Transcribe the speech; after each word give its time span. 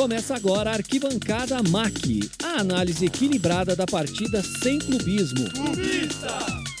Começa 0.00 0.34
agora 0.34 0.70
a 0.70 0.72
Arquibancada 0.76 1.62
MAC, 1.62 2.20
a 2.42 2.62
análise 2.62 3.04
equilibrada 3.04 3.76
da 3.76 3.84
partida 3.84 4.42
sem 4.42 4.78
clubismo. 4.78 5.50
Clubista! 5.50 6.38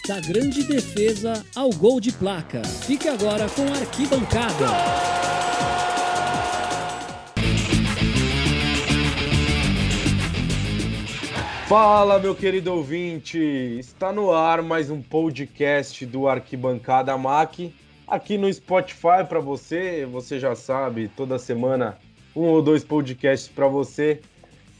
Da 0.08 0.18
grande 0.20 0.62
defesa 0.62 1.44
ao 1.54 1.68
gol 1.68 2.00
de 2.00 2.12
placa. 2.12 2.62
Fique 2.64 3.08
agora 3.08 3.46
com 3.50 3.60
a 3.74 3.76
Arquibancada. 3.76 4.68
Fala, 11.68 12.18
meu 12.18 12.34
querido 12.34 12.72
ouvinte! 12.72 13.38
Está 13.78 14.10
no 14.14 14.32
ar 14.32 14.62
mais 14.62 14.88
um 14.88 15.02
podcast 15.02 16.06
do 16.06 16.26
Arquibancada 16.26 17.18
MAC. 17.18 17.70
Aqui 18.08 18.38
no 18.38 18.50
Spotify 18.50 19.26
para 19.28 19.40
você, 19.40 20.06
você 20.06 20.40
já 20.40 20.56
sabe, 20.56 21.10
toda 21.14 21.38
semana 21.38 21.98
um 22.34 22.42
ou 22.42 22.62
dois 22.62 22.84
podcasts 22.84 23.48
para 23.48 23.66
você, 23.66 24.20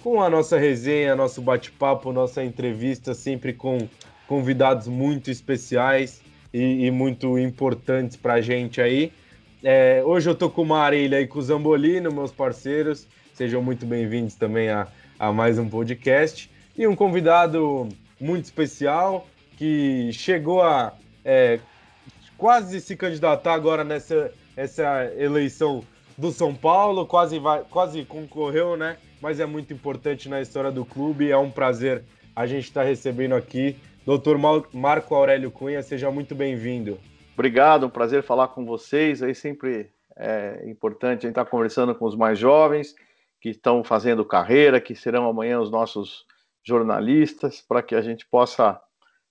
com 0.02 0.22
a 0.22 0.30
nossa 0.30 0.58
resenha, 0.58 1.14
nosso 1.14 1.42
bate-papo, 1.42 2.12
nossa 2.12 2.42
entrevista, 2.42 3.14
sempre 3.14 3.52
com 3.52 3.88
convidados 4.26 4.86
muito 4.88 5.30
especiais 5.30 6.22
e, 6.54 6.86
e 6.86 6.90
muito 6.90 7.38
importantes 7.38 8.16
para 8.16 8.34
a 8.34 8.40
gente 8.40 8.80
aí. 8.80 9.12
É, 9.62 10.02
hoje 10.04 10.30
eu 10.30 10.34
tô 10.34 10.48
com 10.48 10.62
o 10.62 10.66
Marília 10.66 11.20
e 11.20 11.26
com 11.26 11.38
o 11.38 11.42
Zambolino, 11.42 12.12
meus 12.12 12.32
parceiros. 12.32 13.06
Sejam 13.34 13.62
muito 13.62 13.84
bem-vindos 13.84 14.34
também 14.34 14.70
a, 14.70 14.86
a 15.18 15.32
mais 15.32 15.58
um 15.58 15.68
podcast. 15.68 16.50
E 16.76 16.86
um 16.86 16.96
convidado 16.96 17.88
muito 18.18 18.44
especial 18.44 19.26
que 19.56 20.10
chegou 20.12 20.62
a 20.62 20.94
é, 21.24 21.60
quase 22.38 22.80
se 22.80 22.96
candidatar 22.96 23.52
agora 23.52 23.84
nessa 23.84 24.32
essa 24.56 25.10
eleição 25.16 25.82
do 26.20 26.30
São 26.30 26.54
Paulo, 26.54 27.06
quase, 27.06 27.38
vai, 27.38 27.64
quase 27.64 28.04
concorreu, 28.04 28.76
né? 28.76 28.98
Mas 29.22 29.40
é 29.40 29.46
muito 29.46 29.72
importante 29.72 30.28
na 30.28 30.38
história 30.38 30.70
do 30.70 30.84
clube. 30.84 31.30
É 31.30 31.36
um 31.36 31.50
prazer 31.50 32.04
a 32.36 32.46
gente 32.46 32.64
estar 32.64 32.82
tá 32.82 32.86
recebendo 32.86 33.34
aqui. 33.34 33.78
Doutor 34.04 34.38
Marco 34.72 35.14
Aurélio 35.14 35.50
Cunha, 35.50 35.82
seja 35.82 36.10
muito 36.10 36.34
bem-vindo. 36.34 36.98
Obrigado, 37.32 37.86
um 37.86 37.90
prazer 37.90 38.22
falar 38.22 38.48
com 38.48 38.66
vocês. 38.66 39.22
Aí 39.22 39.34
sempre 39.34 39.90
é 40.14 40.62
importante 40.68 41.20
a 41.20 41.22
gente 41.22 41.30
estar 41.30 41.46
tá 41.46 41.50
conversando 41.50 41.94
com 41.94 42.04
os 42.04 42.14
mais 42.14 42.38
jovens 42.38 42.94
que 43.40 43.48
estão 43.48 43.82
fazendo 43.82 44.22
carreira, 44.22 44.78
que 44.78 44.94
serão 44.94 45.26
amanhã 45.26 45.58
os 45.58 45.70
nossos 45.70 46.26
jornalistas, 46.62 47.64
para 47.66 47.82
que 47.82 47.94
a 47.94 48.02
gente 48.02 48.26
possa 48.26 48.78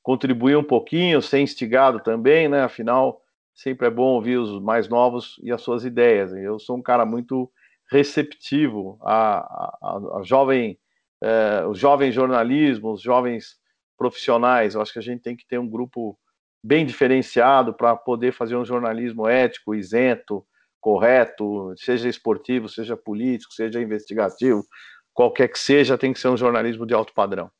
contribuir 0.02 0.58
um 0.58 0.64
pouquinho, 0.64 1.22
ser 1.22 1.40
instigado 1.40 2.00
também, 2.00 2.50
né? 2.50 2.64
Afinal, 2.64 3.22
sempre 3.60 3.88
é 3.88 3.90
bom 3.90 4.14
ouvir 4.14 4.38
os 4.38 4.62
mais 4.62 4.88
novos 4.88 5.38
e 5.44 5.52
as 5.52 5.62
suas 5.62 5.84
ideias. 5.84 6.34
Eu 6.34 6.58
sou 6.60 6.78
um 6.78 6.82
cara 6.82 7.06
muito 7.06 7.52
receptivo 7.92 8.98
a, 9.02 9.40
a, 9.40 10.20
a 10.20 10.24
jovem, 10.24 10.80
os 11.70 11.78
jovens 11.78 12.16
jornalismo, 12.16 12.94
os 12.94 13.02
jovens 13.02 13.58
profissionais. 13.98 14.76
Eu 14.76 14.82
acho 14.82 14.94
que 14.94 15.00
a 15.00 15.04
gente 15.04 15.22
tem 15.22 15.36
que 15.36 15.46
ter 15.46 15.60
um 15.60 15.70
grupo 15.70 16.18
bem 16.64 16.86
diferenciado 16.86 17.74
para 17.74 17.98
poder 17.98 18.32
fazer 18.32 18.56
um 18.56 18.64
jornalismo 18.64 19.28
ético, 19.28 19.76
isento, 19.76 20.46
correto, 20.80 21.74
seja 21.76 22.08
esportivo, 22.08 22.70
seja 22.70 22.96
político, 22.96 23.54
seja 23.54 23.82
investigativo, 23.82 24.64
qualquer 25.14 25.50
que 25.50 25.60
seja, 25.60 25.98
tem 25.98 26.14
que 26.14 26.20
ser 26.20 26.30
um 26.30 26.38
jornalismo 26.38 26.86
de 26.86 26.94
alto 26.94 27.14
padrão. 27.14 27.52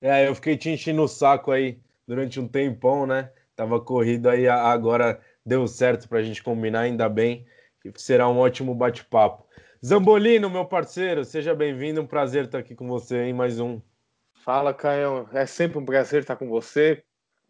É, 0.00 0.28
eu 0.28 0.34
fiquei 0.36 0.56
te 0.56 0.70
enchendo 0.70 1.02
o 1.02 1.08
saco 1.08 1.50
aí 1.50 1.80
durante 2.06 2.38
um 2.38 2.46
tempão, 2.46 3.04
né? 3.04 3.32
Tava 3.58 3.80
corrido 3.80 4.28
aí, 4.28 4.46
agora 4.46 5.20
deu 5.44 5.66
certo 5.66 6.08
para 6.08 6.20
a 6.20 6.22
gente 6.22 6.44
combinar, 6.44 6.82
ainda 6.82 7.08
bem. 7.08 7.44
Será 7.96 8.28
um 8.28 8.38
ótimo 8.38 8.72
bate-papo. 8.72 9.44
Zambolino, 9.84 10.48
meu 10.48 10.64
parceiro, 10.64 11.24
seja 11.24 11.56
bem-vindo. 11.56 12.00
Um 12.00 12.06
prazer 12.06 12.44
estar 12.44 12.58
aqui 12.58 12.76
com 12.76 12.86
você 12.86 13.24
em 13.24 13.32
mais 13.32 13.58
um. 13.58 13.80
Fala, 14.44 14.72
Caio. 14.72 15.28
É 15.32 15.44
sempre 15.44 15.76
um 15.76 15.84
prazer 15.84 16.20
estar 16.20 16.36
com 16.36 16.48
você. 16.48 17.02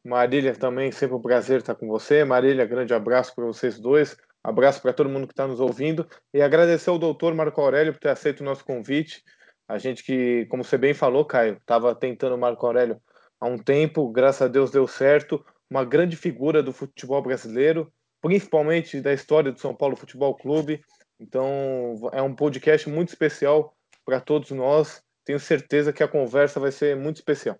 Marília 0.03 0.55
também, 0.55 0.91
sempre 0.91 1.15
um 1.15 1.21
prazer 1.21 1.59
estar 1.59 1.75
com 1.75 1.87
você. 1.87 2.25
Marília, 2.25 2.65
grande 2.65 2.95
abraço 2.95 3.35
para 3.35 3.45
vocês 3.45 3.79
dois. 3.79 4.17
Abraço 4.43 4.81
para 4.81 4.95
todo 4.95 5.11
mundo 5.11 5.27
que 5.27 5.35
está 5.35 5.47
nos 5.47 5.61
ouvindo. 5.61 6.09
E 6.33 6.41
agradecer 6.41 6.89
ao 6.89 6.99
doutor 6.99 7.35
Marco 7.35 7.61
Aurélio 7.61 7.93
por 7.93 8.01
ter 8.01 8.09
aceito 8.09 8.41
o 8.41 8.45
nosso 8.45 8.65
convite. 8.65 9.23
A 9.69 9.77
gente 9.77 10.03
que, 10.03 10.47
como 10.47 10.65
você 10.65 10.79
bem 10.79 10.95
falou, 10.95 11.27
Caio, 11.27 11.59
estava 11.59 11.95
tentando 11.95 12.35
o 12.35 12.39
Marco 12.39 12.65
Aurélio 12.65 12.99
há 13.39 13.47
um 13.47 13.59
tempo, 13.59 14.09
graças 14.11 14.41
a 14.41 14.49
Deus 14.49 14.71
deu 14.71 14.87
certo. 14.87 15.45
Uma 15.71 15.85
grande 15.85 16.17
figura 16.17 16.63
do 16.63 16.73
futebol 16.73 17.21
brasileiro, 17.23 17.93
principalmente 18.21 19.01
da 19.01 19.13
história 19.13 19.53
do 19.53 19.61
São 19.61 19.75
Paulo 19.75 19.97
Futebol 19.97 20.35
Clube. 20.35 20.83
Então, 21.21 22.11
é 22.13 22.23
um 22.23 22.35
podcast 22.35 22.89
muito 22.89 23.09
especial 23.09 23.77
para 24.05 24.21
todos 24.21 24.51
nós. 24.51 25.03
Tenho 25.25 25.39
certeza 25.39 25.93
que 25.93 26.03
a 26.03 26.09
conversa 26.09 26.59
vai 26.59 26.73
ser 26.73 26.97
muito 26.97 27.17
especial. 27.17 27.59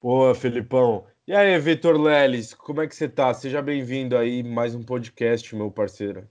Boa, 0.00 0.34
Felipão. 0.34 1.06
E 1.26 1.34
aí, 1.34 1.58
Vitor 1.58 2.00
Leles, 2.00 2.54
como 2.54 2.82
é 2.82 2.86
que 2.86 2.94
você 2.94 3.08
tá? 3.08 3.34
Seja 3.34 3.60
bem-vindo 3.60 4.16
aí 4.16 4.42
mais 4.42 4.74
um 4.74 4.82
podcast, 4.82 5.54
meu 5.54 5.70
parceiro. 5.70 6.28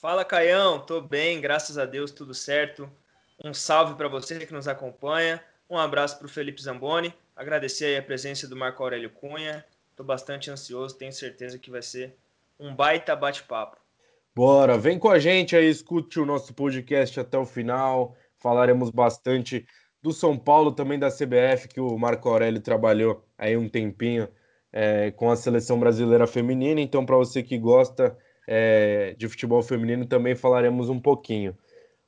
Fala, 0.00 0.24
Caião. 0.24 0.78
Tô 0.78 1.00
bem, 1.00 1.40
graças 1.40 1.76
a 1.76 1.84
Deus, 1.84 2.10
tudo 2.10 2.32
certo. 2.32 2.90
Um 3.44 3.52
salve 3.52 3.94
para 3.94 4.08
você 4.08 4.38
que 4.46 4.52
nos 4.52 4.68
acompanha. 4.68 5.42
Um 5.68 5.78
abraço 5.78 6.18
para 6.18 6.26
o 6.26 6.30
Felipe 6.30 6.62
Zamboni. 6.62 7.14
Agradecer 7.36 7.98
a 7.98 8.02
presença 8.02 8.46
do 8.48 8.56
Marco 8.56 8.82
Aurélio 8.82 9.10
Cunha. 9.10 9.64
Estou 10.00 10.06
bastante 10.06 10.50
ansioso, 10.50 10.96
tenho 10.96 11.12
certeza 11.12 11.58
que 11.58 11.70
vai 11.70 11.82
ser 11.82 12.16
um 12.58 12.74
baita 12.74 13.14
bate-papo. 13.14 13.76
Bora, 14.34 14.78
vem 14.78 14.98
com 14.98 15.10
a 15.10 15.18
gente 15.18 15.54
aí, 15.54 15.68
escute 15.68 16.18
o 16.18 16.24
nosso 16.24 16.54
podcast 16.54 17.20
até 17.20 17.36
o 17.36 17.44
final. 17.44 18.16
Falaremos 18.38 18.88
bastante 18.88 19.66
do 20.00 20.10
São 20.10 20.38
Paulo, 20.38 20.72
também 20.72 20.98
da 20.98 21.10
CBF, 21.10 21.68
que 21.68 21.78
o 21.82 21.98
Marco 21.98 22.30
Aurélio 22.30 22.62
trabalhou 22.62 23.22
aí 23.36 23.58
um 23.58 23.68
tempinho 23.68 24.26
é, 24.72 25.10
com 25.10 25.30
a 25.30 25.36
seleção 25.36 25.78
brasileira 25.78 26.26
feminina. 26.26 26.80
Então, 26.80 27.04
para 27.04 27.18
você 27.18 27.42
que 27.42 27.58
gosta 27.58 28.16
é, 28.48 29.14
de 29.18 29.28
futebol 29.28 29.62
feminino, 29.62 30.06
também 30.06 30.34
falaremos 30.34 30.88
um 30.88 30.98
pouquinho. 30.98 31.54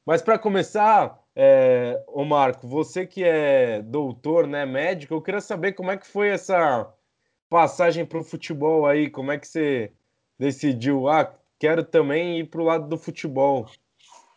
Mas 0.06 0.22
para 0.22 0.38
começar, 0.38 1.22
é, 1.36 2.02
ô 2.06 2.25
Marco, 2.25 2.66
você 2.66 3.06
que 3.06 3.22
é 3.22 3.82
doutor, 3.82 4.47
né, 4.47 4.64
médico, 4.64 5.12
eu 5.12 5.20
queria 5.20 5.42
saber 5.42 5.72
como 5.72 5.91
é 5.91 5.98
que 5.98 6.06
foi 6.06 6.31
essa 6.31 6.91
passagem 7.52 8.06
para 8.06 8.18
o 8.18 8.24
futebol 8.24 8.86
aí, 8.86 9.10
como 9.10 9.30
é 9.30 9.36
que 9.36 9.46
você 9.46 9.92
decidiu, 10.38 11.06
ah, 11.06 11.30
quero 11.58 11.84
também 11.84 12.40
ir 12.40 12.44
para 12.44 12.62
o 12.62 12.64
lado 12.64 12.88
do 12.88 12.96
futebol. 12.96 13.68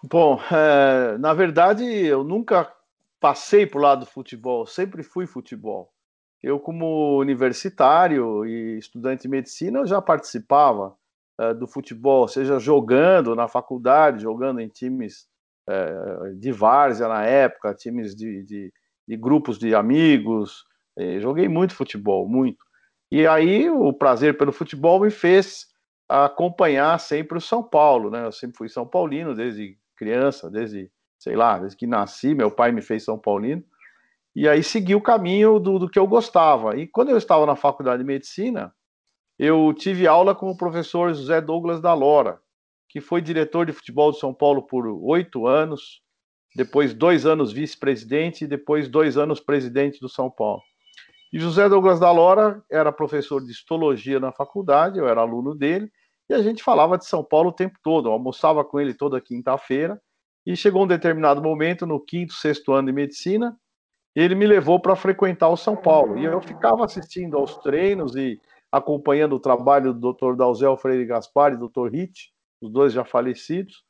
Bom, 0.04 0.38
é, 0.52 1.18
na 1.18 1.34
verdade, 1.34 1.86
eu 1.86 2.26
nunca 2.26 2.70
passei 3.18 3.66
para 3.66 3.80
o 3.80 3.82
lado 3.82 4.00
do 4.02 4.06
futebol, 4.06 4.68
sempre 4.68 5.02
fui 5.02 5.26
futebol. 5.26 5.94
Eu, 6.44 6.60
como 6.60 7.18
universitário 7.18 8.46
e 8.46 8.78
estudante 8.78 9.22
de 9.22 9.30
medicina, 9.30 9.80
eu 9.80 9.88
já 9.88 10.02
participava 10.02 10.94
é, 11.40 11.54
do 11.54 11.68
futebol, 11.68 12.28
seja 12.28 12.60
jogando 12.60 13.34
na 13.34 13.48
faculdade, 13.48 14.24
jogando 14.24 14.60
em 14.60 14.68
times 14.68 15.26
é, 15.70 16.34
de 16.36 16.52
várzea 16.52 17.08
na 17.08 17.24
época, 17.24 17.74
times 17.74 18.14
de, 18.14 18.44
de, 18.44 18.74
de 19.08 19.16
grupos 19.16 19.58
de 19.58 19.74
amigos. 19.74 20.66
joguei 21.22 21.48
muito 21.48 21.74
futebol, 21.74 22.28
muito. 22.28 22.66
E 23.12 23.28
aí 23.28 23.70
o 23.70 23.94
prazer 23.94 24.38
pelo 24.38 24.52
futebol 24.52 25.00
me 25.00 25.12
fez 25.12 25.68
acompanhar 26.08 27.00
sempre 27.00 27.38
o 27.38 27.42
São 27.42 27.64
Paulo, 27.64 28.10
né? 28.10 28.26
Eu 28.26 28.32
sempre 28.32 28.58
fui 28.58 28.70
São 28.70 28.86
Paulino 28.86 29.34
desde 29.34 29.78
criança, 29.96 30.50
desde, 30.50 30.92
sei 31.18 31.36
lá, 31.36 31.58
desde 31.58 31.78
que 31.78 31.88
nasci, 31.88 32.36
meu 32.36 32.52
pai 32.52 32.72
me 32.72 32.82
fez 32.82 33.04
São 33.04 33.18
Paulino. 33.18 33.64
E 34.36 34.50
aí 34.50 34.62
segui 34.62 34.96
o 34.96 35.02
caminho 35.02 35.60
do, 35.60 35.80
do 35.80 35.90
que 35.90 35.98
eu 35.98 36.06
gostava. 36.06 36.78
E 36.78 36.88
quando 36.88 37.10
eu 37.10 37.18
estava 37.18 37.46
na 37.46 37.56
faculdade 37.56 38.04
de 38.04 38.08
medicina, 38.08 38.74
eu 39.40 39.74
tive 39.74 40.08
aula 40.08 40.36
com 40.36 40.50
o 40.50 40.58
professor 40.58 41.14
José 41.14 41.40
Douglas 41.42 41.82
da 41.82 41.94
Lora, 41.94 42.40
que 42.90 43.00
foi 43.00 43.22
diretor 43.22 43.66
de 43.66 43.74
futebol 43.74 44.12
de 44.12 44.20
São 44.20 44.34
Paulo 44.34 44.64
por 44.64 44.86
oito 44.88 45.48
anos, 45.48 46.02
depois 46.56 46.94
dois 46.94 47.26
anos 47.26 47.52
vice-presidente 47.52 48.44
e 48.44 48.48
depois 48.48 48.88
dois 48.88 49.18
anos 49.18 49.40
presidente 49.40 50.00
do 50.00 50.10
São 50.10 50.30
Paulo. 50.30 50.62
E 51.36 51.38
José 51.38 51.68
Douglas 51.68 52.00
da 52.00 52.10
Lora 52.14 52.64
era 52.72 52.94
professor 52.94 53.44
de 53.44 53.52
histologia 53.52 54.22
na 54.22 54.32
faculdade, 54.32 54.98
eu 54.98 55.06
era 55.06 55.20
aluno 55.20 55.54
dele, 55.54 55.92
e 56.30 56.34
a 56.34 56.42
gente 56.42 56.64
falava 56.64 56.98
de 56.98 57.06
São 57.06 57.22
Paulo 57.26 57.50
o 57.50 57.54
tempo 57.54 57.78
todo, 57.84 58.08
eu 58.08 58.14
almoçava 58.14 58.64
com 58.64 58.80
ele 58.80 58.94
toda 58.94 59.20
quinta-feira, 59.20 60.02
e 60.46 60.56
chegou 60.56 60.86
um 60.86 60.88
determinado 60.88 61.42
momento, 61.44 61.86
no 61.86 62.00
quinto, 62.00 62.32
sexto 62.32 62.72
ano 62.72 62.88
de 62.88 62.94
medicina, 62.94 63.54
ele 64.16 64.34
me 64.34 64.48
levou 64.48 64.80
para 64.80 64.96
frequentar 64.96 65.50
o 65.50 65.58
São 65.58 65.76
Paulo, 65.76 66.18
e 66.18 66.24
eu 66.24 66.40
ficava 66.40 66.86
assistindo 66.86 67.36
aos 67.36 67.58
treinos 67.58 68.16
e 68.16 68.40
acompanhando 68.72 69.36
o 69.36 69.40
trabalho 69.40 69.94
do 69.94 70.14
Dr. 70.14 70.38
Dalzel 70.38 70.78
Freire 70.78 71.06
Gaspar 71.06 71.52
e 71.52 71.58
do 71.58 71.68
Dr. 71.68 71.94
Hitt, 71.94 72.32
os 72.62 72.72
dois 72.72 72.94
já 72.94 73.04
falecidos. 73.04 73.84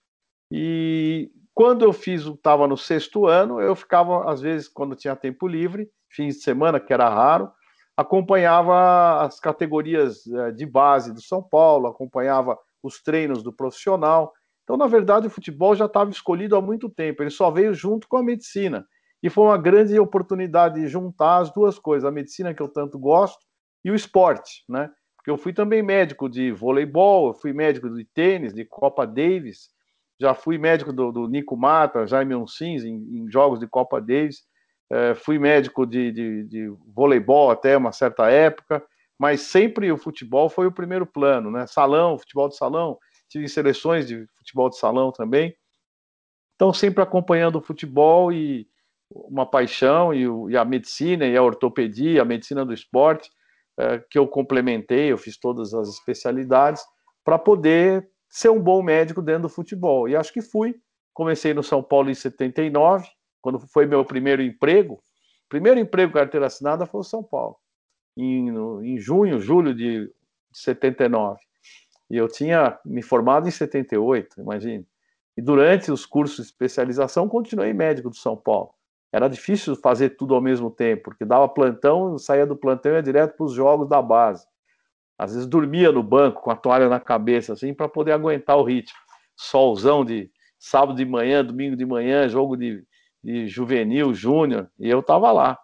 E 0.52 1.30
quando 1.56 1.86
eu 1.86 1.94
fiz, 1.94 2.24
estava 2.26 2.68
no 2.68 2.76
sexto 2.76 3.26
ano, 3.28 3.62
eu 3.62 3.74
ficava, 3.78 4.30
às 4.30 4.42
vezes, 4.42 4.68
quando 4.68 4.94
tinha 4.94 5.16
tempo 5.16 5.48
livre, 5.48 5.90
fins 6.10 6.36
de 6.36 6.42
semana, 6.42 6.82
que 6.82 6.92
era 6.92 7.08
raro, 7.08 7.50
acompanhava 7.96 9.22
as 9.22 9.40
categorias 9.40 10.28
eh, 10.28 10.52
de 10.52 10.66
base 10.66 11.14
do 11.14 11.22
São 11.22 11.42
Paulo, 11.42 11.88
acompanhava 11.88 12.60
os 12.84 13.02
treinos 13.02 13.42
do 13.42 13.54
profissional. 13.54 14.34
Então, 14.64 14.76
na 14.76 14.86
verdade, 14.86 15.28
o 15.28 15.30
futebol 15.30 15.74
já 15.76 15.86
estava 15.86 16.12
escolhido 16.12 16.58
há 16.58 16.62
muito 16.62 16.90
tempo, 16.90 17.24
ele 17.24 17.30
só 17.30 17.50
veio 17.50 17.74
junto 17.74 18.06
com 18.10 18.18
a 18.18 18.24
medicina. 18.24 18.86
E 19.24 19.30
foi 19.30 19.46
uma 19.46 19.58
grande 19.58 19.98
oportunidade 19.98 20.82
de 20.82 20.88
juntar 20.90 21.38
as 21.38 21.54
duas 21.54 21.80
coisas, 21.80 22.06
a 22.06 22.12
medicina 22.12 22.54
que 22.54 22.62
eu 22.62 22.68
tanto 22.68 23.00
gosto 23.00 23.40
e 23.84 23.90
o 23.90 23.96
esporte, 23.96 24.66
né? 24.68 24.90
Porque 25.16 25.32
eu 25.32 25.38
fui 25.38 25.54
também 25.54 25.82
médico 25.82 26.30
de 26.30 26.52
voleibol, 26.52 27.30
eu 27.30 27.34
fui 27.34 27.54
médico 27.54 27.90
de 27.90 28.04
tênis, 28.04 28.54
de 28.54 28.66
Copa 28.66 29.08
Davis, 29.08 29.70
já 30.20 30.34
fui 30.34 30.58
médico 30.58 30.94
do, 30.94 31.12
do 31.12 31.28
Nico 31.28 31.58
Mata, 31.58 32.08
Jaime 32.08 32.36
Uncins, 32.36 32.84
em, 32.84 32.96
em, 32.96 33.32
jogos 33.32 33.60
de 33.60 33.68
Copa 33.68 34.00
Davis, 34.00 34.44
é, 34.92 35.16
fui 35.16 35.38
médico 35.40 35.86
de, 35.86 36.12
de, 36.12 36.44
de, 36.44 36.68
voleibol 36.94 37.50
até 37.50 37.76
uma 37.76 37.92
certa 37.92 38.30
época, 38.30 38.84
mas 39.18 39.42
sempre 39.42 39.92
o 39.92 39.98
futebol 39.98 40.50
foi 40.50 40.68
o 40.68 40.72
primeiro 40.72 41.06
plano, 41.06 41.50
né? 41.50 41.66
Salão, 41.68 42.18
futebol 42.18 42.48
de 42.48 42.56
salão, 42.56 42.98
tive 43.30 43.48
seleções 43.48 44.06
de 44.08 44.26
futebol 44.38 44.70
de 44.70 44.78
salão 44.78 45.12
também. 45.12 45.56
Então, 46.56 46.74
sempre 46.74 47.02
acompanhando 47.02 47.58
o 47.58 47.62
futebol 47.62 48.32
e 48.32 48.68
uma 49.10 49.46
paixão, 49.46 50.14
e, 50.14 50.26
e 50.52 50.58
a 50.58 50.66
medicina, 50.66 51.26
e 51.26 51.36
a 51.36 51.44
ortopedia, 51.44 52.22
a 52.22 52.26
medicina 52.26 52.66
do 52.66 52.74
esporte, 52.74 53.30
é, 53.78 54.02
que 54.10 54.18
eu 54.18 54.28
complementei, 54.28 55.12
eu 55.12 55.18
fiz 55.18 55.38
todas 55.38 55.74
as 55.74 55.90
especialidades, 55.90 56.84
para 57.24 57.38
poder 57.38 58.08
ser 58.36 58.50
um 58.50 58.60
bom 58.60 58.84
médico 58.84 59.22
dentro 59.22 59.44
do 59.44 59.50
futebol. 59.50 60.10
E 60.10 60.16
acho 60.16 60.34
que 60.34 60.42
fui. 60.42 60.76
Comecei 61.14 61.54
no 61.54 61.64
São 61.64 61.82
Paulo 61.82 62.10
em 62.10 62.14
79, 62.14 63.08
quando 63.42 63.58
foi 63.60 63.86
meu 63.86 64.04
primeiro 64.04 64.42
emprego. 64.42 65.02
Primeiro 65.48 65.80
emprego 65.80 66.12
carteira 66.12 66.48
assinada 66.48 66.86
foi 66.86 67.00
o 67.00 67.04
São 67.04 67.24
Paulo, 67.24 67.56
em, 68.18 68.52
no, 68.52 68.84
em 68.84 68.98
junho, 68.98 69.40
julho 69.40 69.74
de 69.74 70.12
79. 70.52 71.40
E 72.10 72.18
eu 72.18 72.28
tinha 72.28 72.78
me 72.84 73.02
formado 73.02 73.48
em 73.48 73.52
78, 73.52 74.42
imagine. 74.42 74.86
E 75.38 75.42
durante 75.42 75.90
os 75.90 76.06
cursos 76.06 76.46
de 76.46 76.52
especialização, 76.52 77.30
continuei 77.30 77.72
médico 77.72 78.10
do 78.10 78.18
São 78.18 78.36
Paulo. 78.36 78.74
Era 79.14 79.30
difícil 79.30 79.78
fazer 79.78 80.18
tudo 80.18 80.36
ao 80.36 80.42
mesmo 80.42 80.70
tempo, 80.70 81.04
porque 81.04 81.24
dava 81.24 81.48
plantão, 81.48 82.18
saía 82.18 82.46
do 82.46 82.58
plantão 82.58 82.92
e 82.92 82.96
ia 82.96 83.02
direto 83.02 83.38
para 83.38 83.46
os 83.46 83.54
jogos 83.54 83.88
da 83.88 84.02
base. 84.02 84.46
Às 85.18 85.34
vezes 85.34 85.48
dormia 85.48 85.92
no 85.92 86.04
banco 86.04 86.42
com 86.42 86.52
a 86.52 86.56
toalha 86.56 86.90
na 86.90 87.00
cabeça, 87.00 87.54
assim, 87.54 87.74
para 87.74 87.88
poder 87.88 88.12
aguentar 88.12 88.58
o 88.58 88.64
ritmo. 88.64 88.98
Solzão 89.38 90.04
de 90.04 90.30
sábado 90.60 90.96
de 90.96 91.06
manhã, 91.06 91.44
domingo 91.44 91.76
de 91.76 91.86
manhã, 91.86 92.28
jogo 92.28 92.58
de, 92.58 92.84
de 93.24 93.48
juvenil, 93.48 94.14
júnior, 94.14 94.70
e 94.80 94.90
eu 94.90 95.00
estava 95.00 95.32
lá. 95.32 95.58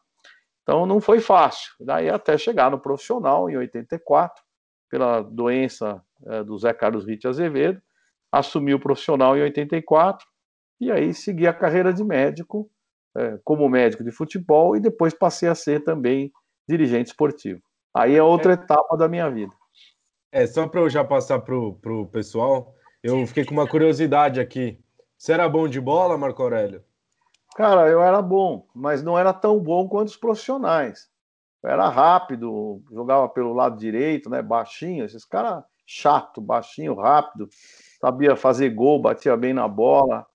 Então 0.63 0.85
não 0.85 1.01
foi 1.01 1.19
fácil. 1.19 1.71
Daí 1.79 2.09
até 2.09 2.37
chegar 2.37 2.71
no 2.71 2.79
profissional, 2.79 3.49
em 3.49 3.57
84, 3.57 4.41
pela 4.89 5.21
doença 5.21 6.01
é, 6.25 6.43
do 6.43 6.57
Zé 6.57 6.73
Carlos 6.73 7.05
Ritt 7.05 7.27
Azevedo, 7.27 7.81
assumi 8.31 8.73
o 8.73 8.79
profissional 8.79 9.37
em 9.37 9.41
84 9.41 10.25
e 10.79 10.91
aí 10.91 11.13
segui 11.13 11.47
a 11.47 11.53
carreira 11.53 11.93
de 11.93 12.03
médico, 12.03 12.69
é, 13.15 13.39
como 13.43 13.69
médico 13.69 14.03
de 14.03 14.11
futebol, 14.11 14.75
e 14.75 14.79
depois 14.79 15.13
passei 15.13 15.49
a 15.49 15.55
ser 15.55 15.83
também 15.83 16.31
dirigente 16.67 17.09
esportivo. 17.09 17.61
Aí 17.93 18.15
é 18.15 18.23
outra 18.23 18.53
é. 18.53 18.55
etapa 18.55 18.95
da 18.97 19.07
minha 19.07 19.29
vida. 19.29 19.53
É, 20.31 20.47
só 20.47 20.67
para 20.67 20.79
eu 20.79 20.89
já 20.89 21.03
passar 21.03 21.39
para 21.39 21.55
o 21.55 22.05
pessoal, 22.07 22.73
eu 23.03 23.25
fiquei 23.27 23.43
com 23.43 23.53
uma 23.53 23.67
curiosidade 23.67 24.39
aqui. 24.39 24.79
Você 25.17 25.33
era 25.33 25.47
bom 25.49 25.67
de 25.67 25.79
bola, 25.79 26.17
Marco 26.17 26.41
Aurélio? 26.41 26.83
Cara, 27.55 27.89
eu 27.89 28.01
era 28.01 28.21
bom, 28.21 28.65
mas 28.73 29.03
não 29.03 29.19
era 29.19 29.33
tão 29.33 29.59
bom 29.59 29.87
quanto 29.87 30.07
os 30.07 30.17
profissionais. 30.17 31.09
Eu 31.61 31.69
era 31.69 31.89
rápido, 31.89 32.81
jogava 32.89 33.27
pelo 33.27 33.53
lado 33.53 33.77
direito, 33.77 34.29
né? 34.29 34.41
Baixinho, 34.41 35.03
esses 35.03 35.25
caras 35.25 35.63
chato, 35.85 36.39
baixinho, 36.39 36.95
rápido, 36.95 37.49
sabia 37.99 38.35
fazer 38.35 38.69
gol, 38.69 39.01
batia 39.01 39.35
bem 39.35 39.53
na 39.53 39.67
bola, 39.67 40.25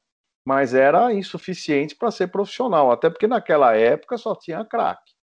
mas 0.44 0.74
era 0.74 1.12
insuficiente 1.12 1.96
para 1.96 2.10
ser 2.10 2.28
profissional, 2.28 2.92
até 2.92 3.08
porque 3.08 3.26
naquela 3.26 3.74
época 3.74 4.18
só 4.18 4.36
tinha 4.36 4.64
craque. 4.64 5.15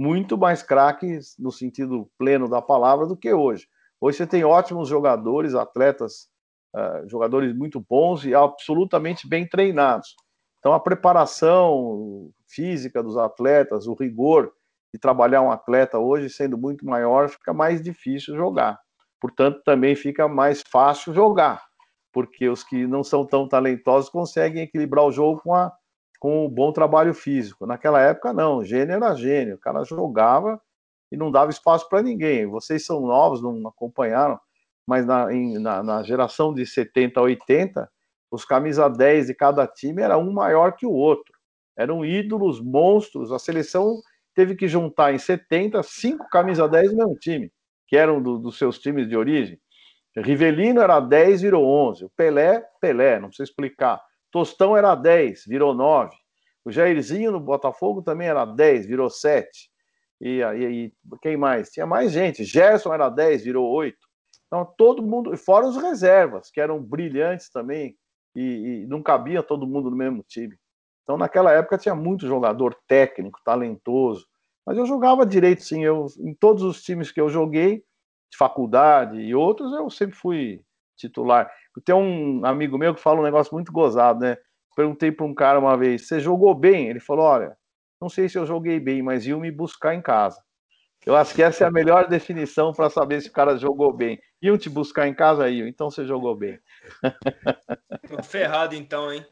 Muito 0.00 0.38
mais 0.38 0.62
craques 0.62 1.36
no 1.38 1.52
sentido 1.52 2.10
pleno 2.16 2.48
da 2.48 2.62
palavra 2.62 3.06
do 3.06 3.14
que 3.14 3.34
hoje. 3.34 3.68
Hoje 4.00 4.16
você 4.16 4.26
tem 4.26 4.42
ótimos 4.42 4.88
jogadores, 4.88 5.54
atletas, 5.54 6.26
uh, 6.74 7.06
jogadores 7.06 7.54
muito 7.54 7.84
bons 7.86 8.24
e 8.24 8.34
absolutamente 8.34 9.28
bem 9.28 9.46
treinados. 9.46 10.16
Então 10.58 10.72
a 10.72 10.80
preparação 10.80 12.30
física 12.48 13.02
dos 13.02 13.18
atletas, 13.18 13.86
o 13.86 13.92
rigor 13.92 14.50
de 14.90 14.98
trabalhar 14.98 15.42
um 15.42 15.50
atleta 15.50 15.98
hoje 15.98 16.30
sendo 16.30 16.56
muito 16.56 16.86
maior, 16.86 17.28
fica 17.28 17.52
mais 17.52 17.82
difícil 17.82 18.34
jogar. 18.34 18.80
Portanto, 19.20 19.60
também 19.66 19.94
fica 19.94 20.26
mais 20.26 20.62
fácil 20.66 21.12
jogar, 21.12 21.62
porque 22.10 22.48
os 22.48 22.64
que 22.64 22.86
não 22.86 23.04
são 23.04 23.26
tão 23.26 23.46
talentosos 23.46 24.08
conseguem 24.08 24.62
equilibrar 24.62 25.04
o 25.04 25.12
jogo 25.12 25.42
com, 25.42 25.54
a, 25.54 25.70
com 26.20 26.44
um 26.46 26.48
bom 26.50 26.70
trabalho 26.70 27.14
físico. 27.14 27.66
Naquela 27.66 28.00
época, 28.00 28.32
não, 28.32 28.62
gênio 28.62 28.94
era 28.94 29.14
gênio, 29.14 29.56
o 29.56 29.58
cara 29.58 29.82
jogava 29.82 30.60
e 31.10 31.16
não 31.16 31.30
dava 31.30 31.50
espaço 31.50 31.88
para 31.88 32.02
ninguém. 32.02 32.46
Vocês 32.46 32.84
são 32.84 33.00
novos, 33.00 33.42
não 33.42 33.66
acompanharam, 33.66 34.38
mas 34.86 35.06
na, 35.06 35.32
em, 35.32 35.58
na, 35.58 35.82
na 35.82 36.02
geração 36.02 36.52
de 36.52 36.66
70 36.66 37.18
a 37.18 37.22
80, 37.22 37.90
os 38.30 38.44
camisa 38.44 38.88
10 38.88 39.28
de 39.28 39.34
cada 39.34 39.66
time 39.66 40.02
era 40.02 40.18
um 40.18 40.30
maior 40.30 40.76
que 40.76 40.86
o 40.86 40.92
outro. 40.92 41.32
Eram 41.76 42.04
ídolos, 42.04 42.60
monstros. 42.60 43.32
A 43.32 43.38
seleção 43.38 44.00
teve 44.34 44.54
que 44.54 44.68
juntar 44.68 45.14
em 45.14 45.18
70 45.18 45.82
cinco 45.82 46.28
camisa 46.28 46.68
10 46.68 46.92
no 46.92 46.98
mesmo 46.98 47.14
time, 47.16 47.50
que 47.88 47.96
eram 47.96 48.22
do, 48.22 48.38
dos 48.38 48.58
seus 48.58 48.78
times 48.78 49.08
de 49.08 49.16
origem. 49.16 49.58
Rivelino 50.16 50.82
era 50.82 51.00
10, 51.00 51.40
virou 51.40 51.64
11. 51.64 52.04
O 52.04 52.10
Pelé, 52.10 52.62
Pelé, 52.78 53.18
não 53.18 53.28
precisa 53.28 53.48
explicar. 53.48 54.00
Tostão 54.30 54.76
era 54.76 54.94
10, 54.94 55.44
virou 55.46 55.74
9. 55.74 56.14
O 56.64 56.70
Jairzinho 56.70 57.32
no 57.32 57.40
Botafogo 57.40 58.02
também 58.02 58.28
era 58.28 58.44
10, 58.44 58.86
virou 58.86 59.08
7. 59.08 59.70
E, 60.20 60.40
e, 60.42 60.92
quem 61.22 61.36
mais? 61.36 61.70
Tinha 61.70 61.86
mais 61.86 62.12
gente. 62.12 62.44
Gerson 62.44 62.92
era 62.92 63.08
10, 63.08 63.44
virou 63.44 63.68
8. 63.70 63.96
Então, 64.46 64.64
todo 64.76 65.02
mundo, 65.02 65.36
fora 65.36 65.66
os 65.66 65.76
reservas, 65.76 66.50
que 66.50 66.60
eram 66.60 66.82
brilhantes 66.82 67.50
também, 67.50 67.96
e, 68.34 68.82
e 68.82 68.86
não 68.86 69.02
cabia 69.02 69.42
todo 69.42 69.66
mundo 69.66 69.90
no 69.90 69.96
mesmo 69.96 70.22
time. 70.22 70.56
Então, 71.02 71.16
naquela 71.16 71.52
época, 71.52 71.78
tinha 71.78 71.94
muito 71.94 72.26
jogador 72.26 72.76
técnico, 72.86 73.40
talentoso. 73.44 74.26
Mas 74.66 74.76
eu 74.76 74.86
jogava 74.86 75.24
direito, 75.24 75.62
sim. 75.62 75.82
Eu, 75.84 76.06
em 76.18 76.34
todos 76.34 76.62
os 76.62 76.82
times 76.82 77.10
que 77.10 77.20
eu 77.20 77.28
joguei, 77.28 77.84
de 78.30 78.36
faculdade 78.36 79.20
e 79.20 79.34
outros, 79.34 79.72
eu 79.72 79.90
sempre 79.90 80.16
fui 80.16 80.62
titular. 80.96 81.50
Tem 81.84 81.94
um 81.94 82.44
amigo 82.44 82.78
meu 82.78 82.94
que 82.94 83.00
fala 83.00 83.20
um 83.20 83.24
negócio 83.24 83.52
muito 83.54 83.72
gozado, 83.72 84.20
né? 84.20 84.36
Perguntei 84.74 85.12
para 85.12 85.26
um 85.26 85.34
cara 85.34 85.58
uma 85.58 85.76
vez: 85.76 86.06
você 86.06 86.20
jogou 86.20 86.54
bem? 86.54 86.88
Ele 86.88 87.00
falou: 87.00 87.24
olha, 87.24 87.56
não 88.00 88.08
sei 88.08 88.28
se 88.28 88.38
eu 88.38 88.46
joguei 88.46 88.80
bem, 88.80 89.02
mas 89.02 89.26
iam 89.26 89.40
me 89.40 89.50
buscar 89.50 89.94
em 89.94 90.02
casa. 90.02 90.40
Eu 91.04 91.16
acho 91.16 91.34
que 91.34 91.42
essa 91.42 91.64
é 91.64 91.66
a 91.66 91.70
melhor 91.70 92.08
definição 92.08 92.72
para 92.72 92.90
saber 92.90 93.22
se 93.22 93.28
o 93.28 93.32
cara 93.32 93.56
jogou 93.56 93.92
bem. 93.92 94.20
Iam 94.42 94.58
te 94.58 94.68
buscar 94.68 95.08
em 95.08 95.14
casa? 95.14 95.48
Iam, 95.48 95.66
então 95.66 95.90
você 95.90 96.04
jogou 96.04 96.34
bem. 96.34 96.58
Tô 98.08 98.22
ferrado 98.22 98.74
então, 98.74 99.10
hein? 99.12 99.24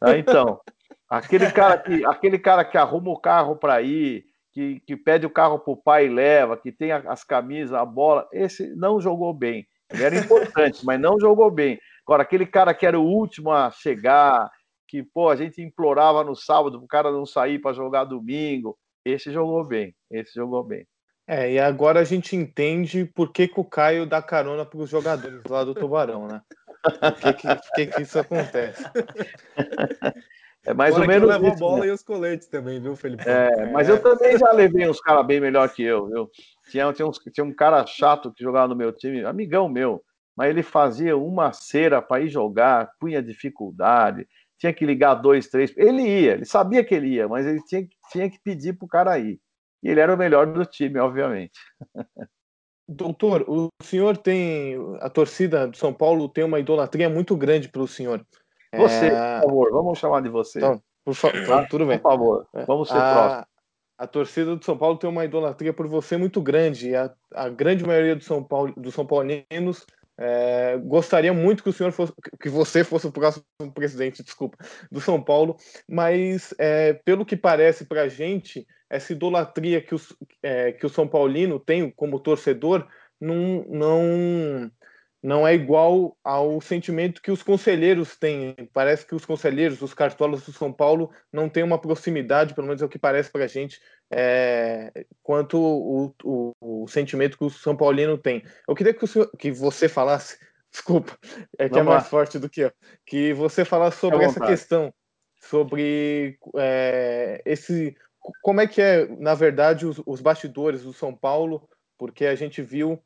Ah, 0.00 0.16
então. 0.18 0.60
Aquele 1.08 1.50
cara 1.52 1.78
que, 1.78 2.04
aquele 2.04 2.38
cara 2.38 2.64
que 2.64 2.76
arruma 2.76 3.10
o 3.10 3.20
carro 3.20 3.54
para 3.54 3.80
ir, 3.82 4.24
que, 4.52 4.80
que 4.80 4.96
pede 4.96 5.26
o 5.26 5.30
carro 5.30 5.58
para 5.58 5.72
o 5.72 5.76
pai 5.76 6.06
e 6.06 6.08
leva, 6.08 6.56
que 6.56 6.72
tem 6.72 6.90
as 6.90 7.22
camisas, 7.22 7.72
a 7.72 7.84
bola, 7.84 8.28
esse 8.32 8.74
não 8.74 9.00
jogou 9.00 9.32
bem. 9.32 9.66
Ele 9.92 10.02
era 10.02 10.16
importante, 10.16 10.84
mas 10.84 11.00
não 11.00 11.20
jogou 11.20 11.50
bem. 11.50 11.78
Agora, 12.06 12.22
aquele 12.22 12.46
cara 12.46 12.74
que 12.74 12.86
era 12.86 12.98
o 12.98 13.04
último 13.04 13.50
a 13.50 13.70
chegar, 13.70 14.50
que 14.88 15.02
pô, 15.02 15.28
a 15.28 15.36
gente 15.36 15.62
implorava 15.62 16.24
no 16.24 16.34
sábado 16.34 16.78
para 16.78 16.84
o 16.84 16.88
cara 16.88 17.12
não 17.12 17.24
sair 17.24 17.58
para 17.58 17.72
jogar 17.72 18.04
domingo, 18.04 18.76
esse 19.04 19.32
jogou 19.32 19.64
bem. 19.64 19.94
Esse 20.10 20.34
jogou 20.34 20.62
bem. 20.62 20.86
É, 21.26 21.52
e 21.52 21.58
agora 21.58 22.00
a 22.00 22.04
gente 22.04 22.34
entende 22.34 23.04
por 23.04 23.32
que, 23.32 23.46
que 23.46 23.60
o 23.60 23.64
Caio 23.64 24.04
dá 24.06 24.20
carona 24.20 24.66
para 24.66 24.78
os 24.78 24.90
jogadores 24.90 25.40
lá 25.48 25.64
do 25.64 25.74
Tubarão, 25.74 26.26
né? 26.26 26.42
Por 26.82 27.14
que, 27.14 27.32
que, 27.34 27.56
que, 27.74 27.86
que 27.86 28.02
isso 28.02 28.18
acontece? 28.18 28.82
É 30.64 30.72
mais 30.72 30.94
Agora 30.94 31.10
ou 31.10 31.12
menos. 31.12 31.28
leva 31.28 31.48
a 31.48 31.56
bola 31.56 31.80
né? 31.80 31.86
e 31.88 31.90
os 31.90 32.04
coletes 32.04 32.46
também, 32.46 32.80
viu, 32.80 32.94
Felipe? 32.94 33.24
É, 33.26 33.66
mas 33.72 33.88
é. 33.88 33.92
eu 33.92 34.00
também 34.00 34.38
já 34.38 34.52
levei 34.52 34.88
uns 34.88 35.00
caras 35.00 35.26
bem 35.26 35.40
melhor 35.40 35.68
que 35.68 35.82
eu, 35.82 36.06
viu? 36.06 36.30
Tinha, 36.70 36.92
tinha, 36.92 37.06
uns, 37.06 37.18
tinha 37.18 37.44
um 37.44 37.52
cara 37.52 37.84
chato 37.84 38.32
que 38.32 38.44
jogava 38.44 38.68
no 38.68 38.76
meu 38.76 38.92
time, 38.92 39.24
amigão 39.24 39.68
meu, 39.68 40.00
mas 40.36 40.50
ele 40.50 40.62
fazia 40.62 41.16
uma 41.16 41.52
cera 41.52 42.00
para 42.00 42.22
ir 42.22 42.28
jogar, 42.28 42.90
punha 42.98 43.22
dificuldade, 43.22 44.26
tinha 44.58 44.72
que 44.72 44.86
ligar 44.86 45.14
dois, 45.14 45.48
três. 45.48 45.72
Ele 45.76 46.02
ia, 46.02 46.32
ele 46.34 46.44
sabia 46.44 46.84
que 46.84 46.94
ele 46.94 47.08
ia, 47.08 47.28
mas 47.28 47.46
ele 47.46 47.60
tinha, 47.64 47.86
tinha 48.10 48.30
que 48.30 48.38
pedir 48.42 48.74
pro 48.74 48.86
cara 48.86 49.18
ir. 49.18 49.40
E 49.82 49.88
ele 49.88 50.00
era 50.00 50.14
o 50.14 50.16
melhor 50.16 50.46
do 50.46 50.64
time, 50.64 50.98
obviamente. 51.00 51.58
Doutor, 52.88 53.44
o 53.48 53.68
senhor 53.82 54.16
tem. 54.16 54.76
A 55.00 55.08
torcida 55.08 55.66
do 55.66 55.76
São 55.76 55.92
Paulo 55.92 56.28
tem 56.28 56.44
uma 56.44 56.60
idolatria 56.60 57.08
muito 57.08 57.36
grande 57.36 57.68
para 57.68 57.82
o 57.82 57.88
senhor. 57.88 58.24
Você, 58.74 59.06
é... 59.06 59.40
por 59.40 59.48
favor, 59.48 59.72
vamos 59.72 59.98
chamar 59.98 60.22
de 60.22 60.28
você. 60.28 60.58
Então, 60.58 60.82
por 61.04 61.14
fa... 61.14 61.28
Então, 61.34 61.66
tudo 61.68 61.86
bem. 61.86 61.98
Por 61.98 62.10
favor, 62.10 62.46
é. 62.54 62.64
vamos 62.64 62.88
ser 62.88 62.98
a... 62.98 63.14
próximos. 63.14 63.52
A 63.98 64.06
torcida 64.06 64.56
do 64.56 64.64
São 64.64 64.76
Paulo 64.76 64.98
tem 64.98 65.08
uma 65.08 65.24
idolatria 65.24 65.72
por 65.72 65.86
você 65.86 66.16
muito 66.16 66.40
grande. 66.40 66.94
A, 66.94 67.12
a 67.34 67.48
grande 67.48 67.84
maioria 67.84 68.16
do 68.16 68.24
São 68.24 68.42
Paulo, 68.42 68.72
dos 68.76 68.94
São 68.94 69.06
Paulinos 69.06 69.86
É, 70.18 70.76
gostaria 70.78 71.32
muito 71.32 71.62
que 71.62 71.68
o 71.68 71.72
senhor 71.72 71.90
fosse, 71.90 72.12
que 72.40 72.48
você 72.48 72.84
fosse 72.84 73.06
o 73.06 73.12
próximo 73.12 73.44
presidente, 73.74 74.22
desculpa, 74.22 74.58
do 74.90 75.00
São 75.00 75.22
Paulo, 75.22 75.56
mas 75.88 76.54
é, 76.58 76.92
pelo 76.92 77.24
que 77.24 77.36
parece 77.36 77.84
para 77.86 78.02
a 78.02 78.08
gente, 78.08 78.66
essa 78.90 79.12
idolatria 79.12 79.80
que, 79.80 79.94
os, 79.94 80.14
é, 80.42 80.72
que 80.72 80.84
o 80.84 80.90
São 80.90 81.08
Paulino 81.08 81.58
tem 81.58 81.90
como 81.90 82.20
torcedor 82.20 82.86
não, 83.20 83.64
não, 83.68 84.70
não 85.22 85.46
é 85.46 85.54
igual 85.54 86.16
ao 86.24 86.60
sentimento 86.60 87.22
que 87.22 87.30
os 87.30 87.42
conselheiros 87.42 88.16
têm. 88.16 88.56
Parece 88.72 89.06
que 89.06 89.14
os 89.14 89.24
conselheiros, 89.24 89.80
os 89.80 89.94
cartolas 89.94 90.42
do 90.42 90.52
São 90.52 90.72
Paulo, 90.72 91.12
não 91.32 91.48
têm 91.48 91.62
uma 91.62 91.80
proximidade, 91.80 92.54
pelo 92.54 92.66
menos 92.66 92.82
é 92.82 92.84
o 92.84 92.88
que 92.88 92.98
parece 92.98 93.30
para 93.30 93.44
a 93.44 93.46
gente, 93.46 93.80
é, 94.10 95.06
quanto 95.22 95.56
o, 95.58 96.12
o, 96.24 96.52
o, 96.60 96.88
sentimento 96.88 97.38
que 97.38 97.44
o 97.44 97.50
São 97.50 97.76
Paulino 97.76 98.18
tem. 98.18 98.42
Eu 98.66 98.74
queria 98.74 98.92
que, 98.92 99.06
senhor, 99.06 99.30
que 99.38 99.52
você 99.52 99.88
falasse, 99.88 100.36
desculpa, 100.72 101.16
é 101.56 101.68
que 101.68 101.78
é 101.78 101.82
mais 101.82 102.08
forte 102.08 102.38
do 102.38 102.48
que 102.48 102.62
eu, 102.62 102.72
que 103.06 103.32
você 103.32 103.64
falasse 103.64 103.98
sobre 103.98 104.24
essa 104.24 104.40
questão, 104.40 104.92
sobre 105.36 106.36
é, 106.56 107.40
esse. 107.46 107.96
Como 108.42 108.60
é 108.60 108.66
que 108.66 108.82
é, 108.82 109.06
na 109.18 109.34
verdade, 109.34 109.86
os, 109.86 110.00
os 110.04 110.20
bastidores 110.20 110.82
do 110.82 110.92
São 110.92 111.14
Paulo, 111.14 111.68
porque 111.96 112.26
a 112.26 112.34
gente 112.34 112.60
viu 112.60 113.00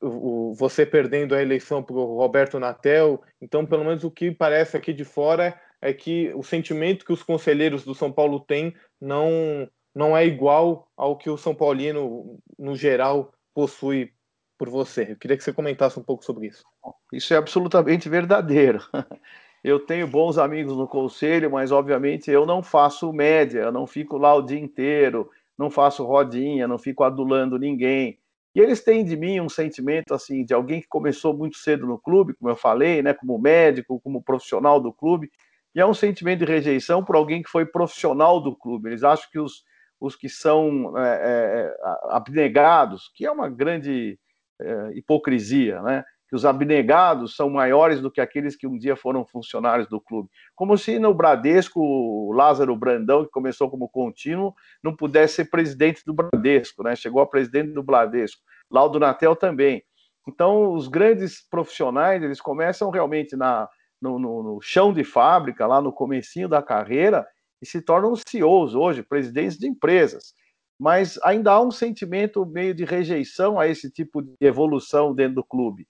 você 0.00 0.86
perdendo 0.86 1.34
a 1.34 1.42
eleição 1.42 1.82
para 1.82 1.94
o 1.94 2.16
Roberto 2.16 2.58
Natel. 2.58 3.22
Então, 3.40 3.66
pelo 3.66 3.84
menos 3.84 4.02
o 4.04 4.10
que 4.10 4.30
parece 4.30 4.76
aqui 4.76 4.92
de 4.92 5.04
fora 5.04 5.58
é 5.80 5.92
que 5.92 6.32
o 6.34 6.42
sentimento 6.42 7.04
que 7.04 7.12
os 7.12 7.22
conselheiros 7.22 7.84
do 7.84 7.94
São 7.94 8.10
Paulo 8.10 8.40
têm 8.40 8.74
não, 9.00 9.68
não 9.94 10.16
é 10.16 10.26
igual 10.26 10.88
ao 10.96 11.16
que 11.16 11.28
o 11.28 11.36
São 11.36 11.54
Paulino, 11.54 12.38
no 12.58 12.74
geral, 12.74 13.32
possui 13.54 14.12
por 14.58 14.68
você. 14.68 15.12
Eu 15.12 15.16
queria 15.16 15.36
que 15.36 15.44
você 15.44 15.52
comentasse 15.52 15.98
um 15.98 16.02
pouco 16.02 16.24
sobre 16.24 16.48
isso. 16.48 16.64
Isso 17.12 17.32
é 17.32 17.36
absolutamente 17.36 18.08
verdadeiro. 18.08 18.80
Eu 19.62 19.78
tenho 19.78 20.06
bons 20.06 20.38
amigos 20.38 20.74
no 20.74 20.88
conselho, 20.88 21.50
mas 21.50 21.70
obviamente 21.70 22.30
eu 22.30 22.46
não 22.46 22.62
faço 22.62 23.12
média, 23.12 23.60
eu 23.60 23.70
não 23.70 23.86
fico 23.86 24.16
lá 24.16 24.34
o 24.34 24.40
dia 24.40 24.58
inteiro, 24.58 25.30
não 25.58 25.70
faço 25.70 26.02
rodinha, 26.02 26.66
não 26.66 26.78
fico 26.78 27.04
adulando 27.04 27.58
ninguém. 27.58 28.18
E 28.54 28.60
eles 28.60 28.82
têm 28.82 29.04
de 29.04 29.16
mim 29.16 29.40
um 29.40 29.48
sentimento 29.48 30.12
assim 30.12 30.44
de 30.44 30.52
alguém 30.52 30.80
que 30.80 30.88
começou 30.88 31.36
muito 31.36 31.56
cedo 31.56 31.86
no 31.86 31.98
clube, 31.98 32.34
como 32.34 32.50
eu 32.50 32.56
falei, 32.56 33.02
né, 33.02 33.14
como 33.14 33.38
médico, 33.38 34.00
como 34.00 34.22
profissional 34.22 34.80
do 34.80 34.92
clube, 34.92 35.30
e 35.74 35.80
é 35.80 35.86
um 35.86 35.94
sentimento 35.94 36.40
de 36.40 36.52
rejeição 36.52 37.04
por 37.04 37.14
alguém 37.14 37.42
que 37.42 37.50
foi 37.50 37.64
profissional 37.64 38.40
do 38.40 38.56
clube. 38.56 38.88
Eles 38.88 39.04
acham 39.04 39.28
que 39.30 39.38
os, 39.38 39.62
os 40.00 40.16
que 40.16 40.28
são 40.28 40.98
é, 40.98 41.12
é, 41.12 41.76
abnegados, 42.08 43.10
que 43.14 43.24
é 43.24 43.30
uma 43.30 43.48
grande 43.48 44.18
é, 44.60 44.90
hipocrisia, 44.94 45.80
né? 45.82 46.04
Que 46.30 46.36
os 46.36 46.44
abnegados 46.44 47.34
são 47.34 47.50
maiores 47.50 48.00
do 48.00 48.08
que 48.08 48.20
aqueles 48.20 48.54
que 48.54 48.64
um 48.64 48.78
dia 48.78 48.94
foram 48.94 49.26
funcionários 49.26 49.88
do 49.88 50.00
clube. 50.00 50.28
Como 50.54 50.78
se 50.78 50.96
no 50.96 51.12
Bradesco, 51.12 51.80
o 51.80 52.32
Lázaro 52.32 52.76
Brandão, 52.76 53.24
que 53.24 53.30
começou 53.32 53.68
como 53.68 53.88
contínuo, 53.88 54.54
não 54.80 54.94
pudesse 54.94 55.34
ser 55.34 55.46
presidente 55.46 56.04
do 56.06 56.14
Bradesco, 56.14 56.84
né? 56.84 56.94
Chegou 56.94 57.20
a 57.20 57.26
presidente 57.26 57.72
do 57.72 57.82
Bradesco. 57.82 58.40
Lá 58.70 58.84
o 58.84 58.88
Donatel 58.88 59.34
também. 59.34 59.82
Então, 60.28 60.72
os 60.72 60.86
grandes 60.86 61.44
profissionais, 61.50 62.22
eles 62.22 62.40
começam 62.40 62.90
realmente 62.90 63.34
na, 63.34 63.68
no, 64.00 64.16
no, 64.16 64.42
no 64.44 64.60
chão 64.60 64.92
de 64.92 65.02
fábrica, 65.02 65.66
lá 65.66 65.82
no 65.82 65.92
comecinho 65.92 66.48
da 66.48 66.62
carreira, 66.62 67.26
e 67.60 67.66
se 67.66 67.82
tornam 67.82 68.14
CEOs 68.14 68.76
hoje, 68.76 69.02
presidentes 69.02 69.58
de 69.58 69.66
empresas. 69.66 70.32
Mas 70.78 71.18
ainda 71.24 71.50
há 71.50 71.60
um 71.60 71.72
sentimento 71.72 72.46
meio 72.46 72.72
de 72.72 72.84
rejeição 72.84 73.58
a 73.58 73.66
esse 73.66 73.90
tipo 73.90 74.22
de 74.22 74.32
evolução 74.40 75.12
dentro 75.12 75.34
do 75.34 75.44
clube. 75.44 75.88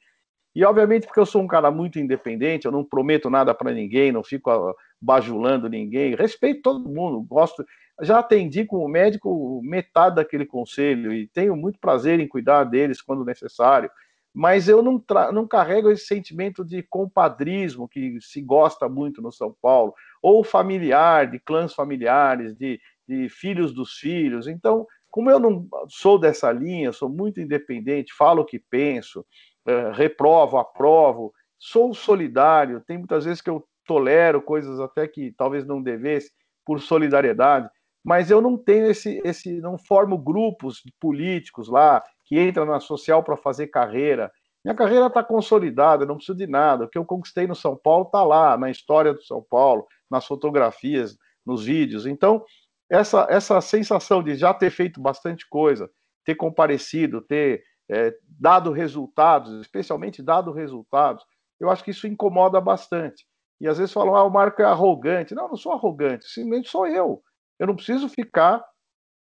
E, 0.55 0.65
obviamente, 0.65 1.07
porque 1.07 1.21
eu 1.21 1.27
sou 1.27 1.43
um 1.43 1.47
cara 1.47 1.71
muito 1.71 1.99
independente, 1.99 2.67
eu 2.67 2.73
não 2.73 2.85
prometo 2.85 3.31
nada 3.31 3.55
para 3.55 3.73
ninguém, 3.73 4.11
não 4.11 4.23
fico 4.23 4.51
ah, 4.51 4.75
bajulando 5.01 5.69
ninguém, 5.69 6.15
respeito 6.15 6.63
todo 6.63 6.89
mundo, 6.89 7.23
gosto. 7.23 7.65
Já 8.03 8.19
atendi 8.19 8.65
como 8.65 8.89
médico 8.89 9.61
metade 9.63 10.17
daquele 10.17 10.47
conselho 10.47 11.13
e 11.13 11.29
tenho 11.29 11.55
muito 11.55 11.79
prazer 11.79 12.19
em 12.19 12.27
cuidar 12.27 12.65
deles 12.65 13.01
quando 13.01 13.25
necessário, 13.25 13.91
mas 14.33 14.69
eu 14.69 14.83
não, 14.83 15.03
não 15.33 15.47
carrego 15.47 15.91
esse 15.91 16.07
sentimento 16.07 16.65
de 16.65 16.83
compadrismo 16.83 17.89
que 17.89 18.19
se 18.21 18.41
gosta 18.41 18.89
muito 18.89 19.21
no 19.21 19.31
São 19.31 19.55
Paulo, 19.61 19.95
ou 20.23 20.45
familiar, 20.45 21.31
de 21.31 21.39
clãs 21.39 21.75
familiares, 21.75 22.57
de, 22.57 22.81
de 23.09 23.29
filhos 23.29 23.73
dos 23.73 23.95
filhos. 23.95 24.47
Então, 24.47 24.87
como 25.11 25.31
eu 25.31 25.41
não 25.41 25.67
sou 25.89 26.19
dessa 26.19 26.53
linha, 26.53 26.93
sou 26.93 27.09
muito 27.09 27.41
independente, 27.41 28.15
falo 28.15 28.43
o 28.43 28.45
que 28.45 28.59
penso, 28.59 29.27
é, 29.67 29.93
reprovo, 29.93 30.59
aprovo, 30.59 31.33
sou 31.59 31.93
solidário. 31.95 32.83
Tem 32.87 32.99
muitas 32.99 33.25
vezes 33.25 33.41
que 33.41 33.51
eu 33.51 33.65
tolero 33.87 34.41
coisas 34.41 34.79
até 34.81 35.07
que 35.07 35.33
talvez 35.33 35.67
não 35.67 35.83
devesse 35.83 36.31
por 36.65 36.81
solidariedade, 36.81 37.69
mas 38.05 38.31
eu 38.31 38.41
não 38.41 38.57
tenho 38.57 38.91
esse, 38.91 39.21
esse 39.25 39.61
não 39.61 39.77
formo 39.77 40.17
grupos 40.17 40.83
políticos 41.01 41.69
lá 41.69 42.03
que 42.25 42.41
entram 42.41 42.65
na 42.65 42.81
social 42.81 43.23
para 43.23 43.37
fazer 43.37 43.67
carreira. 43.67 44.31
Minha 44.65 44.75
carreira 44.75 45.07
está 45.07 45.23
consolidada, 45.23 46.07
não 46.07 46.17
preciso 46.17 46.39
de 46.39 46.47
nada. 46.47 46.85
O 46.85 46.89
que 46.89 46.99
eu 46.99 47.05
conquistei 47.05 47.47
no 47.47 47.55
São 47.55 47.77
Paulo 47.77 48.05
está 48.05 48.23
lá, 48.23 48.57
na 48.57 48.71
história 48.71 49.13
do 49.13 49.23
São 49.23 49.43
Paulo, 49.43 49.87
nas 50.11 50.27
fotografias, 50.27 51.17
nos 51.45 51.65
vídeos. 51.65 52.07
Então, 52.07 52.45
essa, 52.89 53.27
essa 53.31 53.61
sensação 53.61 54.23
de 54.23 54.35
já 54.35 54.53
ter 54.53 54.71
feito 54.71 55.01
bastante 55.01 55.49
coisa, 55.49 55.91
ter 56.25 56.35
comparecido, 56.35 57.21
ter 57.21 57.63
é, 57.91 58.15
dado 58.39 58.71
resultados, 58.71 59.61
especialmente 59.61 60.23
dado 60.23 60.53
resultados, 60.53 61.25
eu 61.59 61.69
acho 61.69 61.83
que 61.83 61.91
isso 61.91 62.07
incomoda 62.07 62.61
bastante. 62.61 63.27
E 63.61 63.69
às 63.69 63.77
vezes 63.79 63.93
falam, 63.93 64.17
ah, 64.17 64.25
o 64.25 64.31
Marco 64.31 64.63
é 64.63 64.65
arrogante. 64.65 65.35
Não, 65.35 65.49
não 65.49 65.57
sou 65.57 65.73
arrogante, 65.73 66.27
simplesmente 66.27 66.71
sou 66.71 66.87
eu. 66.87 67.23
Eu 67.59 67.67
não 67.67 67.77
preciso 67.77 68.09
ficar 68.09 68.65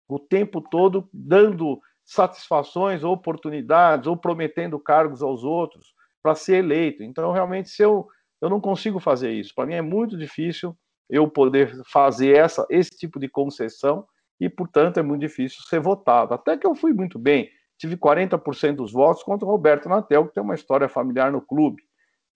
o 0.09 0.19
tempo 0.19 0.61
todo 0.61 1.09
dando 1.12 1.81
satisfações, 2.05 3.02
oportunidades, 3.02 4.07
ou 4.07 4.17
prometendo 4.17 4.79
cargos 4.79 5.23
aos 5.23 5.43
outros 5.43 5.95
para 6.23 6.35
ser 6.35 6.57
eleito. 6.57 7.02
Então, 7.02 7.33
realmente, 7.33 7.71
se 7.71 7.83
eu, 7.83 8.07
eu 8.40 8.49
não 8.49 8.61
consigo 8.61 9.00
fazer 9.00 9.33
isso. 9.33 9.52
Para 9.55 9.67
mim 9.67 9.75
é 9.75 9.83
muito 9.83 10.17
difícil 10.17 10.76
eu 11.09 11.29
poder 11.29 11.83
fazer 11.87 12.37
essa, 12.37 12.64
esse 12.71 12.90
tipo 12.90 13.19
de 13.19 13.29
concessão 13.29 14.07
e, 14.40 14.49
portanto, 14.49 14.99
é 14.99 15.02
muito 15.02 15.23
difícil 15.23 15.62
ser 15.69 15.81
votado. 15.81 16.35
Até 16.35 16.57
que 16.57 16.67
eu 16.67 16.75
fui 16.75 16.93
muito 16.93 17.19
bem 17.19 17.50
tive 17.80 17.96
40% 17.96 18.76
dos 18.76 18.92
votos 18.92 19.22
contra 19.22 19.46
o 19.46 19.50
Roberto 19.50 19.88
Natel, 19.88 20.28
que 20.28 20.34
tem 20.34 20.42
uma 20.42 20.54
história 20.54 20.87
familiar 20.87 21.32
no 21.32 21.40
clube. 21.40 21.82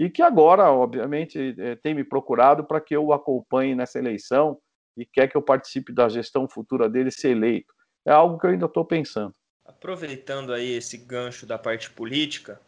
E 0.00 0.08
que 0.08 0.22
agora, 0.22 0.72
obviamente, 0.72 1.54
é, 1.58 1.76
tem 1.76 1.92
me 1.92 2.02
procurado 2.02 2.64
para 2.64 2.80
que 2.80 2.96
eu 2.96 3.04
o 3.04 3.12
acompanhe 3.12 3.74
nessa 3.74 3.98
eleição 3.98 4.58
e 4.96 5.04
quer 5.04 5.28
que 5.28 5.36
eu 5.36 5.42
participe 5.42 5.92
da 5.92 6.08
gestão 6.08 6.48
futura 6.48 6.88
dele 6.88 7.10
ser 7.10 7.32
eleito. 7.32 7.72
É 8.06 8.10
algo 8.10 8.38
que 8.38 8.46
eu 8.46 8.50
ainda 8.50 8.64
estou 8.64 8.86
pensando. 8.86 9.34
Aproveitando 9.66 10.52
aí 10.52 10.72
esse 10.72 10.96
gancho 10.96 11.46
da 11.46 11.58
parte 11.58 11.90
política, 11.90 12.58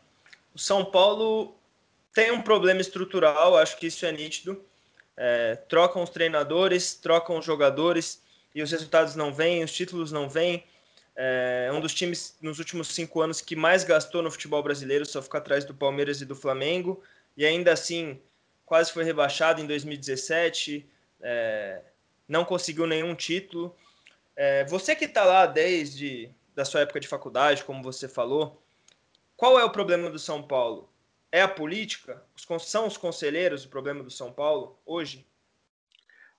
o 0.54 0.58
São 0.58 0.84
Paulo 0.84 1.54
tem 2.12 2.30
um 2.30 2.42
problema 2.42 2.80
estrutural, 2.80 3.56
acho 3.56 3.78
que 3.78 3.86
isso 3.86 4.04
é 4.04 4.12
nítido. 4.12 4.62
É, 5.16 5.56
trocam 5.56 6.02
os 6.02 6.10
treinadores, 6.10 6.94
trocam 6.94 7.38
os 7.38 7.44
jogadores 7.44 8.22
e 8.54 8.62
os 8.62 8.70
resultados 8.70 9.16
não 9.16 9.32
vêm, 9.32 9.64
os 9.64 9.72
títulos 9.72 10.12
não 10.12 10.28
vêm. 10.28 10.62
É 11.16 11.70
um 11.72 11.80
dos 11.80 11.94
times 11.94 12.36
nos 12.42 12.58
últimos 12.58 12.88
cinco 12.88 13.22
anos 13.22 13.40
que 13.40 13.56
mais 13.56 13.84
gastou 13.84 14.22
no 14.22 14.30
futebol 14.30 14.62
brasileiro, 14.62 15.06
só 15.06 15.22
fica 15.22 15.38
atrás 15.38 15.64
do 15.64 15.72
Palmeiras 15.72 16.20
e 16.20 16.26
do 16.26 16.36
Flamengo, 16.36 17.02
e 17.34 17.46
ainda 17.46 17.72
assim 17.72 18.20
quase 18.66 18.92
foi 18.92 19.02
rebaixado 19.02 19.60
em 19.60 19.66
2017, 19.66 20.86
é, 21.22 21.80
não 22.28 22.44
conseguiu 22.44 22.86
nenhum 22.86 23.14
título. 23.14 23.74
É, 24.34 24.64
você 24.64 24.94
que 24.94 25.06
está 25.06 25.24
lá 25.24 25.46
desde 25.46 26.30
da 26.54 26.64
sua 26.64 26.80
época 26.80 27.00
de 27.00 27.08
faculdade, 27.08 27.64
como 27.64 27.82
você 27.82 28.08
falou, 28.08 28.60
qual 29.36 29.58
é 29.58 29.64
o 29.64 29.70
problema 29.70 30.10
do 30.10 30.18
São 30.18 30.42
Paulo? 30.42 30.88
É 31.30 31.42
a 31.42 31.48
política? 31.48 32.22
São 32.60 32.86
os 32.86 32.96
conselheiros 32.96 33.64
o 33.64 33.68
problema 33.68 34.02
do 34.02 34.10
São 34.10 34.32
Paulo 34.32 34.78
hoje? 34.84 35.26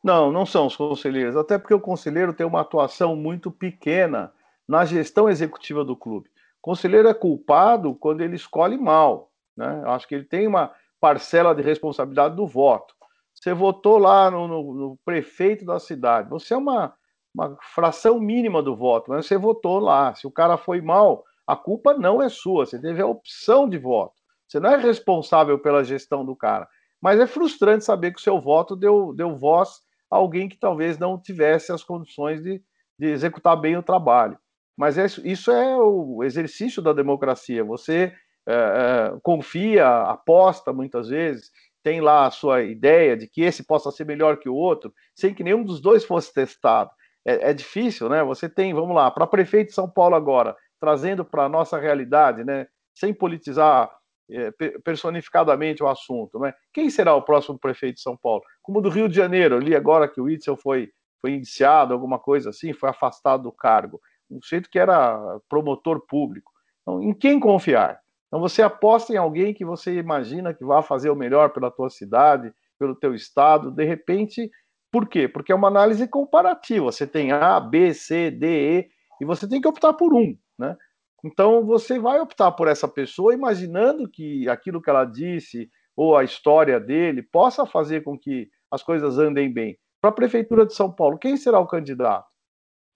Não, 0.03 0.31
não 0.31 0.45
são 0.45 0.67
os 0.67 0.75
conselheiros, 0.75 1.35
até 1.35 1.57
porque 1.57 1.73
o 1.73 1.79
conselheiro 1.79 2.33
tem 2.33 2.45
uma 2.45 2.61
atuação 2.61 3.15
muito 3.15 3.51
pequena 3.51 4.31
na 4.67 4.85
gestão 4.85 5.29
executiva 5.29 5.83
do 5.83 5.95
clube. 5.95 6.29
O 6.29 6.61
conselheiro 6.61 7.07
é 7.07 7.13
culpado 7.13 7.95
quando 7.95 8.21
ele 8.21 8.35
escolhe 8.35 8.77
mal. 8.77 9.31
Né? 9.55 9.81
Eu 9.83 9.91
acho 9.91 10.07
que 10.07 10.15
ele 10.15 10.25
tem 10.25 10.47
uma 10.47 10.71
parcela 10.99 11.55
de 11.55 11.61
responsabilidade 11.61 12.35
do 12.35 12.45
voto. 12.45 12.93
Você 13.33 13.53
votou 13.53 13.97
lá 13.97 14.29
no, 14.31 14.47
no, 14.47 14.73
no 14.73 14.99
prefeito 15.05 15.63
da 15.63 15.79
cidade, 15.79 16.29
você 16.29 16.55
é 16.55 16.57
uma, 16.57 16.93
uma 17.33 17.55
fração 17.61 18.19
mínima 18.19 18.63
do 18.63 18.75
voto, 18.75 19.11
mas 19.11 19.27
você 19.27 19.37
votou 19.37 19.79
lá. 19.79 20.13
Se 20.15 20.25
o 20.25 20.31
cara 20.31 20.57
foi 20.57 20.81
mal, 20.81 21.23
a 21.45 21.55
culpa 21.55 21.93
não 21.93 22.21
é 22.21 22.29
sua, 22.29 22.65
você 22.65 22.81
teve 22.81 23.01
a 23.01 23.05
opção 23.05 23.69
de 23.69 23.77
voto. 23.77 24.15
Você 24.47 24.59
não 24.59 24.71
é 24.71 24.77
responsável 24.77 25.59
pela 25.59 25.83
gestão 25.83 26.25
do 26.25 26.35
cara. 26.35 26.67
Mas 27.01 27.19
é 27.19 27.27
frustrante 27.27 27.85
saber 27.85 28.11
que 28.11 28.19
o 28.19 28.23
seu 28.23 28.41
voto 28.41 28.75
deu, 28.75 29.13
deu 29.13 29.37
voz 29.37 29.81
a 30.09 30.15
alguém 30.15 30.49
que 30.49 30.57
talvez 30.57 30.97
não 30.97 31.19
tivesse 31.19 31.71
as 31.71 31.83
condições 31.83 32.41
de, 32.41 32.61
de 32.97 33.07
executar 33.07 33.59
bem 33.59 33.77
o 33.77 33.83
trabalho. 33.83 34.37
Mas 34.77 34.97
é, 34.97 35.05
isso 35.23 35.51
é 35.51 35.75
o 35.77 36.23
exercício 36.23 36.81
da 36.81 36.93
democracia. 36.93 37.63
Você 37.63 38.13
é, 38.47 38.53
é, 38.53 39.19
confia, 39.23 39.87
aposta 40.03 40.71
muitas 40.71 41.09
vezes, 41.09 41.51
tem 41.83 41.99
lá 41.99 42.27
a 42.27 42.31
sua 42.31 42.63
ideia 42.63 43.17
de 43.17 43.27
que 43.27 43.41
esse 43.41 43.65
possa 43.65 43.91
ser 43.91 44.05
melhor 44.05 44.37
que 44.37 44.47
o 44.47 44.55
outro, 44.55 44.93
sem 45.15 45.33
que 45.33 45.43
nenhum 45.43 45.63
dos 45.63 45.81
dois 45.81 46.05
fosse 46.05 46.33
testado. 46.33 46.91
É, 47.25 47.49
é 47.49 47.53
difícil, 47.53 48.07
né? 48.07 48.23
Você 48.23 48.47
tem, 48.47 48.73
vamos 48.73 48.95
lá, 48.95 49.09
para 49.09 49.27
prefeito 49.27 49.69
de 49.69 49.73
São 49.73 49.89
Paulo 49.89 50.15
agora, 50.15 50.55
trazendo 50.79 51.25
para 51.25 51.45
a 51.45 51.49
nossa 51.49 51.77
realidade, 51.79 52.43
né? 52.43 52.67
Sem 52.93 53.13
politizar 53.13 53.91
é, 54.29 54.51
personificadamente 54.83 55.83
o 55.83 55.87
assunto, 55.87 56.39
né? 56.39 56.53
Quem 56.73 56.89
será 56.89 57.15
o 57.15 57.21
próximo 57.21 57.57
prefeito 57.57 57.95
de 57.95 58.01
São 58.01 58.17
Paulo? 58.17 58.43
Como 58.61 58.81
do 58.81 58.89
Rio 58.89 59.09
de 59.09 59.15
Janeiro, 59.15 59.57
ali 59.57 59.75
agora 59.75 60.07
que 60.07 60.21
o 60.21 60.29
Itzel 60.29 60.57
foi, 60.57 60.89
foi 61.21 61.31
indiciado, 61.31 61.93
alguma 61.93 62.19
coisa 62.19 62.49
assim, 62.49 62.73
foi 62.73 62.89
afastado 62.89 63.43
do 63.43 63.51
cargo. 63.51 63.99
Um 64.29 64.39
jeito 64.43 64.69
que 64.69 64.79
era 64.79 65.39
promotor 65.49 66.05
público. 66.07 66.51
Então, 66.81 67.01
em 67.01 67.13
quem 67.13 67.39
confiar? 67.39 67.99
Então 68.27 68.39
você 68.39 68.61
aposta 68.61 69.13
em 69.13 69.17
alguém 69.17 69.53
que 69.53 69.65
você 69.65 69.95
imagina 69.97 70.53
que 70.53 70.65
vai 70.65 70.83
fazer 70.83 71.09
o 71.09 71.15
melhor 71.15 71.51
pela 71.51 71.71
tua 71.71 71.89
cidade, 71.89 72.53
pelo 72.77 72.95
teu 72.95 73.13
estado, 73.13 73.71
de 73.71 73.83
repente, 73.85 74.51
por 74.91 75.07
quê? 75.07 75.27
Porque 75.27 75.51
é 75.51 75.55
uma 75.55 75.69
análise 75.69 76.07
comparativa. 76.07 76.85
Você 76.85 77.07
tem 77.07 77.31
A, 77.31 77.59
B, 77.59 77.93
C, 77.93 78.29
D, 78.29 78.79
E, 78.79 78.89
e 79.21 79.25
você 79.25 79.47
tem 79.47 79.61
que 79.61 79.67
optar 79.67 79.93
por 79.93 80.13
um, 80.13 80.37
né? 80.57 80.75
Então 81.23 81.65
você 81.65 81.97
vai 81.99 82.19
optar 82.19 82.51
por 82.51 82.67
essa 82.67 82.87
pessoa 82.87 83.33
imaginando 83.33 84.09
que 84.09 84.47
aquilo 84.47 84.81
que 84.81 84.89
ela 84.89 85.03
disse 85.03 85.69
ou 85.95 86.15
a 86.15 86.23
história 86.23 86.79
dele 86.79 87.23
possa 87.23 87.65
fazer 87.65 88.03
com 88.03 88.17
que 88.17 88.49
as 88.69 88.83
coisas 88.83 89.17
andem 89.17 89.51
bem. 89.51 89.77
Para 89.99 90.11
a 90.11 90.13
prefeitura 90.13 90.65
de 90.65 90.75
São 90.75 90.91
Paulo, 90.91 91.17
quem 91.17 91.35
será 91.35 91.59
o 91.59 91.65
candidato? 91.65 92.27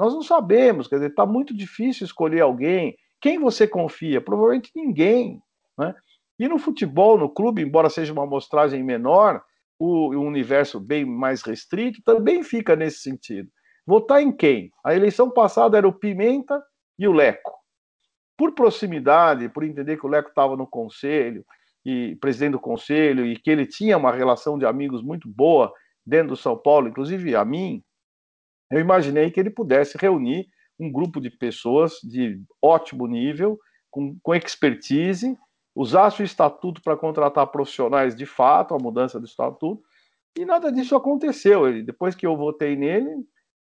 Nós 0.02 0.16
não 0.16 0.24
sabemos, 0.24 0.88
quer 0.88 0.96
dizer, 0.96 1.12
está 1.12 1.28
muito 1.28 1.56
difícil 1.56 2.06
escolher 2.06 2.42
alguém. 2.42 2.98
Quem 3.22 3.38
você 3.38 3.68
confia? 3.68 4.20
Provavelmente 4.20 4.72
ninguém. 4.76 5.40
Né? 5.78 5.94
E 6.40 6.48
no 6.48 6.58
futebol, 6.58 7.20
no 7.20 7.30
clube, 7.30 7.62
embora 7.62 7.88
seja 7.88 8.12
uma 8.12 8.24
amostragem 8.24 8.82
menor, 8.82 9.44
o, 9.78 10.08
o 10.08 10.22
universo 10.22 10.80
bem 10.80 11.06
mais 11.06 11.44
restrito 11.44 12.02
também 12.04 12.42
fica 12.42 12.76
nesse 12.76 13.02
sentido. 13.02 13.48
Votar 13.86 14.24
em 14.24 14.32
quem? 14.32 14.72
A 14.84 14.96
eleição 14.96 15.30
passada 15.30 15.78
era 15.78 15.88
o 15.88 15.94
Pimenta 15.94 16.60
e 16.98 17.08
o 17.08 17.14
Leco. 17.14 17.54
Por 18.36 18.54
proximidade, 18.54 19.50
por 19.50 19.64
entender 19.64 19.98
que 19.98 20.06
o 20.08 20.10
Leco 20.10 20.30
estava 20.30 20.58
no 20.58 20.66
conselho, 20.66 21.46
e 21.86 22.16
presidente 22.16 22.54
do 22.54 22.60
conselho, 22.60 23.24
e 23.24 23.38
que 23.38 23.52
ele 23.52 23.68
tinha 23.68 24.00
uma 24.00 24.12
relação 24.12 24.58
de 24.58 24.66
amigos 24.66 25.04
muito 25.04 25.30
boa 25.30 25.72
dentro 26.04 26.30
do 26.30 26.36
São 26.36 26.58
Paulo, 26.58 26.88
inclusive 26.88 27.36
a 27.36 27.46
mim, 27.46 27.84
eu 28.72 28.80
imaginei 28.80 29.30
que 29.30 29.40
ele 29.40 29.50
pudesse 29.50 29.98
reunir 29.98 30.48
um 30.80 30.92
grupo 30.92 31.20
de 31.20 31.30
pessoas 31.30 31.94
de 32.04 32.42
ótimo 32.62 33.06
nível, 33.06 33.60
com, 33.90 34.18
com 34.24 34.34
expertise, 34.34 35.38
usasse 35.76 36.22
o 36.22 36.26
estatuto 36.26 36.82
para 36.82 36.98
contratar 36.98 37.48
profissionais 37.48 38.16
de 38.16 38.26
fato, 38.26 38.74
a 38.74 38.80
mudança 38.80 39.20
do 39.20 39.26
estatuto, 39.26 39.84
e 40.38 40.46
nada 40.46 40.72
disso 40.72 40.96
aconteceu. 40.96 41.68
Ele, 41.68 41.84
depois 41.84 42.16
que 42.16 42.26
eu 42.26 42.36
votei 42.36 42.76
nele, 42.76 43.10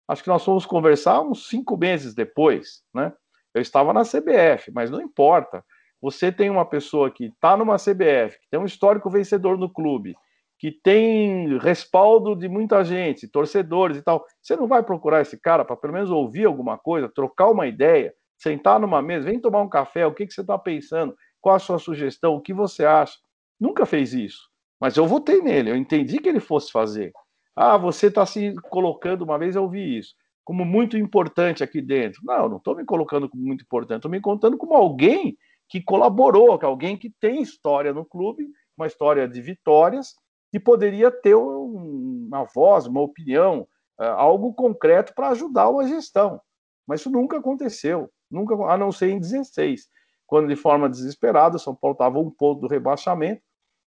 acho 0.07 0.23
que 0.23 0.29
nós 0.29 0.43
fomos 0.43 0.65
conversar 0.65 1.21
uns 1.21 1.47
cinco 1.47 1.77
meses 1.77 2.15
depois, 2.15 2.81
né? 2.93 3.13
Eu 3.53 3.61
estava 3.61 3.93
na 3.93 4.03
CBF, 4.03 4.71
mas 4.73 4.89
não 4.89 5.01
importa. 5.01 5.63
Você 6.01 6.31
tem 6.31 6.49
uma 6.49 6.65
pessoa 6.65 7.11
que 7.11 7.25
está 7.25 7.55
numa 7.57 7.75
CBF, 7.75 8.39
que 8.39 8.49
tem 8.49 8.59
um 8.59 8.65
histórico 8.65 9.09
vencedor 9.09 9.57
no 9.57 9.71
clube, 9.71 10.15
que 10.61 10.71
tem 10.71 11.57
respaldo 11.57 12.35
de 12.35 12.47
muita 12.47 12.85
gente, 12.85 13.27
torcedores 13.27 13.97
e 13.97 14.03
tal. 14.03 14.23
Você 14.39 14.55
não 14.55 14.67
vai 14.67 14.83
procurar 14.83 15.21
esse 15.21 15.35
cara 15.35 15.65
para 15.65 15.75
pelo 15.75 15.93
menos 15.93 16.11
ouvir 16.11 16.45
alguma 16.45 16.77
coisa, 16.77 17.09
trocar 17.09 17.49
uma 17.49 17.65
ideia, 17.65 18.13
sentar 18.37 18.79
numa 18.79 19.01
mesa, 19.01 19.25
vem 19.25 19.39
tomar 19.39 19.61
um 19.61 19.67
café, 19.67 20.05
o 20.05 20.13
que, 20.13 20.27
que 20.27 20.31
você 20.31 20.41
está 20.41 20.59
pensando, 20.59 21.15
qual 21.41 21.55
a 21.55 21.59
sua 21.59 21.79
sugestão, 21.79 22.35
o 22.35 22.41
que 22.41 22.53
você 22.53 22.85
acha. 22.85 23.17
Nunca 23.59 23.87
fez 23.87 24.13
isso. 24.13 24.51
Mas 24.79 24.95
eu 24.97 25.07
votei 25.07 25.41
nele, 25.41 25.71
eu 25.71 25.75
entendi 25.75 26.19
que 26.19 26.29
ele 26.29 26.39
fosse 26.39 26.71
fazer. 26.71 27.11
Ah, 27.55 27.75
você 27.75 28.05
está 28.05 28.23
se 28.23 28.53
colocando, 28.69 29.23
uma 29.23 29.39
vez 29.39 29.55
eu 29.55 29.63
ouvi 29.63 29.97
isso, 29.97 30.13
como 30.43 30.63
muito 30.63 30.95
importante 30.95 31.63
aqui 31.63 31.81
dentro. 31.81 32.21
Não, 32.23 32.47
não 32.47 32.57
estou 32.57 32.75
me 32.75 32.85
colocando 32.85 33.27
como 33.27 33.41
muito 33.41 33.63
importante, 33.63 33.97
estou 33.97 34.11
me 34.11 34.21
contando 34.21 34.59
como 34.59 34.75
alguém 34.75 35.35
que 35.67 35.81
colaborou, 35.81 36.51
alguém 36.61 36.95
que 36.95 37.09
tem 37.19 37.41
história 37.41 37.91
no 37.91 38.05
clube, 38.05 38.47
uma 38.77 38.85
história 38.85 39.27
de 39.27 39.41
vitórias, 39.41 40.13
que 40.51 40.59
poderia 40.59 41.09
ter 41.09 41.35
uma 41.35 42.43
voz, 42.43 42.85
uma 42.85 43.01
opinião, 43.01 43.65
é, 43.99 44.05
algo 44.07 44.53
concreto 44.53 45.13
para 45.15 45.29
ajudar 45.29 45.69
uma 45.69 45.87
gestão. 45.87 46.41
Mas 46.85 46.99
isso 46.99 47.09
nunca 47.09 47.37
aconteceu, 47.37 48.11
nunca, 48.29 48.55
a 48.65 48.77
não 48.77 48.91
ser 48.91 49.09
em 49.09 49.19
16, 49.19 49.87
quando 50.27 50.49
de 50.49 50.55
forma 50.55 50.89
desesperada 50.89 51.55
o 51.55 51.59
São 51.59 51.73
Paulo 51.73 51.93
estava 51.93 52.19
um 52.19 52.29
ponto 52.29 52.61
do 52.61 52.67
rebaixamento. 52.67 53.41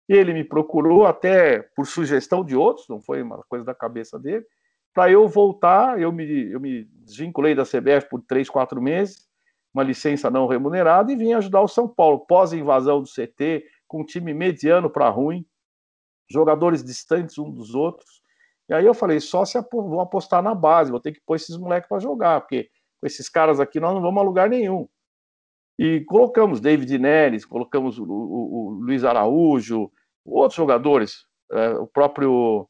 Ele 0.08 0.34
me 0.34 0.44
procurou 0.44 1.06
até 1.06 1.62
por 1.74 1.86
sugestão 1.86 2.44
de 2.44 2.56
outros, 2.56 2.88
não 2.88 3.00
foi 3.00 3.22
uma 3.22 3.42
coisa 3.48 3.64
da 3.64 3.74
cabeça 3.74 4.18
dele, 4.18 4.44
para 4.92 5.10
eu 5.10 5.28
voltar. 5.28 6.00
Eu 6.00 6.12
me, 6.12 6.50
eu 6.50 6.60
me 6.60 6.84
desvinculei 7.04 7.54
da 7.54 7.64
CBF 7.64 8.08
por 8.10 8.20
três, 8.22 8.50
quatro 8.50 8.82
meses, 8.82 9.28
uma 9.72 9.84
licença 9.84 10.28
não 10.28 10.46
remunerada, 10.46 11.12
e 11.12 11.16
vim 11.16 11.32
ajudar 11.32 11.60
o 11.62 11.68
São 11.68 11.88
Paulo 11.88 12.26
pós-invasão 12.26 13.00
do 13.00 13.08
CT, 13.08 13.64
com 13.86 14.00
um 14.02 14.04
time 14.04 14.34
mediano 14.34 14.90
para 14.90 15.08
ruim, 15.08 15.46
jogadores 16.30 16.84
distantes 16.84 17.38
um 17.38 17.50
dos 17.50 17.74
outros. 17.74 18.20
E 18.68 18.74
aí 18.74 18.86
eu 18.86 18.94
falei, 18.94 19.18
só 19.20 19.44
se 19.44 19.60
vou 19.72 20.00
apostar 20.00 20.42
na 20.42 20.54
base, 20.54 20.90
vou 20.90 21.00
ter 21.00 21.12
que 21.12 21.20
pôr 21.26 21.36
esses 21.36 21.56
moleques 21.56 21.88
para 21.88 21.98
jogar, 21.98 22.40
porque 22.40 22.70
com 23.00 23.06
esses 23.06 23.28
caras 23.28 23.58
aqui 23.58 23.80
nós 23.80 23.92
não 23.94 24.00
vamos 24.00 24.20
a 24.20 24.24
lugar 24.24 24.48
nenhum. 24.48 24.88
E 25.78 26.00
colocamos 26.04 26.60
David 26.60 26.98
Neres, 26.98 27.44
colocamos 27.44 27.98
o, 27.98 28.04
o, 28.04 28.06
o 28.06 28.70
Luiz 28.82 29.02
Araújo, 29.02 29.90
outros 30.24 30.56
jogadores, 30.56 31.24
é, 31.50 31.70
o 31.70 31.86
próprio 31.86 32.68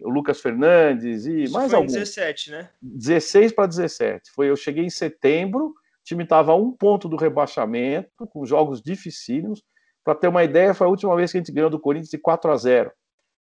Lucas 0.00 0.40
Fernandes 0.40 1.26
e 1.26 1.42
Isso 1.42 1.52
mais 1.52 1.70
foi 1.70 1.76
alguns. 1.76 1.92
17, 1.92 2.50
né? 2.50 2.70
16 2.80 3.52
para 3.52 3.66
17. 3.66 4.30
Foi, 4.34 4.48
eu 4.48 4.56
cheguei 4.56 4.84
em 4.84 4.90
setembro, 4.90 5.66
o 5.66 5.74
time 6.04 6.24
estava 6.24 6.52
a 6.52 6.56
um 6.56 6.72
ponto 6.72 7.08
do 7.08 7.16
rebaixamento, 7.16 8.26
com 8.28 8.46
jogos 8.46 8.80
dificílimos. 8.80 9.62
Para 10.04 10.14
ter 10.14 10.28
uma 10.28 10.42
ideia, 10.42 10.72
foi 10.72 10.86
a 10.86 10.90
última 10.90 11.14
vez 11.14 11.30
que 11.30 11.38
a 11.38 11.40
gente 11.40 11.52
ganhou 11.52 11.70
do 11.70 11.78
Corinthians 11.78 12.10
de 12.10 12.18
4 12.18 12.50
a 12.50 12.56
0 12.56 12.92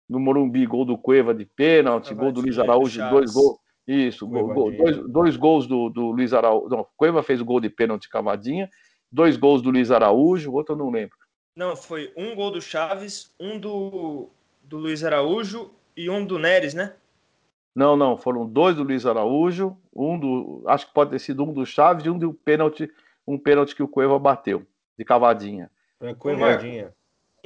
no 0.09 0.19
Morumbi, 0.19 0.65
gol 0.65 0.85
do 0.85 0.97
Cueva 0.97 1.33
de 1.33 1.45
pênalti, 1.45 2.13
gol 2.13 2.31
do 2.31 2.41
Luiz 2.41 2.57
Araújo, 2.57 3.01
dois 3.09 3.33
gols. 3.33 3.57
Isso, 3.87 4.27
gol, 4.27 4.53
gol, 4.53 4.71
dois, 4.75 4.97
dois 5.07 5.37
gols 5.37 5.65
do, 5.65 5.89
do 5.89 6.11
Luiz 6.11 6.33
Araújo. 6.33 6.69
Não, 6.69 6.85
Cueva 6.95 7.23
fez 7.23 7.39
o 7.39 7.45
gol 7.45 7.61
de 7.61 7.69
pênalti 7.69 8.09
cavadinha, 8.09 8.69
dois 9.11 9.37
gols 9.37 9.61
do 9.61 9.69
Luiz 9.69 9.91
Araújo, 9.91 10.51
o 10.51 10.53
outro 10.55 10.75
eu 10.75 10.77
não 10.77 10.89
lembro. 10.89 11.15
Não, 11.55 11.75
foi 11.75 12.11
um 12.15 12.35
gol 12.35 12.51
do 12.51 12.61
Chaves, 12.61 13.33
um 13.39 13.59
do, 13.59 14.29
do 14.61 14.77
Luiz 14.77 15.03
Araújo 15.03 15.71
e 15.95 16.09
um 16.09 16.25
do 16.25 16.37
Neres, 16.37 16.73
né? 16.73 16.93
Não, 17.73 17.95
não, 17.95 18.17
foram 18.17 18.45
dois 18.45 18.75
do 18.75 18.83
Luiz 18.83 19.05
Araújo, 19.05 19.77
um 19.95 20.19
do. 20.19 20.63
Acho 20.67 20.87
que 20.87 20.93
pode 20.93 21.11
ter 21.11 21.19
sido 21.19 21.43
um 21.43 21.53
do 21.53 21.65
Chaves 21.65 22.05
e 22.05 22.09
um 22.09 22.17
do 22.17 22.33
pênalti, 22.33 22.91
um 23.25 23.37
pênalti 23.37 23.75
que 23.75 23.83
o 23.83 23.87
Cueva 23.87 24.19
bateu, 24.19 24.65
de 24.97 25.05
cavadinha. 25.05 25.71
É, 26.01 26.13
Cuevadinha. 26.13 26.93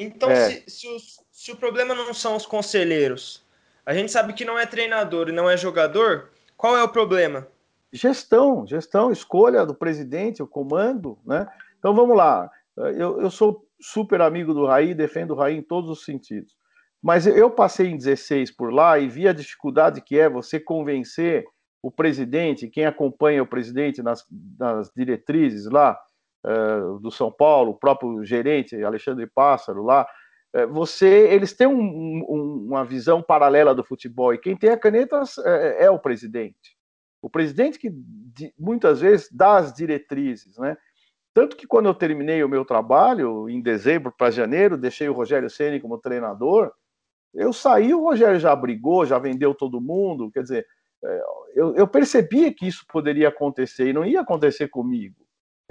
Então, 0.04 0.30
é. 0.30 0.50
se, 0.50 0.64
se, 0.68 0.88
os, 0.88 1.20
se 1.32 1.52
o 1.52 1.56
problema 1.56 1.94
não 1.94 2.14
são 2.14 2.36
os 2.36 2.46
conselheiros, 2.46 3.46
a 3.86 3.94
gente 3.94 4.12
sabe 4.12 4.34
que 4.34 4.46
não 4.46 4.58
é 4.58 4.66
treinador 4.66 5.30
e 5.30 5.32
não 5.32 5.50
é 5.50 5.56
jogador, 5.56 6.30
qual 6.58 6.78
é 6.78 6.84
o 6.84 6.90
problema? 6.90 7.48
Gestão, 7.92 8.66
gestão, 8.66 9.12
escolha 9.12 9.66
do 9.66 9.76
presidente, 9.76 10.42
o 10.42 10.48
comando, 10.48 11.18
né? 11.26 11.48
Então 11.78 11.94
vamos 11.94 12.16
lá. 12.16 12.50
Eu, 12.78 13.22
eu 13.22 13.30
sou 13.30 13.68
super 13.80 14.22
amigo 14.22 14.54
do 14.54 14.66
Raí, 14.66 14.94
defendo 14.94 15.32
o 15.32 15.36
Raí 15.36 15.58
em 15.58 15.62
todos 15.62 15.90
os 15.90 16.06
sentidos. 16.06 16.56
Mas 17.02 17.26
eu 17.26 17.50
passei 17.50 17.88
em 17.88 17.98
16 17.98 18.52
por 18.52 18.72
lá 18.72 19.00
e 19.00 19.08
vi 19.08 19.28
a 19.28 19.34
dificuldade 19.34 20.02
que 20.02 20.18
é 20.18 20.30
você 20.30 20.60
convencer 20.60 21.46
o 21.82 21.90
presidente, 21.90 22.70
quem 22.70 22.86
acompanha 22.86 23.42
o 23.42 23.48
presidente 23.48 24.04
nas, 24.04 24.24
nas 24.60 24.92
diretrizes 24.96 25.66
lá 25.66 26.00
uh, 26.46 27.00
do 27.00 27.12
São 27.12 27.32
Paulo, 27.32 27.72
o 27.72 27.78
próprio 27.78 28.24
gerente 28.24 28.82
Alexandre 28.84 29.28
Pássaro 29.28 29.84
lá, 29.84 30.08
é, 30.54 30.66
você, 30.66 31.30
eles 31.30 31.54
têm 31.54 31.68
um, 31.68 31.80
um, 31.82 32.66
uma 32.68 32.84
visão 32.84 33.22
paralela 33.22 33.74
do 33.74 33.84
futebol 33.84 34.34
e 34.34 34.38
quem 34.38 34.56
tem 34.56 34.70
a 34.70 34.78
caneta 34.78 35.24
é, 35.46 35.86
é 35.86 35.90
o 35.90 36.00
presidente. 36.00 36.78
O 37.22 37.30
presidente 37.30 37.80
que 37.80 37.92
muitas 38.60 39.00
vezes 39.00 39.30
dá 39.32 39.58
as 39.58 39.74
diretrizes, 39.74 40.58
né? 40.58 40.76
Tanto 41.34 41.56
que 41.56 41.66
quando 41.66 41.86
eu 41.86 41.94
terminei 41.94 42.44
o 42.44 42.50
meu 42.50 42.66
trabalho, 42.66 43.48
em 43.48 43.62
dezembro 43.62 44.14
para 44.18 44.32
janeiro, 44.32 44.78
deixei 44.78 45.08
o 45.08 45.14
Rogério 45.14 45.50
Ceni 45.50 45.80
como 45.80 45.98
treinador, 45.98 46.74
eu 47.34 47.54
saí, 47.54 47.94
o 47.94 48.02
Rogério 48.02 48.38
já 48.38 48.54
brigou, 48.54 49.06
já 49.06 49.18
vendeu 49.18 49.56
todo 49.56 49.80
mundo, 49.80 50.30
quer 50.30 50.42
dizer, 50.42 50.68
eu, 51.54 51.74
eu 51.76 51.88
percebia 51.88 52.54
que 52.54 52.68
isso 52.68 52.86
poderia 52.88 53.30
acontecer 53.30 53.88
e 53.88 53.94
não 53.94 54.06
ia 54.06 54.20
acontecer 54.22 54.68
comigo. 54.68 55.16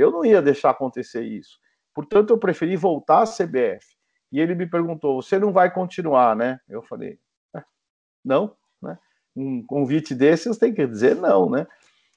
Eu 0.01 0.11
não 0.11 0.25
ia 0.25 0.41
deixar 0.41 0.71
acontecer 0.71 1.23
isso. 1.23 1.59
Portanto, 1.95 2.31
eu 2.31 2.39
preferi 2.39 2.77
voltar 2.77 3.23
à 3.23 3.27
CBF. 3.27 3.85
E 4.33 4.41
ele 4.41 4.55
me 4.55 4.67
perguntou: 4.67 5.21
você 5.21 5.39
não 5.39 5.53
vai 5.53 5.73
continuar, 5.73 6.37
né? 6.37 6.61
Eu 6.69 6.83
falei: 6.83 7.19
é, 7.55 7.63
não, 8.25 8.55
né? 8.81 8.99
Um 9.37 9.65
convite 9.65 10.15
desses 10.15 10.59
tem 10.59 10.73
que 10.73 10.87
dizer 10.87 11.17
não, 11.17 11.51
né? 11.51 11.67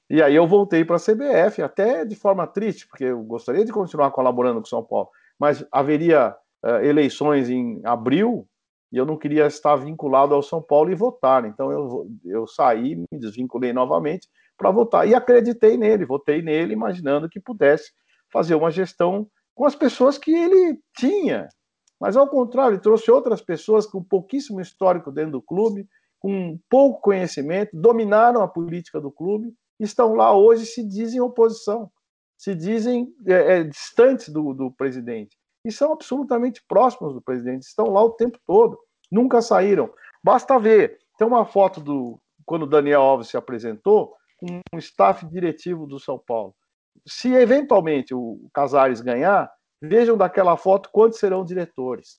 E 0.10 0.22
aí 0.22 0.36
eu 0.36 0.46
voltei 0.46 0.86
para 0.86 0.98
a 0.98 1.00
CBF, 1.00 1.62
até 1.62 2.06
de 2.06 2.16
forma 2.16 2.46
triste, 2.46 2.88
porque 2.88 3.06
eu 3.06 3.24
gostaria 3.24 3.66
de 3.66 3.72
continuar 3.72 4.12
colaborando 4.12 4.60
com 4.60 4.66
São 4.66 4.84
Paulo. 4.84 5.10
mas 5.40 5.66
haveria 5.72 6.36
uh, 6.64 6.84
eleições 6.84 7.50
em 7.50 7.82
abril 7.84 8.48
e 8.92 8.98
eu 8.98 9.06
não 9.06 9.18
queria 9.18 9.48
estar 9.48 9.76
vinculado 9.76 10.36
ao 10.36 10.44
São 10.44 10.62
Paulo 10.62 10.92
e 10.92 10.96
votar. 10.96 11.46
Então 11.46 11.72
eu, 11.72 12.08
eu 12.26 12.46
saí, 12.46 12.96
me 12.96 13.20
desvinculei 13.20 13.74
novamente 13.74 14.30
para 14.64 14.72
votar 14.72 15.06
e 15.06 15.14
acreditei 15.14 15.76
nele, 15.76 16.06
votei 16.06 16.42
nele, 16.42 16.72
imaginando 16.72 17.28
que 17.28 17.38
pudesse 17.38 17.92
fazer 18.32 18.56
uma 18.56 18.72
gestão 18.72 19.28
com 19.54 19.66
as 19.66 19.76
pessoas 19.76 20.18
que 20.18 20.34
ele 20.34 20.80
tinha. 20.96 21.50
Mas 22.00 22.16
ao 22.16 22.30
contrário, 22.30 22.76
ele 22.76 22.82
trouxe 22.82 23.12
outras 23.12 23.42
pessoas 23.42 23.86
com 23.86 24.02
pouquíssimo 24.02 24.62
histórico 24.62 25.12
dentro 25.12 25.34
do 25.34 25.42
clube, 25.42 25.86
com 26.18 26.58
pouco 26.70 27.02
conhecimento, 27.02 27.72
dominaram 27.74 28.42
a 28.42 28.48
política 28.48 29.02
do 29.02 29.12
clube, 29.12 29.54
estão 29.78 30.16
lá 30.16 30.34
hoje 30.34 30.66
se 30.66 30.82
dizem 30.82 31.20
oposição, 31.20 31.92
se 32.38 32.56
dizem 32.56 33.14
é, 33.28 33.58
é, 33.58 33.64
distantes 33.66 34.30
do, 34.30 34.54
do 34.54 34.72
presidente 34.72 35.38
e 35.66 35.72
são 35.74 35.92
absolutamente 35.92 36.64
próximos 36.70 37.14
do 37.14 37.22
presidente, 37.22 37.64
estão 37.64 37.88
lá 37.90 38.02
o 38.02 38.12
tempo 38.12 38.40
todo, 38.48 38.80
nunca 39.12 39.42
saíram. 39.42 39.92
Basta 40.24 40.58
ver, 40.58 41.00
tem 41.18 41.28
uma 41.28 41.46
foto 41.46 41.82
do 41.82 42.18
quando 42.46 42.64
o 42.64 42.68
Daniel 42.68 43.02
Alves 43.02 43.28
se 43.28 43.36
apresentou 43.36 44.16
com 44.44 44.62
um 44.76 44.80
staff 44.80 45.26
diretivo 45.28 45.88
do 45.88 46.00
São 46.00 46.20
Paulo. 46.20 46.54
Se 47.08 47.34
eventualmente 47.34 48.14
o 48.14 48.50
Casares 48.54 49.00
ganhar, 49.00 49.50
vejam 49.82 50.18
daquela 50.18 50.58
foto 50.58 50.90
quantos 50.92 51.20
serão 51.20 51.46
diretores. 51.46 52.18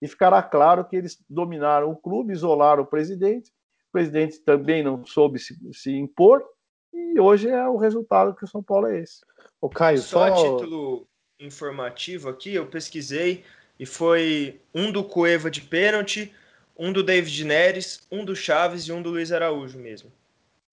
E 0.00 0.06
ficará 0.06 0.42
claro 0.42 0.84
que 0.84 0.94
eles 0.94 1.18
dominaram 1.28 1.90
o 1.90 1.96
clube, 1.96 2.32
isolaram 2.32 2.84
o 2.84 2.86
presidente, 2.86 3.50
o 3.88 3.92
presidente 3.92 4.38
também 4.40 4.82
não 4.82 5.04
soube 5.04 5.38
se, 5.38 5.56
se 5.72 5.92
impor, 5.96 6.44
e 6.92 7.18
hoje 7.18 7.48
é 7.48 7.66
o 7.66 7.76
resultado 7.76 8.34
que 8.34 8.44
o 8.44 8.48
São 8.48 8.62
Paulo 8.62 8.86
é 8.86 9.00
esse. 9.00 9.20
O 9.60 9.68
Caio, 9.68 9.98
só, 9.98 10.28
só... 10.28 10.32
a 10.32 10.58
título 10.58 11.08
informativo 11.40 12.28
aqui, 12.28 12.54
eu 12.54 12.66
pesquisei 12.66 13.44
e 13.78 13.84
foi 13.84 14.60
um 14.74 14.92
do 14.92 15.02
Cueva 15.02 15.50
de 15.50 15.60
pênalti, 15.60 16.32
um 16.78 16.92
do 16.92 17.02
David 17.02 17.44
Neres, 17.44 18.06
um 18.10 18.24
do 18.24 18.36
Chaves 18.36 18.84
e 18.84 18.92
um 18.92 19.02
do 19.02 19.10
Luiz 19.10 19.32
Araújo 19.32 19.78
mesmo. 19.78 20.10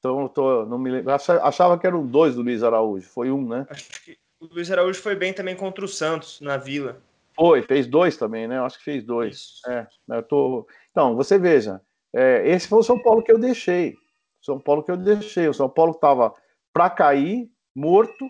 Então 0.03 0.19
eu 0.23 0.27
tô, 0.27 0.65
não 0.65 0.77
me 0.77 0.91
lembro. 0.91 1.13
Achava 1.13 1.79
que 1.79 1.87
eram 1.87 2.05
dois 2.05 2.35
do 2.35 2.41
Luiz 2.41 2.61
Araújo, 2.61 3.07
foi 3.07 3.31
um, 3.31 3.47
né? 3.47 3.65
Acho 3.69 4.03
que 4.03 4.17
o 4.37 4.47
Luiz 4.53 4.69
Araújo 4.69 5.01
foi 5.01 5.15
bem 5.15 5.31
também 5.31 5.55
contra 5.55 5.85
o 5.85 5.87
Santos 5.87 6.41
na 6.41 6.57
Vila. 6.57 7.01
Foi, 7.33 7.61
fez 7.61 7.87
dois 7.87 8.17
também, 8.17 8.45
né? 8.45 8.59
Acho 8.59 8.77
que 8.79 8.83
fez 8.83 9.01
dois. 9.01 9.61
É, 9.65 9.87
eu 10.09 10.21
tô. 10.21 10.67
Então, 10.91 11.15
você 11.15 11.39
veja, 11.39 11.79
é, 12.13 12.45
esse 12.49 12.67
foi 12.67 12.79
o 12.79 12.83
São 12.83 13.01
Paulo 13.01 13.23
que 13.23 13.31
eu 13.31 13.39
deixei. 13.39 13.95
São 14.41 14.59
Paulo 14.59 14.83
que 14.83 14.91
eu 14.91 14.97
deixei. 14.97 15.47
O 15.47 15.53
São 15.53 15.69
Paulo 15.69 15.93
estava 15.93 16.33
para 16.73 16.89
cair, 16.89 17.49
morto, 17.73 18.27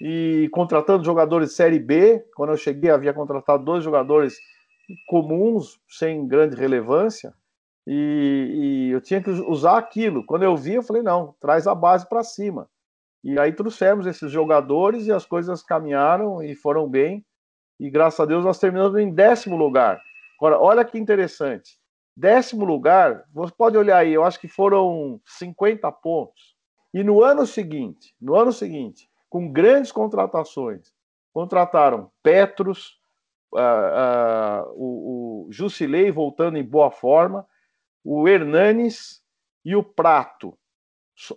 e 0.00 0.48
contratando 0.50 1.04
jogadores 1.04 1.50
de 1.50 1.54
Série 1.54 1.78
B. 1.78 2.20
Quando 2.34 2.50
eu 2.50 2.56
cheguei, 2.56 2.90
havia 2.90 3.14
contratado 3.14 3.64
dois 3.64 3.84
jogadores 3.84 4.34
comuns, 5.06 5.78
sem 5.88 6.26
grande 6.26 6.56
relevância, 6.56 7.32
e, 7.86 8.88
e, 8.88 8.90
eu 8.90 9.00
tinha 9.00 9.22
que 9.22 9.30
usar 9.30 9.78
aquilo. 9.78 10.24
Quando 10.24 10.44
eu 10.44 10.56
vi, 10.56 10.74
eu 10.74 10.82
falei: 10.82 11.02
não, 11.02 11.34
traz 11.40 11.66
a 11.66 11.74
base 11.74 12.08
para 12.08 12.22
cima. 12.22 12.68
E 13.24 13.38
aí 13.38 13.52
trouxemos 13.52 14.06
esses 14.06 14.30
jogadores 14.30 15.06
e 15.06 15.12
as 15.12 15.24
coisas 15.24 15.62
caminharam 15.62 16.42
e 16.42 16.54
foram 16.54 16.88
bem. 16.88 17.24
E 17.78 17.90
graças 17.90 18.18
a 18.20 18.24
Deus 18.24 18.44
nós 18.44 18.58
terminamos 18.58 18.98
em 18.98 19.12
décimo 19.12 19.56
lugar. 19.56 20.00
Agora, 20.38 20.58
olha 20.58 20.84
que 20.84 20.98
interessante. 20.98 21.78
Décimo 22.16 22.64
lugar, 22.64 23.24
você 23.32 23.52
pode 23.56 23.76
olhar 23.78 23.98
aí, 23.98 24.12
eu 24.12 24.24
acho 24.24 24.38
que 24.38 24.48
foram 24.48 25.20
50 25.24 25.90
pontos. 25.92 26.54
E 26.92 27.02
no 27.02 27.22
ano 27.22 27.46
seguinte, 27.46 28.14
no 28.20 28.34
ano 28.34 28.52
seguinte, 28.52 29.08
com 29.30 29.50
grandes 29.50 29.90
contratações. 29.90 30.92
Contrataram 31.32 32.10
Petros, 32.22 32.98
uh, 33.54 33.58
uh, 33.58 34.72
o, 34.74 35.46
o 35.46 35.52
Jusilei 35.52 36.10
voltando 36.10 36.58
em 36.58 36.64
boa 36.64 36.90
forma, 36.90 37.46
o 38.04 38.28
Hernanes 38.28 39.22
e 39.64 39.76
o 39.76 39.82
Prato. 39.82 40.56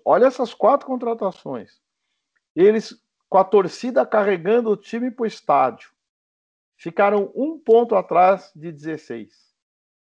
Olha 0.03 0.25
essas 0.25 0.53
quatro 0.53 0.87
contratações. 0.87 1.79
Eles, 2.55 2.99
com 3.29 3.37
a 3.37 3.43
torcida 3.43 4.05
carregando 4.05 4.69
o 4.69 4.77
time 4.77 5.11
para 5.11 5.23
o 5.23 5.27
estádio, 5.27 5.91
ficaram 6.77 7.31
um 7.35 7.59
ponto 7.59 7.95
atrás 7.95 8.51
de 8.55 8.71
16. 8.71 9.53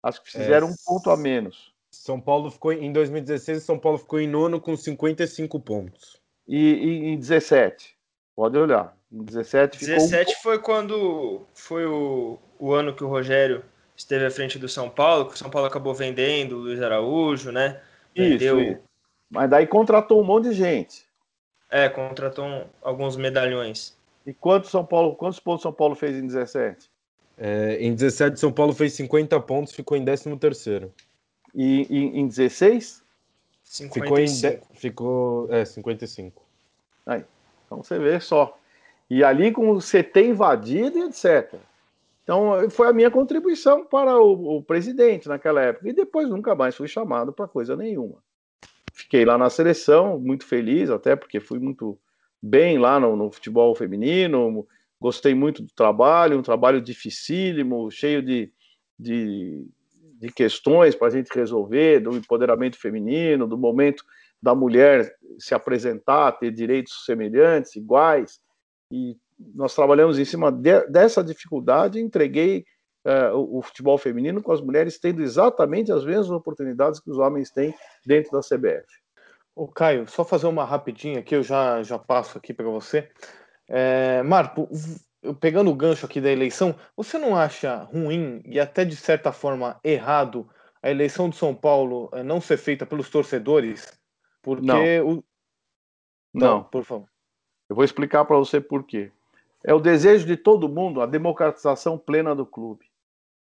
Acho 0.03 0.23
que 0.23 0.31
fizeram 0.31 0.67
é, 0.67 0.71
um 0.71 0.75
ponto 0.85 1.09
a 1.09 1.17
menos. 1.17 1.73
São 1.91 2.19
Paulo 2.19 2.49
ficou 2.49 2.73
em 2.73 2.91
2016, 2.91 3.63
São 3.63 3.77
Paulo 3.77 3.97
ficou 3.97 4.19
em 4.19 4.27
nono 4.27 4.59
com 4.59 4.75
55 4.75 5.59
pontos 5.59 6.21
e, 6.47 6.73
e 6.73 7.05
em 7.09 7.19
17. 7.19 7.97
Pode 8.35 8.57
olhar. 8.57 8.97
Em 9.11 9.23
17 9.23 9.77
ficou 9.77 9.95
17 9.95 10.31
um... 10.31 10.41
foi 10.41 10.59
quando 10.59 11.45
foi 11.53 11.85
o, 11.85 12.39
o 12.57 12.73
ano 12.73 12.95
que 12.95 13.03
o 13.03 13.07
Rogério 13.07 13.63
esteve 13.95 14.25
à 14.25 14.31
frente 14.31 14.57
do 14.57 14.69
São 14.69 14.89
Paulo, 14.89 15.27
que 15.27 15.35
o 15.35 15.37
São 15.37 15.49
Paulo 15.49 15.67
acabou 15.67 15.93
vendendo 15.93 16.57
o 16.57 16.59
Luiz 16.59 16.81
Araújo, 16.81 17.51
né? 17.51 17.79
Vendeu... 18.15 18.59
Isso, 18.59 18.71
isso. 18.71 18.81
Mas 19.29 19.49
daí 19.49 19.65
contratou 19.65 20.21
um 20.21 20.25
monte 20.25 20.49
de 20.49 20.53
gente. 20.53 21.05
É, 21.69 21.87
contratou 21.87 22.45
um, 22.45 22.65
alguns 22.81 23.15
medalhões. 23.15 23.95
E 24.25 24.33
quantos 24.33 24.69
São 24.69 24.85
Paulo, 24.85 25.15
quantos 25.15 25.39
pontos 25.39 25.61
São 25.63 25.71
Paulo 25.71 25.95
fez 25.95 26.15
em 26.15 26.27
17? 26.27 26.89
É, 27.37 27.77
em 27.79 27.95
17 27.95 28.39
São 28.39 28.51
Paulo 28.51 28.73
fez 28.73 28.93
50 28.93 29.39
pontos, 29.39 29.73
ficou 29.73 29.97
em 29.97 30.03
13 30.03 30.35
terceiro. 30.37 30.93
E 31.55 31.87
em, 31.89 32.19
em 32.19 32.27
16? 32.27 33.01
55. 33.63 33.93
Ficou 33.93 34.19
em 34.19 34.25
de... 34.25 34.59
ficou 34.75 35.53
é 35.53 35.63
55. 35.63 36.43
Aí, 37.05 37.23
então 37.65 37.81
você 37.81 37.97
vê 37.97 38.19
só. 38.19 38.57
E 39.09 39.23
ali 39.23 39.51
com 39.51 39.71
o 39.71 39.79
CT 39.79 40.27
invadido 40.27 40.97
e 40.97 41.03
etc. 41.03 41.55
Então 42.23 42.69
foi 42.69 42.87
a 42.87 42.93
minha 42.93 43.09
contribuição 43.09 43.85
para 43.85 44.19
o, 44.19 44.57
o 44.57 44.63
presidente 44.63 45.27
naquela 45.27 45.61
época. 45.61 45.89
E 45.89 45.93
depois 45.93 46.29
nunca 46.29 46.55
mais 46.55 46.75
fui 46.75 46.87
chamado 46.87 47.33
para 47.33 47.47
coisa 47.47 47.75
nenhuma. 47.75 48.23
Fiquei 48.93 49.25
lá 49.25 49.37
na 49.37 49.49
seleção, 49.49 50.19
muito 50.19 50.45
feliz, 50.45 50.89
até 50.89 51.15
porque 51.15 51.39
fui 51.39 51.59
muito 51.59 51.97
bem 52.41 52.77
lá 52.77 52.99
no, 52.99 53.15
no 53.15 53.31
futebol 53.31 53.73
feminino, 53.75 54.67
gostei 54.99 55.33
muito 55.33 55.61
do 55.63 55.73
trabalho, 55.73 56.37
um 56.37 56.43
trabalho 56.43 56.81
dificílimo, 56.81 57.89
cheio 57.89 58.21
de, 58.21 58.51
de 58.99 59.65
de 60.21 60.31
questões 60.31 60.93
para 60.93 61.07
a 61.07 61.09
gente 61.09 61.33
resolver, 61.33 61.99
do 61.99 62.15
empoderamento 62.15 62.77
feminino, 62.79 63.47
do 63.47 63.57
momento 63.57 64.05
da 64.39 64.53
mulher 64.53 65.11
se 65.39 65.55
apresentar, 65.55 66.33
ter 66.33 66.51
direitos 66.51 67.05
semelhantes, 67.05 67.75
iguais. 67.75 68.39
E 68.93 69.17
nós 69.53 69.75
trabalhamos 69.75 70.19
em 70.19 70.25
cima 70.25 70.51
de, 70.51 70.87
dessa 70.87 71.23
dificuldade 71.23 71.99
entreguei 71.99 72.65
uh, 73.05 73.35
o, 73.35 73.59
o, 73.59 73.61
futebol 73.61 73.97
feminino 73.97 74.41
com 74.41 74.51
as 74.51 74.61
mulheres 74.61 74.99
tendo 74.99 75.21
exatamente 75.21 75.91
as 75.91 76.05
mesmas 76.05 76.31
oportunidades 76.31 76.99
que 76.99 77.09
os 77.09 77.17
homens 77.17 77.51
têm 77.51 77.73
dentro 78.05 78.31
da 78.31 78.39
CBF. 78.39 78.85
O 79.55 79.67
Caio, 79.67 80.07
só 80.07 80.23
fazer 80.23 80.47
uma 80.47 80.63
rapidinha 80.63 81.19
aqui, 81.19 81.35
eu 81.35 81.43
já, 81.43 81.83
já 81.83 81.99
passo 81.99 82.37
aqui 82.37 82.53
para 82.53 82.69
você. 82.69 83.09
É, 83.67 84.23
Marco, 84.23 84.69
pegando 85.39 85.69
o 85.69 85.75
gancho 85.75 86.05
aqui 86.05 86.19
da 86.19 86.31
eleição, 86.31 86.75
você 86.95 87.17
não 87.17 87.35
acha 87.35 87.83
ruim 87.83 88.41
e 88.45 88.59
até 88.59 88.83
de 88.83 88.95
certa 88.95 89.31
forma 89.31 89.79
errado 89.83 90.49
a 90.81 90.89
eleição 90.89 91.29
de 91.29 91.35
São 91.35 91.53
Paulo 91.53 92.09
eh, 92.13 92.23
não 92.23 92.41
ser 92.41 92.57
feita 92.57 92.85
pelos 92.85 93.09
torcedores? 93.09 93.99
Porque 94.41 94.65
não. 94.65 95.07
o. 95.07 95.23
Não, 96.33 96.47
não 96.47 96.63
por 96.63 96.83
favor. 96.83 97.07
Eu 97.69 97.75
vou 97.75 97.85
explicar 97.85 98.25
para 98.25 98.37
você 98.37 98.59
por 98.59 98.83
quê. 98.83 99.11
É 99.63 99.73
o 99.73 99.79
desejo 99.79 100.25
de 100.25 100.35
todo 100.35 100.69
mundo 100.69 101.01
a 101.01 101.05
democratização 101.05 101.97
plena 101.97 102.35
do 102.35 102.45
clube. 102.45 102.85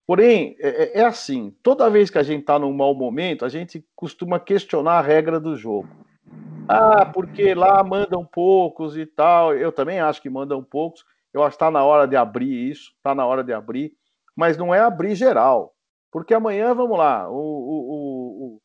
Porém, 0.07 0.57
é, 0.59 0.69
é, 0.69 1.01
é 1.01 1.05
assim: 1.05 1.55
toda 1.63 1.91
vez 1.91 2.11
que 2.11 2.19
a 2.19 2.23
gente 2.23 2.41
está 2.41 2.59
num 2.59 2.73
mau 2.73 2.95
momento, 2.95 3.45
a 3.45 3.49
gente 3.49 3.85
costuma 3.95 4.41
questionar 4.41 4.99
a 4.99 5.03
regra 5.03 5.39
do 5.39 5.57
jogo. 5.57 5.89
Ah, 6.69 7.07
porque 7.07 7.55
lá 7.55 7.83
mandam 7.85 8.25
poucos 8.25 8.97
e 8.97 9.07
tal. 9.07 9.55
Eu 9.55 9.71
também 9.71 10.01
acho 10.01 10.21
que 10.21 10.31
mandam 10.31 10.63
poucos, 10.63 11.05
eu 11.33 11.43
acho 11.43 11.51
que 11.51 11.65
está 11.65 11.71
na 11.71 11.85
hora 11.85 12.07
de 12.07 12.17
abrir 12.17 12.71
isso, 12.71 12.93
está 12.97 13.15
na 13.15 13.25
hora 13.25 13.43
de 13.43 13.53
abrir, 13.53 13.93
mas 14.37 14.57
não 14.57 14.75
é 14.75 14.81
abrir 14.81 15.15
geral, 15.15 15.75
porque 16.11 16.35
amanhã, 16.35 16.75
vamos 16.75 16.99
lá, 16.99 17.29
o, 17.31 17.35
o, 17.35 18.59
o, 18.59 18.61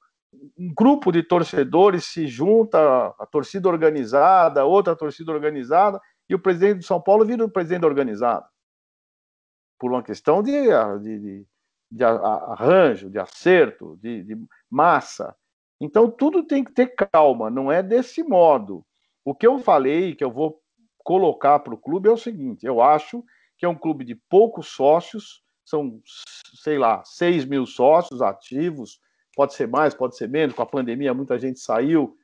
um 0.58 0.74
grupo 0.74 1.12
de 1.12 1.24
torcedores 1.24 2.06
se 2.06 2.28
junta, 2.28 2.80
a 3.20 3.26
torcida 3.26 3.70
organizada, 3.70 4.66
outra 4.66 4.96
torcida 4.96 5.32
organizada, 5.32 6.00
e 6.30 6.36
o 6.36 6.40
presidente 6.40 6.80
de 6.80 6.86
São 6.86 7.02
Paulo 7.02 7.26
vira 7.26 7.44
o 7.44 7.50
presidente 7.50 7.86
organizado. 7.86 8.46
Por 9.80 9.92
uma 9.92 10.04
questão 10.04 10.42
de, 10.42 10.52
de, 11.02 11.20
de, 11.20 11.48
de 11.92 12.04
arranjo, 12.04 13.10
de 13.10 13.20
acerto, 13.20 13.98
de, 14.02 14.24
de 14.24 14.38
massa. 14.70 15.36
Então, 15.80 16.10
tudo 16.10 16.44
tem 16.44 16.64
que 16.64 16.72
ter 16.72 16.96
calma, 16.96 17.50
não 17.50 17.72
é 17.72 17.84
desse 17.84 18.24
modo. 18.24 18.86
O 19.24 19.36
que 19.36 19.46
eu 19.46 19.60
falei, 19.60 20.16
que 20.16 20.24
eu 20.24 20.32
vou 20.32 20.62
colocar 21.04 21.60
para 21.60 21.74
o 21.74 21.78
clube 21.78 22.10
é 22.10 22.12
o 22.12 22.18
seguinte: 22.18 22.66
eu 22.66 22.82
acho 22.82 23.24
que 23.58 23.66
é 23.66 23.70
um 23.70 23.76
clube 23.76 24.04
de 24.04 24.16
poucos 24.16 24.68
sócios, 24.68 25.44
são, 25.66 26.02
sei 26.62 26.78
lá, 26.78 27.04
6 27.04 27.46
mil 27.46 27.66
sócios 27.66 28.22
ativos, 28.22 29.00
pode 29.36 29.54
ser 29.54 29.68
mais, 29.68 29.94
pode 29.94 30.18
ser 30.18 30.28
menos, 30.28 30.56
com 30.56 30.62
a 30.62 30.66
pandemia 30.66 31.14
muita 31.14 31.38
gente 31.38 31.60
saiu. 31.60 32.18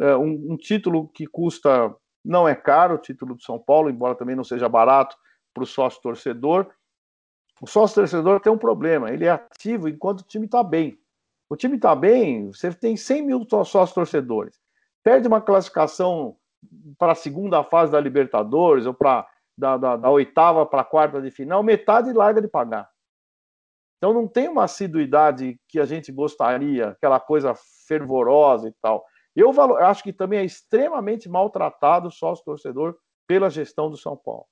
É, 0.00 0.16
um, 0.16 0.52
um, 0.52 0.56
título 0.56 1.08
que 1.08 1.26
custa, 1.26 1.94
não 2.24 2.48
é 2.48 2.54
caro, 2.54 2.94
o 2.94 2.98
título 2.98 3.34
do 3.34 3.42
São 3.42 3.58
Paulo, 3.58 3.90
embora 3.90 4.14
também 4.14 4.36
não 4.36 4.44
seja 4.44 4.68
barato, 4.68 5.16
para 5.54 5.62
o 5.62 5.66
sócio 5.66 6.00
torcedor. 6.02 6.70
O 7.60 7.66
sócio 7.66 7.96
torcedor 7.96 8.40
tem 8.40 8.52
um 8.52 8.58
problema, 8.58 9.10
ele 9.10 9.24
é 9.24 9.30
ativo 9.30 9.88
enquanto 9.88 10.20
o 10.20 10.26
time 10.26 10.46
está 10.46 10.62
bem. 10.62 10.98
O 11.48 11.56
time 11.56 11.76
está 11.76 11.94
bem, 11.94 12.52
você 12.52 12.72
tem 12.72 12.96
100 12.96 13.22
mil 13.22 13.46
sócios 13.50 13.92
torcedores. 13.92 14.60
Perde 15.02 15.26
uma 15.26 15.40
classificação 15.40 16.36
para 16.98 17.12
a 17.12 17.16
segunda 17.16 17.62
fase 17.64 17.92
da 17.92 18.00
Libertadores, 18.00 18.84
ou 18.86 18.92
para 18.92 19.26
da, 19.56 19.76
da, 19.76 19.96
da 19.96 20.10
oitava 20.10 20.64
para 20.64 20.82
a 20.82 20.84
quarta 20.84 21.20
de 21.20 21.30
final, 21.30 21.62
metade 21.62 22.12
larga 22.12 22.40
de 22.40 22.46
pagar. 22.46 22.88
Então 23.96 24.14
não 24.14 24.28
tem 24.28 24.48
uma 24.48 24.64
assiduidade 24.64 25.58
que 25.68 25.80
a 25.80 25.84
gente 25.84 26.12
gostaria, 26.12 26.90
aquela 26.90 27.18
coisa 27.18 27.54
fervorosa 27.86 28.68
e 28.68 28.72
tal. 28.80 29.04
Eu 29.38 29.52
valor, 29.52 29.80
acho 29.80 30.02
que 30.02 30.12
também 30.12 30.40
é 30.40 30.44
extremamente 30.44 31.28
maltratado 31.28 32.08
o 32.08 32.10
sócio-torcedor 32.10 32.96
pela 33.24 33.48
gestão 33.48 33.88
do 33.88 33.96
São 33.96 34.16
Paulo. 34.16 34.44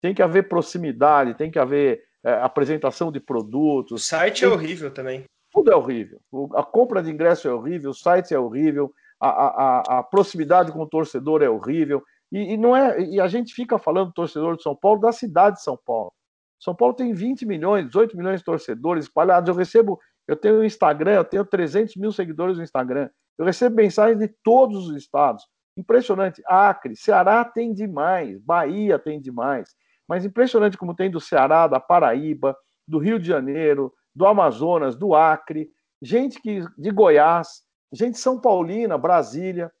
Tem 0.00 0.14
que 0.14 0.22
haver 0.22 0.48
proximidade, 0.48 1.34
tem 1.34 1.50
que 1.50 1.58
haver 1.58 2.02
é, 2.24 2.32
apresentação 2.32 3.12
de 3.12 3.20
produtos. 3.20 4.00
O 4.00 4.02
site 4.02 4.38
é 4.38 4.48
tem... 4.48 4.48
é 4.48 4.52
horrível 4.58 4.90
também. 4.90 5.24
Tudo 5.52 5.70
é 5.70 5.76
horrível. 5.76 6.18
A 6.54 6.62
compra 6.62 7.02
de 7.02 7.10
ingresso 7.10 7.48
é 7.48 7.52
horrível, 7.52 7.90
o 7.90 7.94
site 7.94 8.32
é 8.32 8.38
horrível, 8.38 8.90
a, 9.20 9.28
a, 9.28 9.98
a 9.98 10.02
proximidade 10.02 10.72
com 10.72 10.80
o 10.80 10.88
torcedor 10.88 11.42
é 11.42 11.50
horrível. 11.50 12.02
E, 12.32 12.54
e, 12.54 12.56
não 12.56 12.74
é, 12.74 12.98
e 12.98 13.20
a 13.20 13.28
gente 13.28 13.52
fica 13.52 13.78
falando 13.78 14.10
torcedor 14.10 14.56
de 14.56 14.62
São 14.62 14.74
Paulo 14.74 15.00
da 15.00 15.12
cidade 15.12 15.56
de 15.56 15.62
São 15.62 15.78
Paulo. 15.84 16.14
São 16.58 16.74
Paulo 16.74 16.94
tem 16.94 17.12
20 17.12 17.44
milhões, 17.44 17.86
18 17.88 18.16
milhões 18.16 18.40
de 18.40 18.44
torcedores 18.46 19.04
espalhados. 19.04 19.50
Eu 19.50 19.54
recebo, 19.54 20.00
eu 20.26 20.36
tenho 20.36 20.60
o 20.60 20.64
Instagram, 20.64 21.12
eu 21.12 21.24
tenho 21.24 21.44
300 21.44 21.96
mil 21.96 22.10
seguidores 22.10 22.56
no 22.56 22.62
Instagram. 22.62 23.10
Eu 23.40 23.46
recebo 23.46 23.76
mensagens 23.76 24.18
de 24.18 24.28
todos 24.28 24.86
os 24.86 24.96
estados. 24.96 25.48
Impressionante. 25.74 26.42
Acre, 26.46 26.94
Ceará 26.94 27.42
tem 27.42 27.72
demais, 27.72 28.38
Bahia 28.38 28.98
tem 28.98 29.18
demais. 29.18 29.74
Mas 30.06 30.26
impressionante 30.26 30.76
como 30.76 30.94
tem 30.94 31.10
do 31.10 31.18
Ceará, 31.18 31.66
da 31.66 31.80
Paraíba, 31.80 32.54
do 32.86 32.98
Rio 32.98 33.18
de 33.18 33.26
Janeiro, 33.26 33.94
do 34.14 34.26
Amazonas, 34.26 34.94
do 34.94 35.14
Acre, 35.14 35.70
gente 36.02 36.38
que 36.38 36.62
de 36.76 36.90
Goiás, 36.90 37.62
gente 37.90 38.16
de 38.16 38.18
São 38.18 38.38
Paulina, 38.38 38.98
Brasília, 38.98 39.72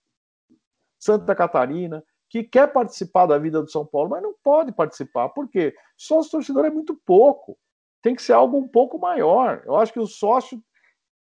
Santa 0.98 1.34
Catarina, 1.34 2.02
que 2.30 2.42
quer 2.42 2.72
participar 2.72 3.26
da 3.26 3.36
vida 3.36 3.60
do 3.60 3.70
São 3.70 3.84
Paulo, 3.84 4.08
mas 4.08 4.22
não 4.22 4.34
pode 4.42 4.72
participar. 4.72 5.28
Por 5.28 5.50
quê? 5.50 5.74
Sócio 5.98 6.30
torcedor 6.30 6.64
é 6.64 6.70
muito 6.70 6.98
pouco. 7.04 7.58
Tem 8.00 8.14
que 8.14 8.22
ser 8.22 8.32
algo 8.32 8.56
um 8.56 8.66
pouco 8.66 8.98
maior. 8.98 9.62
Eu 9.66 9.76
acho 9.76 9.92
que 9.92 10.00
o 10.00 10.06
sócio 10.06 10.58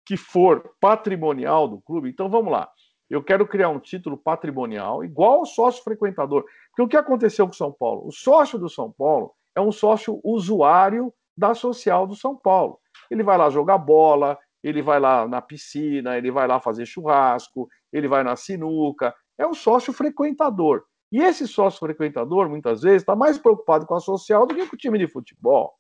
que 0.09 0.17
for 0.17 0.75
patrimonial 0.81 1.69
do 1.69 1.83
clube, 1.83 2.09
então 2.09 2.31
vamos 2.31 2.51
lá. 2.51 2.67
Eu 3.11 3.23
quero 3.23 3.47
criar 3.47 3.69
um 3.69 3.79
título 3.79 4.17
patrimonial 4.17 5.05
igual 5.05 5.41
ao 5.41 5.47
sócio 5.47 5.85
frequentador. 5.85 6.47
Porque 6.71 6.83
o 6.83 6.89
que 6.89 6.97
aconteceu 6.97 7.47
com 7.47 7.53
o 7.53 7.57
São 7.57 7.71
Paulo? 7.71 8.07
O 8.07 8.11
sócio 8.11 8.59
do 8.59 8.71
São 8.71 8.91
Paulo 8.91 9.35
é 9.55 9.61
um 9.61 9.71
sócio 9.71 10.19
usuário 10.25 11.13
da 11.37 11.55
social 11.55 12.07
do 12.07 12.17
São 12.17 12.35
Paulo. 12.35 12.79
Ele 13.11 13.23
vai 13.23 13.37
lá 13.37 13.51
jogar 13.51 13.77
bola, 13.77 14.39
ele 14.65 14.81
vai 14.81 14.99
lá 14.99 15.29
na 15.29 15.43
piscina, 15.43 16.17
ele 16.17 16.31
vai 16.31 16.49
lá 16.49 16.59
fazer 16.59 16.87
churrasco, 16.87 17.69
ele 17.93 18.09
vai 18.09 18.25
na 18.25 18.35
sinuca, 18.35 19.15
é 19.37 19.47
um 19.47 19.53
sócio 19.53 19.93
frequentador. 19.93 20.85
E 21.13 21.21
esse 21.21 21.47
sócio 21.47 21.81
frequentador, 21.81 22.49
muitas 22.49 22.81
vezes, 22.81 23.03
está 23.03 23.15
mais 23.15 23.37
preocupado 23.37 23.85
com 23.85 23.95
a 23.95 24.01
social 24.01 24.47
do 24.47 24.55
que 24.55 24.67
com 24.67 24.75
o 24.75 24.79
time 24.79 24.99
de 24.99 25.07
futebol. 25.07 25.75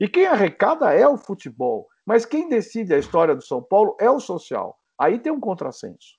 E 0.00 0.06
quem 0.06 0.26
arrecada 0.26 0.94
é 0.94 1.06
o 1.06 1.16
futebol. 1.18 1.88
Mas 2.10 2.26
quem 2.26 2.48
decide 2.48 2.92
a 2.92 2.98
história 2.98 3.36
do 3.36 3.42
São 3.44 3.62
Paulo 3.62 3.96
é 4.00 4.10
o 4.10 4.18
social. 4.18 4.76
Aí 4.98 5.16
tem 5.16 5.30
um 5.30 5.38
contrassenso. 5.38 6.16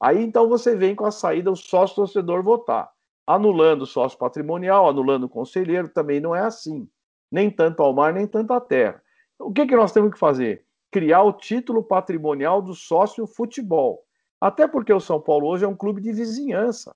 Aí 0.00 0.22
então 0.22 0.48
você 0.48 0.76
vem 0.76 0.94
com 0.94 1.04
a 1.04 1.10
saída 1.10 1.50
o 1.50 1.56
sócio 1.56 1.96
torcedor 1.96 2.40
votar. 2.40 2.88
Anulando 3.26 3.82
o 3.82 3.86
sócio 3.86 4.16
patrimonial, 4.16 4.88
anulando 4.88 5.24
o 5.24 5.28
conselheiro, 5.28 5.88
também 5.88 6.20
não 6.20 6.36
é 6.36 6.42
assim. 6.42 6.88
Nem 7.32 7.50
tanto 7.50 7.82
ao 7.82 7.92
mar, 7.92 8.12
nem 8.12 8.28
tanto 8.28 8.52
à 8.52 8.60
terra. 8.60 9.02
O 9.36 9.52
que, 9.52 9.66
que 9.66 9.74
nós 9.74 9.90
temos 9.90 10.12
que 10.12 10.20
fazer? 10.20 10.64
Criar 10.92 11.24
o 11.24 11.32
título 11.32 11.82
patrimonial 11.82 12.62
do 12.62 12.72
sócio 12.72 13.26
futebol. 13.26 14.04
Até 14.40 14.68
porque 14.68 14.92
o 14.92 15.00
São 15.00 15.20
Paulo 15.20 15.48
hoje 15.48 15.64
é 15.64 15.68
um 15.68 15.74
clube 15.74 16.00
de 16.00 16.12
vizinhança. 16.12 16.94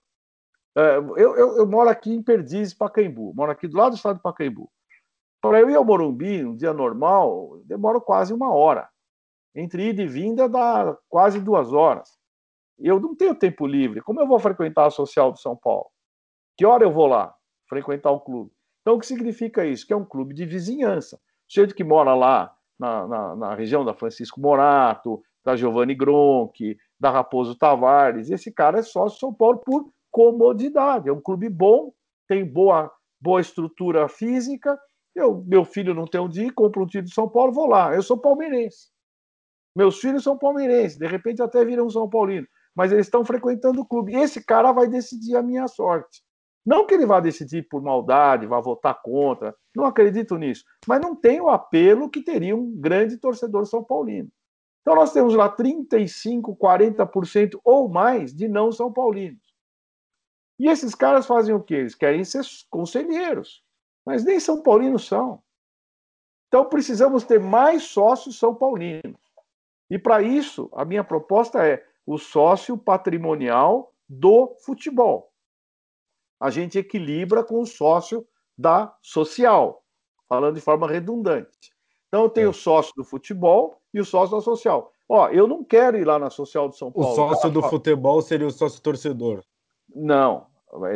É, 0.76 0.98
eu, 0.98 1.16
eu, 1.16 1.56
eu 1.56 1.66
moro 1.66 1.90
aqui 1.90 2.12
em 2.12 2.22
Perdizes, 2.22 2.72
Pacaembu. 2.72 3.34
Moro 3.34 3.50
aqui 3.50 3.66
do 3.66 3.76
lado 3.76 3.94
do 3.94 3.96
estado 3.96 4.18
de 4.18 4.22
Pacaembu. 4.22 4.70
Para 5.40 5.60
eu 5.60 5.70
ir 5.70 5.76
ao 5.76 5.84
Morumbi, 5.84 6.44
um 6.44 6.56
dia 6.56 6.72
normal, 6.72 7.60
demoro 7.64 8.00
quase 8.00 8.32
uma 8.32 8.52
hora. 8.52 8.88
Entre 9.54 9.90
ida 9.90 10.02
e 10.02 10.06
vinda 10.06 10.48
dá 10.48 10.96
quase 11.08 11.40
duas 11.40 11.72
horas. 11.72 12.10
Eu 12.78 13.00
não 13.00 13.16
tenho 13.16 13.34
tempo 13.34 13.66
livre. 13.66 14.00
Como 14.00 14.20
eu 14.20 14.26
vou 14.26 14.38
frequentar 14.38 14.86
a 14.86 14.90
social 14.90 15.32
de 15.32 15.40
São 15.40 15.56
Paulo? 15.56 15.86
Que 16.56 16.64
hora 16.64 16.84
eu 16.84 16.92
vou 16.92 17.06
lá 17.06 17.34
frequentar 17.68 18.10
o 18.10 18.20
clube? 18.20 18.52
Então, 18.80 18.94
o 18.94 19.00
que 19.00 19.06
significa 19.06 19.66
isso? 19.66 19.86
Que 19.86 19.92
é 19.92 19.96
um 19.96 20.04
clube 20.04 20.34
de 20.34 20.44
vizinhança. 20.44 21.20
Gente 21.48 21.74
que 21.74 21.84
mora 21.84 22.14
lá 22.14 22.54
na, 22.78 23.06
na, 23.06 23.36
na 23.36 23.54
região 23.54 23.84
da 23.84 23.94
Francisco 23.94 24.40
Morato, 24.40 25.22
da 25.44 25.56
Giovanni 25.56 25.94
Gronchi, 25.94 26.76
da 26.98 27.10
Raposo 27.10 27.56
Tavares. 27.56 28.30
Esse 28.30 28.52
cara 28.52 28.78
é 28.78 28.82
sócio 28.82 29.18
São 29.18 29.34
Paulo 29.34 29.60
por 29.64 29.90
comodidade. 30.10 31.08
É 31.08 31.12
um 31.12 31.20
clube 31.20 31.48
bom, 31.48 31.92
tem 32.26 32.44
boa, 32.44 32.90
boa 33.20 33.40
estrutura 33.40 34.08
física. 34.08 34.78
Eu, 35.18 35.44
meu 35.46 35.64
filho 35.64 35.94
não 35.94 36.06
tem 36.06 36.20
onde 36.20 36.44
ir, 36.44 36.52
compro 36.52 36.82
um 36.82 36.86
time 36.86 37.04
de 37.04 37.14
São 37.14 37.28
Paulo, 37.28 37.52
vou 37.52 37.66
lá. 37.66 37.94
Eu 37.94 38.02
sou 38.02 38.16
palmeirense. 38.18 38.88
Meus 39.74 40.00
filhos 40.00 40.24
são 40.24 40.36
palmeirenses, 40.36 40.98
de 40.98 41.06
repente 41.06 41.42
até 41.42 41.64
viram 41.64 41.88
São 41.88 42.08
Paulino, 42.08 42.46
mas 42.74 42.90
eles 42.90 43.06
estão 43.06 43.24
frequentando 43.24 43.80
o 43.80 43.86
clube. 43.86 44.14
Esse 44.14 44.44
cara 44.44 44.72
vai 44.72 44.88
decidir 44.88 45.36
a 45.36 45.42
minha 45.42 45.68
sorte. 45.68 46.22
Não 46.66 46.84
que 46.84 46.94
ele 46.94 47.06
vá 47.06 47.20
decidir 47.20 47.66
por 47.68 47.80
maldade, 47.80 48.46
vá 48.46 48.60
votar 48.60 49.00
contra, 49.00 49.54
não 49.74 49.84
acredito 49.84 50.36
nisso, 50.36 50.64
mas 50.86 51.00
não 51.00 51.14
tem 51.14 51.40
o 51.40 51.48
apelo 51.48 52.10
que 52.10 52.22
teria 52.22 52.56
um 52.56 52.78
grande 52.78 53.16
torcedor 53.16 53.66
são 53.66 53.82
paulino. 53.82 54.28
Então 54.82 54.94
nós 54.94 55.12
temos 55.12 55.34
lá 55.34 55.48
35, 55.48 56.56
40% 56.56 57.58
ou 57.64 57.88
mais 57.88 58.34
de 58.34 58.48
não 58.48 58.72
são 58.72 58.92
paulinos. 58.92 59.40
E 60.58 60.68
esses 60.68 60.94
caras 60.94 61.24
fazem 61.24 61.54
o 61.54 61.62
quê? 61.62 61.74
Eles 61.74 61.94
querem 61.94 62.24
ser 62.24 62.42
conselheiros, 62.68 63.62
mas 64.08 64.24
nem 64.24 64.40
São 64.40 64.62
Paulinos 64.62 65.06
são. 65.06 65.42
Então 66.46 66.64
precisamos 66.64 67.24
ter 67.24 67.38
mais 67.38 67.82
sócios 67.82 68.38
São 68.38 68.54
Paulinos. 68.54 69.20
E 69.90 69.98
para 69.98 70.22
isso, 70.22 70.70
a 70.72 70.82
minha 70.82 71.04
proposta 71.04 71.62
é 71.62 71.84
o 72.06 72.16
sócio 72.16 72.78
patrimonial 72.78 73.92
do 74.08 74.56
futebol. 74.64 75.30
A 76.40 76.48
gente 76.48 76.78
equilibra 76.78 77.44
com 77.44 77.60
o 77.60 77.66
sócio 77.66 78.26
da 78.56 78.96
social, 79.02 79.84
falando 80.26 80.54
de 80.54 80.62
forma 80.62 80.88
redundante. 80.88 81.70
Então 82.06 82.22
eu 82.22 82.30
tenho 82.30 82.46
é. 82.46 82.50
o 82.50 82.54
sócio 82.54 82.94
do 82.96 83.04
futebol 83.04 83.78
e 83.92 84.00
o 84.00 84.06
sócio 84.06 84.38
da 84.38 84.42
social. 84.42 84.90
Ó, 85.06 85.28
eu 85.28 85.46
não 85.46 85.62
quero 85.62 85.98
ir 85.98 86.06
lá 86.06 86.18
na 86.18 86.30
social 86.30 86.70
de 86.70 86.78
São 86.78 86.90
Paulo. 86.90 87.12
O 87.12 87.14
sócio 87.14 87.50
do 87.50 87.62
futebol 87.64 88.22
seria 88.22 88.46
o 88.46 88.50
sócio 88.50 88.80
torcedor. 88.80 89.44
Não, 89.94 90.46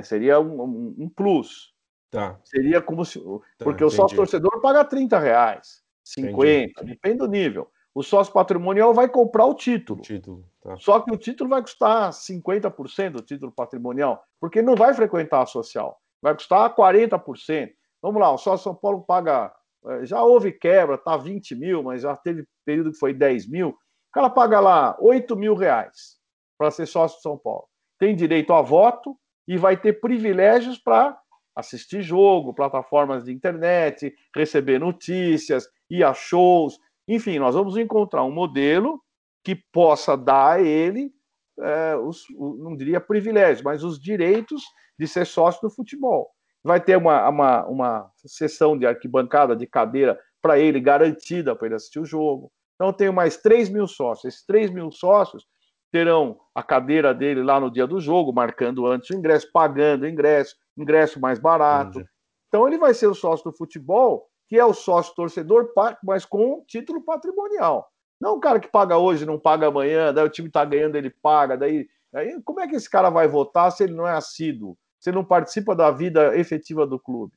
seria 0.03 0.41
um, 0.41 0.63
um, 0.63 0.95
um 1.01 1.09
plus. 1.11 1.72
Tá. 2.13 2.39
Seria 2.45 2.81
como 2.83 3.05
se. 3.05 3.19
Tá, 3.19 3.25
porque 3.65 3.83
entendi. 3.83 3.85
o 3.85 3.91
sócio 3.91 4.17
torcedor 4.17 4.61
paga 4.61 4.85
30 4.85 5.19
reais, 5.19 5.83
50, 6.05 6.71
entendi. 6.71 6.93
depende 6.93 7.17
do 7.17 7.27
nível. 7.27 7.69
O 7.95 8.03
sócio 8.03 8.33
patrimonial 8.33 8.93
vai 8.93 9.09
comprar 9.09 9.47
o 9.47 9.55
título. 9.55 10.01
O 10.01 10.03
título 10.03 10.45
tá. 10.63 10.77
Só 10.77 11.01
que 11.01 11.11
o 11.11 11.17
título 11.17 11.49
vai 11.49 11.63
custar 11.63 12.11
50% 12.11 13.11
do 13.11 13.23
título 13.23 13.51
patrimonial, 13.51 14.23
porque 14.39 14.61
não 14.61 14.77
vai 14.77 14.93
frequentar 14.93 15.43
a 15.43 15.47
social. 15.47 15.99
Vai 16.21 16.35
custar 16.35 16.75
40%. 16.75 17.71
Vamos 18.03 18.21
lá, 18.21 18.31
o 18.31 18.39
sócio 18.39 18.65
São 18.65 18.75
Paulo 18.75 19.03
paga 19.03 19.51
é, 19.87 20.05
já 20.05 20.23
houve 20.23 20.53
quebra, 20.53 20.99
tá 20.99 21.17
20 21.17 21.55
mil, 21.55 21.83
mas 21.83 22.03
já 22.03 22.15
teve 22.15 22.47
período 22.65 22.93
que 22.93 22.99
foi 22.99 23.15
10 23.15 23.49
mil. 23.49 23.71
O 23.71 23.77
cara 24.13 24.31
paga 24.31 24.61
lá 24.61 24.97
8 25.01 25.35
mil 25.35 25.55
reais 25.55 26.19
para 26.59 26.71
ser 26.71 26.87
sócio 26.87 27.17
de 27.17 27.23
São 27.23 27.39
Paulo. 27.39 27.67
Tem 27.99 28.15
direito 28.15 28.53
a 28.53 28.61
voto 28.61 29.19
e 29.49 29.57
vai 29.57 29.77
ter 29.77 30.01
privilégios 30.01 30.79
para 30.79 31.19
assistir 31.55 32.03
jogo, 32.03 32.55
plataformas 32.55 33.25
de 33.25 33.33
internet, 33.33 34.15
receber 34.35 34.79
notícias, 34.79 35.69
ir 35.91 36.05
a 36.05 36.15
shows. 36.15 36.79
Enfim, 37.07 37.39
nós 37.39 37.55
vamos 37.55 37.77
encontrar 37.77 38.25
um 38.25 38.33
modelo 38.33 39.01
que 39.45 39.55
possa 39.55 40.17
dar 40.17 40.53
a 40.53 40.63
ele, 40.63 41.13
é, 41.61 41.97
os, 41.97 42.25
não 42.39 42.77
diria 42.77 43.01
privilégios, 43.01 43.63
mas 43.63 43.85
os 43.85 44.01
direitos 44.01 44.63
de 44.99 45.07
ser 45.07 45.27
sócio 45.27 45.61
do 45.63 45.71
futebol 45.71 46.31
vai 46.65 46.81
ter 46.81 46.97
uma, 46.97 47.29
uma, 47.29 47.67
uma 47.67 48.11
sessão 48.25 48.79
de 48.79 48.87
arquibancada, 48.87 49.57
de 49.57 49.67
cadeira 49.67 50.19
para 50.41 50.59
ele, 50.59 50.81
garantida 50.81 51.57
para 51.57 51.67
ele 51.67 51.75
assistir 51.75 51.99
o 51.99 52.05
jogo. 52.05 52.53
Então, 52.75 52.89
eu 52.89 52.93
tenho 52.93 53.13
mais 53.13 53.37
3 53.37 53.69
mil 53.69 53.87
sócios. 53.87 54.33
Esses 54.33 54.47
3 54.47 54.71
mil 54.71 54.91
sócios 54.91 55.45
terão 55.91 56.39
a 56.55 56.63
cadeira 56.63 57.15
dele 57.15 57.43
lá 57.43 57.61
no 57.61 57.71
dia 57.71 57.87
do 57.87 58.01
jogo, 58.01 58.33
marcando 58.33 58.87
antes 58.87 59.11
o 59.11 59.15
ingresso, 59.15 59.51
pagando 59.53 60.03
o 60.03 60.09
ingresso, 60.09 60.57
ingresso 60.77 61.21
mais 61.21 61.39
barato. 61.39 61.99
Entendi. 61.99 62.11
Então, 62.49 62.67
ele 62.67 62.79
vai 62.79 62.93
ser 62.93 63.07
o 63.07 63.15
sócio 63.15 63.51
do 63.51 63.57
futebol, 63.57 64.29
que 64.47 64.59
é 64.59 64.65
o 64.65 64.75
sócio 64.75 65.15
torcedor, 65.15 65.73
mas 66.05 66.25
com 66.25 66.63
título 66.67 67.03
patrimonial. 67.03 67.89
Não 68.21 68.37
o 68.37 68.41
cara 68.41 68.61
que 68.61 68.69
paga 68.69 68.99
hoje, 68.99 69.27
não 69.27 69.39
paga 69.39 69.67
amanhã, 69.67 70.13
daí 70.13 70.25
o 70.25 70.29
time 70.31 70.49
está 70.49 70.65
ganhando, 70.65 70.97
ele 70.97 71.11
paga, 71.11 71.57
daí, 71.57 71.89
daí 72.13 72.41
como 72.43 72.61
é 72.61 72.69
que 72.69 72.77
esse 72.77 72.89
cara 72.89 73.11
vai 73.11 73.27
votar 73.27 73.73
se 73.73 73.83
ele 73.83 73.95
não 73.95 74.07
é 74.07 74.13
assíduo? 74.13 74.77
Você 75.01 75.11
não 75.11 75.25
participa 75.25 75.75
da 75.75 75.91
vida 75.91 76.37
efetiva 76.39 76.87
do 76.87 77.01
clube. 77.01 77.35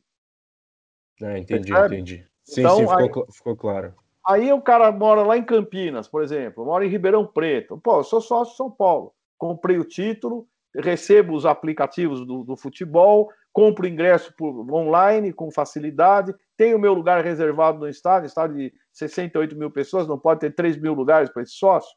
É, 1.22 1.40
entendi, 1.40 1.72
Percebe? 1.72 1.96
entendi. 1.96 2.28
Sim, 2.44 2.62
então, 2.62 2.78
sim, 2.78 2.88
ficou, 2.88 3.24
aí, 3.24 3.34
ficou 3.34 3.56
claro. 3.56 3.96
Aí 4.28 4.54
o 4.54 4.62
cara 4.62 4.92
mora 4.92 5.24
lá 5.24 5.38
em 5.38 5.44
Campinas, 5.44 6.08
por 6.08 6.22
exemplo, 6.22 6.66
mora 6.66 6.86
em 6.86 6.90
Ribeirão 6.90 7.26
Preto. 7.26 7.80
Pô, 7.80 7.98
eu 7.98 8.04
sou 8.04 8.22
sócio 8.22 8.52
de 8.52 8.58
São 8.58 8.70
Paulo. 8.70 9.14
Comprei 9.38 9.80
o 9.80 9.86
título, 9.86 10.48
recebo 10.82 11.36
os 11.36 11.46
aplicativos 11.46 12.26
do, 12.26 12.44
do 12.44 12.56
futebol, 12.56 13.30
compro 13.54 13.88
ingresso 13.88 14.34
por, 14.38 14.70
online 14.74 15.32
com 15.32 15.52
facilidade, 15.52 16.34
tenho 16.58 16.80
meu 16.80 16.94
lugar 16.94 17.24
reservado 17.24 17.80
no 17.80 17.88
estádio, 17.88 18.28
estádio 18.28 18.58
de 18.58 18.74
68 18.92 19.56
mil 19.58 19.72
pessoas, 19.72 20.08
não 20.08 20.20
pode 20.20 20.42
ter 20.42 20.54
3 20.54 20.78
mil 20.78 20.94
lugares 20.94 21.30
para 21.30 21.44
esse 21.44 21.54
sócio. 21.54 21.96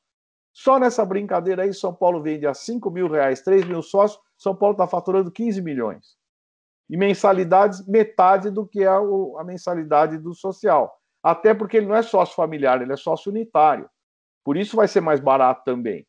Só 0.52 0.78
nessa 0.78 1.04
brincadeira 1.04 1.62
aí, 1.62 1.72
São 1.72 1.94
Paulo 1.94 2.22
vende 2.22 2.46
a 2.46 2.54
5 2.54 2.90
mil 2.90 3.08
reais, 3.08 3.42
3 3.42 3.64
mil 3.64 3.82
sócios, 3.82 4.20
São 4.36 4.54
Paulo 4.54 4.72
está 4.72 4.86
faturando 4.86 5.30
15 5.30 5.62
milhões. 5.62 6.16
E 6.90 6.96
mensalidades, 6.96 7.86
metade 7.86 8.50
do 8.50 8.66
que 8.66 8.82
é 8.82 8.88
a 8.88 9.44
mensalidade 9.44 10.18
do 10.18 10.34
social. 10.34 10.96
Até 11.22 11.52
porque 11.54 11.76
ele 11.76 11.86
não 11.86 11.94
é 11.94 12.02
sócio 12.02 12.34
familiar, 12.34 12.80
ele 12.80 12.92
é 12.92 12.96
sócio 12.96 13.30
unitário. 13.30 13.88
Por 14.44 14.56
isso 14.56 14.76
vai 14.76 14.88
ser 14.88 15.00
mais 15.00 15.20
barato 15.20 15.62
também. 15.64 16.06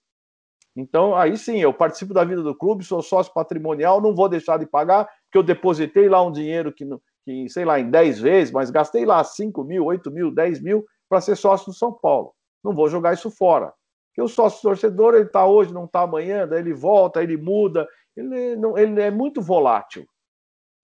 Então, 0.80 1.14
aí 1.14 1.38
sim, 1.38 1.60
eu 1.60 1.74
participo 1.74 2.14
da 2.14 2.24
vida 2.24 2.42
do 2.42 2.56
clube, 2.56 2.86
sou 2.86 3.02
sócio 3.02 3.34
patrimonial, 3.34 4.00
não 4.00 4.16
vou 4.16 4.30
deixar 4.30 4.58
de 4.58 4.66
pagar, 4.66 5.06
porque 5.26 5.38
eu 5.38 5.44
depositei 5.44 6.08
lá 6.08 6.24
um 6.24 6.32
dinheiro 6.32 6.72
que, 6.72 6.88
que 7.26 7.50
sei 7.50 7.66
lá, 7.66 7.78
em 7.82 7.90
10 7.90 8.20
vezes, 8.22 8.54
mas 8.54 8.72
gastei 8.72 9.06
lá 9.06 9.22
5 9.22 9.62
mil, 9.66 9.86
8 9.86 10.10
mil, 10.10 10.34
10 10.34 10.62
mil 10.62 10.86
para 11.10 11.20
ser 11.20 11.36
sócio 11.36 11.66
do 11.66 11.74
São 11.74 11.92
Paulo. 11.92 12.34
Não 12.64 12.74
vou 12.74 12.88
jogar 12.88 13.14
isso 13.14 13.30
fora. 13.30 13.74
Porque 14.08 14.22
o 14.22 14.28
sócio 14.30 14.62
torcedor, 14.62 15.16
ele 15.16 15.26
está 15.26 15.46
hoje, 15.46 15.74
não 15.74 15.84
está 15.84 16.02
amanhã, 16.02 16.48
daí 16.48 16.60
ele 16.60 16.74
volta, 16.74 17.22
ele 17.22 17.36
muda, 17.36 17.86
ele, 18.16 18.56
não, 18.56 18.78
ele 18.78 19.02
é 19.02 19.12
muito 19.12 19.42
volátil. 19.42 20.08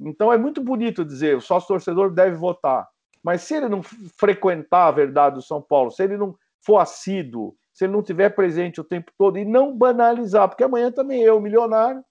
Então 0.02 0.32
é 0.32 0.38
muito 0.38 0.62
bonito 0.62 1.06
dizer, 1.06 1.38
o 1.38 1.42
sócio 1.42 1.70
torcedor 1.70 2.12
deve 2.12 2.36
votar. 2.36 2.86
Mas 3.24 3.44
se 3.44 3.56
ele 3.56 3.70
não 3.70 3.82
frequentar 4.20 4.88
a 4.88 4.92
verdade 4.92 5.36
do 5.36 5.42
São 5.42 5.62
Paulo, 5.62 5.90
se 5.90 6.04
ele 6.04 6.18
não 6.18 6.36
for 6.62 6.80
assíduo, 6.80 7.56
se 7.76 7.84
ele 7.84 7.92
não 7.92 8.02
tiver 8.02 8.30
presente 8.30 8.80
o 8.80 8.86
tempo 8.86 9.12
todo 9.18 9.38
e 9.38 9.44
não 9.44 9.78
banalizar, 9.78 10.48
porque 10.48 10.64
amanhã 10.64 10.90
também 10.90 11.22
eu, 11.22 11.42
milionário, 11.42 12.04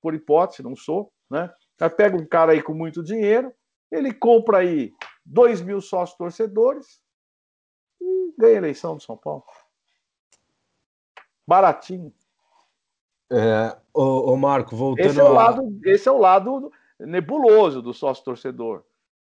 por 0.00 0.14
hipótese, 0.14 0.62
não 0.62 0.74
sou, 0.74 1.12
né? 1.30 1.52
Aí 1.78 1.90
pega 1.90 2.16
um 2.16 2.26
cara 2.26 2.52
aí 2.52 2.62
com 2.62 2.72
muito 2.72 3.02
dinheiro, 3.02 3.52
ele 3.90 4.14
compra 4.14 4.58
aí 4.58 4.94
2 5.26 5.60
mil 5.60 5.82
sócios 5.82 6.16
torcedores 6.16 7.02
e 8.00 8.34
ganha 8.38 8.54
a 8.54 8.58
eleição 8.58 8.96
do 8.96 9.02
São 9.02 9.14
Paulo. 9.14 9.44
Baratinho. 11.46 12.10
É, 13.30 13.76
ô, 13.92 14.32
ô 14.32 14.36
Marco, 14.38 14.74
voltando 14.74 15.06
esse 15.06 15.20
é, 15.20 15.22
o 15.22 15.32
lado, 15.32 15.80
esse 15.84 16.08
é 16.08 16.12
o 16.12 16.18
lado 16.18 16.72
nebuloso 16.98 17.82
do 17.82 17.92
sócio 17.92 18.24
torcedor. 18.24 18.82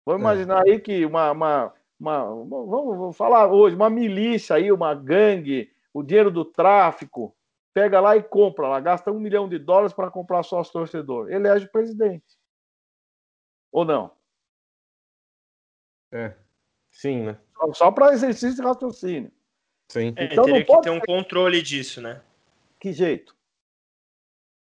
Vamos 0.07 0.23
é. 0.23 0.25
imaginar 0.25 0.62
aí 0.65 0.81
que 0.81 1.05
uma, 1.05 1.31
uma, 1.33 1.75
uma, 1.99 2.25
vamos, 2.25 2.99
vamos 2.99 3.17
falar 3.17 3.51
hoje, 3.51 3.75
uma 3.75 3.91
milícia 3.91 4.57
aí, 4.57 4.71
uma 4.71 4.95
gangue, 4.95 5.73
o 5.93 6.03
dinheiro 6.03 6.31
do 6.31 6.45
tráfico, 6.45 7.35
pega 7.73 8.01
lá 8.01 8.17
e 8.17 8.23
compra 8.23 8.69
lá, 8.69 8.81
gasta 8.81 9.11
um 9.11 9.19
milhão 9.19 9.49
de 9.49 9.59
dólares 9.59 9.93
para 9.93 10.11
comprar 10.11 10.43
sócio 10.43 10.73
torcedor. 10.73 11.31
Elege 11.31 11.67
o 11.67 11.73
presidente. 11.73 12.25
Ou 13.73 13.85
não? 13.85 14.11
É. 16.13 16.35
Sim, 16.91 17.25
né? 17.25 17.39
Só, 17.55 17.73
só 17.75 17.91
para 17.91 18.13
exercício 18.15 18.57
de 18.57 18.63
raciocínio. 18.63 19.31
Sim. 19.89 20.15
É, 20.17 20.25
então 20.25 20.45
teria 20.45 20.65
que 20.65 20.81
ter 20.81 20.91
um 20.91 21.01
controle 21.01 21.63
disso, 21.63 22.01
né? 22.01 22.23
Que 22.81 22.93
jeito? 22.93 23.37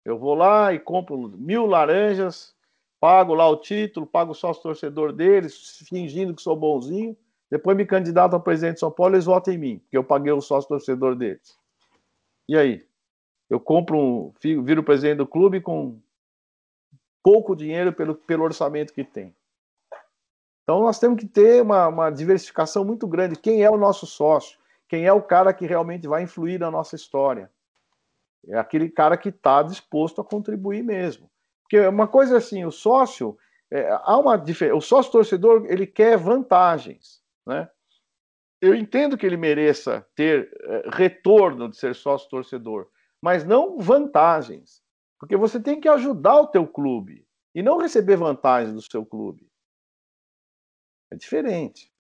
Eu 0.06 0.18
vou 0.18 0.34
lá 0.34 0.74
e 0.74 0.80
compro 0.80 1.18
mil 1.18 1.66
laranjas, 1.66 2.56
pago 3.04 3.34
lá 3.34 3.46
o 3.50 3.58
título, 3.58 4.08
pago 4.08 4.32
o 4.32 4.34
sócio 4.34 4.64
torcedor 4.64 5.12
deles, 5.12 5.84
fingindo 5.90 6.34
que 6.34 6.42
sou 6.42 6.56
bonzinho, 6.56 7.18
depois 7.52 7.76
me 7.76 7.86
candidato 7.86 8.34
a 8.34 8.40
presidente 8.40 8.76
de 8.76 8.80
São 8.80 8.90
Paulo, 8.90 9.16
eles 9.16 9.26
votam 9.26 9.54
em 9.54 9.58
mim, 9.58 9.80
porque 9.80 9.98
eu 9.98 10.06
paguei 10.06 10.32
o 10.32 10.40
sócio 10.40 10.70
torcedor 10.70 11.14
deles. 11.14 11.60
E 12.48 12.58
aí? 12.58 12.88
Eu 13.50 13.60
compro 13.60 14.00
um, 14.00 14.34
viro 14.42 14.82
presidente 14.82 15.18
do 15.18 15.28
clube 15.28 15.60
com 15.60 16.00
pouco 17.22 17.58
dinheiro 17.58 17.92
pelo, 17.92 18.16
pelo 18.16 18.46
orçamento 18.46 18.94
que 18.94 19.04
tem. 19.04 19.36
Então 20.64 20.80
nós 20.80 20.98
temos 20.98 21.20
que 21.20 21.28
ter 21.28 21.62
uma, 21.62 21.90
uma 21.90 22.10
diversificação 22.10 22.86
muito 22.86 23.06
grande. 23.06 23.36
Quem 23.36 23.64
é 23.64 23.70
o 23.70 23.76
nosso 23.76 24.06
sócio? 24.06 24.58
Quem 24.88 25.06
é 25.06 25.12
o 25.12 25.22
cara 25.22 25.54
que 25.54 25.66
realmente 25.66 26.08
vai 26.08 26.24
influir 26.24 26.58
na 26.58 26.72
nossa 26.72 26.96
história? 26.96 27.52
É 28.48 28.58
aquele 28.58 28.90
cara 28.90 29.18
que 29.18 29.28
está 29.28 29.62
disposto 29.62 30.22
a 30.22 30.24
contribuir 30.24 30.82
mesmo. 30.82 31.30
Porque 31.64 31.80
uma 31.88 32.08
coisa 32.08 32.38
assim, 32.38 32.66
o 32.66 32.72
sócio, 32.72 33.38
é, 33.72 33.90
há 33.92 34.18
uma 34.18 34.38
diferença. 34.38 34.78
O 34.78 34.82
sócio 34.82 35.12
torcedor, 35.12 35.66
ele 35.68 35.88
quer 35.88 36.18
vantagens, 36.18 37.22
né? 37.46 37.70
Eu 38.62 38.74
entendo 38.74 39.18
que 39.18 39.26
ele 39.26 39.36
mereça 39.36 40.08
ter 40.16 40.50
é, 40.62 40.90
retorno 40.92 41.68
de 41.68 41.76
ser 41.76 41.94
sócio 41.96 42.30
torcedor, 42.30 42.88
mas 43.22 43.44
não 43.44 43.78
vantagens. 43.78 44.82
Porque 45.20 45.36
você 45.36 45.60
tem 45.60 45.80
que 45.80 45.88
ajudar 45.88 46.42
o 46.42 46.48
teu 46.48 46.68
clube 46.68 47.26
e 47.56 47.62
não 47.62 47.78
receber 47.78 48.16
vantagens 48.16 48.74
do 48.74 48.82
seu 48.82 49.06
clube. 49.06 49.48
É 51.12 51.16
diferente. 51.16 51.92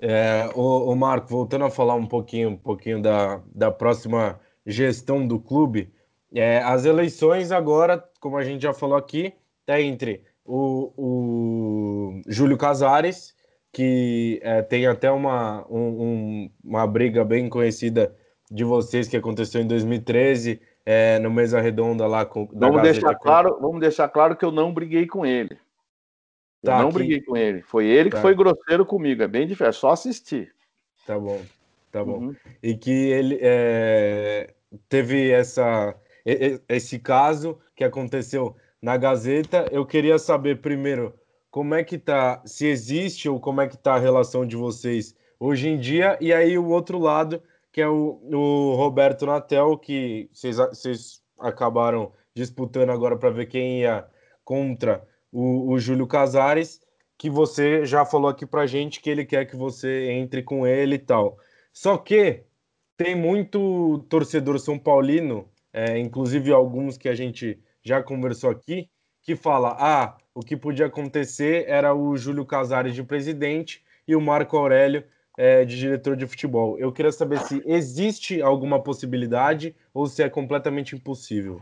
É, 0.00 0.50
o, 0.54 0.90
o, 0.90 0.96
Marco, 0.96 1.28
voltando 1.28 1.64
a 1.64 1.70
falar 1.70 1.94
um 1.94 2.06
pouquinho, 2.06 2.50
um 2.50 2.56
pouquinho 2.56 3.00
da, 3.00 3.42
da 3.54 3.70
próxima 3.70 4.38
gestão 4.64 5.26
do 5.26 5.40
clube, 5.40 5.92
é, 6.34 6.58
as 6.58 6.84
eleições 6.84 7.50
agora, 7.50 8.02
como 8.26 8.38
a 8.38 8.44
gente 8.44 8.62
já 8.62 8.74
falou 8.74 8.98
aqui, 8.98 9.32
é 9.68 9.80
entre 9.80 10.24
o, 10.44 10.92
o 10.96 12.20
Júlio 12.26 12.58
Casares, 12.58 13.36
que 13.72 14.40
é, 14.42 14.62
tem 14.62 14.84
até 14.84 15.08
uma, 15.12 15.64
um, 15.70 16.50
uma 16.64 16.84
briga 16.88 17.24
bem 17.24 17.48
conhecida 17.48 18.12
de 18.50 18.64
vocês 18.64 19.06
que 19.06 19.16
aconteceu 19.16 19.60
em 19.60 19.66
2013, 19.68 20.60
é, 20.84 21.20
no 21.20 21.30
Mesa 21.30 21.60
Redonda 21.60 22.04
lá 22.08 22.26
com. 22.26 22.48
Vamos 22.52 22.82
deixar, 22.82 23.14
com... 23.14 23.22
claro, 23.22 23.58
vamos 23.60 23.80
deixar 23.80 24.08
claro 24.08 24.34
que 24.34 24.44
eu 24.44 24.50
não 24.50 24.74
briguei 24.74 25.06
com 25.06 25.24
ele. 25.24 25.56
Eu 26.64 26.70
tá, 26.70 26.78
não 26.80 26.88
aqui. 26.88 26.94
briguei 26.94 27.20
com 27.20 27.36
ele. 27.36 27.62
Foi 27.62 27.86
ele 27.86 28.10
tá. 28.10 28.16
que 28.16 28.22
foi 28.22 28.34
grosseiro 28.34 28.84
comigo. 28.84 29.22
É 29.22 29.28
bem 29.28 29.46
difícil, 29.46 29.66
é 29.66 29.72
só 29.72 29.90
assistir. 29.90 30.52
Tá 31.06 31.16
bom, 31.16 31.40
tá 31.92 32.04
bom. 32.04 32.18
Uhum. 32.18 32.36
E 32.60 32.76
que 32.76 32.90
ele 32.90 33.38
é, 33.40 34.52
teve 34.88 35.30
essa 35.30 35.94
esse 36.68 36.98
caso 36.98 37.58
que 37.74 37.84
aconteceu 37.84 38.56
na 38.82 38.96
Gazeta. 38.96 39.66
Eu 39.70 39.86
queria 39.86 40.18
saber 40.18 40.60
primeiro 40.60 41.14
como 41.50 41.74
é 41.74 41.84
que 41.84 41.96
tá, 41.96 42.42
se 42.44 42.66
existe 42.66 43.28
ou 43.28 43.40
como 43.40 43.60
é 43.60 43.68
que 43.68 43.78
tá 43.78 43.94
a 43.94 43.98
relação 43.98 44.44
de 44.44 44.56
vocês 44.56 45.14
hoje 45.38 45.68
em 45.68 45.78
dia, 45.78 46.18
e 46.20 46.32
aí 46.32 46.58
o 46.58 46.68
outro 46.68 46.98
lado, 46.98 47.42
que 47.72 47.80
é 47.80 47.88
o, 47.88 48.20
o 48.32 48.74
Roberto 48.74 49.26
Natel, 49.26 49.78
que 49.78 50.28
vocês, 50.32 51.22
acabaram 51.38 52.12
disputando 52.34 52.90
agora 52.90 53.16
para 53.16 53.30
ver 53.30 53.46
quem 53.46 53.80
ia 53.80 54.06
contra 54.44 55.06
o, 55.30 55.72
o 55.72 55.78
Júlio 55.78 56.06
Casares, 56.06 56.80
que 57.18 57.30
você 57.30 57.84
já 57.84 58.04
falou 58.04 58.28
aqui 58.28 58.46
pra 58.46 58.66
gente 58.66 59.00
que 59.00 59.10
ele 59.10 59.24
quer 59.24 59.46
que 59.46 59.56
você 59.56 60.10
entre 60.10 60.42
com 60.42 60.66
ele 60.66 60.96
e 60.96 60.98
tal. 60.98 61.38
Só 61.72 61.96
que 61.96 62.44
tem 62.96 63.14
muito 63.14 64.04
torcedor 64.08 64.58
são 64.58 64.78
paulino 64.78 65.48
é, 65.76 65.98
inclusive 65.98 66.50
alguns 66.50 66.96
que 66.96 67.06
a 67.06 67.14
gente 67.14 67.62
já 67.84 68.02
conversou 68.02 68.48
aqui, 68.48 68.88
que 69.22 69.36
fala: 69.36 69.76
ah, 69.78 70.16
o 70.34 70.40
que 70.40 70.56
podia 70.56 70.86
acontecer 70.86 71.66
era 71.68 71.94
o 71.94 72.16
Júlio 72.16 72.46
Casares 72.46 72.94
de 72.94 73.04
presidente 73.04 73.84
e 74.08 74.16
o 74.16 74.20
Marco 74.20 74.56
Aurélio 74.56 75.04
é, 75.36 75.66
de 75.66 75.76
diretor 75.76 76.16
de 76.16 76.26
futebol. 76.26 76.78
Eu 76.78 76.90
queria 76.90 77.12
saber 77.12 77.40
se 77.40 77.62
existe 77.66 78.40
alguma 78.40 78.82
possibilidade 78.82 79.76
ou 79.92 80.06
se 80.06 80.22
é 80.22 80.30
completamente 80.30 80.96
impossível. 80.96 81.60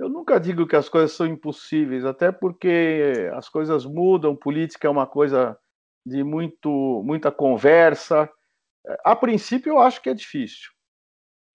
Eu 0.00 0.08
nunca 0.08 0.40
digo 0.40 0.66
que 0.66 0.74
as 0.74 0.88
coisas 0.88 1.12
são 1.12 1.28
impossíveis, 1.28 2.04
até 2.04 2.32
porque 2.32 3.30
as 3.34 3.48
coisas 3.48 3.86
mudam, 3.86 4.34
política 4.34 4.88
é 4.88 4.90
uma 4.90 5.06
coisa 5.06 5.56
de 6.04 6.24
muito, 6.24 7.02
muita 7.04 7.30
conversa. 7.30 8.28
A 9.04 9.14
princípio, 9.14 9.74
eu 9.74 9.78
acho 9.78 10.02
que 10.02 10.10
é 10.10 10.14
difícil, 10.14 10.70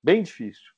bem 0.02 0.24
difícil 0.24 0.71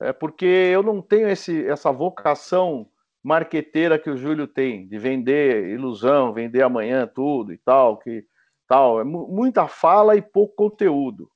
é 0.00 0.12
porque 0.12 0.46
eu 0.46 0.82
não 0.82 1.02
tenho 1.02 1.28
esse, 1.28 1.66
essa 1.66 1.90
vocação 1.90 2.88
marqueteira 3.22 3.98
que 3.98 4.08
o 4.08 4.16
Júlio 4.16 4.46
tem, 4.46 4.86
de 4.86 4.98
vender 4.98 5.68
ilusão, 5.70 6.32
vender 6.32 6.62
amanhã 6.62 7.06
tudo 7.06 7.52
e 7.52 7.58
tal, 7.58 7.98
que 7.98 8.24
tal. 8.68 9.00
É 9.00 9.04
muita 9.04 9.66
fala 9.66 10.14
e 10.14 10.22
pouco 10.22 10.54
conteúdo. 10.54 11.30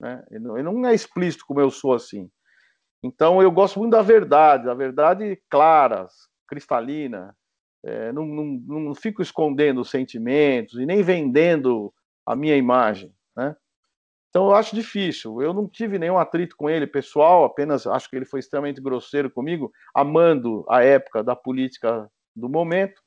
Né? 0.00 0.24
Não 0.30 0.86
é 0.86 0.94
explícito 0.94 1.44
como 1.46 1.60
eu 1.60 1.70
sou 1.70 1.92
assim. 1.92 2.30
Então 3.02 3.42
eu 3.42 3.50
gosto 3.50 3.78
muito 3.80 3.92
da 3.92 4.02
verdade, 4.02 4.64
da 4.64 4.74
verdade 4.74 5.40
clara, 5.50 6.06
cristalina. 6.46 7.36
É, 7.84 8.12
não, 8.12 8.24
não, 8.24 8.44
não 8.44 8.94
fico 8.94 9.20
escondendo 9.20 9.84
sentimentos 9.84 10.78
e 10.78 10.86
nem 10.86 11.02
vendendo 11.02 11.92
a 12.24 12.36
minha 12.36 12.56
imagem. 12.56 13.12
Né? 13.36 13.56
Então 14.32 14.46
eu 14.46 14.54
acho 14.54 14.74
difícil. 14.74 15.42
Eu 15.42 15.52
não 15.52 15.68
tive 15.68 15.98
nenhum 15.98 16.16
atrito 16.16 16.56
com 16.56 16.70
ele 16.70 16.86
pessoal, 16.86 17.44
apenas 17.44 17.86
acho 17.86 18.08
que 18.08 18.16
ele 18.16 18.24
foi 18.24 18.40
extremamente 18.40 18.80
grosseiro 18.80 19.30
comigo, 19.30 19.70
amando 19.94 20.64
a 20.70 20.82
época 20.82 21.22
da 21.22 21.36
política 21.36 22.10
do 22.34 22.48
momento. 22.48 23.02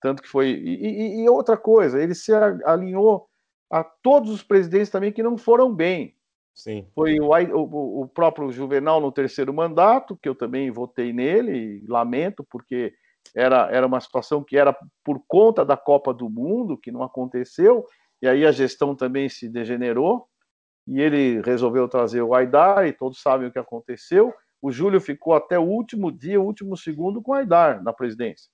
Tanto 0.00 0.22
que 0.22 0.28
foi. 0.28 0.48
E, 0.48 1.20
e, 1.20 1.24
e 1.24 1.28
outra 1.28 1.58
coisa, 1.58 2.02
ele 2.02 2.14
se 2.14 2.32
alinhou 2.64 3.28
a 3.70 3.84
todos 3.84 4.30
os 4.30 4.42
presidentes 4.42 4.88
também 4.88 5.12
que 5.12 5.22
não 5.22 5.36
foram 5.36 5.70
bem. 5.70 6.16
Sim. 6.54 6.86
Foi 6.94 7.20
o, 7.20 7.28
o, 7.28 8.02
o, 8.02 8.08
próprio 8.08 8.50
Juvenal 8.50 8.98
no 8.98 9.12
terceiro 9.12 9.52
mandato, 9.52 10.16
que 10.16 10.28
eu 10.28 10.34
também 10.34 10.70
votei 10.70 11.12
nele, 11.12 11.84
lamento, 11.86 12.44
porque 12.50 12.94
era, 13.36 13.68
era 13.70 13.86
uma 13.86 14.00
situação 14.00 14.42
que 14.42 14.56
era 14.56 14.74
por 15.04 15.22
conta 15.28 15.66
da 15.66 15.76
Copa 15.76 16.14
do 16.14 16.30
Mundo, 16.30 16.78
que 16.78 16.90
não 16.90 17.02
aconteceu, 17.02 17.84
e 18.22 18.26
aí 18.26 18.46
a 18.46 18.52
gestão 18.52 18.94
também 18.94 19.28
se 19.28 19.48
degenerou, 19.48 20.28
e 20.86 21.00
ele 21.00 21.40
resolveu 21.42 21.88
trazer 21.88 22.22
o 22.22 22.34
Aidar, 22.34 22.86
e 22.86 22.92
todos 22.92 23.20
sabem 23.20 23.48
o 23.48 23.52
que 23.52 23.58
aconteceu. 23.58 24.32
O 24.60 24.70
Júlio 24.70 25.00
ficou 25.00 25.34
até 25.34 25.58
o 25.58 25.62
último 25.62 26.10
dia, 26.10 26.40
o 26.40 26.44
último 26.44 26.76
segundo 26.76 27.22
com 27.22 27.32
o 27.32 27.34
Aidar 27.34 27.82
na 27.82 27.92
presidência. 27.92 28.50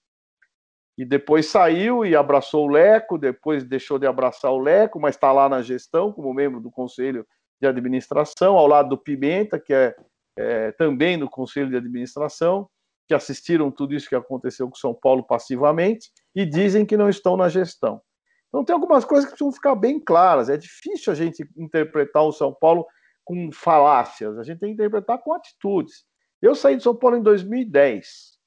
E 0.97 1.05
depois 1.05 1.47
saiu 1.47 2.05
e 2.05 2.17
abraçou 2.17 2.67
o 2.67 2.71
Leco, 2.71 3.19
depois 3.19 3.63
deixou 3.63 3.99
de 3.99 4.07
abraçar 4.07 4.51
o 4.51 4.59
Leco, 4.59 4.99
mas 4.99 5.15
está 5.15 5.31
lá 5.31 5.49
na 5.49 5.63
gestão 5.63 6.13
como 6.13 6.35
membro 6.35 6.61
do 6.61 6.71
conselho 6.71 7.25
de 7.61 7.69
administração, 7.69 8.57
ao 8.57 8.67
lado 8.67 8.89
do 8.89 8.99
Pimenta, 8.99 9.61
que 9.61 9.73
é, 9.73 9.95
é 10.37 10.73
também 10.73 11.17
no 11.17 11.29
conselho 11.31 11.71
de 11.71 11.77
administração, 11.77 12.69
que 13.07 13.15
assistiram 13.15 13.71
tudo 13.71 13.95
isso 13.95 14.09
que 14.09 14.15
aconteceu 14.15 14.69
com 14.69 14.75
São 14.75 14.93
Paulo 14.93 15.23
passivamente 15.23 16.11
e 16.35 16.45
dizem 16.45 16.85
que 16.85 16.97
não 16.97 17.09
estão 17.09 17.37
na 17.37 17.49
gestão. 17.49 18.01
Então 18.49 18.65
tem 18.65 18.75
algumas 18.75 19.05
coisas 19.05 19.25
que 19.25 19.33
precisam 19.33 19.53
ficar 19.53 19.75
bem 19.75 20.01
claras. 20.01 20.49
É 20.49 20.57
difícil 20.57 21.13
a 21.13 21.17
gente 21.17 21.47
interpretar 21.57 22.23
o 22.23 22.33
São 22.33 22.53
Paulo 22.53 22.87
com 23.25 23.53
falácias, 23.53 24.39
a 24.39 24.43
gente 24.43 24.59
tem 24.59 24.71
que 24.71 24.75
interpretar 24.75 25.19
com 25.19 25.35
atitudes. 25.35 26.07
Eu 26.41 26.55
saí 26.55 26.77
de 26.77 26.83
São 26.83 26.97
Paulo 26.97 27.19
em 27.19 27.23
2010. 27.23 28.39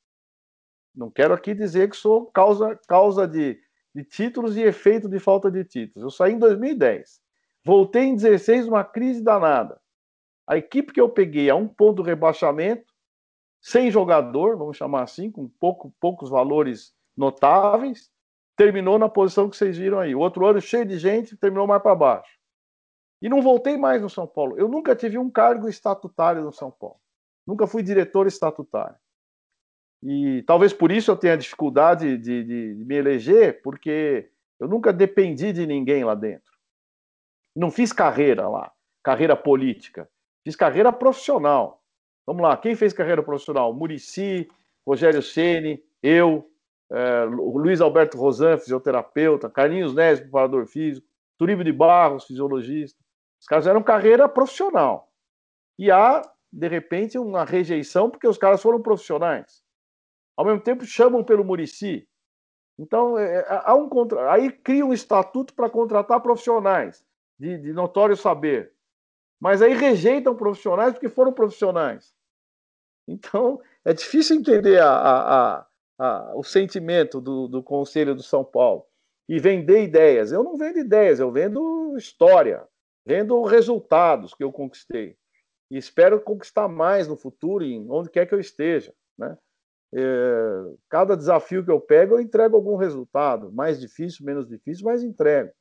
Não 0.95 1.11
quero 1.11 1.35
aqui 1.35 1.53
dizer 1.53 1.89
que 1.89 1.95
sou 1.95 2.25
causa, 2.31 2.75
causa 2.87 3.27
de, 3.27 3.59
de 3.93 4.03
títulos 4.03 4.57
e 4.57 4.61
efeito 4.61 5.07
de 5.07 5.19
falta 5.19 5.51
de 5.51 5.63
títulos. 5.63 6.03
Eu 6.03 6.09
saí 6.09 6.33
em 6.33 6.39
2010. 6.39 7.21
Voltei 7.63 8.05
em 8.05 8.15
16, 8.15 8.67
uma 8.67 8.83
crise 8.83 9.21
danada. 9.23 9.79
A 10.47 10.57
equipe 10.57 10.91
que 10.91 10.99
eu 10.99 11.09
peguei 11.09 11.49
a 11.49 11.55
um 11.55 11.67
ponto 11.67 11.97
do 11.97 12.01
rebaixamento, 12.03 12.91
sem 13.61 13.91
jogador, 13.91 14.57
vamos 14.57 14.77
chamar 14.77 15.03
assim, 15.03 15.29
com 15.29 15.47
pouco, 15.47 15.93
poucos 15.99 16.29
valores 16.29 16.91
notáveis, 17.15 18.09
terminou 18.55 18.99
na 18.99 19.09
posição 19.09 19.49
que 19.49 19.57
vocês 19.57 19.77
viram 19.77 19.99
aí. 19.99 20.13
O 20.13 20.19
outro 20.19 20.45
ano, 20.45 20.61
cheio 20.61 20.85
de 20.85 20.97
gente, 20.97 21.37
terminou 21.37 21.67
mais 21.67 21.81
para 21.81 21.95
baixo. 21.95 22.39
E 23.21 23.29
não 23.29 23.41
voltei 23.41 23.77
mais 23.77 24.01
no 24.01 24.09
São 24.09 24.25
Paulo. 24.25 24.57
Eu 24.57 24.67
nunca 24.67 24.95
tive 24.95 25.17
um 25.17 25.29
cargo 25.29 25.69
estatutário 25.69 26.43
no 26.43 26.51
São 26.51 26.71
Paulo. 26.71 26.99
Nunca 27.45 27.67
fui 27.67 27.83
diretor 27.83 28.27
estatutário. 28.27 28.97
E 30.03 30.43
talvez 30.47 30.73
por 30.73 30.91
isso 30.91 31.11
eu 31.11 31.17
tenha 31.17 31.37
dificuldade 31.37 32.17
de, 32.17 32.43
de, 32.43 32.75
de 32.75 32.85
me 32.85 32.95
eleger, 32.95 33.61
porque 33.61 34.31
eu 34.59 34.67
nunca 34.67 34.91
dependi 34.91 35.53
de 35.53 35.67
ninguém 35.67 36.03
lá 36.03 36.15
dentro. 36.15 36.51
Não 37.55 37.69
fiz 37.69 37.93
carreira 37.93 38.47
lá, 38.47 38.71
carreira 39.03 39.35
política. 39.35 40.09
Fiz 40.43 40.55
carreira 40.55 40.91
profissional. 40.91 41.83
Vamos 42.25 42.41
lá, 42.41 42.57
quem 42.57 42.75
fez 42.75 42.93
carreira 42.93 43.21
profissional? 43.21 43.73
Murici, 43.73 44.49
Rogério 44.85 45.21
Ceni, 45.21 45.83
eu, 46.01 46.50
é, 46.91 47.23
Luiz 47.25 47.79
Alberto 47.79 48.17
Rosan, 48.17 48.57
fisioterapeuta, 48.57 49.49
Carlinhos 49.49 49.95
Neves, 49.95 50.19
preparador 50.19 50.65
físico, 50.65 51.07
Turíbio 51.37 51.63
de 51.63 51.71
Barros, 51.71 52.25
fisiologista. 52.25 52.99
Os 53.39 53.47
caras 53.47 53.65
eram 53.65 53.81
carreira 53.81 54.27
profissional. 54.27 55.09
E 55.79 55.89
há, 55.89 56.21
de 56.51 56.67
repente, 56.67 57.17
uma 57.17 57.43
rejeição 57.43 58.09
porque 58.09 58.27
os 58.27 58.37
caras 58.37 58.61
foram 58.61 58.81
profissionais. 58.81 59.63
Ao 60.37 60.45
mesmo 60.45 60.61
tempo, 60.61 60.85
chamam 60.85 61.23
pelo 61.23 61.43
Murici. 61.43 62.07
Então, 62.77 63.17
é, 63.17 63.37
é 63.37 63.45
há 63.49 63.73
um 63.73 63.87
contra... 63.87 64.31
aí 64.31 64.51
cria 64.51 64.85
um 64.85 64.93
estatuto 64.93 65.53
para 65.53 65.69
contratar 65.69 66.21
profissionais 66.21 67.05
de, 67.39 67.57
de 67.57 67.73
notório 67.73 68.15
saber. 68.15 68.73
Mas 69.39 69.61
aí 69.61 69.73
rejeitam 69.73 70.35
profissionais 70.35 70.93
porque 70.93 71.09
foram 71.09 71.33
profissionais. 71.33 72.13
Então, 73.07 73.59
é 73.83 73.93
difícil 73.93 74.35
entender 74.35 74.79
a, 74.79 74.91
a, 74.91 75.57
a, 75.57 75.65
o 76.35 76.43
sentimento 76.43 77.21
do, 77.21 77.47
do 77.47 77.61
Conselho 77.61 78.15
do 78.15 78.23
São 78.23 78.43
Paulo 78.43 78.85
e 79.29 79.39
vender 79.39 79.83
ideias. 79.83 80.31
Eu 80.31 80.43
não 80.43 80.57
vendo 80.57 80.79
ideias, 80.79 81.19
eu 81.19 81.31
vendo 81.31 81.95
história, 81.97 82.67
vendo 83.05 83.41
resultados 83.43 84.33
que 84.33 84.43
eu 84.43 84.51
conquistei. 84.51 85.15
E 85.69 85.77
espero 85.77 86.19
conquistar 86.19 86.67
mais 86.67 87.07
no 87.07 87.15
futuro, 87.15 87.63
em 87.63 87.89
onde 87.89 88.09
quer 88.09 88.25
que 88.25 88.33
eu 88.33 88.39
esteja. 88.39 88.93
Né? 89.17 89.37
É, 89.93 90.73
cada 90.89 91.15
desafio 91.15 91.63
que 91.63 91.71
eu 91.71 91.79
pego, 91.79 92.15
eu 92.15 92.19
entrego 92.19 92.57
algum 92.57 92.75
resultado. 92.75 93.51
Mais 93.53 93.79
difícil, 93.79 94.25
menos 94.25 94.47
difícil, 94.47 94.85
mas 94.85 95.03
entrego. 95.03 95.51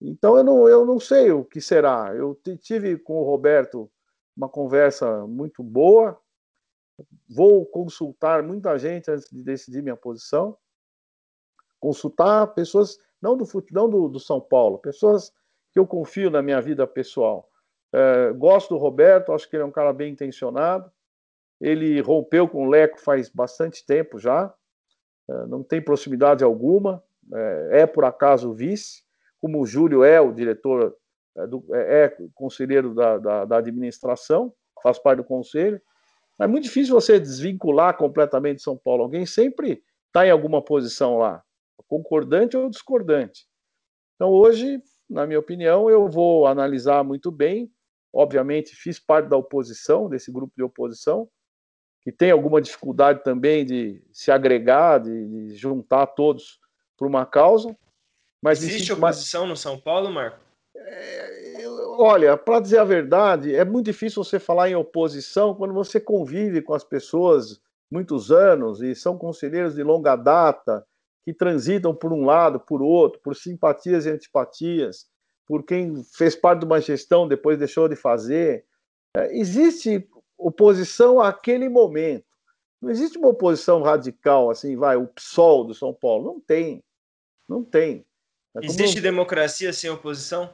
Então 0.00 0.36
eu 0.36 0.44
não, 0.44 0.68
eu 0.68 0.84
não 0.84 1.00
sei 1.00 1.32
o 1.32 1.44
que 1.44 1.60
será. 1.60 2.14
Eu 2.14 2.38
tive 2.60 2.96
com 2.98 3.14
o 3.14 3.24
Roberto 3.24 3.90
uma 4.36 4.48
conversa 4.48 5.26
muito 5.26 5.62
boa. 5.62 6.18
Vou 7.28 7.64
consultar 7.66 8.42
muita 8.42 8.78
gente 8.78 9.10
antes 9.10 9.28
de 9.30 9.42
decidir 9.42 9.82
minha 9.82 9.96
posição. 9.96 10.56
Consultar 11.80 12.46
pessoas, 12.48 12.98
não 13.20 13.36
do, 13.36 13.46
não 13.70 13.88
do, 13.88 14.08
do 14.08 14.20
São 14.20 14.40
Paulo, 14.40 14.78
pessoas 14.78 15.32
que 15.72 15.78
eu 15.78 15.86
confio 15.86 16.30
na 16.30 16.42
minha 16.42 16.60
vida 16.60 16.86
pessoal. 16.86 17.48
É, 17.92 18.32
gosto 18.32 18.74
do 18.74 18.80
Roberto, 18.80 19.32
acho 19.32 19.48
que 19.48 19.56
ele 19.56 19.62
é 19.62 19.66
um 19.66 19.72
cara 19.72 19.92
bem 19.92 20.12
intencionado. 20.12 20.90
Ele 21.60 22.00
rompeu 22.00 22.48
com 22.48 22.66
o 22.66 22.70
Leco 22.70 23.00
faz 23.00 23.28
bastante 23.28 23.84
tempo 23.84 24.18
já, 24.18 24.52
é, 25.28 25.46
não 25.46 25.62
tem 25.62 25.80
proximidade 25.80 26.42
alguma, 26.42 27.02
é, 27.32 27.80
é 27.80 27.86
por 27.86 28.04
acaso 28.04 28.52
vice 28.52 29.02
como 29.42 29.60
o 29.60 29.66
Júlio 29.66 30.04
é 30.04 30.20
o 30.20 30.32
diretor, 30.32 30.96
é, 31.36 31.46
do, 31.48 31.64
é, 31.72 32.04
é 32.04 32.16
conselheiro 32.32 32.94
da, 32.94 33.18
da, 33.18 33.44
da, 33.44 33.56
administração, 33.56 34.54
faz 34.80 35.00
parte 35.00 35.18
do 35.18 35.24
conselho. 35.24 35.82
É 36.42 36.46
muito 36.46 36.64
difícil 36.64 36.92
você 36.92 37.20
desvincular 37.20 37.96
completamente 37.96 38.56
de 38.56 38.62
São 38.62 38.76
Paulo. 38.76 39.04
Alguém 39.04 39.24
sempre 39.24 39.80
está 40.08 40.26
em 40.26 40.30
alguma 40.30 40.60
posição 40.60 41.18
lá, 41.18 41.40
concordante 41.86 42.56
ou 42.56 42.68
discordante. 42.68 43.46
Então, 44.16 44.30
hoje, 44.30 44.82
na 45.08 45.24
minha 45.24 45.38
opinião, 45.38 45.88
eu 45.88 46.08
vou 46.08 46.48
analisar 46.48 47.04
muito 47.04 47.30
bem. 47.30 47.72
Obviamente, 48.12 48.74
fiz 48.74 48.98
parte 48.98 49.28
da 49.28 49.36
oposição, 49.36 50.08
desse 50.08 50.32
grupo 50.32 50.52
de 50.56 50.64
oposição, 50.64 51.28
que 52.02 52.10
tem 52.10 52.32
alguma 52.32 52.60
dificuldade 52.60 53.22
também 53.22 53.64
de 53.64 54.02
se 54.12 54.32
agregar, 54.32 54.98
de, 54.98 55.28
de 55.28 55.54
juntar 55.54 56.08
todos 56.08 56.58
por 56.98 57.06
uma 57.06 57.24
causa. 57.24 57.74
Mas 58.42 58.62
Existe 58.64 58.92
oposição 58.92 59.46
no 59.46 59.56
São 59.56 59.78
Paulo, 59.78 60.10
Marco? 60.10 60.40
É, 60.74 61.51
olha, 61.98 62.36
para 62.36 62.60
dizer 62.60 62.78
a 62.78 62.84
verdade, 62.84 63.54
é 63.54 63.64
muito 63.64 63.86
difícil 63.86 64.22
você 64.24 64.38
falar 64.38 64.68
em 64.68 64.74
oposição 64.74 65.54
quando 65.54 65.74
você 65.74 66.00
convive 66.00 66.62
com 66.62 66.74
as 66.74 66.84
pessoas 66.84 67.60
muitos 67.90 68.30
anos 68.30 68.80
e 68.80 68.94
são 68.94 69.18
conselheiros 69.18 69.74
de 69.74 69.82
longa 69.82 70.16
data 70.16 70.84
que 71.24 71.32
transitam 71.32 71.94
por 71.94 72.12
um 72.12 72.24
lado, 72.24 72.58
por 72.58 72.82
outro, 72.82 73.20
por 73.22 73.36
simpatias 73.36 74.06
e 74.06 74.10
antipatias, 74.10 75.06
por 75.46 75.62
quem 75.62 76.02
fez 76.04 76.34
parte 76.34 76.60
de 76.60 76.66
uma 76.66 76.80
gestão 76.80 77.28
depois 77.28 77.58
deixou 77.58 77.88
de 77.88 77.96
fazer. 77.96 78.64
É, 79.16 79.36
existe 79.36 80.08
oposição 80.38 81.20
àquele 81.20 81.68
momento. 81.68 82.24
Não 82.80 82.90
existe 82.90 83.18
uma 83.18 83.28
oposição 83.28 83.82
radical 83.82 84.50
assim, 84.50 84.76
vai, 84.76 84.96
o 84.96 85.06
PSOL 85.06 85.64
do 85.64 85.74
São 85.74 85.94
Paulo. 85.94 86.24
Não 86.24 86.40
tem. 86.40 86.82
Não 87.48 87.62
tem. 87.62 88.04
É 88.56 88.64
existe 88.64 89.00
democracia 89.00 89.72
sem 89.72 89.88
oposição? 89.90 90.52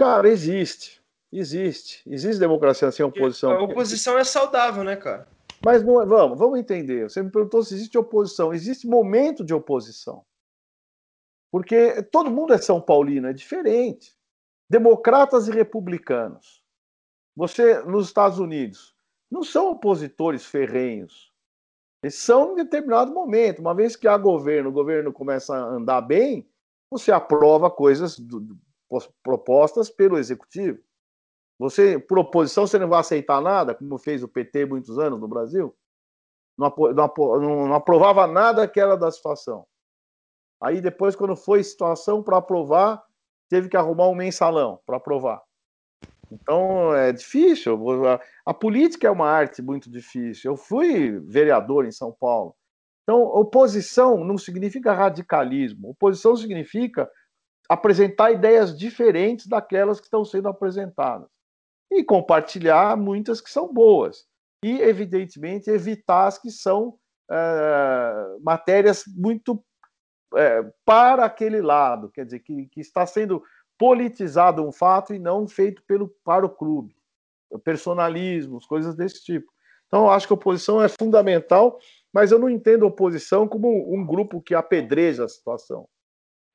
Cara, 0.00 0.30
existe. 0.30 0.98
Existe. 1.30 2.02
Existe 2.10 2.40
democracia 2.40 2.90
sem 2.90 3.04
oposição. 3.04 3.50
A 3.50 3.62
oposição 3.62 4.16
é 4.16 4.24
saudável, 4.24 4.82
né, 4.82 4.96
cara? 4.96 5.28
Mas 5.62 5.82
não 5.82 6.00
é, 6.00 6.06
vamos, 6.06 6.38
vamos 6.38 6.58
entender. 6.58 7.10
Você 7.10 7.22
me 7.22 7.30
perguntou 7.30 7.62
se 7.62 7.74
existe 7.74 7.98
oposição. 7.98 8.50
Existe 8.50 8.86
momento 8.86 9.44
de 9.44 9.52
oposição. 9.52 10.24
Porque 11.52 12.02
todo 12.04 12.30
mundo 12.30 12.54
é 12.54 12.58
São 12.58 12.80
Paulino, 12.80 13.28
é 13.28 13.34
diferente. 13.34 14.16
Democratas 14.70 15.48
e 15.48 15.50
republicanos. 15.50 16.64
Você, 17.36 17.82
nos 17.82 18.06
Estados 18.06 18.38
Unidos, 18.38 18.94
não 19.30 19.42
são 19.42 19.70
opositores 19.70 20.46
ferrenhos. 20.46 21.30
Eles 22.02 22.14
são 22.14 22.52
em 22.52 22.54
determinado 22.54 23.12
momento. 23.12 23.58
Uma 23.58 23.74
vez 23.74 23.96
que 23.96 24.08
há 24.08 24.16
governo, 24.16 24.70
o 24.70 24.72
governo 24.72 25.12
começa 25.12 25.54
a 25.54 25.62
andar 25.62 26.00
bem, 26.00 26.48
você 26.90 27.12
aprova 27.12 27.70
coisas 27.70 28.18
do, 28.18 28.40
do, 28.40 28.58
propostas 29.22 29.88
pelo 29.90 30.18
executivo. 30.18 30.78
Você, 31.58 31.98
por 31.98 32.18
oposição, 32.18 32.66
você 32.66 32.78
não 32.78 32.88
vai 32.88 33.00
aceitar 33.00 33.40
nada, 33.40 33.74
como 33.74 33.98
fez 33.98 34.22
o 34.22 34.28
PT 34.28 34.64
muitos 34.64 34.98
anos 34.98 35.20
no 35.20 35.28
Brasil. 35.28 35.76
Não, 36.58 36.74
não, 36.94 37.68
não 37.68 37.74
aprovava 37.74 38.26
nada 38.26 38.66
que 38.66 38.80
era 38.80 38.96
da 38.96 39.10
situação. 39.10 39.66
Aí 40.62 40.80
depois, 40.80 41.16
quando 41.16 41.36
foi 41.36 41.62
situação 41.62 42.22
para 42.22 42.38
aprovar, 42.38 43.02
teve 43.48 43.68
que 43.68 43.76
arrumar 43.76 44.08
um 44.08 44.14
mensalão 44.14 44.80
para 44.86 44.96
aprovar. 44.96 45.42
Então 46.30 46.94
é 46.94 47.12
difícil. 47.12 47.78
A, 48.46 48.54
política 48.54 49.08
é 49.08 49.10
uma 49.10 49.28
arte 49.28 49.60
muito 49.60 49.90
difícil. 49.90 50.52
Eu 50.52 50.56
fui 50.56 51.18
vereador 51.20 51.84
em 51.84 51.92
São 51.92 52.12
Paulo. 52.12 52.54
Então, 53.02 53.22
oposição 53.22 54.22
não 54.24 54.38
significa 54.38 54.92
radicalismo. 54.92 55.90
Oposição 55.90 56.36
significa 56.36 57.10
apresentar 57.70 58.32
ideias 58.32 58.76
diferentes 58.76 59.46
daquelas 59.46 60.00
que 60.00 60.06
estão 60.06 60.24
sendo 60.24 60.48
apresentadas 60.48 61.28
e 61.88 62.02
compartilhar 62.02 62.96
muitas 62.96 63.40
que 63.40 63.48
são 63.48 63.72
boas 63.72 64.26
e, 64.64 64.80
evidentemente, 64.82 65.70
evitar 65.70 66.26
as 66.26 66.36
que 66.36 66.50
são 66.50 66.98
é, 67.30 68.36
matérias 68.42 69.04
muito 69.06 69.64
é, 70.34 70.68
para 70.84 71.24
aquele 71.24 71.62
lado, 71.62 72.10
quer 72.10 72.24
dizer, 72.24 72.40
que, 72.40 72.66
que 72.66 72.80
está 72.80 73.06
sendo 73.06 73.40
politizado 73.78 74.66
um 74.66 74.72
fato 74.72 75.14
e 75.14 75.20
não 75.20 75.46
feito 75.46 75.80
pelo, 75.86 76.08
para 76.24 76.44
o 76.44 76.50
clube. 76.50 76.96
Personalismos, 77.62 78.66
coisas 78.66 78.96
desse 78.96 79.22
tipo. 79.22 79.46
Então, 79.86 80.10
acho 80.10 80.26
que 80.26 80.32
a 80.32 80.34
oposição 80.34 80.82
é 80.82 80.88
fundamental, 80.88 81.78
mas 82.12 82.32
eu 82.32 82.38
não 82.38 82.50
entendo 82.50 82.84
a 82.84 82.88
oposição 82.88 83.46
como 83.46 83.94
um 83.94 84.04
grupo 84.04 84.42
que 84.42 84.56
apedreja 84.56 85.24
a 85.24 85.28
situação. 85.28 85.88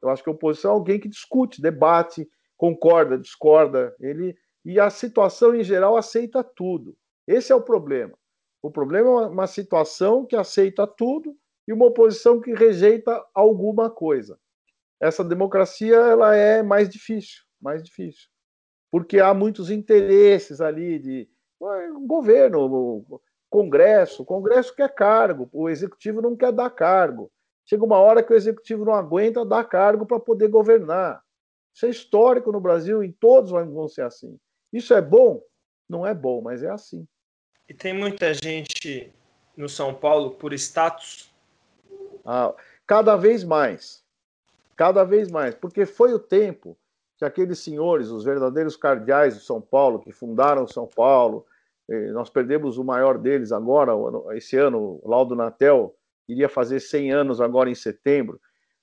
Eu 0.06 0.12
acho 0.12 0.24
que 0.24 0.30
a 0.30 0.34
oposição 0.34 0.72
é 0.72 0.74
alguém 0.74 1.00
que 1.00 1.10
discute, 1.10 1.62
debate, 1.62 2.30
concorda, 2.56 3.18
discorda. 3.18 3.96
Ele 4.00 4.38
e 4.64 4.80
a 4.80 4.90
situação 4.90 5.54
em 5.56 5.64
geral 5.64 5.96
aceita 5.96 6.44
tudo. 6.44 6.98
Esse 7.28 7.52
é 7.52 7.56
o 7.56 7.62
problema. 7.62 8.18
O 8.62 8.72
problema 8.72 9.10
é 9.10 9.28
uma 9.28 9.48
situação 9.48 10.26
que 10.26 10.36
aceita 10.36 10.88
tudo 10.88 11.36
e 11.68 11.74
uma 11.74 11.86
oposição 11.86 12.40
que 12.40 12.54
rejeita 12.54 13.24
alguma 13.34 13.90
coisa. 13.90 14.40
Essa 15.00 15.24
democracia 15.24 15.96
ela 15.96 16.36
é 16.36 16.64
mais 16.64 16.90
difícil, 16.90 17.44
mais 17.62 17.84
difícil, 17.84 18.28
porque 18.92 19.20
há 19.20 19.34
muitos 19.34 19.70
interesses 19.70 20.62
ali 20.62 20.98
de 21.00 21.30
governo, 22.08 23.06
Congresso, 23.50 24.24
o 24.24 24.26
Congresso 24.26 24.76
quer 24.76 24.94
cargo, 24.94 25.50
o 25.52 25.70
executivo 25.70 26.22
não 26.22 26.36
quer 26.36 26.52
dar 26.52 26.70
cargo. 26.70 27.32
Chega 27.66 27.84
uma 27.84 27.98
hora 27.98 28.22
que 28.22 28.32
o 28.32 28.36
executivo 28.36 28.86
não 28.86 28.94
aguenta 28.94 29.44
dar 29.44 29.64
cargo 29.64 30.06
para 30.06 30.20
poder 30.20 30.48
governar. 30.48 31.22
Isso 31.74 31.86
é 31.86 31.90
histórico 31.90 32.52
no 32.52 32.62
Brasil, 32.62 33.04
em 33.04 33.12
todos 33.12 33.52
vão 33.52 33.88
ser 33.88 34.04
assim. 34.04 34.40
Isso 34.72 34.94
é 34.94 35.02
bom? 35.02 35.42
Não 35.90 36.06
é 36.06 36.14
bom, 36.14 36.42
mas 36.42 36.64
é 36.64 36.70
assim. 36.70 37.08
E 37.68 37.74
tem 37.74 37.94
muita 37.94 38.34
gente 38.34 39.12
no 39.58 39.68
São 39.68 39.94
Paulo 39.94 40.32
por 40.32 40.54
status? 40.54 41.34
Ah, 42.24 42.54
cada 42.86 43.16
vez 43.16 43.44
mais. 43.44 44.04
Cada 44.76 45.04
vez 45.04 45.32
mais. 45.32 45.56
Porque 45.56 45.86
foi 45.86 46.14
o 46.14 46.20
tempo 46.20 46.78
que 47.18 47.26
aqueles 47.26 47.60
senhores, 47.60 48.10
os 48.10 48.24
verdadeiros 48.24 48.76
cardeais 48.76 49.36
de 49.36 49.44
São 49.44 49.60
Paulo, 49.62 50.00
que 50.00 50.12
fundaram 50.12 50.68
São 50.68 50.86
Paulo, 50.86 51.46
eh, 51.90 52.12
nós 52.12 52.30
perdemos 52.30 52.78
o 52.78 52.84
maior 52.84 53.18
deles 53.18 53.52
agora, 53.52 53.94
esse 54.36 54.58
ano, 54.58 55.00
o 55.02 55.10
Laudo 55.10 55.36
Natel, 55.36 55.96
iria 56.28 56.50
fazer 56.50 56.80
100 56.80 57.12
anos 57.12 57.42
agora 57.42 57.70
em 57.70 57.76
setembro. 57.76 58.40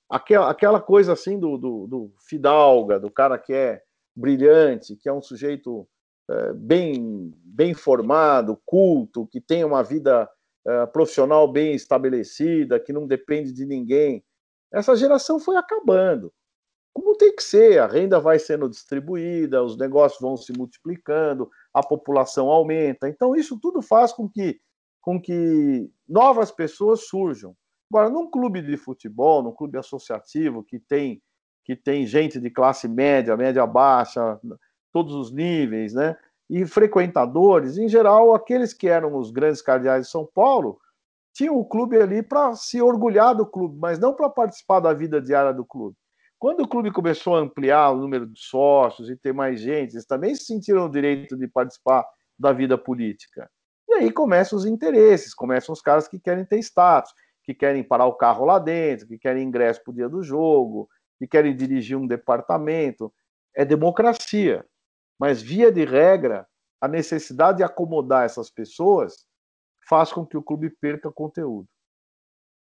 Aquela, 0.09 0.49
aquela 0.49 0.81
coisa 0.81 1.13
assim 1.13 1.39
do, 1.39 1.57
do, 1.57 1.87
do 1.87 2.13
Fidalga, 2.27 2.99
do 2.99 3.09
cara 3.09 3.37
que 3.37 3.53
é 3.53 3.81
brilhante, 4.15 4.95
que 4.95 5.09
é 5.09 5.13
um 5.13 5.21
sujeito 5.21 5.87
é, 6.29 6.53
bem, 6.53 7.33
bem 7.43 7.73
formado, 7.73 8.59
culto, 8.65 9.27
que 9.27 9.41
tem 9.41 9.63
uma 9.63 9.83
vida 9.83 10.29
é, 10.65 10.85
profissional 10.85 11.51
bem 11.51 11.73
estabelecida, 11.73 12.79
que 12.79 12.93
não 12.93 13.07
depende 13.07 13.51
de 13.51 13.65
ninguém. 13.65 14.23
Essa 14.71 14.95
geração 14.95 15.39
foi 15.39 15.55
acabando. 15.57 16.31
Como 16.93 17.17
tem 17.17 17.35
que 17.35 17.43
ser, 17.43 17.79
a 17.79 17.87
renda 17.87 18.19
vai 18.19 18.37
sendo 18.37 18.69
distribuída, 18.69 19.63
os 19.63 19.75
negócios 19.77 20.21
vão 20.21 20.37
se 20.37 20.53
multiplicando, 20.53 21.49
a 21.73 21.81
população 21.81 22.49
aumenta. 22.49 23.09
Então, 23.09 23.35
isso 23.35 23.59
tudo 23.59 23.81
faz 23.81 24.13
com 24.13 24.29
que, 24.29 24.61
com 25.01 25.19
que 25.19 25.91
novas 26.13 26.51
pessoas 26.51 27.07
surjam. 27.07 27.55
Agora, 27.91 28.07
num 28.07 28.29
clube 28.29 28.61
de 28.61 28.77
futebol, 28.77 29.41
num 29.41 29.51
clube 29.51 29.79
associativo 29.79 30.63
que 30.63 30.79
tem 30.79 31.21
que 31.65 31.77
tem 31.77 32.05
gente 32.05 32.41
de 32.41 32.49
classe 32.49 32.89
média, 32.89 33.37
média 33.37 33.65
baixa, 33.65 34.37
todos 34.91 35.15
os 35.15 35.31
níveis, 35.31 35.93
né? 35.93 36.17
E 36.49 36.65
frequentadores, 36.65 37.77
em 37.77 37.87
geral, 37.87 38.35
aqueles 38.35 38.73
que 38.73 38.89
eram 38.89 39.15
os 39.15 39.31
grandes 39.31 39.61
cardeais 39.61 40.05
de 40.05 40.11
São 40.11 40.27
Paulo, 40.35 40.77
tinham 41.33 41.57
o 41.57 41.63
clube 41.63 41.97
ali 41.97 42.21
para 42.21 42.53
se 42.53 42.81
orgulhar 42.81 43.33
do 43.33 43.45
clube, 43.45 43.77
mas 43.79 43.97
não 43.97 44.13
para 44.13 44.29
participar 44.29 44.81
da 44.81 44.93
vida 44.93 45.21
diária 45.21 45.53
do 45.53 45.65
clube. 45.65 45.95
Quando 46.37 46.63
o 46.63 46.67
clube 46.67 46.91
começou 46.91 47.37
a 47.37 47.39
ampliar 47.39 47.91
o 47.91 47.97
número 47.97 48.27
de 48.27 48.37
sócios 48.37 49.09
e 49.09 49.15
ter 49.15 49.33
mais 49.33 49.61
gente, 49.61 49.93
eles 49.93 50.05
também 50.05 50.35
se 50.35 50.43
sentiram 50.43 50.85
o 50.85 50.91
direito 50.91 51.37
de 51.37 51.47
participar 51.47 52.05
da 52.37 52.51
vida 52.51 52.77
política. 52.77 53.49
E 54.03 54.07
aí 54.07 54.11
começam 54.11 54.59
os 54.59 54.65
interesses, 54.65 55.33
começam 55.33 55.71
os 55.71 55.81
caras 55.81 56.09
que 56.09 56.19
querem 56.19 56.43
ter 56.43 56.59
status, 56.59 57.13
que 57.41 57.53
querem 57.53 57.81
parar 57.81 58.05
o 58.05 58.15
carro 58.15 58.43
lá 58.43 58.59
dentro, 58.59 59.07
que 59.07 59.17
querem 59.17 59.47
ingresso 59.47 59.81
para 59.81 59.91
o 59.91 59.95
dia 59.95 60.09
do 60.09 60.21
jogo, 60.21 60.89
que 61.17 61.25
querem 61.25 61.55
dirigir 61.55 61.97
um 61.97 62.05
departamento. 62.05 63.13
É 63.55 63.63
democracia. 63.63 64.65
Mas, 65.17 65.41
via 65.41 65.71
de 65.71 65.85
regra, 65.85 66.45
a 66.81 66.87
necessidade 66.89 67.59
de 67.59 67.63
acomodar 67.63 68.25
essas 68.25 68.49
pessoas 68.49 69.25
faz 69.87 70.11
com 70.11 70.25
que 70.25 70.35
o 70.35 70.43
clube 70.43 70.69
perca 70.69 71.09
conteúdo. 71.09 71.69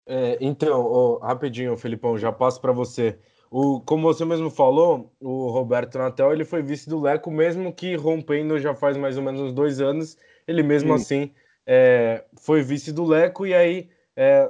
É, 0.08 0.36
então, 0.42 1.20
rapidinho, 1.20 1.78
Felipão, 1.78 2.18
já 2.18 2.32
passo 2.32 2.60
para 2.60 2.72
você. 2.72 3.20
O, 3.52 3.82
como 3.82 4.02
você 4.02 4.26
mesmo 4.26 4.50
falou, 4.50 5.14
o 5.20 5.50
Roberto 5.50 6.00
Natel 6.00 6.34
ele 6.34 6.44
foi 6.44 6.64
vice 6.64 6.90
do 6.90 7.00
Leco, 7.00 7.30
mesmo 7.30 7.72
que 7.72 7.96
rompendo 7.96 8.58
já 8.58 8.74
faz 8.74 8.98
mais 8.98 9.16
ou 9.16 9.24
menos 9.24 9.42
uns 9.42 9.54
dois 9.54 9.80
anos, 9.80 10.18
ele 10.50 10.64
mesmo 10.64 10.98
Sim. 10.98 11.04
assim 11.04 11.34
é, 11.66 12.26
foi 12.42 12.62
vice 12.62 12.92
do 12.92 13.06
Leco 13.06 13.46
e 13.46 13.54
aí 13.54 13.90
é, 14.16 14.50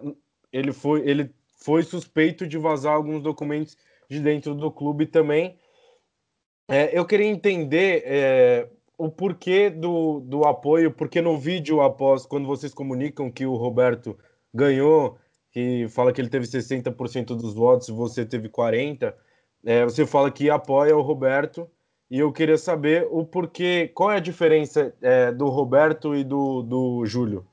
ele 0.52 0.72
foi 0.72 1.08
ele 1.08 1.34
foi 1.58 1.84
suspeito 1.84 2.48
de 2.48 2.58
vazar 2.58 2.94
alguns 2.94 3.22
documentos 3.22 3.78
de 4.10 4.20
dentro 4.20 4.56
do 4.56 4.72
clube 4.72 5.06
também. 5.06 5.60
É, 6.68 6.98
eu 6.98 7.06
queria 7.06 7.28
entender 7.28 8.72
o 9.00 9.10
porquê 9.10 9.70
do, 9.70 10.20
do 10.20 10.44
apoio, 10.44 10.92
porque 10.92 11.22
no 11.22 11.38
vídeo 11.38 11.82
após, 11.82 12.26
quando 12.26 12.46
vocês 12.46 12.74
comunicam 12.74 13.32
que 13.32 13.46
o 13.46 13.56
Roberto 13.56 14.18
ganhou, 14.54 15.18
que 15.52 15.88
fala 15.88 16.12
que 16.12 16.20
ele 16.20 16.30
teve 16.30 16.46
60% 16.46 17.28
dos 17.28 17.54
votos 17.54 17.88
e 17.88 17.94
você 17.94 18.26
teve 18.26 18.50
40%, 18.50 19.14
é, 19.66 19.84
você 19.84 20.06
fala 20.06 20.30
que 20.30 20.50
apoia 20.50 20.96
o 20.96 21.02
Roberto, 21.02 21.70
e 22.10 22.20
eu 22.20 22.32
queria 22.32 22.58
saber 22.58 23.08
o 23.12 23.26
porquê, 23.26 23.92
qual 23.94 24.12
é 24.12 24.18
a 24.18 24.22
diferença 24.22 24.94
é, 25.02 25.32
do 25.32 25.48
Roberto 25.50 26.16
e 26.16 26.24
do, 26.24 26.62
do 26.64 27.06
Júlio? 27.06 27.46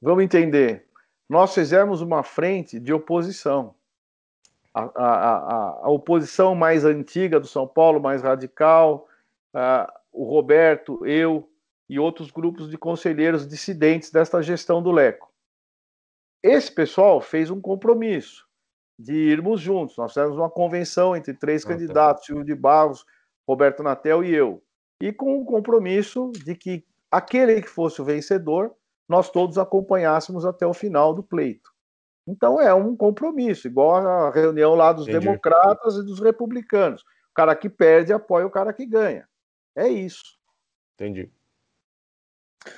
Vamos 0.00 0.24
entender 0.24 0.86
nós 1.32 1.54
fizemos 1.54 2.02
uma 2.02 2.22
frente 2.22 2.78
de 2.78 2.92
oposição. 2.92 3.74
A, 4.74 4.82
a, 4.82 4.88
a, 5.04 5.70
a 5.84 5.88
oposição 5.88 6.54
mais 6.54 6.84
antiga 6.84 7.40
do 7.40 7.46
São 7.46 7.66
Paulo, 7.66 8.02
mais 8.02 8.20
radical, 8.20 9.08
o 10.12 10.24
Roberto, 10.24 11.06
eu 11.06 11.48
e 11.88 11.98
outros 11.98 12.30
grupos 12.30 12.68
de 12.68 12.76
conselheiros 12.76 13.48
dissidentes 13.48 14.10
desta 14.10 14.42
gestão 14.42 14.82
do 14.82 14.90
Leco. 14.90 15.32
Esse 16.42 16.70
pessoal 16.70 17.18
fez 17.18 17.50
um 17.50 17.62
compromisso 17.62 18.46
de 18.98 19.14
irmos 19.14 19.58
juntos. 19.58 19.96
Nós 19.96 20.12
fizemos 20.12 20.36
uma 20.36 20.50
convenção 20.50 21.16
entre 21.16 21.32
três 21.32 21.64
ah, 21.64 21.68
tá. 21.68 21.72
candidatos, 21.72 22.26
Silvio 22.26 22.44
de 22.44 22.54
Barros, 22.54 23.06
Roberto 23.46 23.82
Natel 23.82 24.24
e 24.24 24.34
eu. 24.34 24.62
E 25.00 25.12
com 25.12 25.40
o 25.40 25.44
compromisso 25.44 26.30
de 26.44 26.54
que 26.54 26.84
aquele 27.10 27.60
que 27.60 27.68
fosse 27.68 28.00
o 28.00 28.04
vencedor 28.04 28.74
nós 29.08 29.30
todos 29.30 29.58
acompanhássemos 29.58 30.46
até 30.46 30.66
o 30.66 30.72
final 30.72 31.12
do 31.12 31.22
pleito. 31.22 31.70
Então 32.26 32.60
é 32.60 32.72
um 32.72 32.96
compromisso, 32.96 33.66
igual 33.66 33.96
a 33.96 34.30
reunião 34.30 34.74
lá 34.74 34.92
dos 34.92 35.08
Entendi. 35.08 35.26
democratas 35.26 35.96
e 35.96 36.04
dos 36.04 36.20
republicanos. 36.20 37.02
O 37.02 37.34
cara 37.34 37.54
que 37.56 37.68
perde 37.68 38.12
apoia 38.12 38.46
o 38.46 38.50
cara 38.50 38.72
que 38.72 38.86
ganha. 38.86 39.28
É 39.74 39.88
isso. 39.88 40.38
Entendi. 40.94 41.30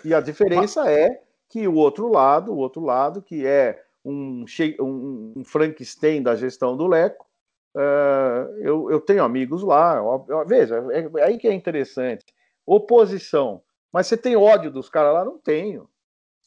E 0.04 0.14
a 0.14 0.20
diferença 0.20 0.90
é 0.90 1.22
que 1.48 1.68
o 1.68 1.74
outro 1.74 2.08
lado, 2.08 2.52
o 2.52 2.56
outro 2.56 2.82
lado, 2.82 3.20
que 3.20 3.46
é 3.46 3.84
um, 4.04 4.44
um 4.80 5.44
Frankenstein 5.44 6.22
da 6.22 6.34
gestão 6.34 6.76
do 6.76 6.86
Leco, 6.86 7.26
uh, 7.76 8.58
eu, 8.58 8.90
eu, 8.90 9.00
tenho 9.00 9.24
amigos 9.24 9.62
lá. 9.62 10.00
Veja, 10.46 10.84
é, 10.92 11.20
é 11.20 11.24
aí 11.24 11.38
que 11.38 11.48
é 11.48 11.52
interessante. 11.52 12.24
Oposição. 12.66 13.62
Mas 13.92 14.06
você 14.06 14.16
tem 14.16 14.36
ódio 14.36 14.70
dos 14.70 14.88
caras 14.88 15.14
lá? 15.14 15.24
Não 15.24 15.38
tenho. 15.38 15.88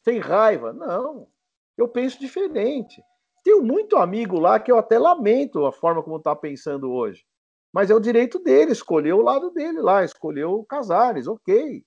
Tem 0.04 0.18
raiva? 0.18 0.72
Não. 0.72 1.28
Eu 1.76 1.88
penso 1.88 2.18
diferente. 2.18 3.02
Tenho 3.44 3.62
muito 3.62 3.96
amigo 3.96 4.38
lá 4.38 4.58
que 4.58 4.70
eu 4.70 4.78
até 4.78 4.98
lamento 4.98 5.64
a 5.64 5.72
forma 5.72 6.02
como 6.02 6.16
está 6.16 6.34
pensando 6.34 6.90
hoje. 6.90 7.24
Mas 7.72 7.90
é 7.90 7.94
o 7.94 8.00
direito 8.00 8.38
dele, 8.38 8.72
escolher 8.72 9.12
o 9.12 9.22
lado 9.22 9.50
dele 9.50 9.80
lá, 9.80 10.02
escolheu 10.02 10.52
o 10.54 10.64
Casares, 10.64 11.26
ok. 11.26 11.84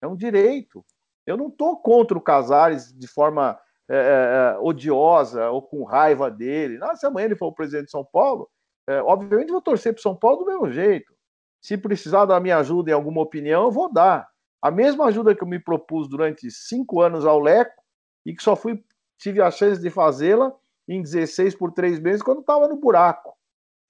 É 0.00 0.06
um 0.06 0.16
direito. 0.16 0.84
Eu 1.26 1.36
não 1.36 1.48
estou 1.48 1.76
contra 1.80 2.16
o 2.16 2.20
Casares 2.20 2.92
de 2.92 3.06
forma 3.06 3.58
é, 3.88 4.56
odiosa 4.60 5.50
ou 5.50 5.62
com 5.62 5.84
raiva 5.84 6.30
dele. 6.30 6.78
Se 6.96 7.06
amanhã 7.06 7.26
ele 7.26 7.36
for 7.36 7.46
o 7.46 7.54
presidente 7.54 7.86
de 7.86 7.90
São 7.90 8.04
Paulo, 8.04 8.48
é, 8.88 9.00
obviamente 9.02 9.50
vou 9.50 9.62
torcer 9.62 9.92
para 9.92 10.02
São 10.02 10.14
Paulo 10.14 10.44
do 10.44 10.46
mesmo 10.46 10.70
jeito. 10.70 11.12
Se 11.60 11.76
precisar 11.76 12.24
da 12.24 12.40
minha 12.40 12.58
ajuda 12.58 12.90
em 12.90 12.94
alguma 12.94 13.22
opinião, 13.22 13.64
eu 13.64 13.70
vou 13.70 13.92
dar. 13.92 14.28
A 14.60 14.70
mesma 14.70 15.06
ajuda 15.06 15.34
que 15.34 15.42
eu 15.42 15.48
me 15.48 15.58
propus 15.58 16.08
durante 16.08 16.50
cinco 16.50 17.00
anos 17.00 17.24
ao 17.24 17.40
Leco 17.40 17.82
e 18.26 18.34
que 18.34 18.42
só 18.42 18.56
fui 18.56 18.82
tive 19.18 19.40
a 19.40 19.50
chance 19.50 19.80
de 19.80 19.88
fazê-la 19.88 20.52
em 20.88 21.00
16 21.00 21.54
por 21.54 21.72
três 21.72 22.00
meses 22.00 22.22
quando 22.22 22.40
estava 22.40 22.66
no 22.66 22.76
buraco. 22.76 23.36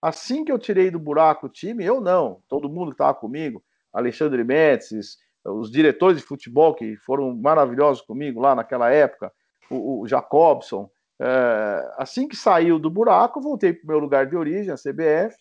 Assim 0.00 0.44
que 0.44 0.52
eu 0.52 0.58
tirei 0.58 0.90
do 0.90 0.98
buraco 0.98 1.46
o 1.46 1.48
time, 1.48 1.84
eu 1.84 2.00
não, 2.00 2.42
todo 2.48 2.68
mundo 2.68 2.88
que 2.88 2.94
estava 2.94 3.14
comigo, 3.14 3.64
Alexandre 3.92 4.44
Médicis, 4.44 5.16
os 5.44 5.70
diretores 5.70 6.18
de 6.18 6.24
futebol 6.24 6.74
que 6.74 6.96
foram 6.96 7.34
maravilhosos 7.34 8.02
comigo 8.02 8.40
lá 8.40 8.54
naquela 8.54 8.90
época, 8.90 9.32
o, 9.70 10.02
o 10.02 10.08
Jacobson. 10.08 10.90
É, 11.24 11.94
assim 11.98 12.26
que 12.26 12.34
saiu 12.34 12.80
do 12.80 12.90
buraco, 12.90 13.40
voltei 13.40 13.72
para 13.72 13.84
o 13.84 13.86
meu 13.86 13.98
lugar 14.00 14.26
de 14.26 14.36
origem, 14.36 14.72
a 14.72 14.76
CBF, 14.76 15.36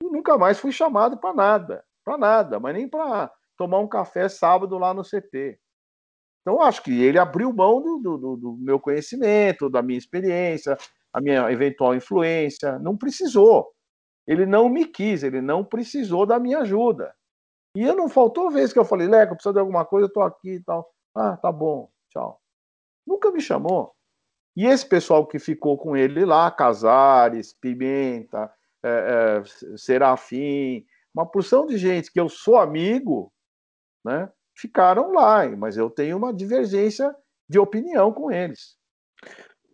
e 0.00 0.06
nunca 0.06 0.38
mais 0.38 0.60
fui 0.60 0.70
chamado 0.70 1.18
para 1.18 1.34
nada, 1.34 1.84
para 2.04 2.16
nada, 2.16 2.60
mas 2.60 2.74
nem 2.74 2.88
para 2.88 3.32
tomar 3.58 3.80
um 3.80 3.88
café 3.88 4.28
sábado 4.28 4.78
lá 4.78 4.94
no 4.94 5.02
CT. 5.02 5.58
Então, 6.42 6.62
acho 6.62 6.80
que 6.80 7.02
ele 7.02 7.18
abriu 7.18 7.52
mão 7.52 7.82
do, 7.82 7.98
do, 7.98 8.36
do, 8.36 8.56
meu 8.60 8.78
conhecimento, 8.78 9.68
da 9.68 9.82
minha 9.82 9.98
experiência, 9.98 10.76
a 11.12 11.20
minha 11.20 11.50
eventual 11.50 11.92
influência. 11.92 12.78
Não 12.78 12.96
precisou. 12.96 13.72
Ele 14.28 14.46
não 14.46 14.68
me 14.68 14.84
quis, 14.86 15.24
ele 15.24 15.40
não 15.40 15.64
precisou 15.64 16.24
da 16.24 16.38
minha 16.38 16.60
ajuda. 16.60 17.12
E 17.76 17.82
eu 17.82 17.96
não 17.96 18.08
faltou 18.08 18.48
vez 18.48 18.72
que 18.72 18.78
eu 18.78 18.84
falei, 18.84 19.08
Leco, 19.08 19.34
precisa 19.34 19.54
de 19.54 19.58
alguma 19.58 19.84
coisa, 19.84 20.08
eu 20.14 20.22
aqui 20.22 20.52
e 20.52 20.62
tal. 20.62 20.88
Ah, 21.16 21.36
tá 21.36 21.50
bom, 21.50 21.90
tchau. 22.10 22.40
Nunca 23.04 23.32
me 23.32 23.40
chamou. 23.40 23.95
E 24.56 24.64
esse 24.64 24.88
pessoal 24.88 25.26
que 25.26 25.38
ficou 25.38 25.76
com 25.76 25.94
ele 25.94 26.24
lá, 26.24 26.50
Casares, 26.50 27.52
Pimenta, 27.52 28.50
é, 28.82 29.42
é, 29.42 29.76
Serafim, 29.76 30.84
uma 31.14 31.26
porção 31.26 31.66
de 31.66 31.76
gente 31.76 32.10
que 32.10 32.18
eu 32.18 32.28
sou 32.28 32.56
amigo, 32.56 33.30
né, 34.04 34.30
ficaram 34.56 35.12
lá, 35.12 35.46
mas 35.56 35.76
eu 35.76 35.90
tenho 35.90 36.16
uma 36.16 36.32
divergência 36.32 37.14
de 37.48 37.58
opinião 37.58 38.12
com 38.12 38.30
eles. 38.30 38.76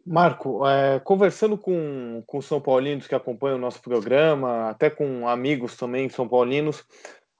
Marco, 0.05 0.67
é, 0.67 0.99
conversando 0.99 1.57
com, 1.57 2.25
com 2.27 2.41
São 2.41 2.61
Paulinos 2.61 3.07
que 3.07 3.15
acompanham 3.15 3.57
o 3.57 3.61
nosso 3.61 3.81
programa, 3.81 4.71
até 4.71 4.91
com 4.91 5.29
amigos 5.29 5.77
também 5.77 6.09
São 6.09 6.29
Paulinos, 6.29 6.85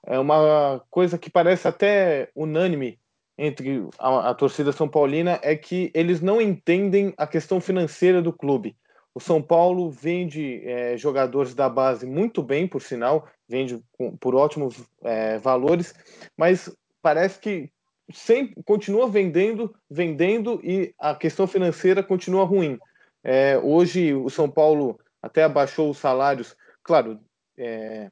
é 0.05 0.17
uma 0.17 0.81
coisa 0.89 1.17
que 1.17 1.29
parece 1.29 1.67
até 1.67 2.29
unânime 2.33 2.99
entre 3.37 3.87
a, 3.97 4.29
a, 4.29 4.33
torcida 4.33 4.71
São 4.71 4.87
Paulina 4.87 5.39
é 5.41 5.55
que 5.55 5.91
eles 5.93 6.21
não 6.21 6.41
entendem 6.41 7.13
a 7.17 7.25
questão 7.25 7.59
financeira 7.59 8.21
do 8.21 8.31
clube. 8.31 8.75
O 9.15 9.19
São 9.19 9.41
Paulo 9.41 9.89
vende 9.89 10.61
é, 10.65 10.97
jogadores 10.97 11.53
da 11.53 11.69
base 11.69 12.05
muito 12.05 12.41
bem, 12.41 12.67
por 12.67 12.81
sinal, 12.81 13.27
vende 13.47 13.79
com, 13.91 14.15
por 14.17 14.35
ótimos 14.35 14.83
é, 15.03 15.37
valores, 15.37 15.93
mas 16.35 16.75
parece 17.01 17.39
que 17.39 17.69
sempre 18.11 18.61
continua 18.63 19.07
vendendo, 19.07 19.73
vendendo 19.89 20.59
e 20.63 20.93
a 20.99 21.15
questão 21.15 21.47
financeira 21.47 22.01
continua 22.01 22.43
ruim. 22.43 22.79
É, 23.23 23.57
hoje 23.57 24.13
o 24.13 24.29
São 24.29 24.49
Paulo 24.49 24.99
até 25.21 25.43
abaixou 25.43 25.89
os 25.89 25.97
salários, 25.97 26.55
claro, 26.83 27.19
é, 27.57 28.09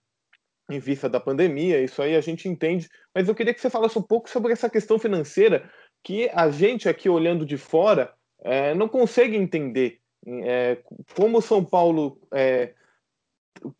em 0.76 0.80
vista 0.80 1.10
da 1.10 1.20
pandemia, 1.20 1.82
isso 1.82 2.02
aí 2.02 2.16
a 2.16 2.22
gente 2.22 2.48
entende, 2.48 2.90
mas 3.14 3.28
eu 3.28 3.36
queria 3.36 3.54
que 3.54 3.62
você 3.62 3.70
falasse 3.70 3.98
um 3.98 4.02
pouco 4.02 4.30
sobre 4.30 4.54
essa 4.54 4.70
questão 4.70 4.98
financeira 4.98 5.70
que 6.04 6.30
a 6.34 6.50
gente 6.50 6.90
aqui 6.90 7.10
olhando 7.10 7.46
de 7.46 7.58
fora 7.58 8.14
é, 8.44 8.74
não 8.74 8.88
consegue 8.88 9.36
entender. 9.36 10.00
É, 10.44 10.78
como 11.16 11.40
o 11.40 11.42
São 11.42 11.64
Paulo 11.64 12.20
é, 12.34 12.74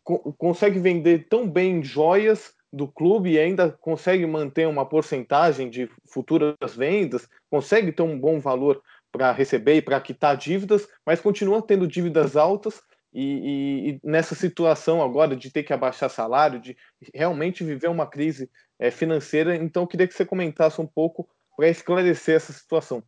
co 0.02 0.32
consegue 0.34 0.78
vender 0.78 1.26
tão 1.28 1.48
bem 1.48 1.82
joias 1.82 2.54
do 2.72 2.88
clube 2.88 3.32
e 3.32 3.38
ainda 3.38 3.70
consegue 3.70 4.26
manter 4.26 4.66
uma 4.66 4.86
porcentagem 4.86 5.68
de 5.68 5.88
futuras 6.06 6.74
vendas, 6.76 7.28
consegue 7.50 7.92
ter 7.92 8.02
um 8.02 8.18
bom 8.18 8.40
valor 8.40 8.82
para 9.10 9.30
receber 9.30 9.76
e 9.76 9.82
para 9.82 10.00
quitar 10.00 10.36
dívidas, 10.36 10.88
mas 11.04 11.20
continua 11.20 11.60
tendo 11.60 11.86
dívidas 11.86 12.36
altas 12.36 12.80
e, 13.12 13.20
e, 13.22 13.90
e, 13.90 14.00
nessa 14.02 14.34
situação 14.34 15.02
agora 15.02 15.36
de 15.36 15.50
ter 15.50 15.62
que 15.62 15.72
abaixar 15.72 16.08
salário, 16.08 16.58
de 16.58 16.76
realmente 17.14 17.62
viver 17.62 17.88
uma 17.88 18.06
crise 18.06 18.50
é, 18.78 18.90
financeira. 18.90 19.54
Então, 19.54 19.82
eu 19.82 19.86
queria 19.86 20.08
que 20.08 20.14
você 20.14 20.24
comentasse 20.24 20.80
um 20.80 20.86
pouco 20.86 21.28
para 21.56 21.68
esclarecer 21.68 22.36
essa 22.36 22.52
situação. 22.52 23.02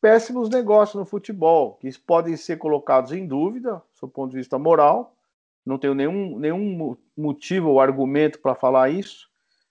Péssimos 0.00 0.48
negócios 0.48 0.94
no 0.94 1.04
futebol, 1.04 1.74
que 1.74 1.90
podem 1.98 2.36
ser 2.36 2.58
colocados 2.58 3.10
em 3.12 3.26
dúvida, 3.26 3.82
do 4.00 4.08
ponto 4.08 4.30
de 4.30 4.36
vista 4.36 4.58
moral. 4.58 5.16
Não 5.64 5.78
tenho 5.78 5.94
nenhum, 5.94 6.38
nenhum 6.38 6.96
motivo 7.16 7.70
ou 7.70 7.80
argumento 7.80 8.38
para 8.38 8.54
falar 8.54 8.88
isso, 8.88 9.28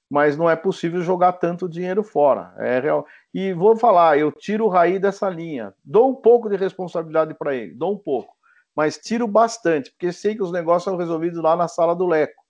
mas 0.09 0.35
não 0.35 0.49
é 0.49 0.55
possível 0.57 1.01
jogar 1.01 1.33
tanto 1.33 1.69
dinheiro 1.69 2.03
fora. 2.03 2.53
É 2.57 2.81
real. 2.81 3.07
E 3.33 3.53
vou 3.53 3.77
falar, 3.77 4.17
eu 4.17 4.29
tiro 4.29 4.65
o 4.65 4.67
Raí 4.67 4.99
dessa 4.99 5.29
linha, 5.29 5.73
dou 5.85 6.09
um 6.09 6.15
pouco 6.15 6.49
de 6.49 6.57
responsabilidade 6.57 7.33
para 7.33 7.55
ele, 7.55 7.73
dou 7.73 7.93
um 7.93 7.97
pouco 7.97 8.34
mas 8.75 8.97
tiro 8.97 9.27
bastante, 9.27 9.91
porque 9.91 10.11
sei 10.11 10.35
que 10.35 10.43
os 10.43 10.51
negócios 10.51 10.83
são 10.83 10.97
resolvidos 10.97 11.41
lá 11.41 11.55
na 11.55 11.67
sala 11.67 11.95
do 11.95 12.05
Leco 12.05 12.43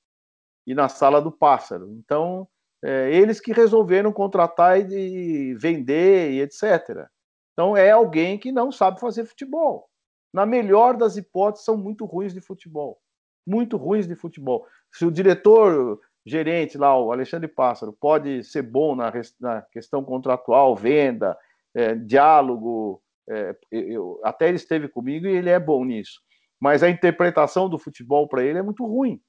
e 0.66 0.74
na 0.74 0.90
sala 0.90 1.22
do 1.22 1.32
Pássaro. 1.32 1.92
Então, 1.92 2.48
é, 2.84 3.14
eles 3.14 3.40
que 3.40 3.54
resolveram 3.54 4.12
contratar 4.12 4.80
e 4.80 5.54
vender 5.56 6.32
e 6.32 6.42
etc. 6.42 7.08
Então, 7.54 7.78
é 7.78 7.92
alguém 7.92 8.38
que 8.38 8.52
não 8.52 8.72
sabe 8.72 9.00
fazer 9.00 9.26
futebol. 9.26 9.88
Na 10.34 10.46
melhor 10.46 10.98
das 10.98 11.16
hipóteses, 11.16 11.66
são 11.66 11.78
muito 11.78 12.06
ruins 12.06 12.34
de 12.34 12.42
futebol. 12.42 13.00
Muito 13.48 13.78
ruins 13.78 14.08
de 14.08 14.16
futebol. 14.16 14.66
Se 14.92 15.06
o 15.06 15.12
diretor 15.12 16.00
gerente 16.26 16.78
lá, 16.78 16.98
o 17.00 17.12
Alexandre 17.12 17.48
Pássaro, 17.48 17.94
pode 17.94 18.44
ser 18.44 18.64
bom 18.64 18.96
na, 18.96 19.12
na 19.40 19.62
questão 19.62 20.04
contratual, 20.04 20.76
venda, 20.76 21.38
é, 21.74 21.94
diálogo, 21.94 23.02
é, 23.30 23.56
eu, 23.72 24.20
até 24.24 24.48
ele 24.48 24.58
esteve 24.58 24.88
comigo 24.88 25.28
e 25.28 25.36
ele 25.36 25.50
é 25.50 25.60
bom 25.60 25.84
nisso. 25.84 26.22
Mas 26.60 26.84
a 26.84 26.90
interpretação 26.90 27.70
do 27.70 27.78
futebol 27.78 28.28
para 28.28 28.44
ele 28.44 28.60
é 28.60 28.64
muito 28.64 28.86
ruim, 28.86 29.22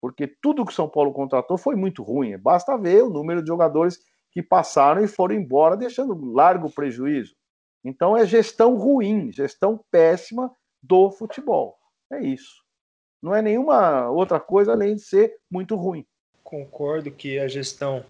porque 0.00 0.26
tudo 0.26 0.64
que 0.64 0.72
o 0.72 0.74
São 0.74 0.88
Paulo 0.88 1.12
contratou 1.12 1.58
foi 1.58 1.76
muito 1.76 2.02
ruim. 2.02 2.38
Basta 2.38 2.76
ver 2.76 3.02
o 3.02 3.10
número 3.10 3.42
de 3.42 3.48
jogadores 3.48 3.98
que 4.32 4.42
passaram 4.42 5.02
e 5.02 5.08
foram 5.08 5.34
embora, 5.34 5.76
deixando 5.76 6.32
largo 6.32 6.70
prejuízo. 6.70 7.34
Então 7.84 8.16
é 8.16 8.24
gestão 8.24 8.76
ruim, 8.76 9.32
gestão 9.32 9.84
péssima 9.90 10.50
do 10.82 11.10
futebol. 11.10 11.76
É 12.12 12.20
isso. 12.20 12.62
Não 13.22 13.34
é 13.34 13.42
nenhuma 13.42 14.08
outra 14.08 14.40
coisa 14.40 14.72
além 14.72 14.94
de 14.94 15.02
ser 15.02 15.36
muito 15.50 15.76
ruim. 15.76 16.06
Concordo 16.42 17.10
que 17.10 17.38
a 17.38 17.46
gestão 17.46 18.04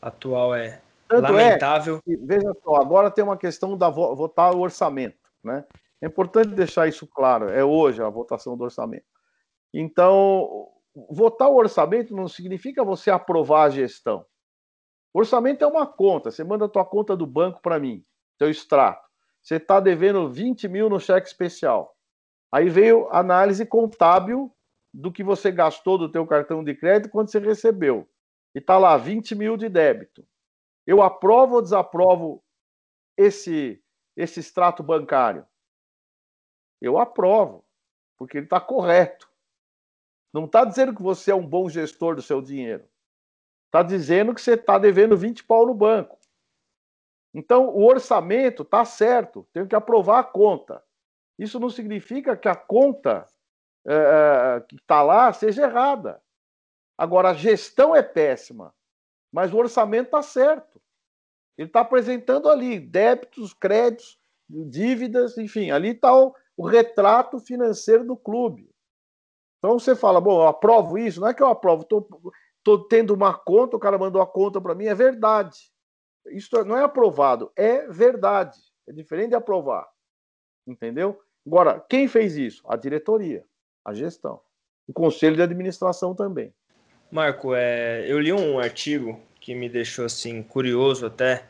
atual 0.00 0.54
é 0.54 0.80
tanto 1.20 1.38
é 1.38 1.44
Lamentável. 1.44 2.00
É, 2.08 2.16
veja 2.16 2.52
só, 2.62 2.76
agora 2.76 3.10
tem 3.10 3.24
uma 3.24 3.36
questão 3.36 3.76
da 3.76 3.88
votar 3.88 4.54
o 4.54 4.60
orçamento, 4.60 5.18
né? 5.42 5.64
É 6.00 6.06
importante 6.06 6.48
deixar 6.48 6.88
isso 6.88 7.06
claro. 7.06 7.48
É 7.48 7.64
hoje 7.64 8.02
a 8.02 8.08
votação 8.08 8.56
do 8.56 8.64
orçamento. 8.64 9.04
Então, 9.72 10.68
votar 11.10 11.48
o 11.48 11.56
orçamento 11.56 12.14
não 12.14 12.26
significa 12.26 12.84
você 12.84 13.10
aprovar 13.10 13.64
a 13.64 13.70
gestão. 13.70 14.26
O 15.14 15.20
orçamento 15.20 15.62
é 15.62 15.66
uma 15.66 15.86
conta. 15.86 16.30
Você 16.30 16.42
manda 16.42 16.64
a 16.64 16.68
tua 16.68 16.84
conta 16.84 17.16
do 17.16 17.26
banco 17.26 17.60
para 17.62 17.78
mim, 17.78 18.04
teu 18.38 18.50
extrato. 18.50 19.06
Você 19.40 19.56
está 19.56 19.80
devendo 19.80 20.28
20 20.28 20.68
mil 20.68 20.88
no 20.88 21.00
cheque 21.00 21.26
especial. 21.26 21.96
Aí 22.50 22.68
veio 22.68 23.08
análise 23.10 23.64
contábil 23.64 24.52
do 24.92 25.10
que 25.10 25.24
você 25.24 25.50
gastou 25.50 25.96
do 25.96 26.10
teu 26.10 26.26
cartão 26.26 26.62
de 26.62 26.74
crédito 26.74 27.10
quando 27.10 27.30
você 27.30 27.38
recebeu. 27.38 28.08
E 28.54 28.58
está 28.58 28.76
lá 28.76 28.96
20 28.96 29.34
mil 29.34 29.56
de 29.56 29.68
débito. 29.68 30.24
Eu 30.86 31.02
aprovo 31.02 31.56
ou 31.56 31.62
desaprovo 31.62 32.44
esse, 33.16 33.82
esse 34.16 34.40
extrato 34.40 34.82
bancário? 34.82 35.46
Eu 36.80 36.98
aprovo, 36.98 37.64
porque 38.18 38.38
ele 38.38 38.46
está 38.46 38.60
correto. 38.60 39.30
Não 40.32 40.46
está 40.46 40.64
dizendo 40.64 40.94
que 40.94 41.02
você 41.02 41.30
é 41.30 41.34
um 41.34 41.46
bom 41.46 41.68
gestor 41.68 42.16
do 42.16 42.22
seu 42.22 42.40
dinheiro. 42.40 42.88
Está 43.66 43.82
dizendo 43.82 44.34
que 44.34 44.40
você 44.40 44.54
está 44.54 44.78
devendo 44.78 45.16
20 45.16 45.44
pau 45.44 45.66
no 45.66 45.74
banco. 45.74 46.18
Então, 47.34 47.68
o 47.68 47.84
orçamento 47.84 48.62
está 48.62 48.84
certo, 48.84 49.48
tem 49.52 49.66
que 49.66 49.74
aprovar 49.74 50.18
a 50.18 50.24
conta. 50.24 50.82
Isso 51.38 51.58
não 51.58 51.70
significa 51.70 52.36
que 52.36 52.48
a 52.48 52.54
conta 52.54 53.26
é, 53.86 54.60
que 54.68 54.76
está 54.76 55.02
lá 55.02 55.32
seja 55.32 55.62
errada. 55.62 56.22
Agora, 56.98 57.30
a 57.30 57.34
gestão 57.34 57.96
é 57.96 58.02
péssima 58.02 58.74
mas 59.32 59.52
o 59.52 59.56
orçamento 59.56 60.06
está 60.06 60.22
certo. 60.22 60.80
Ele 61.56 61.68
está 61.68 61.80
apresentando 61.80 62.48
ali 62.48 62.78
débitos, 62.78 63.54
créditos, 63.54 64.18
dívidas, 64.48 65.38
enfim, 65.38 65.70
ali 65.70 65.90
está 65.90 66.14
o, 66.14 66.34
o, 66.56 66.66
retrato 66.66 67.40
financeiro 67.40 68.04
do 68.04 68.16
clube. 68.16 68.70
Então 69.58 69.78
você 69.78 69.94
fala, 69.94 70.20
bom, 70.20 70.42
eu 70.42 70.48
aprovo 70.48 70.98
isso, 70.98 71.20
não 71.20 71.28
é 71.28 71.34
que 71.34 71.42
eu 71.42 71.46
aprovo, 71.46 71.82
estou 71.82 72.88
tendo 72.88 73.14
uma 73.14 73.32
conta, 73.32 73.76
o 73.76 73.80
cara 73.80 73.98
mandou 73.98 74.20
a 74.20 74.26
conta 74.26 74.60
para 74.60 74.74
mim, 74.74 74.86
é 74.86 74.94
verdade. 74.94 75.72
Isso 76.26 76.50
não 76.64 76.76
é 76.76 76.82
aprovado, 76.82 77.50
é 77.56 77.86
verdade. 77.88 78.58
É 78.86 78.92
diferente 78.92 79.30
de 79.30 79.34
aprovar. 79.36 79.88
Entendeu? 80.66 81.20
Agora, 81.46 81.80
quem 81.88 82.06
fez 82.06 82.36
isso? 82.36 82.62
A 82.68 82.76
diretoria, 82.76 83.44
a 83.84 83.92
gestão. 83.92 84.40
O 84.86 84.92
conselho 84.92 85.36
de 85.36 85.42
administração 85.42 86.14
também. 86.14 86.54
Marco, 87.12 87.54
é, 87.54 88.06
eu 88.08 88.18
li 88.18 88.32
um 88.32 88.58
artigo 88.58 89.20
que 89.38 89.54
me 89.54 89.68
deixou 89.68 90.06
assim 90.06 90.42
curioso 90.42 91.04
até 91.04 91.44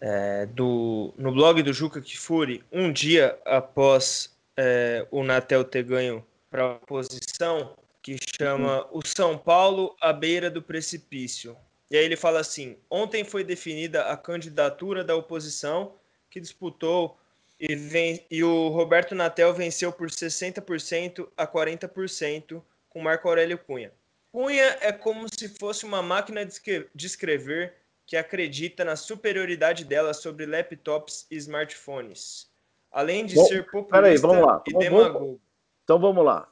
é, 0.00 0.46
do, 0.46 1.12
no 1.18 1.32
blog 1.32 1.60
do 1.60 1.72
Juca 1.72 2.00
Kifuri, 2.00 2.62
um 2.70 2.92
dia 2.92 3.36
após 3.44 4.32
é, 4.56 5.04
o 5.10 5.24
Natel 5.24 5.64
ter 5.64 5.82
ganho 5.82 6.24
para 6.48 6.70
a 6.70 6.74
posição 6.76 7.74
que 8.00 8.16
chama 8.38 8.86
O 8.92 9.04
São 9.04 9.36
Paulo 9.36 9.96
à 10.00 10.12
beira 10.12 10.48
do 10.48 10.62
precipício. 10.62 11.56
E 11.90 11.96
aí 11.96 12.04
ele 12.04 12.14
fala 12.14 12.38
assim: 12.38 12.76
ontem 12.88 13.24
foi 13.24 13.42
definida 13.42 14.04
a 14.04 14.16
candidatura 14.16 15.02
da 15.02 15.16
oposição 15.16 15.94
que 16.30 16.40
disputou 16.40 17.18
e, 17.58 17.74
vem, 17.74 18.24
e 18.30 18.44
o 18.44 18.68
Roberto 18.68 19.16
Natel 19.16 19.52
venceu 19.52 19.90
por 19.90 20.10
60% 20.10 21.26
a 21.36 21.44
40% 21.44 22.62
com 22.88 23.02
Marco 23.02 23.28
Aurélio 23.28 23.58
Cunha. 23.58 23.90
Cunha 24.36 24.76
é 24.82 24.92
como 24.92 25.26
se 25.34 25.48
fosse 25.48 25.86
uma 25.86 26.02
máquina 26.02 26.44
de 26.44 27.06
escrever 27.06 27.72
que 28.04 28.18
acredita 28.18 28.84
na 28.84 28.94
superioridade 28.94 29.82
dela 29.82 30.12
sobre 30.12 30.44
laptops 30.44 31.26
e 31.30 31.36
smartphones. 31.36 32.46
Além 32.92 33.24
de 33.24 33.34
Bom, 33.34 33.46
ser 33.46 33.62
populista 33.64 33.92
peraí, 33.96 34.18
vamos 34.18 34.46
lá. 34.46 34.62
e 34.66 34.72
Vamos- 34.74 34.84
demagogo. 34.90 35.40
Então 35.84 35.98
vamos 35.98 36.22
lá. 36.22 36.46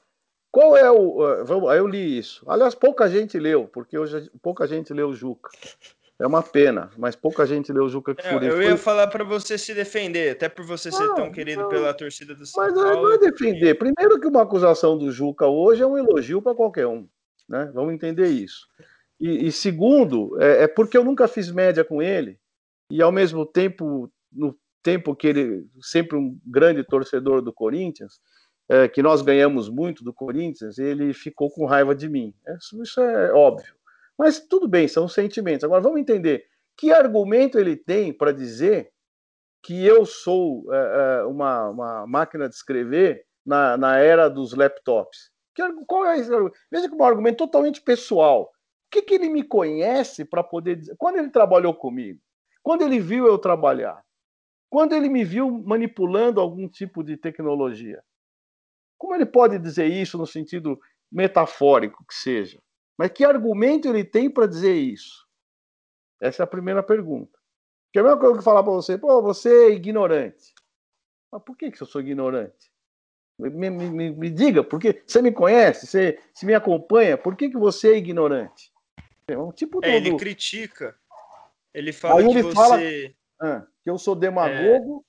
Qual 0.50 0.74
é 0.74 0.90
o. 0.90 1.20
uh, 1.20 1.44
Vamos, 1.44 1.70
eu 1.76 1.86
li 1.86 2.16
isso. 2.18 2.42
Aliás, 2.48 2.74
pouca 2.74 3.06
gente 3.06 3.38
leu, 3.38 3.66
porque 3.68 3.98
hoje 3.98 4.30
pouca 4.40 4.66
gente 4.66 4.90
leu 4.94 5.10
o 5.10 5.14
Juca. 5.14 5.50
É 6.18 6.26
uma 6.26 6.42
pena, 6.42 6.90
mas 6.96 7.14
pouca 7.14 7.44
gente 7.44 7.70
leu 7.70 7.84
o 7.84 7.88
Juca 7.90 8.14
que 8.14 8.26
É, 8.26 8.34
eu 8.34 8.62
ia 8.62 8.78
falar 8.78 9.08
para 9.08 9.24
você 9.24 9.58
se 9.58 9.74
defender, 9.74 10.30
até 10.30 10.48
por 10.48 10.64
você 10.64 10.90
ser 10.90 11.06
tão 11.14 11.30
querido 11.30 11.62
não. 11.62 11.68
pela 11.68 11.92
torcida 11.92 12.34
do 12.34 12.46
São 12.46 12.64
Mas 12.64 12.72
não 12.72 12.86
é- 12.88 12.92
Paulo. 12.94 13.08
não 13.08 13.14
é 13.14 13.18
defender. 13.18 13.74
Primeiro 13.74 14.18
que 14.18 14.26
uma 14.26 14.40
acusação 14.42 14.96
do 14.96 15.12
Juca 15.12 15.46
hoje 15.46 15.82
é 15.82 15.86
um 15.86 15.98
elogio 15.98 16.40
para 16.40 16.54
qualquer 16.54 16.86
um. 16.86 17.06
Né? 17.48 17.70
Vamos 17.74 17.94
entender 17.94 18.28
isso. 18.28 18.66
E, 19.20 19.46
e 19.46 19.52
segundo, 19.52 20.40
é, 20.40 20.64
é 20.64 20.68
porque 20.68 20.96
eu 20.96 21.04
nunca 21.04 21.28
fiz 21.28 21.50
média 21.50 21.84
com 21.84 22.02
ele, 22.02 22.38
e 22.90 23.00
ao 23.02 23.12
mesmo 23.12 23.46
tempo, 23.46 24.10
no 24.32 24.58
tempo 24.82 25.16
que 25.16 25.26
ele, 25.26 25.66
sempre 25.80 26.16
um 26.16 26.38
grande 26.46 26.84
torcedor 26.84 27.40
do 27.40 27.52
Corinthians, 27.52 28.20
é, 28.68 28.88
que 28.88 29.02
nós 29.02 29.22
ganhamos 29.22 29.68
muito 29.68 30.04
do 30.04 30.12
Corinthians, 30.12 30.78
ele 30.78 31.12
ficou 31.12 31.50
com 31.50 31.66
raiva 31.66 31.94
de 31.94 32.08
mim. 32.08 32.34
Isso, 32.56 32.82
isso 32.82 33.00
é 33.00 33.32
óbvio. 33.32 33.74
Mas 34.18 34.40
tudo 34.40 34.68
bem, 34.68 34.86
são 34.88 35.08
sentimentos. 35.08 35.64
Agora 35.64 35.82
vamos 35.82 36.00
entender 36.00 36.46
que 36.76 36.92
argumento 36.92 37.58
ele 37.58 37.76
tem 37.76 38.12
para 38.12 38.32
dizer 38.32 38.90
que 39.62 39.84
eu 39.84 40.04
sou 40.04 40.64
é, 40.72 40.76
é, 41.20 41.24
uma, 41.24 41.68
uma 41.70 42.06
máquina 42.06 42.48
de 42.48 42.54
escrever 42.54 43.26
na, 43.44 43.76
na 43.76 43.98
era 43.98 44.28
dos 44.28 44.54
laptops. 44.54 45.30
Que, 45.54 45.62
qual 45.86 46.06
é 46.06 46.18
esse 46.18 46.32
argumento? 46.32 46.58
Veja 46.70 46.88
que 46.88 46.94
é 46.94 46.98
um 46.98 47.04
argumento 47.04 47.38
totalmente 47.38 47.80
pessoal. 47.80 48.42
O 48.42 48.90
que, 48.90 49.02
que 49.02 49.14
ele 49.14 49.28
me 49.28 49.42
conhece 49.42 50.24
para 50.24 50.42
poder 50.42 50.76
dizer? 50.76 50.94
Quando 50.98 51.16
ele 51.16 51.30
trabalhou 51.30 51.74
comigo? 51.74 52.20
Quando 52.62 52.82
ele 52.82 52.98
viu 52.98 53.26
eu 53.26 53.38
trabalhar? 53.38 54.04
Quando 54.70 54.94
ele 54.94 55.08
me 55.08 55.24
viu 55.24 55.62
manipulando 55.64 56.40
algum 56.40 56.68
tipo 56.68 57.02
de 57.04 57.16
tecnologia? 57.16 58.02
Como 58.98 59.14
ele 59.14 59.26
pode 59.26 59.58
dizer 59.58 59.86
isso 59.86 60.16
no 60.18 60.26
sentido 60.26 60.80
metafórico 61.10 62.04
que 62.08 62.14
seja? 62.14 62.60
Mas 62.98 63.10
que 63.10 63.24
argumento 63.24 63.88
ele 63.88 64.04
tem 64.04 64.30
para 64.30 64.46
dizer 64.46 64.74
isso? 64.74 65.24
Essa 66.20 66.42
é 66.42 66.44
a 66.44 66.48
primeira 66.48 66.82
pergunta. 66.82 67.38
Que 67.92 67.98
é 67.98 68.00
a 68.00 68.04
mesma 68.04 68.18
coisa 68.18 68.38
que 68.38 68.44
falar 68.44 68.62
para 68.62 68.72
você, 68.72 68.96
pô, 68.98 69.22
você 69.22 69.66
é 69.66 69.70
ignorante. 69.70 70.52
Mas 71.30 71.42
por 71.42 71.56
que, 71.56 71.70
que 71.70 71.82
eu 71.82 71.86
sou 71.86 72.00
ignorante? 72.00 72.72
Me, 73.38 73.68
me, 73.68 74.10
me, 74.12 74.30
diga, 74.30 74.62
porque 74.62 75.02
você 75.06 75.20
me 75.20 75.32
conhece, 75.32 75.86
você 75.86 76.20
se 76.32 76.46
me 76.46 76.54
acompanha, 76.54 77.18
por 77.18 77.34
que, 77.34 77.50
que 77.50 77.58
você 77.58 77.92
é 77.94 77.96
ignorante? 77.96 78.72
É 79.26 79.36
um 79.36 79.50
tipo 79.50 79.80
do, 79.80 79.86
É, 79.88 79.96
ele 79.96 80.16
critica. 80.16 80.96
Ele 81.72 81.92
fala 81.92 82.20
Aí 82.20 82.26
que 82.26 82.32
ele 82.32 82.42
você 82.42 82.54
fala- 82.54 82.80
ah, 83.40 83.66
que 83.82 83.90
eu 83.90 83.98
sou 83.98 84.14
demagogo. 84.14 85.04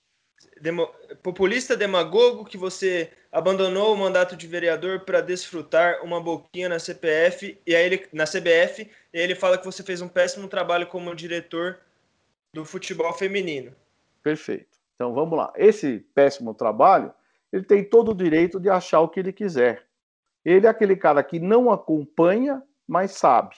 demo- 0.60 0.90
populista 1.22 1.78
demagogo, 1.78 2.46
que 2.46 2.58
você 2.58 3.12
abandonou 3.32 3.94
o 3.94 3.98
mandato 3.98 4.36
de 4.36 4.48
vereador 4.48 5.02
para 5.02 5.22
desfrutar 5.22 6.04
uma 6.04 6.20
boquinha 6.20 6.68
na 6.68 6.80
CPF 6.80 7.62
e 7.68 7.76
aí 7.76 7.86
ele 7.86 8.08
na 8.12 8.26
CBF, 8.26 8.90
e 9.14 9.18
aí 9.20 9.24
ele 9.24 9.36
fala 9.36 9.58
que 9.58 9.66
você 9.66 9.84
fez 9.84 10.02
um 10.02 10.08
péssimo 10.08 10.48
trabalho 10.48 10.88
como 10.88 11.14
diretor 11.14 11.78
do 12.52 12.66
futebol 12.66 13.14
feminino. 13.14 13.76
Perfeito. 14.24 14.80
Então 14.96 15.14
vamos 15.14 15.38
lá. 15.38 15.54
Esse 15.56 16.00
péssimo 16.16 16.54
trabalho, 16.56 17.14
ele 17.56 17.64
tem 17.64 17.88
todo 17.88 18.12
o 18.12 18.16
direito 18.16 18.60
de 18.60 18.70
achar 18.70 19.00
o 19.00 19.08
que 19.08 19.18
ele 19.18 19.32
quiser. 19.32 19.88
Ele 20.44 20.68
é 20.68 20.70
aquele 20.70 20.96
cara 20.98 21.24
que 21.24 21.40
não 21.40 21.72
acompanha, 21.72 22.62
mas 22.86 23.12
sabe. 23.12 23.56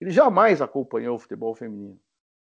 Ele 0.00 0.10
jamais 0.10 0.60
acompanhou 0.60 1.14
o 1.14 1.18
futebol 1.20 1.54
feminino. 1.54 2.00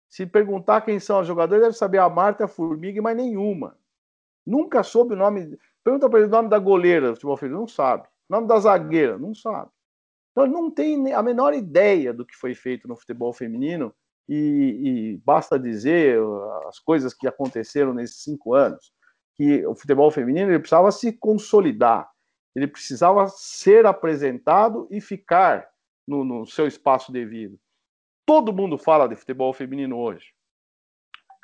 Se 0.09 0.25
perguntar 0.25 0.81
quem 0.81 0.99
são 0.99 1.21
os 1.21 1.27
jogadores, 1.27 1.63
deve 1.63 1.77
saber 1.77 1.99
a 1.99 2.09
Marta, 2.09 2.43
a 2.43 2.47
Formiga, 2.49 3.01
mas 3.01 3.15
nenhuma. 3.15 3.77
Nunca 4.45 4.83
soube 4.83 5.13
o 5.13 5.17
nome. 5.17 5.57
Pergunta 5.81 6.09
para 6.09 6.19
ele 6.19 6.27
o 6.27 6.31
nome 6.31 6.49
da 6.49 6.59
goleira 6.59 7.07
do 7.07 7.15
futebol 7.15 7.37
feminino, 7.37 7.61
não 7.61 7.67
sabe. 7.69 8.05
O 8.29 8.33
nome 8.33 8.45
da 8.45 8.59
zagueira, 8.59 9.17
não 9.17 9.33
sabe. 9.33 9.71
Então 10.31 10.43
ele 10.43 10.53
não 10.53 10.69
tem 10.69 11.13
a 11.13 11.23
menor 11.23 11.53
ideia 11.53 12.13
do 12.13 12.25
que 12.25 12.35
foi 12.35 12.53
feito 12.53 12.85
no 12.85 12.97
futebol 12.97 13.31
feminino 13.31 13.95
e, 14.27 15.15
e 15.15 15.17
basta 15.23 15.57
dizer 15.57 16.19
as 16.67 16.79
coisas 16.79 17.13
que 17.13 17.29
aconteceram 17.29 17.93
nesses 17.93 18.21
cinco 18.21 18.53
anos, 18.53 18.93
que 19.35 19.65
o 19.65 19.75
futebol 19.75 20.09
feminino 20.09 20.51
ele 20.51 20.59
precisava 20.59 20.91
se 20.91 21.11
consolidar, 21.11 22.09
ele 22.55 22.67
precisava 22.67 23.27
ser 23.27 23.85
apresentado 23.85 24.87
e 24.89 25.01
ficar 25.01 25.67
no, 26.07 26.23
no 26.23 26.45
seu 26.45 26.67
espaço 26.67 27.11
devido. 27.11 27.59
Todo 28.25 28.53
mundo 28.53 28.77
fala 28.77 29.07
de 29.07 29.15
futebol 29.15 29.53
feminino 29.53 29.97
hoje. 29.97 30.33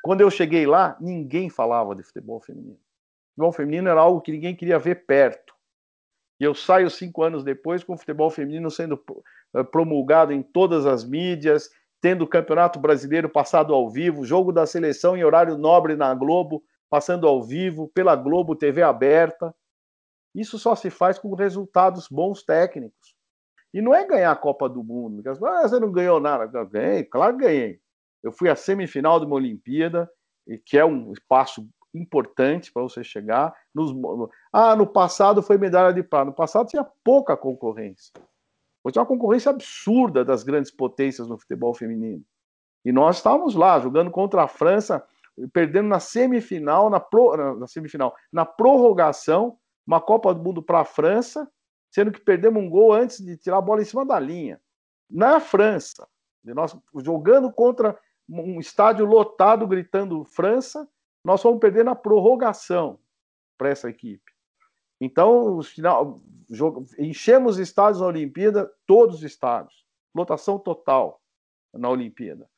Quando 0.02 0.20
eu 0.20 0.30
cheguei 0.30 0.66
lá, 0.66 0.96
ninguém 1.00 1.48
falava 1.48 1.94
de 1.94 2.02
futebol 2.02 2.40
feminino. 2.40 2.78
Futebol 3.30 3.52
feminino 3.52 3.88
era 3.88 4.00
algo 4.00 4.20
que 4.20 4.32
ninguém 4.32 4.56
queria 4.56 4.78
ver 4.78 5.06
perto. 5.06 5.54
E 6.40 6.44
eu 6.44 6.54
saio 6.54 6.90
cinco 6.90 7.22
anos 7.22 7.44
depois 7.44 7.84
com 7.84 7.94
o 7.94 7.96
futebol 7.96 8.28
feminino 8.28 8.68
sendo 8.70 9.00
eh, 9.54 9.62
promulgado 9.62 10.32
em 10.32 10.42
todas 10.42 10.86
as 10.86 11.04
mídias, 11.04 11.70
tendo 12.00 12.24
o 12.24 12.28
Campeonato 12.28 12.80
Brasileiro 12.80 13.28
passado 13.28 13.72
ao 13.72 13.88
vivo, 13.88 14.24
jogo 14.24 14.50
da 14.50 14.66
seleção 14.66 15.16
em 15.16 15.22
horário 15.22 15.56
nobre 15.56 15.94
na 15.94 16.12
Globo, 16.14 16.64
passando 16.92 17.26
ao 17.26 17.42
vivo, 17.42 17.88
pela 17.94 18.14
Globo, 18.14 18.54
TV 18.54 18.82
aberta. 18.82 19.54
Isso 20.34 20.58
só 20.58 20.74
se 20.74 20.90
faz 20.90 21.18
com 21.18 21.34
resultados 21.34 22.06
bons 22.06 22.42
técnicos. 22.42 23.16
E 23.72 23.80
não 23.80 23.94
é 23.94 24.06
ganhar 24.06 24.30
a 24.30 24.36
Copa 24.36 24.68
do 24.68 24.84
Mundo. 24.84 25.22
Ah, 25.26 25.66
você 25.66 25.80
não 25.80 25.90
ganhou 25.90 26.20
nada. 26.20 26.46
Ganhei, 26.66 27.02
claro 27.02 27.38
que 27.38 27.44
ganhei. 27.44 27.80
Eu 28.22 28.30
fui 28.30 28.50
à 28.50 28.54
semifinal 28.54 29.18
de 29.18 29.24
uma 29.24 29.36
Olimpíada, 29.36 30.06
que 30.66 30.76
é 30.76 30.84
um 30.84 31.14
espaço 31.14 31.66
importante 31.94 32.70
para 32.70 32.82
você 32.82 33.02
chegar. 33.02 33.54
Nos... 33.74 33.90
Ah, 34.52 34.76
no 34.76 34.86
passado 34.86 35.42
foi 35.42 35.56
medalha 35.56 35.94
de 35.94 36.02
prata. 36.02 36.26
No 36.26 36.34
passado 36.34 36.68
tinha 36.68 36.86
pouca 37.02 37.34
concorrência. 37.38 38.12
Hoje 38.84 38.92
tinha 38.92 39.00
uma 39.00 39.08
concorrência 39.08 39.48
absurda 39.48 40.26
das 40.26 40.42
grandes 40.42 40.70
potências 40.70 41.26
no 41.26 41.38
futebol 41.38 41.72
feminino. 41.72 42.22
E 42.84 42.92
nós 42.92 43.16
estávamos 43.16 43.54
lá, 43.54 43.80
jogando 43.80 44.10
contra 44.10 44.42
a 44.42 44.48
França, 44.48 45.02
perdendo 45.52 45.88
na 45.88 46.00
semifinal, 46.00 46.90
na, 46.90 47.00
pro... 47.00 47.36
na 47.56 47.66
semifinal, 47.66 48.14
na 48.32 48.44
prorrogação, 48.44 49.58
uma 49.86 50.00
Copa 50.00 50.34
do 50.34 50.42
Mundo 50.42 50.62
para 50.62 50.80
a 50.80 50.84
França, 50.84 51.50
sendo 51.90 52.12
que 52.12 52.20
perdemos 52.20 52.62
um 52.62 52.68
gol 52.68 52.92
antes 52.92 53.18
de 53.18 53.36
tirar 53.36 53.58
a 53.58 53.62
bola 53.62 53.82
em 53.82 53.84
cima 53.84 54.04
da 54.06 54.18
linha. 54.18 54.60
Na 55.10 55.40
França, 55.40 56.08
nós 56.44 56.76
jogando 57.02 57.52
contra 57.52 57.98
um 58.28 58.58
estádio 58.60 59.04
lotado, 59.04 59.66
gritando 59.66 60.24
França, 60.24 60.88
nós 61.24 61.42
fomos 61.42 61.60
perder 61.60 61.84
na 61.84 61.94
prorrogação 61.94 62.98
para 63.58 63.68
essa 63.68 63.88
equipe. 63.88 64.32
Então, 65.00 65.60
final, 65.62 66.22
jogo, 66.48 66.86
enchemos 66.98 67.58
estádios 67.58 68.00
na 68.00 68.06
Olimpíada, 68.06 68.72
todos 68.86 69.16
os 69.16 69.22
estádios, 69.22 69.84
lotação 70.14 70.58
total 70.58 71.20
na 71.74 71.88
Olimpíada. 71.88 72.48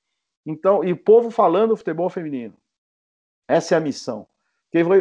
Então, 0.47 0.85
e 0.85 0.93
o 0.93 0.97
povo 0.97 1.31
falando 1.31 1.77
futebol 1.77 2.11
feminino. 2.11 2.55
Essa 3.49 3.75
é 3.75 3.79
a 3.79 3.81
missão. 3.81 4.27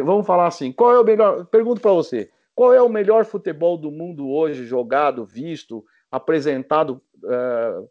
Vamos 0.04 0.26
falar 0.26 0.46
assim: 0.46 0.72
qual 0.72 0.92
é 0.92 1.00
o 1.00 1.04
melhor? 1.04 1.46
Pergunto 1.46 1.80
para 1.80 1.92
você: 1.92 2.30
qual 2.54 2.72
é 2.72 2.80
o 2.80 2.88
melhor 2.88 3.24
futebol 3.24 3.76
do 3.76 3.90
mundo 3.90 4.28
hoje, 4.30 4.64
jogado, 4.64 5.24
visto, 5.24 5.84
apresentado? 6.10 7.02
Uh, 7.22 7.88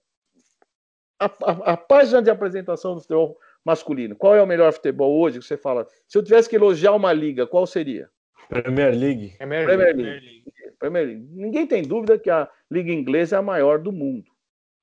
a, 1.19 1.25
a, 1.25 1.73
a, 1.73 1.77
página 1.77 2.21
de 2.21 2.29
apresentação 2.29 2.95
do 2.95 3.01
futebol 3.01 3.37
masculino. 3.63 4.15
Qual 4.15 4.35
é 4.35 4.41
o 4.41 4.47
melhor 4.47 4.71
futebol 4.73 5.19
hoje 5.19 5.39
que 5.39 5.45
você 5.45 5.57
fala? 5.57 5.87
Se 6.07 6.17
eu 6.17 6.23
tivesse 6.23 6.49
que 6.49 6.55
elogiar 6.55 6.93
uma 6.93 7.13
liga, 7.13 7.47
qual 7.47 7.65
seria? 7.65 8.09
Premier 8.49 8.93
League. 8.93 9.35
Premier, 9.37 9.65
Premier 9.65 9.95
League. 9.95 10.19
League. 10.19 10.43
Premier 10.79 11.05
League. 11.07 11.27
Ninguém 11.31 11.65
tem 11.65 11.83
dúvida 11.83 12.19
que 12.19 12.29
a 12.29 12.49
liga 12.69 12.91
inglesa 12.91 13.37
é 13.37 13.39
a 13.39 13.41
maior 13.41 13.79
do 13.79 13.91
mundo. 13.91 14.29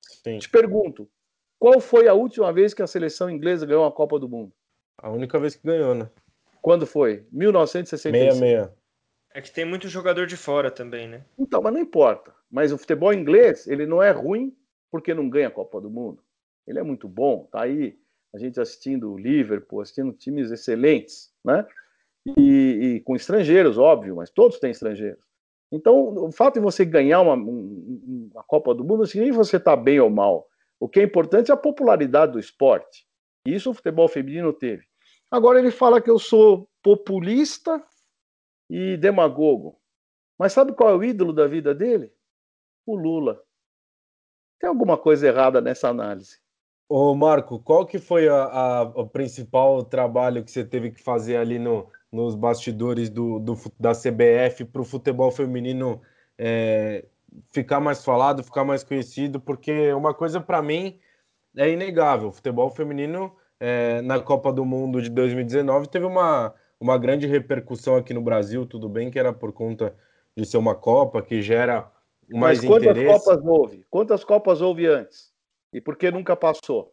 Sim. 0.01 0.39
Te 0.39 0.49
pergunto: 0.49 1.07
qual 1.59 1.79
foi 1.79 2.07
a 2.07 2.13
última 2.13 2.51
vez 2.51 2.73
que 2.73 2.81
a 2.81 2.87
seleção 2.87 3.29
inglesa 3.29 3.65
ganhou 3.65 3.85
a 3.85 3.91
Copa 3.91 4.19
do 4.19 4.27
Mundo? 4.27 4.51
A 5.01 5.09
única 5.09 5.39
vez 5.39 5.55
que 5.55 5.65
ganhou, 5.65 5.95
né? 5.95 6.09
Quando 6.61 6.85
foi? 6.85 7.25
1966. 7.31 8.33
66. 8.35 8.69
É 9.33 9.41
que 9.41 9.51
tem 9.51 9.65
muito 9.65 9.87
jogador 9.87 10.27
de 10.27 10.37
fora 10.37 10.69
também, 10.69 11.07
né? 11.07 11.23
Então, 11.37 11.61
mas 11.61 11.73
não 11.73 11.79
importa. 11.79 12.33
Mas 12.49 12.71
o 12.71 12.77
futebol 12.77 13.13
inglês, 13.13 13.65
ele 13.67 13.85
não 13.85 14.03
é 14.03 14.11
ruim 14.11 14.55
porque 14.91 15.13
não 15.13 15.29
ganha 15.29 15.47
a 15.47 15.51
Copa 15.51 15.79
do 15.79 15.89
Mundo. 15.89 16.21
Ele 16.67 16.79
é 16.79 16.83
muito 16.83 17.07
bom. 17.07 17.47
Tá 17.51 17.63
aí 17.63 17.97
a 18.33 18.37
gente 18.37 18.59
assistindo 18.59 19.11
o 19.11 19.17
Liverpool, 19.17 19.81
assistindo 19.81 20.13
times 20.13 20.51
excelentes, 20.51 21.33
né? 21.43 21.65
e, 22.25 22.95
e, 22.97 22.99
com 23.01 23.15
estrangeiros, 23.15 23.77
óbvio, 23.77 24.15
mas 24.15 24.29
todos 24.29 24.59
têm 24.59 24.71
estrangeiros. 24.71 25.19
Então, 25.71 26.13
o 26.25 26.31
fato 26.31 26.55
de 26.55 26.59
você 26.59 26.83
ganhar 26.83 27.21
uma, 27.21 27.33
uma 27.33 28.43
Copa 28.43 28.75
do 28.75 28.83
Mundo 28.83 28.99
não 28.99 29.05
significa 29.05 29.37
você 29.37 29.57
estar 29.57 29.77
tá 29.77 29.81
bem 29.81 29.99
ou 29.99 30.09
mal. 30.09 30.47
O 30.79 30.87
que 30.87 30.99
é 30.99 31.03
importante 31.03 31.49
é 31.49 31.53
a 31.53 31.57
popularidade 31.57 32.33
do 32.33 32.39
esporte. 32.39 33.05
E 33.45 33.55
isso 33.55 33.71
o 33.71 33.73
futebol 33.73 34.07
feminino 34.07 34.51
teve. 34.51 34.83
Agora 35.31 35.59
ele 35.59 35.71
fala 35.71 36.01
que 36.01 36.09
eu 36.09 36.19
sou 36.19 36.69
populista 36.83 37.81
e 38.69 38.97
demagogo. 38.97 39.79
Mas 40.37 40.51
sabe 40.51 40.73
qual 40.73 40.89
é 40.89 40.95
o 40.95 41.03
ídolo 41.03 41.31
da 41.31 41.47
vida 41.47 41.73
dele? 41.73 42.11
O 42.85 42.95
Lula. 42.95 43.41
Tem 44.59 44.67
alguma 44.67 44.97
coisa 44.97 45.27
errada 45.27 45.61
nessa 45.61 45.87
análise. 45.87 46.39
Ô 46.89 47.15
Marco, 47.15 47.57
qual 47.59 47.85
que 47.85 47.97
foi 47.97 48.27
a, 48.27 48.43
a, 48.43 48.81
o 48.81 49.07
principal 49.07 49.81
trabalho 49.85 50.43
que 50.43 50.51
você 50.51 50.65
teve 50.65 50.91
que 50.91 51.01
fazer 51.01 51.37
ali 51.37 51.57
no, 51.57 51.89
nos 52.11 52.35
bastidores 52.35 53.09
do, 53.09 53.39
do 53.39 53.55
da 53.79 53.93
CBF 53.93 54.65
para 54.65 54.81
o 54.81 54.85
futebol 54.85 55.31
feminino 55.31 56.01
é, 56.37 57.05
ficar 57.53 57.79
mais 57.79 58.03
falado, 58.03 58.43
ficar 58.43 58.65
mais 58.65 58.83
conhecido? 58.83 59.39
Porque 59.39 59.93
uma 59.93 60.13
coisa 60.13 60.41
para 60.41 60.61
mim 60.61 60.99
é 61.55 61.69
inegável, 61.69 62.27
o 62.27 62.33
futebol 62.33 62.69
feminino 62.69 63.33
é, 63.61 64.01
na 64.01 64.19
Copa 64.19 64.51
do 64.51 64.65
Mundo 64.65 64.99
de 64.99 65.09
2019 65.11 65.87
teve 65.87 66.03
uma, 66.03 66.51
uma 66.79 66.97
grande 66.97 67.27
repercussão 67.27 67.95
aqui 67.95 68.11
no 68.11 68.21
Brasil, 68.21 68.65
tudo 68.65 68.89
bem 68.89 69.11
que 69.11 69.19
era 69.19 69.31
por 69.31 69.53
conta 69.53 69.95
de 70.35 70.43
ser 70.47 70.57
uma 70.57 70.73
Copa 70.73 71.21
que 71.21 71.43
gera 71.43 71.91
mais 72.27 72.57
Mas 72.57 72.67
quantas 72.67 72.97
interesse. 72.97 73.23
Copas 73.23 73.45
houve? 73.45 73.85
Quantas 73.87 74.23
Copas 74.23 74.61
houve 74.61 74.87
antes? 74.87 75.31
E 75.71 75.79
por 75.79 75.95
que 75.95 76.09
nunca 76.09 76.35
passou? 76.35 76.91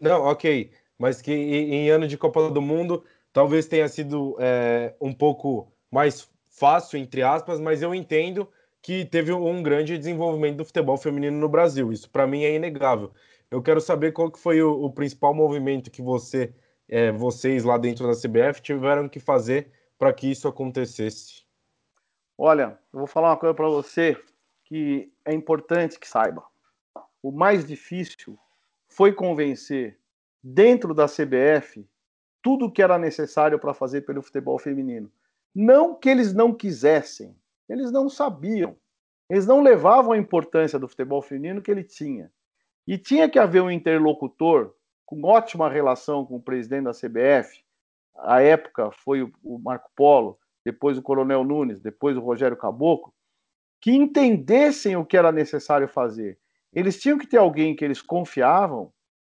Não, 0.00 0.22
ok. 0.22 0.70
Mas 0.98 1.20
que 1.20 1.32
em 1.32 1.90
ano 1.90 2.08
de 2.08 2.16
Copa 2.16 2.50
do 2.50 2.62
Mundo 2.62 3.04
talvez 3.30 3.66
tenha 3.66 3.88
sido 3.88 4.36
é, 4.40 4.94
um 4.98 5.12
pouco 5.12 5.70
mais 5.90 6.30
fácil, 6.48 6.98
entre 6.98 7.22
aspas, 7.22 7.60
mas 7.60 7.82
eu 7.82 7.94
entendo 7.94 8.48
que 8.80 9.04
teve 9.04 9.32
um 9.32 9.62
grande 9.62 9.98
desenvolvimento 9.98 10.56
do 10.56 10.64
futebol 10.64 10.96
feminino 10.96 11.36
no 11.36 11.48
Brasil. 11.48 11.92
Isso 11.92 12.08
para 12.08 12.26
mim 12.26 12.44
é 12.44 12.54
inegável. 12.54 13.12
Eu 13.50 13.62
quero 13.62 13.80
saber 13.80 14.12
qual 14.12 14.30
que 14.30 14.38
foi 14.38 14.62
o, 14.62 14.72
o 14.84 14.92
principal 14.92 15.34
movimento 15.34 15.90
que 15.90 16.02
você, 16.02 16.54
é, 16.88 17.10
vocês 17.12 17.64
lá 17.64 17.78
dentro 17.78 18.06
da 18.06 18.12
CBF 18.12 18.60
tiveram 18.60 19.08
que 19.08 19.20
fazer 19.20 19.72
para 19.98 20.12
que 20.12 20.30
isso 20.30 20.46
acontecesse. 20.46 21.44
Olha, 22.36 22.78
eu 22.92 23.00
vou 23.00 23.06
falar 23.06 23.30
uma 23.30 23.36
coisa 23.36 23.54
para 23.54 23.68
você 23.68 24.16
que 24.64 25.12
é 25.24 25.32
importante 25.32 25.98
que 25.98 26.06
saiba 26.06 26.44
o 27.22 27.30
mais 27.30 27.66
difícil 27.66 28.38
foi 28.88 29.12
convencer 29.12 29.98
dentro 30.42 30.94
da 30.94 31.06
CBF 31.06 31.86
tudo 32.42 32.66
o 32.66 32.72
que 32.72 32.82
era 32.82 32.98
necessário 32.98 33.58
para 33.58 33.74
fazer 33.74 34.02
pelo 34.02 34.22
futebol 34.22 34.58
feminino. 34.58 35.10
Não 35.54 35.94
que 35.94 36.08
eles 36.08 36.32
não 36.32 36.54
quisessem, 36.54 37.36
eles 37.68 37.90
não 37.90 38.08
sabiam. 38.08 38.76
Eles 39.28 39.46
não 39.46 39.60
levavam 39.60 40.12
a 40.12 40.18
importância 40.18 40.78
do 40.78 40.88
futebol 40.88 41.20
feminino 41.20 41.60
que 41.60 41.70
ele 41.70 41.84
tinha. 41.84 42.32
E 42.88 42.98
tinha 42.98 43.28
que 43.28 43.38
haver 43.38 43.62
um 43.62 43.70
interlocutor 43.70 44.74
com 45.06 45.22
ótima 45.24 45.68
relação 45.68 46.26
com 46.26 46.36
o 46.36 46.42
presidente 46.42 46.84
da 46.84 46.90
CBF. 46.90 47.62
A 48.16 48.42
época 48.42 48.90
foi 48.90 49.22
o 49.22 49.58
Marco 49.58 49.88
Polo, 49.94 50.36
depois 50.64 50.98
o 50.98 51.02
Coronel 51.02 51.44
Nunes, 51.44 51.80
depois 51.80 52.16
o 52.16 52.20
Rogério 52.20 52.56
Caboclo, 52.56 53.14
que 53.80 53.92
entendessem 53.92 54.96
o 54.96 55.04
que 55.04 55.16
era 55.16 55.30
necessário 55.30 55.86
fazer 55.86 56.36
eles 56.72 57.00
tinham 57.00 57.18
que 57.18 57.26
ter 57.26 57.38
alguém 57.38 57.74
que 57.74 57.84
eles 57.84 58.02
confiavam, 58.02 58.92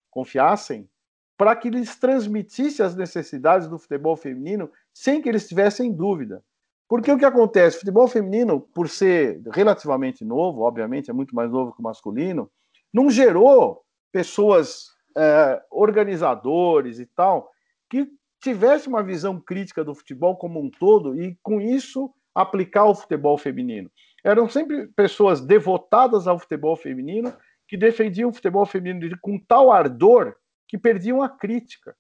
confiassem, 0.09 0.89
para 1.37 1.55
que 1.55 1.67
eles 1.67 1.95
transmitissem 1.97 2.85
as 2.85 2.95
necessidades 2.95 3.67
do 3.67 3.77
futebol 3.77 4.15
feminino 4.15 4.71
sem 4.93 5.21
que 5.21 5.27
eles 5.27 5.47
tivessem 5.47 5.91
dúvida. 5.91 6.43
Porque 6.87 7.11
o 7.11 7.17
que 7.17 7.25
acontece? 7.25 7.77
O 7.77 7.79
futebol 7.81 8.07
feminino, 8.07 8.61
por 8.61 8.87
ser 8.87 9.41
relativamente 9.51 10.23
novo, 10.23 10.61
obviamente 10.61 11.09
é 11.09 11.13
muito 11.13 11.35
mais 11.35 11.51
novo 11.51 11.73
que 11.73 11.81
o 11.81 11.83
masculino, 11.83 12.49
não 12.95 13.09
gerou 13.09 13.83
pessoas 14.11 14.85
é, 15.17 15.61
organizadores 15.69 16.99
e 16.99 17.05
tal 17.05 17.51
que 17.89 18.07
tivesse 18.41 18.87
uma 18.87 19.03
visão 19.03 19.39
crítica 19.39 19.83
do 19.83 19.93
futebol 19.93 20.37
como 20.37 20.59
um 20.59 20.69
todo 20.69 21.21
e 21.21 21.37
com 21.43 21.59
isso 21.59 22.13
aplicar 22.33 22.85
o 22.85 22.95
futebol 22.95 23.37
feminino 23.37 23.91
eram 24.25 24.49
sempre 24.49 24.87
pessoas 24.87 25.39
devotadas 25.39 26.27
ao 26.27 26.39
futebol 26.39 26.75
feminino, 26.75 27.31
que 27.67 27.77
defendiam 27.77 28.31
o 28.31 28.33
futebol 28.33 28.65
feminino 28.65 29.15
com 29.21 29.37
tal 29.37 29.71
ardor 29.71 30.35
que 30.67 30.79
perdiam 30.79 31.21
a 31.21 31.29
crítica. 31.29 31.95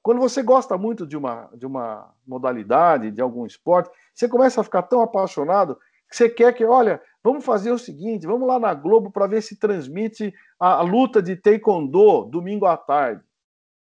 Quando 0.00 0.20
você 0.20 0.44
gosta 0.44 0.78
muito 0.78 1.04
de 1.04 1.16
uma, 1.16 1.50
de 1.54 1.66
uma 1.66 2.14
modalidade, 2.24 3.10
de 3.10 3.20
algum 3.20 3.44
esporte, 3.44 3.90
você 4.14 4.28
começa 4.28 4.60
a 4.60 4.64
ficar 4.64 4.82
tão 4.82 5.02
apaixonado 5.02 5.76
que 6.08 6.16
você 6.16 6.28
quer 6.28 6.52
que, 6.52 6.64
olha, 6.64 7.02
vamos 7.22 7.44
fazer 7.44 7.70
o 7.70 7.78
seguinte, 7.78 8.26
vamos 8.26 8.46
lá 8.46 8.58
na 8.58 8.74
Globo 8.74 9.10
para 9.10 9.26
ver 9.26 9.42
se 9.42 9.56
transmite 9.56 10.34
a, 10.58 10.74
a, 10.74 10.82
luta 10.82 11.22
de 11.22 11.36
taekwondo 11.36 12.24
domingo 12.24 12.66
à 12.66 12.76
tarde. 12.76 13.22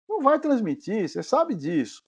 Não 0.08 0.22
vai 0.22 0.40
transmitir, 0.40 1.08
você 1.08 1.24
sabe 1.24 1.56
disso. 1.56 2.04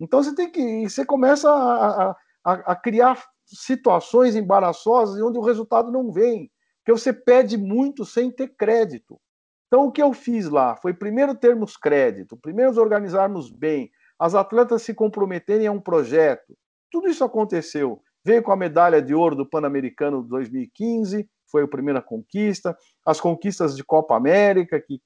Então 0.00 0.22
você 0.22 0.34
tem 0.34 0.50
que, 0.50 0.88
você 0.88 1.04
começa 1.04 1.50
a, 1.50 2.10
a, 2.44 2.52
a 2.72 2.76
criar 2.76 3.22
situações 3.46 4.34
embaraçosas 4.34 5.20
onde 5.20 5.38
o 5.38 5.42
resultado 5.42 5.92
não 5.92 6.10
vem, 6.10 6.50
porque 6.78 6.98
você 6.98 7.12
pede 7.12 7.56
muito 7.56 8.04
sem 8.04 8.30
ter 8.30 8.48
crédito. 8.56 9.20
Então, 9.66 9.86
o 9.86 9.92
que 9.92 10.02
eu 10.02 10.12
fiz 10.12 10.48
lá 10.48 10.76
foi 10.76 10.94
primeiro 10.94 11.34
termos 11.34 11.76
crédito, 11.76 12.36
primeiro 12.36 12.70
nos 12.70 12.78
organizarmos 12.78 13.50
bem, 13.50 13.90
as 14.16 14.34
atletas 14.34 14.82
se 14.82 14.94
comprometerem 14.94 15.66
a 15.66 15.72
um 15.72 15.80
projeto. 15.80 16.56
Tudo 16.90 17.08
isso 17.08 17.24
aconteceu. 17.24 18.00
Veio 18.24 18.42
com 18.42 18.52
a 18.52 18.56
medalha 18.56 19.02
de 19.02 19.14
ouro 19.14 19.36
do 19.36 19.48
Pan-Americano 19.48 20.22
2015, 20.22 21.28
foi 21.50 21.62
a 21.62 21.68
primeira 21.68 22.00
conquista, 22.00 22.76
as 23.06 23.20
conquistas 23.20 23.76
de 23.76 23.84
Copa 23.84 24.16
América, 24.16 24.80
que 24.80 25.00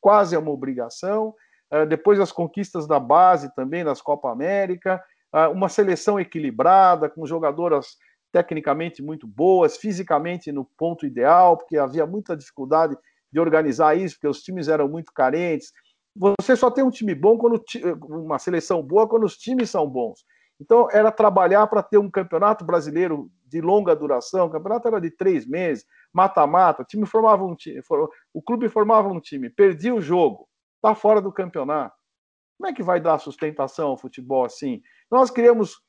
quase 0.00 0.36
é 0.36 0.38
uma 0.38 0.50
obrigação, 0.50 1.34
eh, 1.70 1.86
depois 1.86 2.20
as 2.20 2.30
conquistas 2.30 2.86
da 2.86 3.00
base 3.00 3.52
também 3.54 3.82
nas 3.82 4.02
Copa 4.02 4.30
América, 4.30 5.02
ah, 5.32 5.48
uma 5.48 5.68
seleção 5.68 6.18
equilibrada, 6.20 7.08
com 7.08 7.26
jogadoras 7.26 7.96
tecnicamente 8.32 9.02
muito 9.02 9.26
boas, 9.26 9.76
fisicamente 9.76 10.52
no 10.52 10.64
ponto 10.76 11.06
ideal, 11.06 11.56
porque 11.56 11.76
havia 11.76 12.06
muita 12.06 12.36
dificuldade 12.36 12.96
de 13.32 13.40
organizar 13.40 13.96
isso, 13.96 14.16
porque 14.16 14.28
os 14.28 14.42
times 14.42 14.68
eram 14.68 14.88
muito 14.88 15.12
carentes. 15.12 15.72
Você 16.16 16.56
só 16.56 16.70
tem 16.70 16.84
um 16.84 16.90
time 16.90 17.14
bom 17.14 17.38
quando 17.38 17.62
uma 18.08 18.38
seleção 18.38 18.82
boa 18.82 19.08
quando 19.08 19.24
os 19.24 19.36
times 19.36 19.70
são 19.70 19.88
bons. 19.88 20.24
Então 20.60 20.88
era 20.92 21.10
trabalhar 21.10 21.66
para 21.66 21.82
ter 21.82 21.96
um 21.96 22.10
campeonato 22.10 22.64
brasileiro 22.64 23.30
de 23.46 23.60
longa 23.60 23.96
duração. 23.96 24.46
O 24.46 24.50
campeonato 24.50 24.86
era 24.86 25.00
de 25.00 25.10
três 25.10 25.46
meses, 25.46 25.86
mata-mata. 26.12 26.82
O 26.82 26.84
time 26.84 27.06
formava 27.06 27.44
um 27.44 27.54
time, 27.54 27.80
o 28.34 28.42
clube 28.42 28.68
formava 28.68 29.08
um 29.08 29.18
time, 29.18 29.48
perdia 29.48 29.94
o 29.94 30.00
jogo, 30.00 30.46
está 30.76 30.94
fora 30.94 31.20
do 31.20 31.32
campeonato. 31.32 31.96
Como 32.58 32.68
é 32.68 32.74
que 32.74 32.82
vai 32.82 33.00
dar 33.00 33.18
sustentação 33.18 33.88
ao 33.88 33.96
futebol 33.96 34.44
assim? 34.44 34.82
Nós 35.10 35.30
criamos 35.30 35.80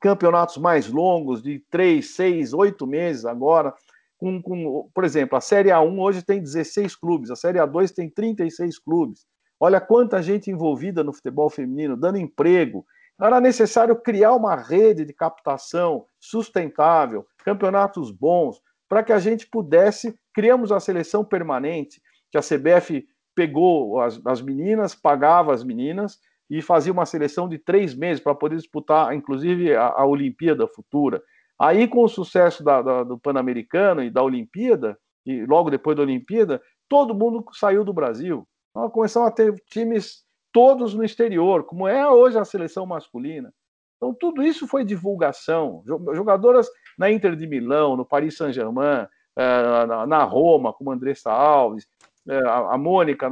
campeonatos 0.00 0.56
mais 0.56 0.88
longos, 0.88 1.40
de 1.40 1.60
três, 1.70 2.16
seis, 2.16 2.52
oito 2.52 2.86
meses 2.86 3.24
agora. 3.24 3.72
Com, 4.18 4.42
com, 4.42 4.90
por 4.92 5.04
exemplo, 5.04 5.36
a 5.36 5.40
Série 5.40 5.68
A1 5.68 5.98
hoje 6.00 6.22
tem 6.22 6.42
16 6.42 6.96
clubes, 6.96 7.30
a 7.30 7.36
Série 7.36 7.58
A2 7.58 7.92
tem 7.92 8.10
36 8.10 8.78
clubes. 8.78 9.26
Olha 9.60 9.80
quanta 9.80 10.22
gente 10.22 10.50
envolvida 10.50 11.04
no 11.04 11.12
futebol 11.12 11.48
feminino, 11.48 11.96
dando 11.96 12.18
emprego. 12.18 12.84
Era 13.20 13.40
necessário 13.40 13.96
criar 13.96 14.34
uma 14.34 14.54
rede 14.54 15.04
de 15.04 15.12
captação 15.12 16.04
sustentável, 16.20 17.26
campeonatos 17.38 18.10
bons, 18.10 18.60
para 18.88 19.02
que 19.02 19.12
a 19.12 19.18
gente 19.18 19.46
pudesse. 19.46 20.18
Criamos 20.34 20.70
a 20.70 20.78
seleção 20.78 21.24
permanente, 21.24 22.00
que 22.30 22.36
a 22.36 22.42
CBF 22.42 23.06
pegou 23.34 24.00
as, 24.00 24.20
as 24.26 24.42
meninas, 24.42 24.94
pagava 24.94 25.54
as 25.54 25.64
meninas 25.64 26.18
e 26.48 26.60
fazia 26.60 26.92
uma 26.92 27.06
seleção 27.06 27.48
de 27.48 27.58
três 27.58 27.94
meses 27.94 28.22
para 28.22 28.34
poder 28.34 28.56
disputar, 28.56 29.14
inclusive, 29.14 29.74
a, 29.74 29.88
a, 29.88 30.06
Olimpíada 30.06 30.68
futura. 30.68 31.22
Aí, 31.58 31.88
com 31.88 32.04
o 32.04 32.08
sucesso 32.08 32.62
da, 32.62 32.82
da, 32.82 33.02
do 33.02 33.18
Pan-Americano 33.18 34.02
e 34.02 34.10
da 34.10 34.22
Olimpíada, 34.22 34.98
e 35.24 35.44
logo 35.46 35.70
depois 35.70 35.96
da 35.96 36.02
Olimpíada, 36.02 36.62
todo 36.88 37.14
mundo 37.14 37.44
saiu 37.52 37.82
do 37.82 37.92
Brasil. 37.92 38.46
Então, 38.70 38.90
começaram 38.90 39.26
a 39.26 39.30
ter 39.30 39.54
times 39.70 40.25
todos 40.52 40.94
no 40.94 41.04
exterior, 41.04 41.64
como 41.64 41.86
é 41.86 42.08
hoje 42.08 42.38
a 42.38 42.44
seleção 42.44 42.86
masculina. 42.86 43.52
Então, 43.96 44.14
tudo 44.14 44.42
isso 44.42 44.66
foi 44.66 44.84
divulgação. 44.84 45.82
Jogadoras 45.86 46.68
na 46.98 47.10
Inter 47.10 47.34
de 47.34 47.46
Milão, 47.46 47.96
no 47.96 48.04
Paris 48.04 48.36
Saint-Germain, 48.36 49.06
eh, 49.36 50.06
na 50.06 50.22
Roma, 50.24 50.72
como 50.72 50.92
Andressa 50.92 51.30
Alves, 51.30 51.88
é, 52.28 52.38
a 52.38 52.76
Mônica 52.76 53.28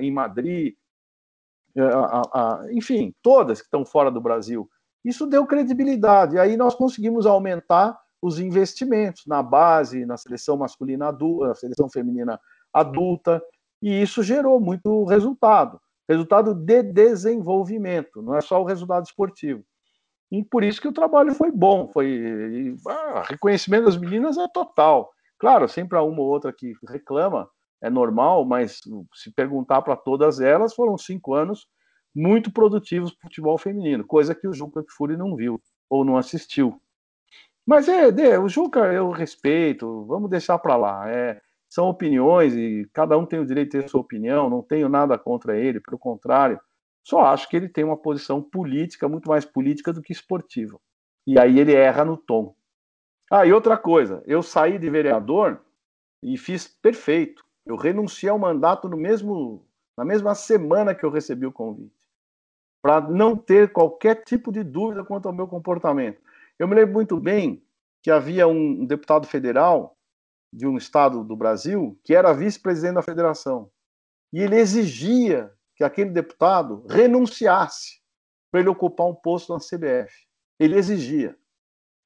em 0.00 0.12
Madrid, 0.12 0.74
enfim, 2.70 3.12
todas 3.20 3.60
que 3.60 3.66
estão 3.66 3.84
fora 3.84 4.10
do 4.10 4.20
Brasil. 4.20 4.68
Isso 5.04 5.26
deu 5.26 5.46
credibilidade. 5.46 6.38
Aí 6.38 6.56
nós 6.56 6.74
conseguimos 6.74 7.26
aumentar 7.26 7.98
os 8.20 8.38
investimentos 8.38 9.26
na 9.26 9.42
base, 9.42 10.04
na 10.04 10.16
seleção 10.16 10.56
masculina 10.56 11.08
adulta, 11.08 11.48
na 11.48 11.54
seleção 11.54 11.88
feminina 11.88 12.40
adulta, 12.72 13.42
e 13.80 14.02
isso 14.02 14.22
gerou 14.22 14.60
muito 14.60 15.04
resultado. 15.04 15.80
Resultado 16.08 16.54
de 16.54 16.82
desenvolvimento, 16.82 18.22
não 18.22 18.34
é 18.34 18.40
só 18.40 18.60
o 18.60 18.64
resultado 18.64 19.04
esportivo. 19.04 19.62
E 20.30 20.44
por 20.44 20.62
isso 20.62 20.80
que 20.80 20.88
o 20.88 20.92
trabalho 20.92 21.34
foi 21.34 21.50
bom, 21.50 21.88
foi 21.88 22.76
ah, 22.86 23.22
reconhecimento 23.26 23.86
das 23.86 23.96
meninas 23.96 24.36
é 24.36 24.46
total. 24.48 25.10
Claro, 25.38 25.68
sempre 25.68 25.96
há 25.96 26.02
uma 26.02 26.20
ou 26.20 26.28
outra 26.28 26.52
que 26.52 26.74
reclama, 26.86 27.48
é 27.82 27.88
normal, 27.88 28.44
mas 28.44 28.80
se 29.14 29.32
perguntar 29.32 29.82
para 29.82 29.96
todas 29.96 30.40
elas, 30.40 30.74
foram 30.74 30.98
cinco 30.98 31.34
anos 31.34 31.66
muito 32.14 32.52
produtivos 32.52 33.12
para 33.12 33.26
o 33.26 33.28
futebol 33.28 33.58
feminino, 33.58 34.04
coisa 34.04 34.34
que 34.34 34.48
o 34.48 34.52
Juca 34.52 34.82
Kfouri 34.82 35.16
não 35.16 35.36
viu 35.36 35.62
ou 35.88 36.04
não 36.04 36.16
assistiu. 36.16 36.80
Mas 37.64 37.88
é, 37.88 38.08
é 38.08 38.38
o 38.38 38.48
Juca 38.48 38.80
eu 38.92 39.10
respeito, 39.10 40.04
vamos 40.06 40.30
deixar 40.30 40.58
para 40.58 40.76
lá. 40.76 41.08
É, 41.08 41.40
são 41.68 41.88
opiniões 41.88 42.54
e 42.54 42.88
cada 42.92 43.16
um 43.18 43.26
tem 43.26 43.38
o 43.38 43.46
direito 43.46 43.72
de 43.72 43.82
ter 43.82 43.88
sua 43.88 44.00
opinião, 44.00 44.48
não 44.48 44.62
tenho 44.62 44.88
nada 44.88 45.18
contra 45.18 45.56
ele, 45.58 45.80
pelo 45.80 45.98
contrário, 45.98 46.58
só 47.04 47.20
acho 47.26 47.48
que 47.48 47.56
ele 47.56 47.68
tem 47.68 47.84
uma 47.84 47.96
posição 47.96 48.42
política, 48.42 49.08
muito 49.08 49.28
mais 49.28 49.44
política 49.44 49.92
do 49.92 50.02
que 50.02 50.12
esportiva. 50.12 50.78
E 51.26 51.38
aí 51.38 51.58
ele 51.58 51.74
erra 51.74 52.04
no 52.04 52.16
tom. 52.16 52.54
Ah, 53.30 53.44
e 53.44 53.52
outra 53.52 53.76
coisa, 53.76 54.22
eu 54.26 54.42
saí 54.42 54.78
de 54.78 54.88
vereador 54.88 55.60
e 56.22 56.38
fiz 56.38 56.66
perfeito. 56.66 57.44
Eu 57.66 57.76
renunciei 57.76 58.30
ao 58.30 58.38
mandato 58.38 58.88
no 58.88 58.96
mesmo, 58.96 59.62
na 59.96 60.04
mesma 60.04 60.34
semana 60.34 60.94
que 60.94 61.04
eu 61.04 61.10
recebi 61.10 61.44
o 61.44 61.52
convite, 61.52 62.06
para 62.82 63.00
não 63.00 63.36
ter 63.36 63.70
qualquer 63.72 64.24
tipo 64.24 64.50
de 64.50 64.62
dúvida 64.62 65.04
quanto 65.04 65.28
ao 65.28 65.34
meu 65.34 65.46
comportamento. 65.46 66.20
Eu 66.58 66.66
me 66.66 66.74
lembro 66.74 66.94
muito 66.94 67.18
bem 67.18 67.62
que 68.02 68.10
havia 68.10 68.48
um 68.48 68.86
deputado 68.86 69.26
federal 69.26 69.97
de 70.52 70.66
um 70.66 70.76
estado 70.76 71.22
do 71.22 71.36
Brasil 71.36 71.98
que 72.04 72.14
era 72.14 72.32
vice-presidente 72.32 72.94
da 72.94 73.02
federação. 73.02 73.70
E 74.32 74.40
ele 74.40 74.56
exigia 74.56 75.52
que 75.76 75.84
aquele 75.84 76.10
deputado 76.10 76.84
renunciasse 76.88 78.00
para 78.50 78.60
ele 78.60 78.68
ocupar 78.68 79.06
um 79.06 79.14
posto 79.14 79.52
na 79.52 79.58
CBF. 79.58 80.12
Ele 80.58 80.76
exigia 80.76 81.36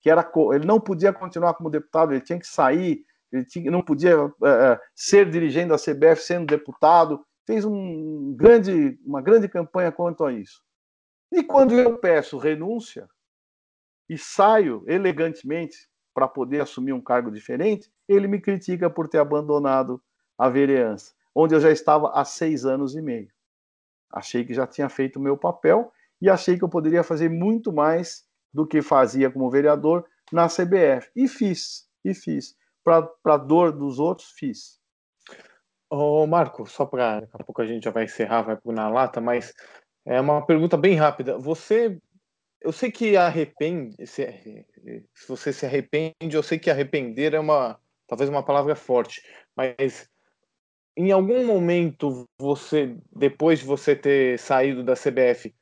que 0.02 0.10
era 0.10 0.28
ele 0.52 0.66
não 0.66 0.80
podia 0.80 1.12
continuar 1.12 1.54
como 1.54 1.70
deputado, 1.70 2.12
ele 2.12 2.20
tinha 2.20 2.38
que 2.38 2.46
sair, 2.46 3.06
ele 3.30 3.44
tinha, 3.44 3.70
não 3.70 3.82
podia 3.82 4.16
é, 4.44 4.80
ser 4.94 5.30
dirigente 5.30 5.68
da 5.68 5.76
CBF 5.76 6.20
sendo 6.20 6.46
deputado. 6.46 7.24
Fez 7.46 7.64
um 7.64 8.34
grande, 8.34 8.98
uma 9.04 9.22
grande 9.22 9.48
campanha 9.48 9.92
quanto 9.92 10.24
a 10.24 10.32
isso. 10.32 10.60
E 11.32 11.42
quando 11.42 11.78
eu 11.78 11.96
peço 11.98 12.36
renúncia 12.36 13.08
e 14.08 14.18
saio 14.18 14.84
elegantemente 14.86 15.88
para 16.14 16.28
poder 16.28 16.60
assumir 16.60 16.92
um 16.92 17.00
cargo 17.00 17.30
diferente, 17.30 17.90
ele 18.08 18.26
me 18.26 18.40
critica 18.40 18.90
por 18.90 19.08
ter 19.08 19.18
abandonado 19.18 20.02
a 20.38 20.48
vereança, 20.48 21.12
onde 21.34 21.54
eu 21.54 21.60
já 21.60 21.70
estava 21.70 22.10
há 22.12 22.24
seis 22.24 22.64
anos 22.64 22.94
e 22.94 23.02
meio. 23.02 23.28
Achei 24.12 24.44
que 24.44 24.52
já 24.52 24.66
tinha 24.66 24.88
feito 24.88 25.18
o 25.18 25.22
meu 25.22 25.36
papel 25.36 25.92
e 26.20 26.28
achei 26.28 26.58
que 26.58 26.64
eu 26.64 26.68
poderia 26.68 27.02
fazer 27.02 27.28
muito 27.28 27.72
mais 27.72 28.24
do 28.52 28.66
que 28.66 28.82
fazia 28.82 29.30
como 29.30 29.50
vereador 29.50 30.04
na 30.30 30.46
CBF. 30.46 31.10
E 31.16 31.26
fiz, 31.26 31.88
e 32.04 32.14
fiz. 32.14 32.54
Para 32.84 33.36
dor 33.36 33.72
dos 33.72 33.98
outros, 33.98 34.30
fiz. 34.36 34.78
Ô, 35.88 36.26
Marco, 36.26 36.66
só 36.66 36.84
para 36.84 37.20
daqui 37.20 37.36
a 37.38 37.44
pouco 37.44 37.62
a 37.62 37.66
gente 37.66 37.84
já 37.84 37.90
vai 37.90 38.04
encerrar, 38.04 38.42
vai 38.42 38.56
pôr 38.56 38.74
na 38.74 38.88
lata, 38.88 39.20
mas 39.20 39.52
é 40.06 40.20
uma 40.20 40.44
pergunta 40.44 40.76
bem 40.76 40.94
rápida. 40.94 41.38
Você 41.38 42.00
eu 42.64 42.72
sei 42.72 42.90
que 42.90 43.16
arrepende, 43.16 44.06
se, 44.06 44.26
se, 45.14 45.28
você 45.28 45.52
se 45.52 45.66
arrepende, 45.66 46.34
eu 46.34 46.42
sei 46.42 46.58
que 46.58 46.70
arrepender 46.70 47.34
é 47.34 47.40
uma, 47.40 47.78
talvez 48.06 48.28
uma 48.30 48.44
palavra 48.44 48.74
forte, 48.74 49.22
mas 49.56 50.08
em 50.96 51.10
algum 51.10 51.44
momento 51.46 52.28
você, 52.38 52.96
depois 53.14 53.60
de 53.60 53.64
você 53.64 53.96
ter 53.96 54.38
saído 54.38 54.82
da 54.82 54.94
CBF, 54.94 55.54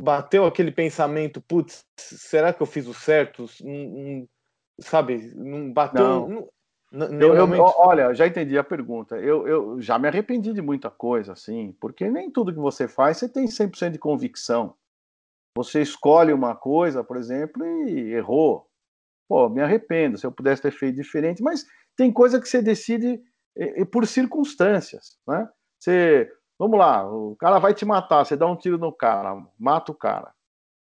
bateu 0.00 0.46
aquele 0.46 0.72
pensamento, 0.72 1.40
putz, 1.40 1.84
será 1.96 2.52
que 2.52 2.62
eu 2.62 2.66
fiz 2.66 2.86
o 2.86 2.94
certo? 2.94 3.46
sabe, 4.80 5.32
não 5.34 5.72
bateu. 5.72 6.28
Não. 6.28 6.48
Não, 6.92 7.06
eu, 7.06 7.54
eu, 7.54 7.62
olha, 7.76 8.12
já 8.14 8.26
entendi 8.26 8.58
a 8.58 8.64
pergunta. 8.64 9.16
Eu, 9.16 9.46
eu 9.46 9.80
já 9.80 9.96
me 9.96 10.08
arrependi 10.08 10.52
de 10.52 10.60
muita 10.60 10.90
coisa, 10.90 11.34
assim, 11.34 11.72
porque 11.80 12.10
nem 12.10 12.28
tudo 12.28 12.52
que 12.52 12.58
você 12.58 12.88
faz 12.88 13.16
você 13.16 13.28
tem 13.28 13.46
100% 13.46 13.92
de 13.92 13.98
convicção. 13.98 14.74
Você 15.56 15.82
escolhe 15.82 16.32
uma 16.32 16.54
coisa, 16.54 17.02
por 17.02 17.16
exemplo, 17.16 17.64
e 17.66 18.12
errou. 18.12 18.66
Pô, 19.28 19.48
me 19.48 19.60
arrependo, 19.60 20.18
se 20.18 20.26
eu 20.26 20.32
pudesse 20.32 20.62
ter 20.62 20.72
feito 20.72 20.96
diferente, 20.96 21.42
mas 21.42 21.64
tem 21.96 22.12
coisa 22.12 22.40
que 22.40 22.48
você 22.48 22.60
decide 22.62 23.20
por 23.92 24.06
circunstâncias, 24.06 25.18
né? 25.26 25.48
Você, 25.78 26.30
vamos 26.58 26.78
lá, 26.78 27.08
o 27.08 27.36
cara 27.36 27.58
vai 27.58 27.74
te 27.74 27.84
matar, 27.84 28.24
você 28.24 28.36
dá 28.36 28.46
um 28.46 28.56
tiro 28.56 28.78
no 28.78 28.92
cara, 28.92 29.40
mata 29.58 29.92
o 29.92 29.94
cara. 29.94 30.32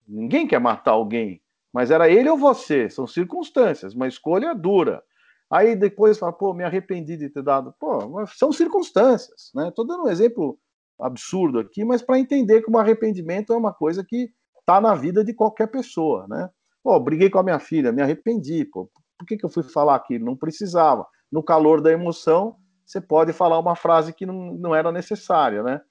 Ninguém 0.07 0.47
quer 0.47 0.59
matar 0.59 0.91
alguém, 0.91 1.41
mas 1.73 1.91
era 1.91 2.09
ele 2.09 2.29
ou 2.29 2.37
você, 2.37 2.89
são 2.89 3.05
circunstâncias, 3.05 3.93
uma 3.93 4.07
escolha 4.07 4.53
dura. 4.55 5.03
Aí 5.49 5.75
depois 5.75 6.17
fala, 6.17 6.33
pô, 6.33 6.53
me 6.53 6.63
arrependi 6.63 7.15
de 7.15 7.29
ter 7.29 7.43
dado. 7.43 7.73
Pô, 7.79 8.25
são 8.27 8.51
circunstâncias, 8.51 9.51
né? 9.55 9.69
Estou 9.69 9.85
dando 9.85 10.03
um 10.03 10.09
exemplo 10.09 10.59
absurdo 10.99 11.59
aqui, 11.59 11.85
mas 11.85 12.01
para 12.01 12.19
entender 12.19 12.61
que 12.61 12.71
o 12.71 12.77
arrependimento 12.77 13.53
é 13.53 13.57
uma 13.57 13.73
coisa 13.73 14.03
que 14.03 14.29
está 14.67 14.81
na 14.81 14.93
vida 14.93 15.23
de 15.23 15.33
qualquer 15.33 15.67
pessoa, 15.67 16.27
né? 16.27 16.49
Pô, 16.83 16.99
briguei 16.99 17.29
com 17.29 17.39
a 17.39 17.43
minha 17.43 17.57
filha, 17.57 17.93
me 17.93 18.01
arrependi, 18.01 18.65
pô. 18.65 18.91
Por 19.17 19.25
que, 19.25 19.37
que 19.37 19.45
eu 19.45 19.49
fui 19.49 19.63
falar 19.63 19.95
aquilo? 19.95 20.25
Não 20.25 20.35
precisava. 20.35 21.07
No 21.31 21.41
calor 21.41 21.81
da 21.81 21.89
emoção, 21.89 22.57
você 22.85 22.99
pode 22.99 23.31
falar 23.31 23.57
uma 23.59 23.77
frase 23.77 24.11
que 24.11 24.25
não, 24.25 24.53
não 24.55 24.75
era 24.75 24.91
necessária, 24.91 25.63
né? 25.63 25.81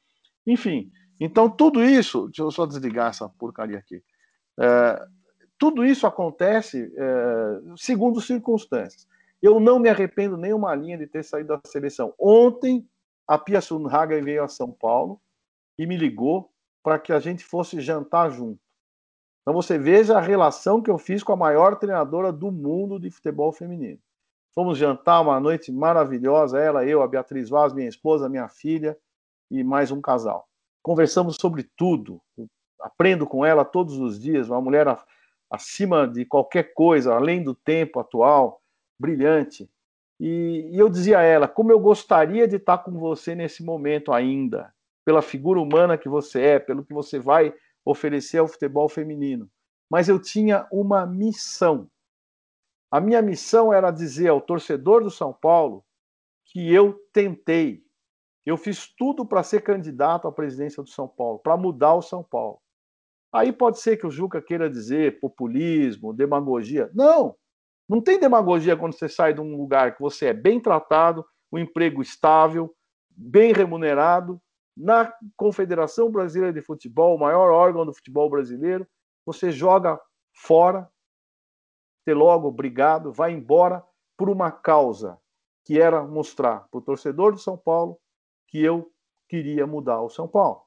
Enfim, 0.46 0.90
então 1.18 1.48
tudo 1.48 1.82
isso, 1.82 2.26
deixa 2.26 2.42
eu 2.42 2.50
só 2.50 2.66
desligar 2.66 3.08
essa 3.08 3.28
porcaria 3.30 3.78
aqui. 3.78 4.02
É, 4.60 5.02
tudo 5.58 5.82
isso 5.82 6.06
acontece 6.06 6.92
é, 6.96 7.60
segundo 7.76 8.20
circunstâncias. 8.20 9.08
Eu 9.42 9.58
não 9.58 9.78
me 9.78 9.88
arrependo 9.88 10.36
nem 10.36 10.52
uma 10.52 10.74
linha 10.74 10.98
de 10.98 11.06
ter 11.06 11.24
saído 11.24 11.48
da 11.48 11.60
seleção. 11.66 12.12
Ontem, 12.18 12.86
a 13.26 13.38
Pia 13.38 13.62
Sundhagen 13.62 14.22
veio 14.22 14.44
a 14.44 14.48
São 14.48 14.70
Paulo 14.70 15.18
e 15.78 15.86
me 15.86 15.96
ligou 15.96 16.50
para 16.82 16.98
que 16.98 17.12
a 17.12 17.18
gente 17.18 17.42
fosse 17.42 17.80
jantar 17.80 18.30
junto. 18.30 18.65
Então 19.46 19.54
você 19.54 19.78
veja 19.78 20.18
a 20.18 20.20
relação 20.20 20.82
que 20.82 20.90
eu 20.90 20.98
fiz 20.98 21.22
com 21.22 21.32
a 21.32 21.36
maior 21.36 21.76
treinadora 21.76 22.32
do 22.32 22.50
mundo 22.50 22.98
de 22.98 23.12
futebol 23.12 23.52
feminino. 23.52 24.00
Fomos 24.52 24.76
jantar 24.76 25.20
uma 25.20 25.38
noite 25.38 25.70
maravilhosa, 25.70 26.58
ela, 26.58 26.84
eu, 26.84 27.00
a 27.00 27.06
Beatriz 27.06 27.48
Vaz, 27.48 27.72
minha 27.72 27.88
esposa, 27.88 28.28
minha 28.28 28.48
filha 28.48 28.98
e 29.48 29.62
mais 29.62 29.92
um 29.92 30.00
casal. 30.00 30.48
Conversamos 30.82 31.36
sobre 31.36 31.62
tudo. 31.76 32.20
aprendo 32.80 33.24
com 33.24 33.46
ela 33.46 33.64
todos 33.64 33.96
os 33.98 34.18
dias, 34.18 34.50
uma 34.50 34.60
mulher 34.60 34.88
acima 35.48 36.08
de 36.08 36.24
qualquer 36.24 36.74
coisa, 36.74 37.14
além 37.14 37.40
do 37.40 37.54
tempo 37.54 38.00
atual, 38.00 38.60
brilhante. 38.98 39.70
E, 40.18 40.70
e 40.72 40.76
eu 40.76 40.88
dizia 40.88 41.20
a 41.20 41.22
ela, 41.22 41.46
como 41.46 41.70
eu 41.70 41.78
gostaria 41.78 42.48
de 42.48 42.56
estar 42.56 42.78
com 42.78 42.98
você 42.98 43.32
nesse 43.36 43.62
momento 43.62 44.12
ainda, 44.12 44.74
pela 45.04 45.22
figura 45.22 45.60
humana 45.60 45.96
que 45.96 46.08
você 46.08 46.40
é, 46.40 46.58
pelo 46.58 46.84
que 46.84 46.92
você 46.92 47.20
vai 47.20 47.54
oferecer 47.86 48.38
ao 48.38 48.48
futebol 48.48 48.88
feminino. 48.88 49.48
Mas 49.88 50.08
eu 50.08 50.20
tinha 50.20 50.66
uma 50.72 51.06
missão. 51.06 51.88
A 52.90 53.00
minha 53.00 53.22
missão 53.22 53.72
era 53.72 53.90
dizer 53.92 54.28
ao 54.28 54.40
torcedor 54.40 55.04
do 55.04 55.10
São 55.10 55.32
Paulo 55.32 55.84
que 56.46 56.72
eu 56.72 56.98
tentei, 57.12 57.84
eu 58.44 58.56
fiz 58.56 58.86
tudo 58.96 59.26
para 59.26 59.42
ser 59.42 59.62
candidato 59.62 60.28
à 60.28 60.32
presidência 60.32 60.82
do 60.82 60.88
São 60.88 61.08
Paulo, 61.08 61.40
para 61.40 61.56
mudar 61.56 61.94
o 61.94 62.02
São 62.02 62.22
Paulo. 62.22 62.60
Aí 63.32 63.52
pode 63.52 63.80
ser 63.80 63.96
que 63.96 64.06
o 64.06 64.10
Juca 64.10 64.40
queira 64.40 64.70
dizer 64.70 65.18
populismo, 65.18 66.14
demagogia. 66.14 66.88
Não, 66.94 67.36
não 67.88 68.00
tem 68.00 68.20
demagogia 68.20 68.76
quando 68.76 68.96
você 68.96 69.08
sai 69.08 69.34
de 69.34 69.40
um 69.40 69.56
lugar 69.56 69.96
que 69.96 70.00
você 70.00 70.26
é 70.26 70.32
bem 70.32 70.60
tratado, 70.60 71.26
um 71.52 71.58
emprego 71.58 72.00
estável, 72.00 72.72
bem 73.10 73.52
remunerado, 73.52 74.40
na 74.76 75.12
Confederação 75.36 76.10
Brasileira 76.10 76.52
de 76.52 76.60
Futebol, 76.60 77.16
o 77.16 77.18
maior 77.18 77.50
órgão 77.50 77.86
do 77.86 77.94
futebol 77.94 78.28
brasileiro, 78.28 78.86
você 79.24 79.50
joga 79.50 79.98
fora, 80.34 80.88
ter 82.04 82.14
logo 82.14 82.48
obrigado, 82.48 83.12
vai 83.12 83.32
embora 83.32 83.82
por 84.16 84.28
uma 84.28 84.52
causa 84.52 85.18
que 85.64 85.80
era 85.80 86.04
mostrar 86.04 86.68
para 86.68 86.78
o 86.78 86.82
torcedor 86.82 87.32
do 87.32 87.38
São 87.38 87.56
Paulo 87.56 87.98
que 88.46 88.62
eu 88.62 88.92
queria 89.28 89.66
mudar 89.66 90.00
o 90.02 90.10
São 90.10 90.28
Paulo. 90.28 90.62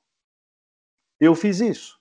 Eu 1.20 1.36
fiz 1.36 1.60
isso. 1.60 2.00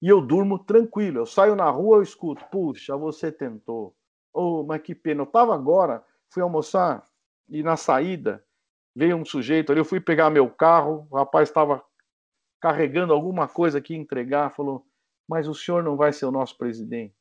E 0.00 0.08
eu 0.08 0.20
durmo 0.20 0.58
tranquilo. 0.58 1.18
Eu 1.18 1.26
saio 1.26 1.56
na 1.56 1.68
rua, 1.68 1.98
eu 1.98 2.02
escuto, 2.02 2.44
puxa, 2.50 2.96
você 2.96 3.32
tentou. 3.32 3.94
Oh, 4.32 4.62
mas 4.62 4.80
que 4.80 4.94
pena. 4.94 5.22
Eu 5.22 5.26
estava 5.26 5.54
agora, 5.54 6.04
fui 6.30 6.42
almoçar 6.42 7.06
e 7.48 7.62
na 7.62 7.76
saída 7.76 8.45
veio 8.96 9.16
um 9.16 9.26
sujeito 9.26 9.72
ali, 9.72 9.80
eu 9.80 9.86
fui 9.86 10.00
pegar 10.00 10.30
meu 10.30 10.50
carro, 10.50 11.08
o 11.10 11.16
rapaz 11.18 11.50
estava 11.50 11.84
carregando 12.60 13.12
alguma 13.12 13.48
coisa 13.48 13.78
aqui 13.78 13.94
entregar, 13.94 14.50
falou: 14.52 14.86
"Mas 15.28 15.48
o 15.48 15.54
senhor 15.54 15.82
não 15.84 15.96
vai 15.96 16.12
ser 16.12 16.26
o 16.26 16.32
nosso 16.32 16.56
presidente". 16.58 17.14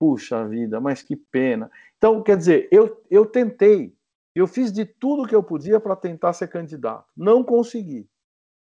Puxa 0.00 0.46
vida, 0.48 0.80
mas 0.80 1.02
que 1.02 1.16
pena. 1.16 1.70
Então, 1.98 2.22
quer 2.22 2.36
dizer, 2.36 2.68
eu 2.72 3.02
eu 3.10 3.26
tentei, 3.26 3.96
eu 4.34 4.46
fiz 4.46 4.72
de 4.72 4.84
tudo 4.86 5.26
que 5.28 5.34
eu 5.34 5.42
podia 5.42 5.80
para 5.80 5.96
tentar 5.96 6.32
ser 6.34 6.48
candidato. 6.48 7.06
Não 7.16 7.44
consegui. 7.44 8.08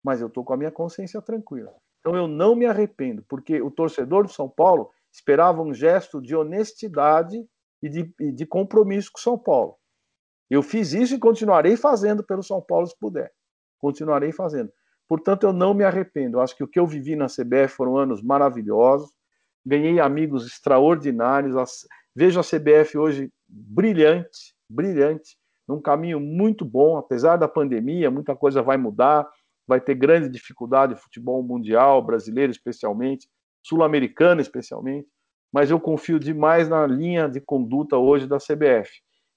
mas 0.04 0.22
eu 0.22 0.28
estou 0.28 0.44
com 0.44 0.54
a 0.54 0.58
minha 0.58 0.72
consciência 0.72 1.22
tranquila. 1.22 1.74
Então 2.00 2.16
eu 2.16 2.28
não 2.28 2.56
me 2.56 2.66
arrependo, 2.66 3.24
porque 3.28 3.62
o 3.62 3.72
torcedor 3.72 4.24
do 4.26 4.32
São 4.32 4.50
Paulo 4.50 4.92
esperava 5.14 5.62
um 5.62 5.74
gesto 5.74 6.22
de 6.22 6.36
honestidade 6.36 7.46
e 7.82 7.90
de, 7.90 8.14
e 8.20 8.32
de 8.32 8.46
compromisso 8.46 9.12
com 9.14 9.20
o 9.20 9.24
São 9.24 9.38
Paulo. 9.38 9.78
Eu 10.52 10.62
fiz 10.62 10.92
isso 10.92 11.16
e 11.16 11.18
continuarei 11.18 11.78
fazendo 11.78 12.22
pelo 12.22 12.44
São 12.44 12.62
Paulo 12.62 12.86
se 12.86 12.94
puder. 13.00 13.32
Continuarei 13.80 14.34
fazendo. 14.34 14.70
Portanto, 15.08 15.44
eu 15.44 15.54
não 15.54 15.74
me 15.74 15.86
arrependo. 15.86 16.38
Eu 16.38 16.42
acho 16.42 16.58
que 16.58 16.64
o 16.64 16.68
que 16.68 16.78
eu 16.78 16.86
vivi 16.86 17.16
na 17.16 17.28
CBF 17.28 17.70
foram 17.70 17.98
anos 17.98 18.22
maravilhosos. 18.22 19.10
Ganhei 19.66 20.02
amigos 20.02 20.46
extraordinários. 20.46 21.56
Vejo 22.14 22.38
a 22.38 22.44
CBF 22.44 22.98
hoje 22.98 23.32
brilhante, 23.48 24.54
brilhante, 24.70 25.38
num 25.66 25.82
caminho 25.82 26.20
muito 26.20 26.66
bom, 26.66 26.98
apesar 26.98 27.38
da 27.38 27.48
pandemia, 27.48 28.12
muita 28.12 28.36
coisa 28.36 28.62
vai 28.62 28.76
mudar, 28.76 29.26
vai 29.66 29.80
ter 29.80 29.96
grande 29.96 30.28
dificuldade 30.28 30.98
futebol 30.98 31.42
mundial, 31.42 32.02
brasileiro 32.02 32.52
especialmente, 32.52 33.26
sul-americano 33.64 34.42
especialmente, 34.42 35.08
mas 35.52 35.72
eu 35.72 35.80
confio 35.80 36.20
demais 36.20 36.68
na 36.68 36.86
linha 36.86 37.30
de 37.30 37.40
conduta 37.40 37.98
hoje 37.98 38.28
da 38.28 38.38
CBF. 38.38 38.92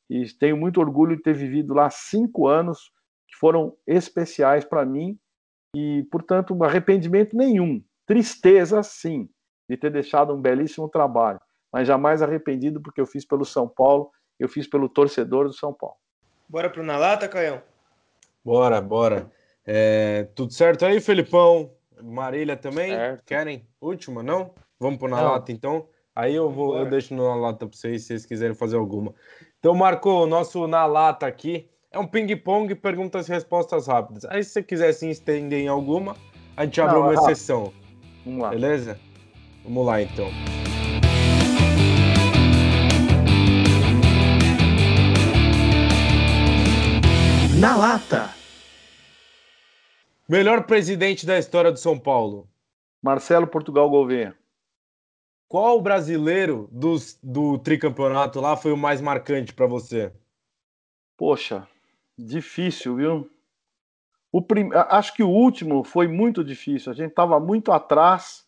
E 0.09 0.25
tenho 0.39 0.57
muito 0.57 0.81
orgulho 0.81 1.17
de 1.17 1.23
ter 1.23 1.35
vivido 1.35 1.75
lá 1.75 1.89
cinco 1.91 2.47
anos 2.47 2.93
que 3.27 3.37
foram 3.37 3.77
especiais 3.87 4.65
para 4.65 4.85
mim 4.85 5.19
e, 5.75 6.07
portanto, 6.11 6.63
arrependimento 6.63 7.37
nenhum. 7.37 7.83
Tristeza, 8.07 8.83
sim, 8.83 9.29
de 9.69 9.77
ter 9.77 9.91
deixado 9.91 10.35
um 10.35 10.41
belíssimo 10.41 10.89
trabalho, 10.89 11.41
mas 11.73 11.89
jamais 11.89 12.23
arrependido 12.23 12.81
porque 12.81 13.01
eu 13.01 13.07
fiz 13.07 13.25
pelo 13.25 13.45
São 13.45 13.67
Paulo, 13.67 14.11
eu 14.39 14.49
fiz 14.49 14.69
pelo 14.69 14.89
torcedor 14.89 15.47
do 15.47 15.53
São 15.55 15.73
Paulo. 15.73 15.97
Bora 16.49 16.69
pro 16.69 16.83
Na 16.83 16.99
Lata, 16.99 17.27
Caião? 17.27 17.63
Bora, 18.45 18.81
bora. 18.81 19.33
É, 19.67 20.25
tudo 20.35 20.53
certo 20.53 20.85
aí, 20.85 21.01
Felipão? 21.01 21.71
Marília 22.03 22.57
também? 22.57 22.91
Certo. 22.91 23.25
Querem? 23.25 23.67
Última, 23.81 24.23
não? 24.23 24.55
Vamos 24.79 24.99
pro 24.99 25.09
Na 25.09 25.17
não. 25.17 25.33
Lata, 25.33 25.51
então? 25.51 25.89
Aí 26.15 26.35
eu 26.35 26.49
vou, 26.49 26.77
eu 26.77 26.89
deixo 26.89 27.13
na 27.15 27.35
lata 27.35 27.67
para 27.67 27.77
vocês, 27.77 28.03
se 28.03 28.09
vocês 28.09 28.27
quiserem 28.27 28.55
fazer 28.55 28.77
alguma. 28.77 29.13
Então, 29.65 29.75
Marco, 29.75 30.11
o 30.11 30.27
nosso 30.27 30.67
na 30.67 30.85
lata 30.85 31.27
aqui 31.27 31.67
é 31.91 31.99
um 31.99 32.07
ping-pong, 32.07 32.75
perguntas 32.75 33.27
e 33.27 33.33
respostas 33.33 33.87
rápidas. 33.87 34.27
Aí, 34.27 34.45
se 34.45 34.51
você 34.51 34.63
quiser 34.63 34.93
se 34.93 35.09
estender 35.09 35.59
em 35.59 35.69
alguma, 35.69 36.15
a 36.55 36.67
gente 36.67 36.83
abre 36.83 36.97
Não, 36.97 37.05
uma 37.05 37.13
é 37.13 37.15
exceção. 37.15 37.73
Vamos 38.27 38.43
lá. 38.43 38.51
Beleza? 38.51 39.01
Vamos 39.65 39.87
lá, 39.87 40.03
então. 40.03 40.29
Na 47.59 47.75
lata. 47.75 48.35
Melhor 50.29 50.65
presidente 50.65 51.25
da 51.25 51.39
história 51.39 51.73
do 51.73 51.79
São 51.79 51.99
Paulo. 51.99 52.47
Marcelo 53.03 53.47
Portugal 53.47 53.89
Gouveia. 53.89 54.37
Qual 55.55 55.81
brasileiro 55.81 56.69
dos, 56.73 57.17
do 57.23 57.57
tricampeonato 57.59 58.41
lá 58.41 58.57
foi 58.57 58.73
o 58.73 58.77
mais 58.77 59.01
marcante 59.01 59.55
para 59.55 59.69
você? 59.69 60.13
Poxa, 61.17 61.69
difícil, 62.19 62.97
viu? 62.97 63.31
O 64.33 64.43
prim... 64.43 64.71
Acho 64.73 65.15
que 65.15 65.23
o 65.23 65.29
último 65.29 65.85
foi 65.85 66.09
muito 66.09 66.43
difícil. 66.43 66.91
A 66.91 66.95
gente 66.97 67.11
estava 67.11 67.39
muito 67.39 67.71
atrás 67.71 68.45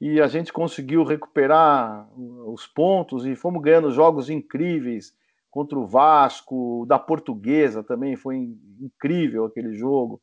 e 0.00 0.18
a 0.18 0.26
gente 0.28 0.50
conseguiu 0.50 1.04
recuperar 1.04 2.08
os 2.16 2.66
pontos 2.66 3.26
e 3.26 3.36
fomos 3.36 3.60
ganhando 3.60 3.92
jogos 3.92 4.30
incríveis 4.30 5.14
contra 5.50 5.78
o 5.78 5.86
Vasco, 5.86 6.86
da 6.88 6.98
Portuguesa 6.98 7.84
também 7.84 8.16
foi 8.16 8.38
incrível 8.80 9.44
aquele 9.44 9.74
jogo. 9.74 10.22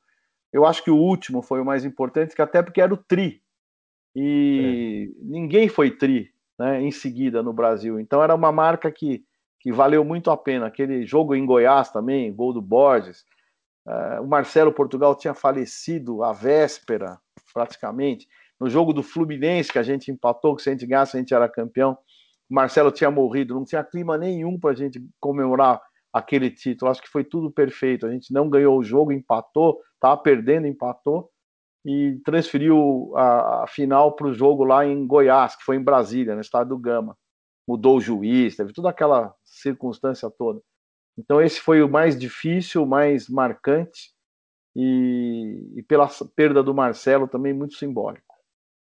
Eu 0.51 0.65
acho 0.65 0.83
que 0.83 0.89
o 0.89 0.97
último 0.97 1.43
foi 1.43 1.61
o 1.61 1.65
mais 1.65 1.85
importante, 1.85 2.35
que 2.35 2.41
até 2.41 2.63
porque 2.63 2.81
era 2.81 2.91
o 2.91 2.97
tri 2.97 3.39
e 4.19 5.11
é. 5.11 5.21
ninguém 5.21 5.69
foi 5.69 5.91
tri 5.91 6.33
né, 6.57 6.81
em 6.81 6.89
seguida 6.89 7.43
no 7.43 7.53
Brasil. 7.53 7.99
Então 7.99 8.23
era 8.23 8.33
uma 8.33 8.51
marca 8.51 8.91
que, 8.91 9.23
que 9.59 9.71
valeu 9.71 10.03
muito 10.03 10.31
a 10.31 10.35
pena. 10.35 10.65
Aquele 10.65 11.05
jogo 11.05 11.35
em 11.35 11.45
Goiás 11.45 11.91
também, 11.91 12.33
gol 12.33 12.51
do 12.51 12.59
Borges. 12.59 13.23
Uh, 13.85 14.23
o 14.23 14.27
Marcelo 14.27 14.73
Portugal 14.73 15.15
tinha 15.15 15.35
falecido 15.35 16.23
à 16.23 16.33
véspera, 16.33 17.19
praticamente. 17.53 18.27
No 18.59 18.67
jogo 18.67 18.91
do 18.91 19.03
Fluminense, 19.03 19.71
que 19.71 19.77
a 19.77 19.83
gente 19.83 20.09
empatou, 20.09 20.55
que 20.55 20.63
se 20.63 20.69
a 20.69 20.71
gente 20.71 20.87
ganhasse, 20.87 21.15
a 21.15 21.19
gente 21.19 21.35
era 21.35 21.47
campeão. 21.47 21.95
O 22.49 22.55
Marcelo 22.55 22.91
tinha 22.91 23.11
morrido, 23.11 23.53
não 23.53 23.65
tinha 23.65 23.83
clima 23.83 24.17
nenhum 24.17 24.59
para 24.59 24.71
a 24.71 24.75
gente 24.75 24.99
comemorar 25.19 25.79
aquele 26.11 26.49
título. 26.49 26.89
Acho 26.89 27.03
que 27.03 27.09
foi 27.09 27.23
tudo 27.23 27.51
perfeito. 27.51 28.07
A 28.07 28.11
gente 28.11 28.33
não 28.33 28.49
ganhou 28.49 28.79
o 28.79 28.83
jogo, 28.83 29.11
empatou, 29.11 29.79
estava 29.93 30.17
perdendo, 30.17 30.65
empatou 30.65 31.29
e 31.87 32.19
transferiu 32.25 33.13
a, 33.15 33.63
a 33.63 33.67
final 33.67 34.13
para 34.13 34.27
o 34.27 34.33
jogo 34.33 34.65
lá 34.65 34.85
em 34.85 35.07
Goiás, 35.07 35.55
que 35.55 35.63
foi 35.63 35.77
em 35.77 35.83
Brasília, 35.83 36.35
no 36.35 36.41
estado 36.41 36.67
do 36.67 36.77
Gama. 36.77 37.17
Mudou 37.65 37.95
o 37.95 38.01
juiz, 38.01 38.57
teve 38.57 38.73
toda 38.73 38.89
aquela 38.89 39.33
circunstância 39.45 40.29
toda. 40.29 40.61
Então, 41.17 41.41
esse 41.41 41.61
foi 41.61 41.81
o 41.81 41.87
mais 41.87 42.19
difícil, 42.19 42.83
o 42.83 42.85
mais 42.85 43.29
marcante, 43.29 44.11
e, 44.75 45.75
e 45.77 45.83
pela 45.83 46.09
perda 46.35 46.61
do 46.61 46.75
Marcelo 46.75 47.25
também 47.25 47.53
muito 47.53 47.75
simbólico. 47.75 48.35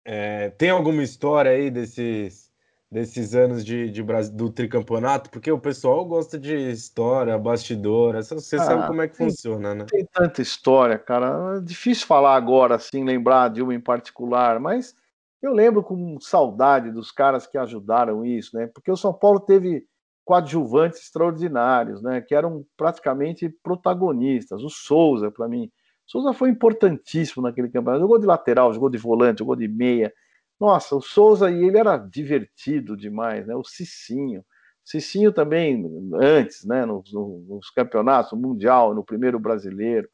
É, 0.04 0.50
tem 0.50 0.70
alguma 0.70 1.02
história 1.02 1.52
aí 1.52 1.70
desses 1.70 2.47
desses 2.90 3.34
anos 3.34 3.64
de, 3.64 3.90
de, 3.90 4.02
do 4.32 4.50
tricampeonato, 4.50 5.28
porque 5.30 5.52
o 5.52 5.58
pessoal 5.58 6.04
gosta 6.06 6.38
de 6.38 6.54
história, 6.70 7.38
bastidor, 7.38 8.16
você 8.16 8.56
ah, 8.56 8.60
sabe 8.60 8.86
como 8.86 9.02
é 9.02 9.08
que 9.08 9.18
tem, 9.18 9.28
funciona, 9.28 9.74
né? 9.74 9.84
Tem 9.88 10.06
tanta 10.06 10.40
história, 10.40 10.98
cara. 10.98 11.58
É 11.58 11.60
difícil 11.60 12.06
falar 12.06 12.34
agora, 12.34 12.76
assim, 12.76 13.04
lembrar 13.04 13.50
de 13.50 13.62
uma 13.62 13.74
em 13.74 13.80
particular, 13.80 14.58
mas 14.58 14.94
eu 15.42 15.52
lembro 15.52 15.82
com 15.82 16.18
saudade 16.18 16.90
dos 16.90 17.12
caras 17.12 17.46
que 17.46 17.58
ajudaram 17.58 18.24
isso, 18.24 18.56
né? 18.56 18.66
Porque 18.66 18.90
o 18.90 18.96
São 18.96 19.12
Paulo 19.12 19.38
teve 19.38 19.84
coadjuvantes 20.24 21.00
extraordinários, 21.00 22.02
né? 22.02 22.22
Que 22.22 22.34
eram 22.34 22.64
praticamente 22.76 23.48
protagonistas. 23.62 24.62
O 24.62 24.70
Souza, 24.70 25.30
para 25.30 25.46
mim. 25.46 25.70
O 26.06 26.10
Souza 26.10 26.32
foi 26.32 26.48
importantíssimo 26.48 27.42
naquele 27.42 27.68
campeonato. 27.68 28.00
Jogou 28.00 28.18
de 28.18 28.26
lateral, 28.26 28.72
jogou 28.72 28.88
de 28.88 28.98
volante, 28.98 29.40
jogou 29.40 29.54
de 29.54 29.68
meia 29.68 30.12
nossa, 30.60 30.96
o 30.96 31.00
Souza 31.00 31.50
e 31.50 31.64
ele 31.64 31.78
era 31.78 31.96
divertido 31.96 32.96
demais, 32.96 33.46
né? 33.46 33.54
O 33.54 33.64
Cicinho. 33.64 34.44
Cicinho 34.84 35.32
também, 35.32 35.84
antes, 36.20 36.64
né? 36.64 36.84
Nos, 36.84 37.12
nos 37.12 37.70
campeonatos, 37.70 38.32
no 38.32 38.38
Mundial, 38.38 38.94
no 38.94 39.04
primeiro 39.04 39.38
brasileiro, 39.38 40.08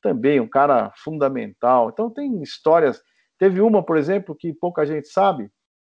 também 0.00 0.40
um 0.40 0.48
cara 0.48 0.92
fundamental. 0.96 1.90
Então 1.90 2.08
tem 2.08 2.42
histórias. 2.42 3.02
Teve 3.38 3.60
uma, 3.60 3.84
por 3.84 3.96
exemplo, 3.96 4.34
que 4.34 4.52
pouca 4.54 4.86
gente 4.86 5.08
sabe, 5.08 5.50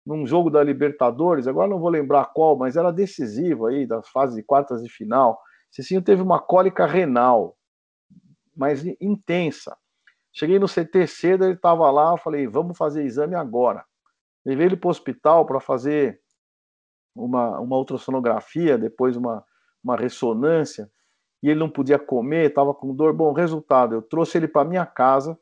num 0.05 0.25
jogo 0.27 0.49
da 0.49 0.61
Libertadores, 0.63 1.47
agora 1.47 1.69
não 1.69 1.79
vou 1.79 1.89
lembrar 1.89 2.25
qual, 2.33 2.57
mas 2.57 2.75
era 2.75 2.91
decisivo 2.91 3.67
aí, 3.67 3.85
da 3.85 4.01
fase 4.03 4.35
de 4.35 4.43
quartas 4.43 4.83
de 4.83 4.89
final. 4.89 5.39
Cicinho 5.71 6.01
teve 6.01 6.21
uma 6.21 6.39
cólica 6.39 6.85
renal, 6.85 7.57
mas 8.55 8.85
intensa. 8.99 9.77
Cheguei 10.33 10.59
no 10.59 10.67
CT 10.67 11.07
cedo, 11.07 11.45
ele 11.45 11.53
estava 11.53 11.89
lá, 11.91 12.11
eu 12.11 12.17
falei, 12.17 12.47
vamos 12.47 12.77
fazer 12.77 13.03
exame 13.03 13.35
agora. 13.35 13.85
Levei 14.45 14.65
ele 14.67 14.77
para 14.77 14.87
o 14.87 14.91
hospital 14.91 15.45
para 15.45 15.59
fazer 15.59 16.19
uma, 17.15 17.59
uma 17.59 17.77
ultrassonografia, 17.77 18.77
depois 18.77 19.15
uma, 19.15 19.43
uma 19.83 19.95
ressonância, 19.95 20.89
e 21.41 21.49
ele 21.49 21.59
não 21.59 21.69
podia 21.69 21.99
comer, 21.99 22.49
estava 22.49 22.73
com 22.73 22.95
dor. 22.95 23.13
Bom, 23.13 23.33
resultado, 23.33 23.95
eu 23.95 24.01
trouxe 24.01 24.37
ele 24.37 24.47
para 24.47 24.67
minha 24.67 24.85
casa, 24.85 25.37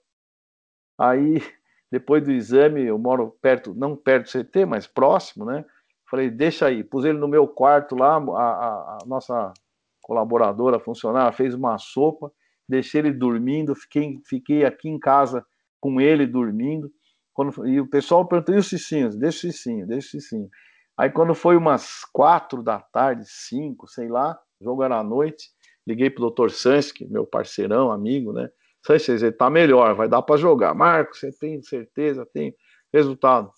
aí, 0.99 1.41
depois 1.91 2.23
do 2.23 2.31
exame, 2.31 2.83
eu 2.83 2.97
moro 2.97 3.37
perto, 3.41 3.73
não 3.73 3.95
perto 3.95 4.25
do 4.25 4.43
CT, 4.43 4.65
mas 4.65 4.87
próximo, 4.87 5.45
né? 5.45 5.65
Falei, 6.09 6.29
deixa 6.29 6.65
aí, 6.65 6.83
pus 6.83 7.05
ele 7.05 7.17
no 7.17 7.27
meu 7.27 7.47
quarto 7.47 7.95
lá, 7.95 8.17
a, 8.17 8.41
a, 8.41 8.97
a 9.01 9.05
nossa 9.05 9.53
colaboradora, 10.01 10.79
funcionária, 10.79 11.31
fez 11.31 11.53
uma 11.53 11.77
sopa, 11.77 12.31
deixei 12.67 12.99
ele 12.99 13.13
dormindo, 13.13 13.73
fiquei, 13.75 14.19
fiquei 14.25 14.65
aqui 14.65 14.89
em 14.89 14.99
casa 14.99 15.45
com 15.79 16.01
ele 16.01 16.27
dormindo. 16.27 16.91
Quando, 17.33 17.67
e 17.67 17.79
o 17.79 17.87
pessoal 17.87 18.25
perguntou, 18.25 18.55
e 18.55 18.57
os 18.57 18.67
cicinhos? 18.67 19.15
Deixa 19.15 19.47
o 19.47 19.51
cicinho, 19.51 19.87
deixa 19.87 20.07
o 20.07 20.21
cicinho. 20.21 20.49
Aí 20.97 21.09
quando 21.09 21.33
foi 21.33 21.55
umas 21.55 22.03
quatro 22.11 22.61
da 22.61 22.79
tarde, 22.79 23.23
cinco, 23.25 23.87
sei 23.87 24.07
lá, 24.07 24.37
jogo 24.59 24.83
era 24.83 24.99
à 24.99 25.03
noite, 25.03 25.49
liguei 25.87 26.09
pro 26.09 26.21
doutor 26.21 26.51
Sansky, 26.51 27.07
meu 27.07 27.25
parceirão, 27.25 27.91
amigo, 27.91 28.33
né? 28.33 28.49
Sansky, 28.85 29.11
ele 29.11 29.31
tá 29.31 29.49
melhor, 29.49 29.95
vai 29.95 30.07
dar 30.07 30.21
para 30.21 30.37
jogar. 30.37 30.73
Marcos, 30.73 31.19
você 31.19 31.31
tem 31.31 31.61
certeza? 31.61 32.25
Tem 32.33 32.53
resultado. 32.93 33.51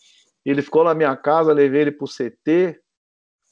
Ele 0.46 0.62
ficou 0.62 0.84
na 0.84 0.94
minha 0.94 1.16
casa, 1.16 1.54
levei 1.54 1.82
ele 1.82 1.92
pro 1.92 2.08
CT, 2.08 2.80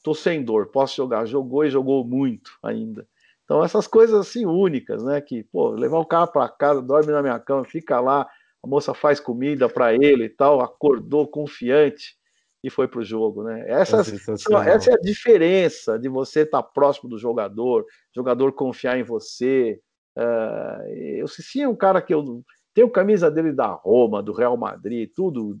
tô 0.02 0.14
sem 0.14 0.42
dor, 0.44 0.66
posso 0.66 0.96
jogar. 0.96 1.26
Jogou 1.26 1.64
e 1.64 1.70
jogou 1.70 2.04
muito 2.04 2.52
ainda. 2.62 3.06
Então 3.44 3.64
essas 3.64 3.86
coisas 3.86 4.18
assim 4.18 4.46
únicas, 4.46 5.02
né? 5.02 5.20
Que, 5.20 5.42
pô, 5.44 5.70
levar 5.70 5.98
o 5.98 6.06
cara 6.06 6.26
para 6.26 6.48
casa, 6.48 6.80
dorme 6.80 7.12
na 7.12 7.22
minha 7.22 7.38
cama, 7.38 7.64
fica 7.64 8.00
lá, 8.00 8.28
a 8.64 8.68
moça 8.68 8.94
faz 8.94 9.18
comida 9.18 9.68
para 9.68 9.94
ele 9.94 10.24
e 10.24 10.28
tal, 10.28 10.60
acordou 10.60 11.26
confiante 11.26 12.16
e 12.62 12.70
foi 12.70 12.86
para 12.86 13.00
o 13.00 13.04
jogo, 13.04 13.42
né? 13.42 13.64
Essas, 13.66 14.08
é 14.08 14.70
essa 14.70 14.90
é 14.90 14.94
a 14.94 15.00
diferença 15.00 15.98
de 15.98 16.08
você 16.08 16.42
estar 16.42 16.62
tá 16.62 16.68
próximo 16.68 17.10
do 17.10 17.18
jogador, 17.18 17.84
jogador 18.14 18.52
confiar 18.52 18.98
em 18.98 19.02
você. 19.02 19.80
Uh, 20.16 20.88
eu 21.16 21.26
Cici 21.26 21.62
é 21.62 21.68
um 21.68 21.74
cara 21.74 22.00
que 22.00 22.14
eu 22.14 22.44
Tenho 22.74 22.90
camisa 22.90 23.30
dele 23.30 23.52
da 23.52 23.66
Roma, 23.66 24.22
do 24.22 24.32
Real 24.32 24.56
Madrid, 24.56 25.10
tudo, 25.14 25.58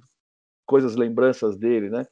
coisas, 0.64 0.96
lembranças 0.96 1.56
dele, 1.56 1.90
né? 1.90 2.06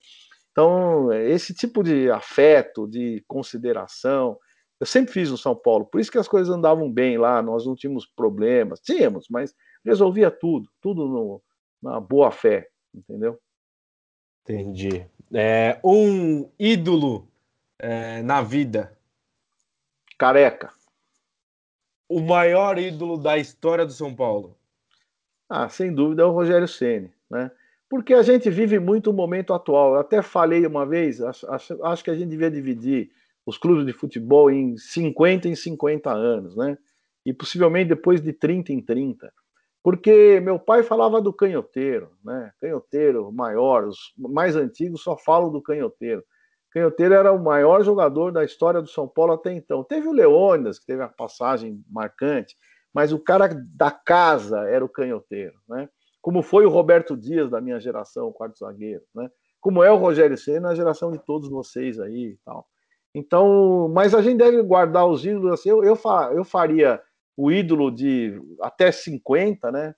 Então, 0.50 1.12
esse 1.12 1.54
tipo 1.54 1.82
de 1.82 2.10
afeto, 2.10 2.86
de 2.86 3.24
consideração, 3.26 4.36
eu 4.78 4.86
sempre 4.86 5.12
fiz 5.12 5.30
no 5.30 5.38
São 5.38 5.54
Paulo, 5.54 5.86
por 5.86 6.00
isso 6.00 6.10
que 6.10 6.18
as 6.18 6.28
coisas 6.28 6.54
andavam 6.54 6.90
bem 6.90 7.16
lá, 7.16 7.40
nós 7.40 7.64
não 7.64 7.74
tínhamos 7.74 8.06
problemas, 8.06 8.80
tínhamos, 8.80 9.26
mas 9.30 9.54
resolvia 9.84 10.30
tudo, 10.30 10.68
tudo 10.80 11.06
no, 11.08 11.42
na 11.82 12.00
boa 12.00 12.30
fé, 12.30 12.68
entendeu? 12.94 13.40
Entendi. 14.42 15.06
É, 15.32 15.78
um 15.84 16.50
ídolo 16.58 17.28
é, 17.78 18.22
na 18.22 18.42
vida. 18.42 18.96
Careca. 20.18 20.72
O 22.08 22.20
maior 22.20 22.78
ídolo 22.78 23.16
da 23.16 23.38
história 23.38 23.86
do 23.86 23.92
São 23.92 24.14
Paulo. 24.14 24.56
Ah, 25.48 25.68
sem 25.68 25.92
dúvida 25.92 26.22
é 26.22 26.24
o 26.24 26.32
Rogério 26.32 26.68
Ceni, 26.68 27.12
né? 27.30 27.50
Porque 27.88 28.14
a 28.14 28.22
gente 28.22 28.48
vive 28.50 28.78
muito 28.78 29.10
o 29.10 29.12
momento 29.12 29.52
atual. 29.52 29.94
Eu 29.94 30.00
até 30.00 30.22
falei 30.22 30.64
uma 30.64 30.86
vez, 30.86 31.20
acho, 31.20 31.50
acho, 31.50 31.84
acho 31.84 32.04
que 32.04 32.10
a 32.10 32.14
gente 32.14 32.28
devia 32.28 32.50
dividir 32.50 33.10
os 33.44 33.58
clubes 33.58 33.84
de 33.84 33.92
futebol 33.92 34.50
em 34.50 34.76
50 34.76 35.48
em 35.48 35.56
50 35.56 36.10
anos, 36.10 36.56
né? 36.56 36.78
E 37.26 37.32
possivelmente 37.32 37.88
depois 37.88 38.20
de 38.20 38.32
30 38.32 38.72
em 38.72 38.80
30. 38.80 39.32
Porque 39.82 40.40
meu 40.40 40.58
pai 40.58 40.82
falava 40.82 41.20
do 41.20 41.32
canhoteiro, 41.32 42.10
né? 42.24 42.52
Canhoteiro 42.60 43.32
maior, 43.32 43.84
os 43.84 44.12
mais 44.18 44.54
antigos 44.54 45.02
só 45.02 45.16
falam 45.16 45.50
do 45.50 45.62
canhoteiro. 45.62 46.22
Canhoteiro 46.70 47.14
era 47.14 47.32
o 47.32 47.42
maior 47.42 47.82
jogador 47.82 48.30
da 48.30 48.44
história 48.44 48.80
do 48.80 48.88
São 48.88 49.08
Paulo 49.08 49.32
até 49.32 49.52
então. 49.52 49.82
Teve 49.82 50.06
o 50.06 50.12
Leônidas, 50.12 50.78
que 50.78 50.86
teve 50.86 51.02
a 51.02 51.08
passagem 51.08 51.82
marcante, 51.90 52.56
mas 52.92 53.12
o 53.12 53.18
cara 53.18 53.48
da 53.74 53.90
casa 53.90 54.68
era 54.68 54.84
o 54.84 54.88
canhoteiro, 54.88 55.54
né? 55.68 55.88
Como 56.20 56.42
foi 56.42 56.66
o 56.66 56.70
Roberto 56.70 57.16
Dias 57.16 57.50
da 57.50 57.60
minha 57.60 57.80
geração, 57.80 58.28
o 58.28 58.32
quarto 58.32 58.58
zagueiro, 58.58 59.02
né? 59.14 59.30
Como 59.60 59.82
é 59.82 59.90
o 59.90 59.96
Rogério 59.96 60.36
Senna, 60.36 60.70
a 60.70 60.74
geração 60.74 61.10
de 61.10 61.18
todos 61.18 61.48
vocês 61.48 61.98
aí 61.98 62.32
e 62.32 62.38
tal. 62.44 62.66
Então, 63.14 63.88
mas 63.92 64.14
a 64.14 64.22
gente 64.22 64.38
deve 64.38 64.62
guardar 64.62 65.06
os 65.06 65.24
ídolos 65.24 65.52
assim. 65.52 65.70
Eu, 65.70 65.82
eu, 65.82 65.98
eu 66.32 66.44
faria 66.44 67.02
o 67.40 67.50
ídolo 67.50 67.90
de 67.90 68.38
até 68.60 68.92
50, 68.92 69.72
né? 69.72 69.94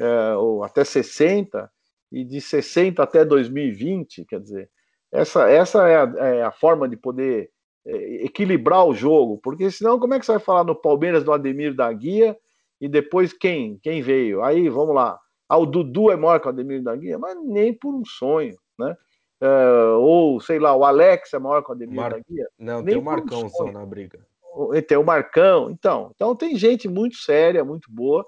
É, 0.00 0.34
ou 0.36 0.64
até 0.64 0.84
60, 0.84 1.70
e 2.10 2.24
de 2.24 2.40
60 2.40 3.02
até 3.02 3.24
2020, 3.24 4.24
quer 4.24 4.40
dizer, 4.40 4.70
essa, 5.12 5.50
essa 5.50 5.86
é, 5.86 5.96
a, 5.96 6.14
é 6.18 6.42
a 6.42 6.50
forma 6.50 6.88
de 6.88 6.96
poder 6.96 7.50
é, 7.84 8.24
equilibrar 8.24 8.86
o 8.86 8.94
jogo, 8.94 9.38
porque 9.42 9.70
senão 9.70 9.98
como 9.98 10.14
é 10.14 10.18
que 10.18 10.24
você 10.24 10.32
vai 10.32 10.40
falar 10.40 10.64
no 10.64 10.74
Palmeiras 10.74 11.24
do 11.24 11.32
Ademir 11.32 11.74
da 11.74 11.92
Guia 11.92 12.34
e 12.80 12.88
depois 12.88 13.34
quem? 13.34 13.78
Quem 13.82 14.00
veio? 14.00 14.42
Aí, 14.42 14.70
vamos 14.70 14.94
lá. 14.94 15.18
Ah, 15.46 15.58
o 15.58 15.66
Dudu 15.66 16.10
é 16.10 16.16
maior 16.16 16.40
que 16.40 16.46
o 16.46 16.50
Ademir 16.50 16.82
da 16.82 16.96
Guia, 16.96 17.18
mas 17.18 17.36
nem 17.44 17.74
por 17.74 17.94
um 17.94 18.04
sonho, 18.04 18.56
né? 18.78 18.96
Uh, 19.42 19.98
ou, 20.00 20.40
sei 20.40 20.58
lá, 20.58 20.74
o 20.74 20.84
Alex 20.84 21.34
é 21.34 21.38
maior 21.38 21.62
que 21.62 21.70
o 21.70 21.74
Ademir 21.74 21.96
Mar... 21.96 22.12
da 22.12 22.20
Guia. 22.26 22.48
Não, 22.58 22.76
nem 22.76 22.94
tem 22.94 22.98
o 22.98 23.04
Marcão 23.04 23.44
um 23.44 23.48
só 23.50 23.70
na 23.70 23.84
briga 23.84 24.20
tem 24.86 24.96
o 24.96 25.04
Marcão. 25.04 25.70
Então, 25.70 26.10
então 26.14 26.34
tem 26.34 26.56
gente 26.56 26.88
muito 26.88 27.16
séria, 27.16 27.64
muito 27.64 27.90
boa, 27.90 28.26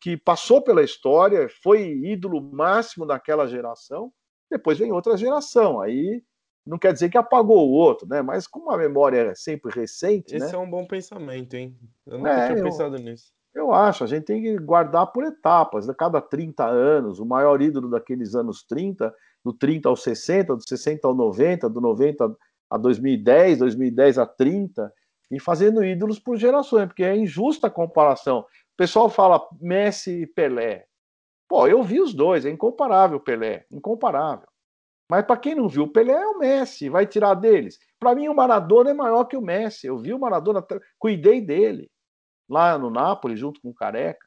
que 0.00 0.16
passou 0.16 0.60
pela 0.60 0.82
história, 0.82 1.48
foi 1.62 1.92
ídolo 2.04 2.42
máximo 2.42 3.06
daquela 3.06 3.46
geração. 3.46 4.12
Depois 4.50 4.78
vem 4.78 4.92
outra 4.92 5.16
geração. 5.16 5.80
Aí 5.80 6.22
não 6.66 6.78
quer 6.78 6.92
dizer 6.92 7.10
que 7.10 7.18
apagou 7.18 7.68
o 7.68 7.72
outro, 7.72 8.06
né? 8.08 8.22
Mas 8.22 8.46
como 8.46 8.70
a 8.70 8.78
memória 8.78 9.30
é 9.30 9.34
sempre 9.34 9.72
recente. 9.72 10.34
Esse 10.34 10.52
né? 10.52 10.54
é 10.54 10.58
um 10.58 10.68
bom 10.68 10.86
pensamento, 10.86 11.54
hein? 11.54 11.76
Eu 12.06 12.18
nunca 12.18 12.30
é, 12.30 12.46
tinha 12.46 12.58
eu, 12.58 12.64
pensado 12.64 12.96
nisso. 12.96 13.32
Eu 13.54 13.72
acho, 13.72 14.04
a 14.04 14.06
gente 14.06 14.24
tem 14.24 14.40
que 14.40 14.56
guardar 14.58 15.06
por 15.12 15.24
etapas. 15.24 15.84
A 15.84 15.92
né? 15.92 15.96
cada 15.98 16.20
30 16.20 16.64
anos, 16.64 17.18
o 17.18 17.26
maior 17.26 17.60
ídolo 17.60 17.90
daqueles 17.90 18.34
anos 18.34 18.64
30, 18.64 19.14
do 19.44 19.52
30 19.52 19.88
ao 19.88 19.96
60, 19.96 20.56
do 20.56 20.68
60 20.68 21.06
ao 21.06 21.14
90, 21.14 21.68
do 21.68 21.80
90 21.80 22.36
a 22.70 22.78
2010, 22.78 23.58
2010 23.58 24.18
a 24.18 24.26
30 24.26 24.92
e 25.32 25.40
fazendo 25.40 25.82
ídolos 25.82 26.18
por 26.20 26.36
gerações, 26.36 26.86
porque 26.86 27.02
é 27.02 27.16
injusta 27.16 27.66
a 27.66 27.70
comparação. 27.70 28.40
O 28.40 28.76
pessoal 28.76 29.08
fala 29.08 29.44
Messi 29.58 30.22
e 30.22 30.26
Pelé. 30.26 30.84
Pô, 31.48 31.66
eu 31.66 31.82
vi 31.82 32.00
os 32.00 32.12
dois, 32.12 32.44
é 32.44 32.50
incomparável 32.50 33.18
Pelé, 33.18 33.64
incomparável. 33.72 34.46
Mas 35.10 35.24
para 35.24 35.38
quem 35.38 35.54
não 35.54 35.68
viu, 35.68 35.84
o 35.84 35.92
Pelé 35.92 36.12
é 36.12 36.26
o 36.26 36.38
Messi, 36.38 36.88
vai 36.88 37.06
tirar 37.06 37.34
deles. 37.34 37.78
Para 37.98 38.14
mim, 38.14 38.28
o 38.28 38.34
Maradona 38.34 38.90
é 38.90 38.94
maior 38.94 39.24
que 39.24 39.36
o 39.36 39.42
Messi. 39.42 39.86
Eu 39.86 39.98
vi 39.98 40.12
o 40.12 40.18
Maradona, 40.18 40.64
cuidei 40.98 41.40
dele 41.40 41.90
lá 42.48 42.78
no 42.78 42.90
Nápoles, 42.90 43.38
junto 43.38 43.60
com 43.60 43.70
o 43.70 43.74
Careca. 43.74 44.26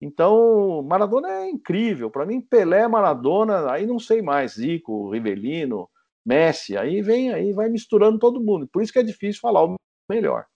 Então, 0.00 0.82
Maradona 0.82 1.30
é 1.30 1.50
incrível. 1.50 2.10
Para 2.10 2.26
mim, 2.26 2.40
Pelé, 2.40 2.86
Maradona, 2.86 3.72
aí 3.72 3.86
não 3.86 3.98
sei 3.98 4.22
mais, 4.22 4.54
Zico, 4.54 5.10
Rivelino, 5.10 5.88
Messi, 6.24 6.76
aí 6.76 7.02
vem 7.02 7.32
aí, 7.32 7.52
vai 7.52 7.68
misturando 7.68 8.18
todo 8.18 8.42
mundo. 8.42 8.68
Por 8.68 8.82
isso 8.82 8.92
que 8.92 8.98
é 8.98 9.02
difícil 9.02 9.40
falar 9.40 9.64
o 9.64 9.76
melhor. 10.08 10.46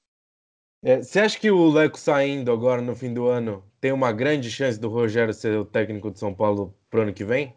É, 0.82 1.02
você 1.02 1.20
acha 1.20 1.38
que 1.38 1.50
o 1.50 1.70
Leco 1.70 1.98
saindo 1.98 2.52
agora 2.52 2.80
no 2.80 2.94
fim 2.94 3.12
do 3.12 3.26
ano 3.26 3.64
tem 3.80 3.92
uma 3.92 4.12
grande 4.12 4.50
chance 4.50 4.78
do 4.78 4.88
Rogério 4.88 5.34
ser 5.34 5.58
o 5.58 5.64
técnico 5.64 6.10
de 6.10 6.18
São 6.18 6.32
Paulo 6.32 6.74
para 6.88 7.00
o 7.00 7.02
ano 7.02 7.12
que 7.12 7.24
vem? 7.24 7.54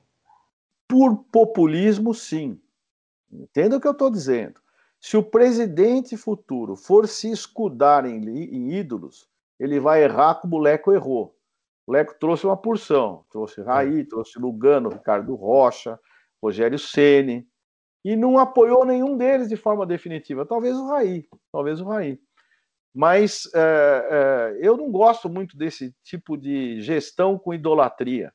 Por 0.87 1.23
populismo, 1.31 2.13
sim. 2.13 2.59
Entenda 3.31 3.77
o 3.77 3.81
que 3.81 3.87
eu 3.87 3.91
estou 3.91 4.09
dizendo. 4.09 4.59
Se 4.99 5.17
o 5.17 5.23
presidente 5.23 6.17
futuro 6.17 6.75
for 6.75 7.07
se 7.07 7.31
escudar 7.31 8.05
em, 8.05 8.27
em, 8.27 8.71
ídolos, 8.73 9.27
ele 9.59 9.79
vai 9.79 10.03
errar 10.03 10.35
como 10.35 10.57
o 10.57 10.59
Leco 10.59 10.91
errou. 10.91 11.35
O 11.87 11.91
Leco 11.91 12.15
trouxe 12.19 12.45
uma 12.45 12.57
porção, 12.57 13.25
trouxe 13.31 13.61
Raí, 13.61 14.03
trouxe 14.03 14.37
Lugano, 14.37 14.89
Ricardo 14.89 15.33
Rocha, 15.35 15.99
Rogério 16.41 16.77
Ceni, 16.77 17.47
e 18.03 18.15
não 18.15 18.37
apoiou 18.37 18.85
nenhum 18.85 19.15
deles 19.15 19.47
de 19.47 19.55
forma 19.55 19.85
definitiva. 19.85 20.45
Talvez 20.45 20.75
o 20.77 20.87
Raí, 20.87 21.25
talvez 21.51 21.79
o 21.79 21.85
Raí. 21.85 22.19
Mas 22.93 23.49
é, 23.53 24.57
é, 24.59 24.67
eu 24.67 24.75
não 24.75 24.91
gosto 24.91 25.29
muito 25.29 25.55
desse 25.55 25.95
tipo 26.03 26.37
de 26.37 26.81
gestão 26.81 27.37
com 27.37 27.53
idolatria. 27.53 28.33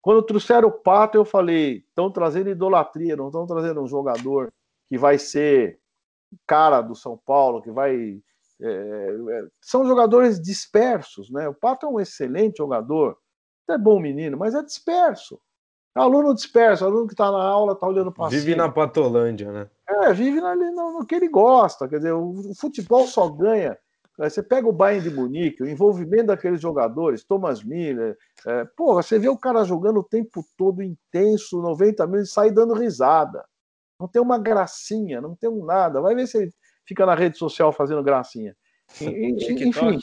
Quando 0.00 0.22
trouxeram 0.22 0.68
o 0.68 0.72
Pato, 0.72 1.18
eu 1.18 1.24
falei: 1.24 1.78
estão 1.78 2.10
trazendo 2.10 2.50
idolatria, 2.50 3.16
não 3.16 3.26
estão 3.26 3.46
trazendo 3.46 3.82
um 3.82 3.88
jogador 3.88 4.52
que 4.88 4.96
vai 4.96 5.18
ser 5.18 5.80
cara 6.46 6.80
do 6.80 6.94
São 6.94 7.16
Paulo, 7.16 7.60
que 7.60 7.70
vai. 7.70 8.22
É, 8.60 8.68
é 8.68 9.46
são 9.60 9.84
jogadores 9.84 10.40
dispersos, 10.40 11.28
né? 11.30 11.48
O 11.48 11.54
Pato 11.54 11.86
é 11.86 11.88
um 11.88 11.98
excelente 11.98 12.58
jogador, 12.58 13.18
é 13.68 13.76
bom 13.76 13.98
menino, 13.98 14.36
mas 14.36 14.54
é 14.54 14.62
disperso. 14.62 15.40
Aluno 15.96 16.34
disperso, 16.34 16.84
aluno 16.84 17.06
que 17.06 17.14
está 17.14 17.32
na 17.32 17.42
aula, 17.42 17.72
está 17.72 17.86
olhando 17.86 18.12
para 18.12 18.28
Vive 18.28 18.52
cima. 18.52 18.64
na 18.64 18.70
Patolândia, 18.70 19.50
né? 19.50 19.70
É, 19.88 20.12
vive 20.12 20.40
ali 20.40 20.70
no, 20.70 20.98
no, 20.98 21.06
que 21.06 21.14
ele 21.14 21.26
gosta. 21.26 21.88
Quer 21.88 21.96
dizer, 21.96 22.12
o, 22.12 22.50
o, 22.50 22.54
futebol 22.54 23.06
só 23.06 23.28
ganha. 23.30 23.78
Você 24.18 24.42
pega 24.42 24.68
o 24.68 24.72
Bayern 24.72 25.08
de 25.08 25.14
Munique, 25.14 25.62
o 25.62 25.68
envolvimento 25.68 26.26
daqueles 26.26 26.60
jogadores, 26.60 27.24
Thomas 27.24 27.62
Miller, 27.62 28.16
é, 28.46 28.64
porra, 28.76 29.02
você 29.02 29.18
vê 29.18 29.28
o 29.28 29.38
cara 29.38 29.64
jogando 29.64 30.00
o 30.00 30.04
tempo 30.04 30.44
todo 30.56 30.82
intenso, 30.82 31.60
90 31.60 32.06
mil, 32.06 32.20
e 32.20 32.26
sai 32.26 32.50
dando 32.50 32.74
risada. 32.74 33.44
Não 33.98 34.06
tem 34.06 34.20
uma 34.20 34.38
gracinha, 34.38 35.20
não 35.20 35.34
tem 35.34 35.48
um 35.48 35.64
nada. 35.64 36.00
Vai 36.00 36.14
ver 36.14 36.26
se 36.26 36.38
ele 36.38 36.50
fica 36.86 37.06
na 37.06 37.14
rede 37.14 37.38
social 37.38 37.72
fazendo 37.72 38.02
gracinha. 38.02 38.54
Enfim. 39.00 39.98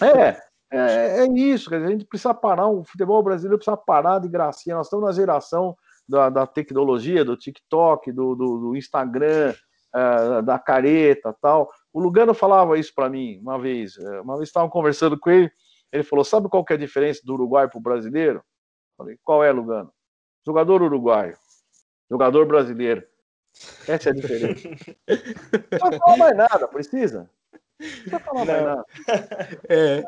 É, 0.00 0.36
é, 0.72 1.24
é 1.24 1.26
isso, 1.32 1.72
a 1.74 1.88
gente 1.88 2.04
precisa 2.04 2.34
parar, 2.34 2.66
o 2.66 2.84
futebol 2.84 3.22
brasileiro 3.22 3.58
precisa 3.58 3.76
parar 3.76 4.18
de 4.18 4.28
gracinha. 4.28 4.76
Nós 4.76 4.86
estamos 4.86 5.06
na 5.06 5.12
geração 5.12 5.76
da, 6.08 6.28
da 6.28 6.46
tecnologia, 6.46 7.24
do 7.24 7.36
TikTok, 7.36 8.10
do, 8.12 8.34
do, 8.34 8.58
do 8.58 8.76
Instagram, 8.76 9.54
é, 9.94 10.42
da 10.42 10.58
careta 10.58 11.34
tal. 11.40 11.70
O 11.92 12.00
Lugano 12.00 12.34
falava 12.34 12.78
isso 12.78 12.92
para 12.94 13.08
mim 13.08 13.38
uma 13.40 13.58
vez. 13.58 13.96
É, 13.96 14.20
uma 14.20 14.36
vez 14.36 14.48
estavam 14.48 14.68
conversando 14.68 15.18
com 15.18 15.30
ele, 15.30 15.50
ele 15.92 16.02
falou: 16.02 16.24
Sabe 16.24 16.48
qual 16.48 16.64
que 16.64 16.72
é 16.72 16.76
a 16.76 16.78
diferença 16.78 17.20
do 17.24 17.34
Uruguai 17.34 17.68
para 17.68 17.78
o 17.78 17.82
brasileiro? 17.82 18.42
Falei: 18.96 19.18
Qual 19.22 19.42
é, 19.44 19.52
Lugano? 19.52 19.92
Jogador 20.44 20.80
uruguaio, 20.80 21.36
jogador 22.08 22.46
brasileiro. 22.46 23.04
Essa 23.88 24.10
é 24.10 24.12
a 24.12 24.14
diferença. 24.14 24.68
Não 25.82 25.98
fala 25.98 26.16
mais 26.16 26.36
nada, 26.36 26.68
precisa? 26.68 27.28
Não 27.78 27.88
precisa 27.88 28.18
falar 28.20 28.44
Não. 28.44 28.52
mais 28.52 28.64
nada. 28.64 28.86
É, 29.68 29.98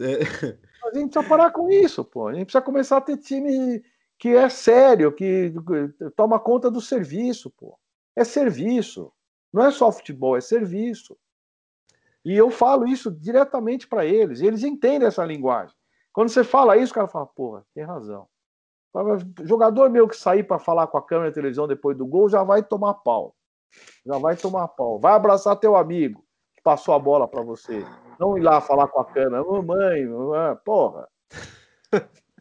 é. 0.00 0.58
A 0.84 0.94
gente 0.94 1.10
precisa 1.10 1.28
parar 1.28 1.50
com 1.52 1.70
isso, 1.70 2.04
pô. 2.04 2.28
A 2.28 2.34
gente 2.34 2.46
precisa 2.46 2.62
começar 2.62 2.96
a 2.96 3.00
ter 3.00 3.16
time 3.16 3.82
que 4.18 4.30
é 4.30 4.48
sério, 4.48 5.12
que 5.12 5.52
toma 6.16 6.40
conta 6.40 6.70
do 6.70 6.80
serviço, 6.80 7.50
pô. 7.50 7.78
É 8.16 8.24
serviço. 8.24 9.12
Não 9.52 9.64
é 9.64 9.70
só 9.70 9.90
futebol, 9.92 10.36
é 10.36 10.40
serviço. 10.40 11.16
E 12.24 12.36
eu 12.36 12.50
falo 12.50 12.86
isso 12.86 13.10
diretamente 13.10 13.86
para 13.86 14.04
eles. 14.04 14.40
E 14.40 14.46
eles 14.46 14.62
entendem 14.62 15.08
essa 15.08 15.24
linguagem. 15.24 15.74
Quando 16.12 16.28
você 16.28 16.44
fala 16.44 16.76
isso, 16.76 16.92
o 16.92 16.94
cara 16.94 17.08
fala, 17.08 17.26
porra, 17.26 17.64
tem 17.74 17.84
razão. 17.84 18.28
Jogador 19.42 19.88
meu 19.88 20.06
que 20.06 20.16
sair 20.16 20.42
para 20.42 20.58
falar 20.58 20.86
com 20.86 20.98
a 20.98 21.06
câmera 21.06 21.30
de 21.30 21.34
televisão 21.34 21.66
depois 21.66 21.96
do 21.96 22.06
gol 22.06 22.28
já 22.28 22.42
vai 22.42 22.62
tomar 22.62 22.94
pau. 22.94 23.34
Já 24.04 24.18
vai 24.18 24.36
tomar 24.36 24.68
pau. 24.68 24.98
Vai 24.98 25.14
abraçar 25.14 25.56
teu 25.56 25.74
amigo 25.74 26.22
passou 26.62 26.94
a 26.94 26.98
bola 26.98 27.28
para 27.28 27.42
você. 27.42 27.84
Não 28.18 28.36
ir 28.38 28.42
lá 28.42 28.60
falar 28.60 28.88
com 28.88 29.00
a 29.00 29.04
câmera, 29.04 29.42
ô 29.42 29.62
mãe, 29.62 30.06
porra. 30.64 31.08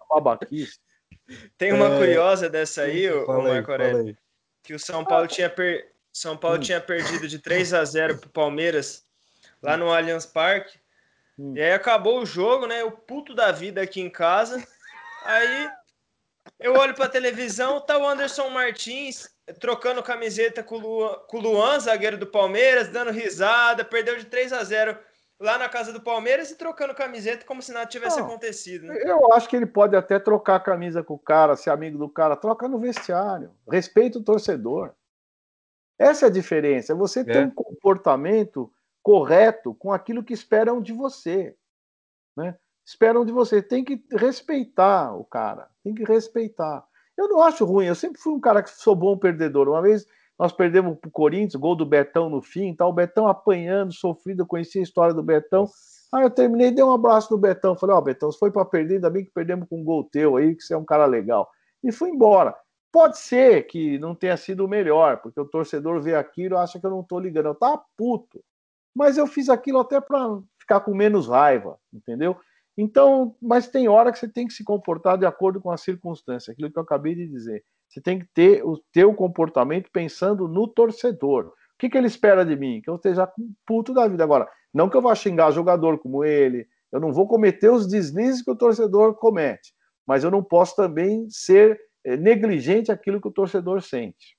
Babaquice. 0.10 0.80
Tem 1.58 1.72
uma 1.72 1.88
é... 1.88 1.98
curiosa 1.98 2.50
dessa 2.50 2.84
aí, 2.84 3.10
o, 3.10 3.26
Marco 3.28 3.72
Aurélio, 3.72 4.18
que 4.64 4.74
o 4.74 4.80
São 4.80 5.04
Paulo 5.06 5.28
tinha 5.28 5.50
per... 5.50 5.92
São 6.14 6.36
Paulo 6.36 6.58
hum. 6.58 6.62
tinha 6.62 6.82
perdido 6.82 7.28
de 7.28 7.40
3 7.40 7.74
a 7.74 7.86
0 7.86 8.18
pro 8.18 8.30
Palmeiras 8.30 9.06
lá 9.62 9.78
no 9.78 9.92
Allianz 9.92 10.26
Parque. 10.26 10.78
Hum. 11.40 11.54
E 11.56 11.62
aí 11.62 11.72
acabou 11.72 12.20
o 12.20 12.26
jogo, 12.26 12.68
né? 12.68 12.84
O 12.84 12.92
puto 12.92 13.34
da 13.34 13.52
vida 13.52 13.82
aqui 13.82 14.02
em 14.02 14.10
casa. 14.10 14.62
Aí 15.24 15.70
eu 16.62 16.74
olho 16.76 16.94
pra 16.94 17.10
televisão, 17.10 17.82
tá 17.82 17.98
o 17.98 18.08
Anderson 18.08 18.50
Martins 18.50 19.30
trocando 19.60 20.04
camiseta 20.04 20.64
com 20.64 20.76
o 20.76 20.80
Luan, 20.80 21.20
com 21.28 21.38
o 21.38 21.42
Luan 21.42 21.80
zagueiro 21.80 22.18
do 22.18 22.28
Palmeiras, 22.28 22.88
dando 22.88 23.12
risada, 23.12 23.84
perdeu 23.84 24.18
de 24.18 24.26
3 24.26 24.54
a 24.54 24.64
0 24.64 24.98
lá 25.40 25.58
na 25.58 25.68
casa 25.68 25.92
do 25.92 26.00
Palmeiras 26.00 26.52
e 26.52 26.56
trocando 26.56 26.94
camiseta 26.94 27.46
como 27.46 27.62
se 27.62 27.74
nada 27.74 27.88
tivesse 27.88 28.20
Não, 28.20 28.28
acontecido. 28.28 28.86
Né? 28.86 29.02
Eu 29.04 29.34
acho 29.34 29.50
que 29.50 29.56
ele 29.56 29.66
pode 29.66 29.96
até 29.96 30.20
trocar 30.20 30.58
a 30.58 30.60
camisa 30.60 31.04
com 31.04 31.16
o 31.16 31.20
cara, 31.20 31.56
ser 31.56 31.72
amigo 31.72 31.98
do 31.98 32.08
cara, 32.08 32.36
troca 32.36 32.68
no 32.68 32.80
vestiário. 32.80 33.52
Respeita 33.70 34.20
o 34.20 34.24
torcedor. 34.24 34.94
Essa 35.98 36.28
é 36.28 36.30
a 36.30 36.32
diferença. 36.32 36.94
Você 36.94 37.22
é. 37.22 37.24
tem 37.24 37.46
um 37.46 37.52
comportamento 37.52 38.72
correto 39.02 39.74
com 39.74 39.92
aquilo 39.92 40.24
que 40.24 40.34
esperam 40.34 40.80
de 40.80 40.94
você. 40.94 41.56
Né? 42.38 42.56
Esperam 42.86 43.26
de 43.26 43.32
você. 43.32 43.62
Tem 43.62 43.84
que 43.84 44.04
respeitar 44.12 45.16
o 45.16 45.24
cara. 45.24 45.68
Tem 45.84 45.94
que 45.94 46.04
respeitar. 46.04 46.84
Eu 47.18 47.28
não 47.28 47.42
acho 47.42 47.66
ruim. 47.66 47.86
Eu 47.86 47.96
sempre 47.96 48.20
fui 48.20 48.34
um 48.34 48.40
cara 48.40 48.64
que 48.64 48.70
sou 48.70 48.96
bom 48.96 49.18
perdedor. 49.18 49.68
Uma 49.68 49.82
vez 49.82 50.06
nós 50.42 50.52
perdemos 50.52 50.98
para 50.98 51.08
o 51.08 51.12
Corinthians, 51.12 51.56
gol 51.56 51.76
do 51.76 51.86
Betão 51.86 52.28
no 52.28 52.42
fim, 52.42 52.74
tá? 52.74 52.88
o 52.88 52.92
Betão 52.92 53.28
apanhando, 53.28 53.94
sofrido, 53.94 54.42
eu 54.42 54.48
conheci 54.48 54.80
a 54.80 54.82
história 54.82 55.14
do 55.14 55.22
Betão. 55.22 55.70
Aí 56.12 56.24
eu 56.24 56.32
terminei, 56.32 56.72
dei 56.72 56.84
um 56.84 56.92
abraço 56.92 57.32
no 57.32 57.40
Betão, 57.40 57.76
falei, 57.76 57.96
ó, 57.96 58.00
oh, 58.00 58.02
Betão, 58.02 58.32
se 58.32 58.40
foi 58.40 58.50
para 58.52 58.66
perder, 58.66 58.96
ainda 58.96 59.10
bem 59.12 59.24
que 59.24 59.30
perdemos 59.30 59.70
com 59.70 59.80
um 59.80 59.84
gol 59.84 60.04
teu 60.04 60.38
aí, 60.38 60.56
que 60.56 60.64
você 60.64 60.74
é 60.74 60.78
um 60.78 60.84
cara 60.84 61.06
legal. 61.06 61.48
E 61.84 61.92
fui 61.92 62.10
embora. 62.10 62.56
Pode 62.92 63.20
ser 63.20 63.68
que 63.68 64.00
não 64.00 64.16
tenha 64.16 64.36
sido 64.36 64.66
o 64.66 64.68
melhor, 64.68 65.22
porque 65.22 65.40
o 65.40 65.46
torcedor 65.46 66.02
vê 66.02 66.16
aquilo 66.16 66.56
e 66.56 66.58
acha 66.58 66.80
que 66.80 66.86
eu 66.88 66.92
não 66.92 67.04
tô 67.04 67.20
ligando. 67.20 67.46
Eu 67.46 67.56
tava 67.56 67.80
puto. 67.96 68.44
Mas 68.96 69.20
eu 69.20 69.28
fiz 69.28 69.48
aquilo 69.48 69.80
até 69.80 70.02
para 70.02 70.40
ficar 70.60 70.80
com 70.80 70.94
menos 70.96 71.28
raiva, 71.28 71.78
entendeu? 71.94 72.36
Então, 72.78 73.36
mas 73.42 73.68
tem 73.68 73.88
hora 73.88 74.12
que 74.12 74.20
você 74.20 74.28
tem 74.28 74.48
que 74.48 74.54
se 74.54 74.64
comportar 74.64 75.18
de 75.18 75.26
acordo 75.26 75.60
com 75.60 75.72
a 75.72 75.78
circunstância, 75.78 76.52
aquilo 76.52 76.72
que 76.72 76.78
eu 76.78 76.84
acabei 76.84 77.14
de 77.14 77.28
dizer. 77.28 77.64
Você 77.90 78.02
tem 78.02 78.20
que 78.20 78.28
ter 78.34 78.64
o 78.64 78.78
teu 78.94 79.14
comportamento 79.14 79.90
pensando 79.92 80.48
no 80.48 80.68
torcedor. 80.68 81.48
O 81.48 81.54
que, 81.78 81.90
que 81.90 81.98
ele 81.98 82.08
espera 82.08 82.46
de 82.46 82.56
mim? 82.56 82.82
Que 82.82 82.90
eu 82.90 82.96
esteja 82.96 83.30
puto 83.66 83.94
da 83.94 84.08
vida. 84.08 84.24
Agora, 84.24 84.48
não 84.74 84.90
que 84.90 84.96
eu 84.96 85.02
vá 85.02 85.14
xingar 85.14 85.52
jogador 85.52 86.00
como 86.00 86.24
ele, 86.24 86.66
eu 86.92 87.00
não 87.00 87.12
vou 87.12 87.28
cometer 87.28 87.70
os 87.70 87.88
deslizes 87.88 88.42
que 88.42 88.52
o 88.52 88.56
torcedor 88.56 89.16
comete, 89.16 89.74
mas 90.06 90.24
eu 90.24 90.32
não 90.32 90.44
posso 90.44 90.76
também 90.76 91.28
ser 91.30 91.80
eh, 92.04 92.18
negligente 92.18 92.92
aquilo 92.92 93.22
que 93.22 93.28
o 93.28 93.34
torcedor 93.34 93.82
sente. 93.82 94.38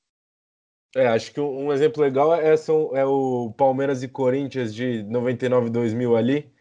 É, 0.94 1.06
acho 1.06 1.32
que 1.32 1.40
um 1.40 1.72
exemplo 1.72 2.02
legal 2.02 2.34
é, 2.34 2.54
é 2.54 3.06
o 3.06 3.52
Palmeiras 3.56 4.02
e 4.02 4.08
Corinthians 4.08 4.74
de 4.74 5.02
99 5.04 5.70
2000 5.70 6.16
ali, 6.16 6.52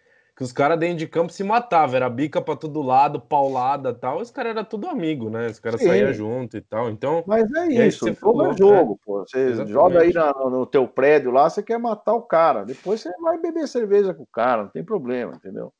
que 0.42 0.46
os 0.46 0.52
caras 0.52 0.80
dentro 0.80 0.98
de 0.98 1.08
campo 1.08 1.32
se 1.32 1.44
matavam, 1.44 1.96
era 1.96 2.10
bica 2.10 2.42
para 2.42 2.56
todo 2.56 2.82
lado, 2.82 3.22
paulada 3.22 3.94
tal. 3.94 4.20
Os 4.20 4.32
caras 4.32 4.54
eram 4.54 4.66
tudo 4.66 4.90
amigo, 4.90 5.30
né? 5.30 5.46
Os 5.46 5.60
caras 5.60 5.80
saíam 5.80 6.12
junto 6.12 6.58
e 6.58 6.62
tal. 6.62 6.90
Então. 6.90 7.24
Mas 7.28 7.46
é 7.54 7.86
isso, 7.86 8.08
jogo 8.08 8.20
falou, 8.20 8.52
é 8.52 8.58
jogo, 8.58 8.94
né? 8.94 8.98
pô. 9.06 9.20
Você 9.20 9.38
Exatamente. 9.38 9.72
joga 9.72 10.02
aí 10.02 10.12
na, 10.12 10.34
no 10.34 10.66
teu 10.66 10.88
prédio 10.88 11.30
lá, 11.30 11.48
você 11.48 11.62
quer 11.62 11.78
matar 11.78 12.16
o 12.16 12.24
cara. 12.24 12.66
Depois 12.66 13.02
você 13.02 13.12
vai 13.22 13.38
beber 13.38 13.68
cerveja 13.68 14.16
com 14.16 14.24
o 14.24 14.28
cara, 14.34 14.64
não 14.64 14.70
tem 14.70 14.84
problema, 14.84 15.34
entendeu? 15.36 15.72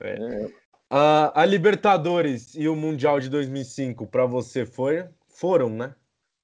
É. 0.00 0.12
É. 0.12 0.48
A, 0.88 1.42
a 1.42 1.44
Libertadores 1.44 2.54
e 2.54 2.68
o 2.68 2.76
Mundial 2.76 3.18
de 3.18 3.28
2005 3.28 4.06
para 4.06 4.26
você 4.26 4.64
foi, 4.64 5.06
foram, 5.26 5.68
né? 5.68 5.92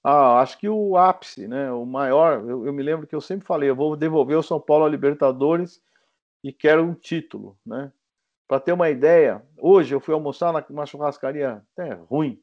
Ah, 0.03 0.41
acho 0.41 0.59
que 0.59 0.69
o 0.69 0.97
ápice, 0.97 1.47
né? 1.47 1.71
O 1.71 1.87
maior. 1.87 2.43
Eu, 2.49 2.67
eu 2.67 2.73
me 2.73 2.83
lembro 2.83 3.07
que 3.07 3.15
eu 3.15 3.21
sempre 3.21 3.47
falei, 3.47 3.71
eu 3.71 3.77
vou 3.77 3.95
devolver 3.95 4.37
o 4.37 4.43
São 4.43 4.61
Paulo 4.61 4.87
à 4.87 4.89
Libertadores 4.89 5.81
e 6.43 6.53
quero 6.53 6.83
um 6.83 6.95
título, 6.95 7.59
né? 7.65 7.93
Para 8.49 8.61
ter 8.61 8.73
uma 8.73 8.91
ideia, 8.91 9.45
hoje 9.59 9.95
eu 9.95 10.01
fui 10.01 10.13
almoçar 10.13 10.53
numa 10.69 10.87
churrascaria 10.87 11.63
até 11.73 11.93
ruim, 11.95 12.41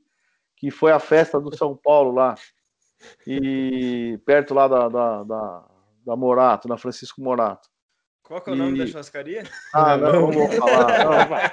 que 0.55 0.71
foi 0.71 0.91
a 0.91 0.99
festa 0.99 1.39
do 1.39 1.55
São 1.55 1.75
Paulo 1.75 2.11
lá, 2.11 2.35
e 3.25 4.19
perto 4.25 4.53
lá 4.53 4.67
da, 4.67 4.87
da, 4.87 5.23
da, 5.23 5.65
da 6.05 6.15
Morato, 6.15 6.67
na 6.67 6.77
Francisco 6.77 7.21
Morato. 7.21 7.67
Qual 8.23 8.41
que 8.41 8.49
é 8.49 8.53
o 8.53 8.55
e... 8.55 8.59
nome 8.59 8.77
da 8.77 8.87
churrascaria? 8.87 9.43
Ah, 9.73 9.97
não, 9.97 10.13
não 10.13 10.31
vou 10.31 10.49
falar. 10.49 11.05
Não, 11.05 11.35
é, 11.37 11.51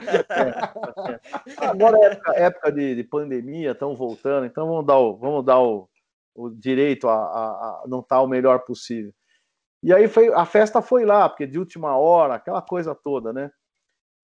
é. 1.12 1.66
Agora 1.66 1.99
é 1.99 2.05
época, 2.07 2.33
época 2.35 2.73
de, 2.73 2.95
de 2.95 3.05
pandemia, 3.05 3.73
estão 3.73 3.97
voltando, 3.97 4.47
então 4.47 4.69
vamos 4.69 4.87
dar 4.87 4.99
o, 4.99 5.16
vamos 5.16 5.45
dar 5.45 5.61
o, 5.61 5.89
o 6.35 6.51
direito 6.51 7.09
a, 7.09 7.15
a, 7.15 7.83
a 7.85 7.85
não 7.87 8.01
estar 8.01 8.16
tá 8.16 8.23
o 8.23 8.29
melhor 8.29 8.61
possível. 8.61 9.12
E 9.85 9.93
aí 9.93 10.09
foi, 10.09 10.32
a 10.32 10.47
festa 10.47 10.81
foi 10.81 11.05
lá, 11.05 11.28
porque 11.28 11.47
de 11.47 11.59
última 11.59 11.94
hora, 11.94 12.36
aquela 12.36 12.62
coisa 12.62 12.94
toda, 12.94 13.35
né? 13.35 13.51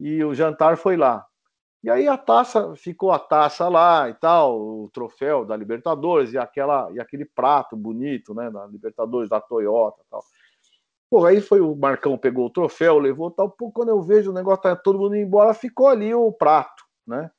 E 0.01 0.25
o 0.25 0.35
jantar 0.35 0.79
foi 0.79 0.97
lá. 0.97 1.27
E 1.85 1.91
aí 1.91 2.09
a 2.09 2.17
taça, 2.17 2.75
ficou 2.77 3.13
a 3.13 3.19
taça 3.19 3.69
lá 3.69 4.09
e 4.09 4.15
tal, 4.15 4.59
o 4.59 4.91
troféu 4.91 5.45
da 5.45 5.55
Libertadores 5.55 6.33
e, 6.33 6.39
aquela, 6.39 6.91
e 6.93 6.99
aquele 6.99 7.27
prato 7.27 7.77
bonito, 7.77 8.33
né, 8.35 8.51
da 8.51 8.67
Libertadores, 8.67 9.29
da 9.29 9.39
Toyota 9.39 10.03
tal. 10.11 10.23
Pô, 11.11 11.27
aí 11.27 11.43
foi 11.43 11.61
o 11.61 11.77
Marcão, 11.77 12.17
pegou 12.17 12.47
o 12.47 12.51
troféu, 12.51 12.99
levou 12.99 13.31
tal. 13.31 13.51
Pô, 13.51 13.71
quando 13.71 13.91
eu 13.91 14.01
vejo 14.01 14.31
o 14.31 14.35
negócio, 14.35 14.63
tá 14.63 14.75
todo 14.75 14.99
mundo 14.99 15.15
indo 15.15 15.27
embora, 15.27 15.53
ficou 15.53 15.89
ali 15.89 16.15
o 16.15 16.33
prato, 16.33 16.85
né? 17.07 17.31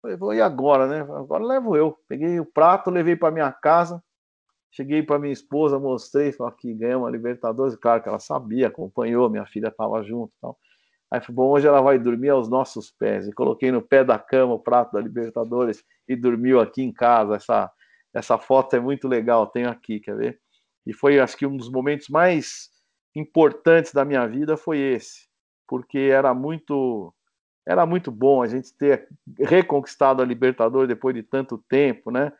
Falei, 0.00 0.38
e 0.38 0.40
agora, 0.40 0.86
né? 0.86 1.00
Agora 1.00 1.44
levo 1.44 1.76
eu. 1.76 1.98
Peguei 2.06 2.38
o 2.38 2.46
prato, 2.46 2.90
levei 2.90 3.16
para 3.16 3.32
minha 3.32 3.50
casa, 3.52 4.00
Cheguei 4.72 5.02
para 5.02 5.18
minha 5.18 5.32
esposa, 5.32 5.78
mostrei, 5.78 6.32
falei 6.32 6.54
que 6.58 6.72
ganhamos 6.72 7.08
a 7.08 7.10
Libertadores. 7.10 7.74
Claro 7.76 8.02
que 8.02 8.08
ela 8.08 8.20
sabia, 8.20 8.68
acompanhou, 8.68 9.28
minha 9.28 9.46
filha 9.46 9.68
estava 9.68 10.02
junto. 10.02 10.32
Tal. 10.40 10.58
Aí 11.10 11.20
falei, 11.20 11.34
bom, 11.34 11.50
hoje 11.50 11.66
ela 11.66 11.80
vai 11.80 11.98
dormir 11.98 12.28
aos 12.28 12.48
nossos 12.48 12.90
pés. 12.90 13.26
E 13.26 13.32
coloquei 13.32 13.72
no 13.72 13.82
pé 13.82 14.04
da 14.04 14.18
cama 14.18 14.54
o 14.54 14.60
prato 14.60 14.92
da 14.92 15.00
Libertadores 15.00 15.84
e 16.06 16.14
dormiu 16.14 16.60
aqui 16.60 16.82
em 16.82 16.92
casa. 16.92 17.34
Essa, 17.34 17.70
essa 18.14 18.38
foto 18.38 18.76
é 18.76 18.80
muito 18.80 19.08
legal, 19.08 19.46
tenho 19.48 19.68
aqui, 19.68 19.98
quer 19.98 20.16
ver? 20.16 20.40
E 20.86 20.92
foi, 20.92 21.18
acho 21.18 21.36
que 21.36 21.46
um 21.46 21.56
dos 21.56 21.70
momentos 21.70 22.08
mais 22.08 22.70
importantes 23.14 23.92
da 23.92 24.04
minha 24.04 24.26
vida 24.26 24.56
foi 24.56 24.78
esse, 24.78 25.28
porque 25.66 25.98
era 25.98 26.32
muito 26.32 27.12
era 27.66 27.84
muito 27.84 28.10
bom 28.10 28.42
a 28.42 28.46
gente 28.46 28.74
ter 28.76 29.06
reconquistado 29.38 30.22
a 30.22 30.24
Libertadores 30.24 30.88
depois 30.88 31.14
de 31.14 31.22
tanto 31.22 31.58
tempo, 31.68 32.10
né? 32.10 32.32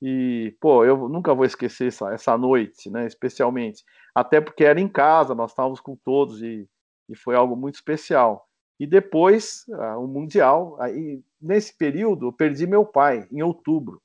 E, 0.00 0.56
pô, 0.60 0.84
eu 0.84 1.08
nunca 1.08 1.34
vou 1.34 1.44
esquecer 1.44 1.88
essa, 1.88 2.12
essa 2.12 2.38
noite, 2.38 2.88
né? 2.90 3.06
Especialmente. 3.06 3.84
Até 4.14 4.40
porque 4.40 4.64
era 4.64 4.80
em 4.80 4.88
casa, 4.88 5.34
nós 5.34 5.50
estávamos 5.50 5.80
com 5.80 5.96
todos 5.96 6.42
e, 6.42 6.68
e 7.08 7.16
foi 7.16 7.34
algo 7.34 7.56
muito 7.56 7.74
especial. 7.74 8.48
E 8.78 8.86
depois, 8.86 9.64
uh, 9.68 9.98
o 9.98 10.06
Mundial, 10.06 10.76
aí, 10.80 11.20
nesse 11.40 11.76
período, 11.76 12.26
eu 12.26 12.32
perdi 12.32 12.66
meu 12.66 12.84
pai, 12.84 13.26
em 13.30 13.42
outubro. 13.42 14.00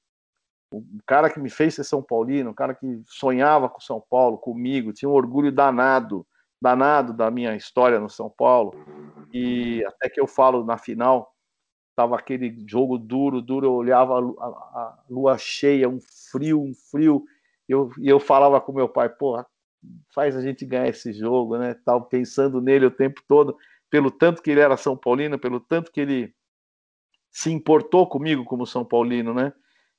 O 0.72 0.84
cara 1.06 1.30
que 1.30 1.40
me 1.40 1.52
fez 1.52 1.76
ser 1.76 1.84
São 1.84 2.02
Paulino, 2.02 2.50
o 2.50 2.56
cara 2.56 2.74
que 2.74 3.04
sonhava 3.06 3.70
com 3.70 3.80
São 3.80 4.02
Paulo, 4.10 4.40
comigo, 4.40 4.92
tinha 4.92 5.08
um 5.08 5.14
orgulho 5.14 5.52
danado, 5.52 6.26
danado 6.60 7.14
da 7.14 7.30
minha 7.30 7.56
história 7.56 8.00
no 8.00 8.10
São 8.10 8.30
Paulo. 8.30 8.74
E 9.32 9.86
até 9.86 10.10
que 10.10 10.20
eu 10.20 10.26
falo 10.26 10.64
na 10.64 10.78
final, 10.78 11.33
Tava 11.96 12.16
aquele 12.16 12.64
jogo 12.68 12.98
duro, 12.98 13.42
duro. 13.42 13.68
Eu 13.68 13.74
olhava 13.74 14.20
a, 14.20 14.20
a, 14.20 14.48
a 14.48 15.00
lua 15.10 15.38
cheia, 15.38 15.88
um 15.88 16.00
frio, 16.32 16.62
um 16.62 16.74
frio. 16.74 17.24
Eu, 17.68 17.92
e 18.00 18.08
eu 18.08 18.20
falava 18.20 18.60
com 18.60 18.74
meu 18.74 18.90
pai, 18.90 19.10
porra, 19.10 19.46
faz 20.14 20.36
a 20.36 20.42
gente 20.42 20.66
ganhar 20.66 20.88
esse 20.88 21.14
jogo, 21.14 21.58
né? 21.58 21.74
Tava 21.86 22.02
pensando 22.02 22.62
nele 22.62 22.86
o 22.86 22.92
tempo 22.92 23.22
todo, 23.28 23.58
pelo 23.90 24.10
tanto 24.10 24.42
que 24.42 24.52
ele 24.52 24.60
era 24.60 24.78
São 24.78 24.98
Paulino, 24.98 25.38
pelo 25.38 25.60
tanto 25.60 25.92
que 25.92 26.02
ele 26.02 26.34
se 27.32 27.52
importou 27.52 28.08
comigo 28.08 28.44
como 28.46 28.66
São 28.66 28.86
Paulino, 28.86 29.34
né? 29.34 29.54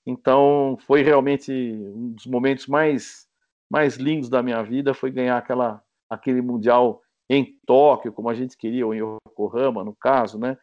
Então 0.06 0.76
foi 0.86 1.02
realmente 1.02 1.50
um 1.52 2.12
dos 2.12 2.26
momentos 2.26 2.66
mais 2.66 3.26
mais 3.70 3.96
lindos 3.96 4.28
da 4.28 4.42
minha 4.42 4.62
vida 4.62 4.94
foi 4.94 5.10
ganhar 5.10 5.38
aquela 5.38 5.82
aquele 6.08 6.42
mundial 6.42 7.02
em 7.28 7.58
Tóquio, 7.66 8.12
como 8.12 8.28
a 8.28 8.34
gente 8.34 8.56
queria, 8.56 8.86
ou 8.86 8.94
em 8.94 9.00
Yokohama, 9.00 9.82
no 9.82 9.94
caso, 9.94 10.38
né? 10.38 10.58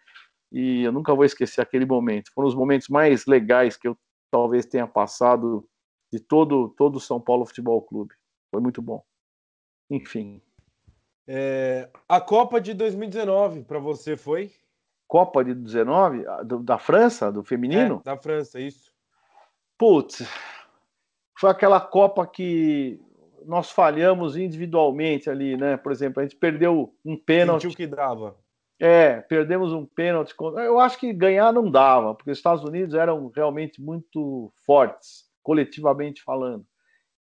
E 0.51 0.83
eu 0.83 0.91
nunca 0.91 1.15
vou 1.15 1.23
esquecer 1.23 1.61
aquele 1.61 1.85
momento. 1.85 2.31
Foram 2.33 2.47
os 2.47 2.55
momentos 2.55 2.89
mais 2.89 3.25
legais 3.25 3.77
que 3.77 3.87
eu 3.87 3.97
talvez 4.29 4.65
tenha 4.65 4.87
passado 4.87 5.67
de 6.11 6.19
todo 6.19 6.69
todo 6.77 6.97
o 6.97 6.99
São 6.99 7.19
Paulo 7.19 7.45
Futebol 7.45 7.81
Clube. 7.81 8.13
Foi 8.49 8.61
muito 8.61 8.81
bom. 8.81 9.03
Enfim. 9.89 10.41
É, 11.27 11.89
a 12.07 12.19
Copa 12.19 12.59
de 12.59 12.73
2019 12.73 13.63
para 13.63 13.79
você 13.79 14.17
foi? 14.17 14.51
Copa 15.07 15.43
de 15.43 15.53
19 15.53 16.23
da 16.63 16.77
França, 16.77 17.31
do 17.31 17.43
feminino? 17.43 18.01
É, 18.01 18.03
da 18.03 18.17
França, 18.17 18.59
isso. 18.59 18.91
Putz, 19.77 20.25
foi 21.37 21.49
aquela 21.49 21.79
Copa 21.81 22.25
que 22.25 22.99
nós 23.45 23.71
falhamos 23.71 24.37
individualmente 24.37 25.29
ali, 25.29 25.57
né? 25.57 25.75
Por 25.77 25.91
exemplo, 25.91 26.19
a 26.19 26.23
gente 26.23 26.35
perdeu 26.35 26.95
um 27.03 27.17
pênalti. 27.17 27.63
Sentiu 27.63 27.77
que 27.77 27.87
dava. 27.87 28.37
É, 28.83 29.21
perdemos 29.21 29.71
um 29.71 29.85
pênalti. 29.85 30.33
Eu 30.39 30.79
acho 30.79 30.97
que 30.97 31.13
ganhar 31.13 31.53
não 31.53 31.69
dava, 31.69 32.15
porque 32.15 32.31
os 32.31 32.37
Estados 32.39 32.63
Unidos 32.63 32.95
eram 32.95 33.31
realmente 33.33 33.79
muito 33.79 34.51
fortes, 34.65 35.25
coletivamente 35.43 36.23
falando. 36.23 36.65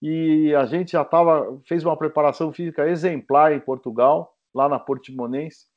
E 0.01 0.53
a 0.55 0.65
gente 0.65 0.93
já 0.93 1.05
tava, 1.05 1.61
fez 1.67 1.85
uma 1.85 1.95
preparação 1.95 2.51
física 2.51 2.89
exemplar 2.89 3.53
em 3.53 3.59
Portugal, 3.59 4.35
lá 4.51 4.67
na 4.67 4.79
Portimonense, 4.79 5.67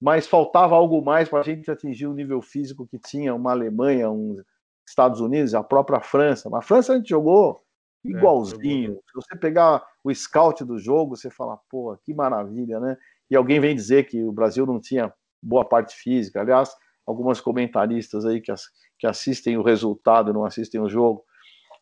mas 0.00 0.26
faltava 0.26 0.74
algo 0.74 1.04
mais 1.04 1.28
para 1.28 1.40
a 1.40 1.44
gente 1.44 1.70
atingir 1.70 2.06
o 2.06 2.14
nível 2.14 2.40
físico 2.40 2.88
que 2.88 2.98
tinha 2.98 3.34
uma 3.34 3.50
Alemanha, 3.50 4.10
uns 4.10 4.42
Estados 4.88 5.20
Unidos, 5.20 5.54
a 5.54 5.62
própria 5.62 6.00
França. 6.00 6.48
Mas 6.48 6.60
a 6.60 6.66
França 6.66 6.94
a 6.94 6.96
gente 6.96 7.10
jogou 7.10 7.62
é, 8.04 8.08
igualzinho. 8.08 8.92
É, 8.92 8.94
Se 8.94 9.14
você 9.14 9.36
pegar 9.36 9.86
o 10.02 10.12
scout 10.12 10.64
do 10.64 10.78
jogo, 10.78 11.16
você 11.16 11.30
fala, 11.30 11.58
pô, 11.68 11.94
que 12.02 12.14
maravilha, 12.14 12.80
né? 12.80 12.96
E 13.32 13.36
alguém 13.36 13.58
vem 13.58 13.74
dizer 13.74 14.04
que 14.04 14.22
o 14.22 14.30
Brasil 14.30 14.66
não 14.66 14.78
tinha 14.78 15.10
boa 15.42 15.64
parte 15.64 15.96
física. 15.96 16.42
Aliás, 16.42 16.70
algumas 17.06 17.40
comentaristas 17.40 18.26
aí 18.26 18.42
que, 18.42 18.52
que 18.98 19.06
assistem 19.06 19.56
o 19.56 19.62
resultado, 19.62 20.34
não 20.34 20.44
assistem 20.44 20.78
o 20.78 20.86
jogo. 20.86 21.24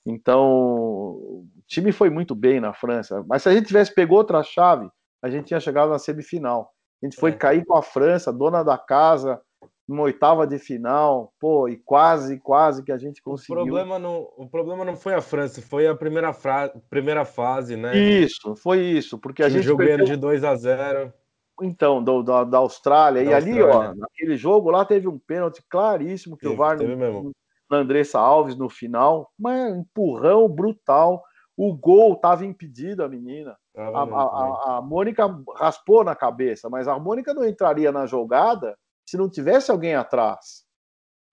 Então, 0.06 0.48
o 0.48 1.48
time 1.66 1.90
foi 1.90 2.08
muito 2.08 2.36
bem 2.36 2.60
na 2.60 2.72
França. 2.72 3.24
Mas 3.26 3.42
se 3.42 3.48
a 3.48 3.52
gente 3.52 3.66
tivesse 3.66 3.92
pegou 3.92 4.18
outra 4.18 4.44
chave, 4.44 4.88
a 5.20 5.28
gente 5.28 5.46
tinha 5.46 5.58
chegado 5.58 5.90
na 5.90 5.98
semifinal. 5.98 6.70
A 7.02 7.06
gente 7.06 7.16
foi 7.16 7.32
é. 7.32 7.34
cair 7.34 7.64
com 7.64 7.74
a 7.74 7.82
França, 7.82 8.32
dona 8.32 8.62
da 8.62 8.78
casa, 8.78 9.40
numa 9.88 10.04
oitava 10.04 10.46
de 10.46 10.56
final, 10.56 11.34
pô, 11.40 11.68
e 11.68 11.76
quase, 11.78 12.38
quase 12.38 12.84
que 12.84 12.92
a 12.92 12.96
gente 12.96 13.20
conseguiu. 13.20 13.56
O 13.56 13.64
problema 13.64 13.98
não, 13.98 14.28
o 14.36 14.48
problema 14.48 14.84
não 14.84 14.94
foi 14.94 15.14
a 15.14 15.20
França, 15.20 15.60
foi 15.60 15.88
a 15.88 15.96
primeira, 15.96 16.32
fra... 16.32 16.72
primeira 16.88 17.24
fase, 17.24 17.76
né? 17.76 17.98
Isso, 17.98 18.54
foi 18.54 18.78
isso, 18.82 19.18
porque 19.18 19.42
a 19.42 19.48
gente 19.48 19.64
jogou 19.64 19.84
perdeu... 19.84 20.06
de 20.06 20.14
2 20.14 20.44
a 20.44 20.54
0. 20.54 21.12
Então, 21.60 22.02
do, 22.02 22.22
da, 22.22 22.44
da 22.44 22.58
Austrália. 22.58 23.24
Da 23.24 23.30
e 23.30 23.34
Austrália. 23.34 23.64
ali, 23.64 23.90
ó, 23.90 23.94
naquele 23.94 24.36
jogo 24.36 24.70
lá 24.70 24.84
teve 24.84 25.08
um 25.08 25.18
pênalti 25.18 25.62
claríssimo 25.68 26.36
que 26.36 26.42
teve, 26.42 26.54
o 26.54 26.56
VAR 26.56 26.78
no, 26.78 27.32
na 27.70 27.78
Andressa 27.78 28.18
Alves 28.18 28.56
no 28.56 28.68
final, 28.68 29.30
mas 29.38 29.76
empurrão 29.76 30.48
brutal. 30.48 31.22
O 31.56 31.74
gol 31.74 32.14
estava 32.14 32.44
impedido, 32.44 33.04
a 33.04 33.08
menina. 33.08 33.56
A, 33.76 33.82
a, 33.82 34.02
a, 34.02 34.76
a 34.78 34.82
Mônica 34.82 35.24
raspou 35.56 36.02
na 36.02 36.16
cabeça, 36.16 36.68
mas 36.70 36.88
a 36.88 36.98
Mônica 36.98 37.34
não 37.34 37.46
entraria 37.46 37.92
na 37.92 38.06
jogada 38.06 38.76
se 39.06 39.16
não 39.16 39.28
tivesse 39.28 39.70
alguém 39.70 39.94
atrás. 39.94 40.64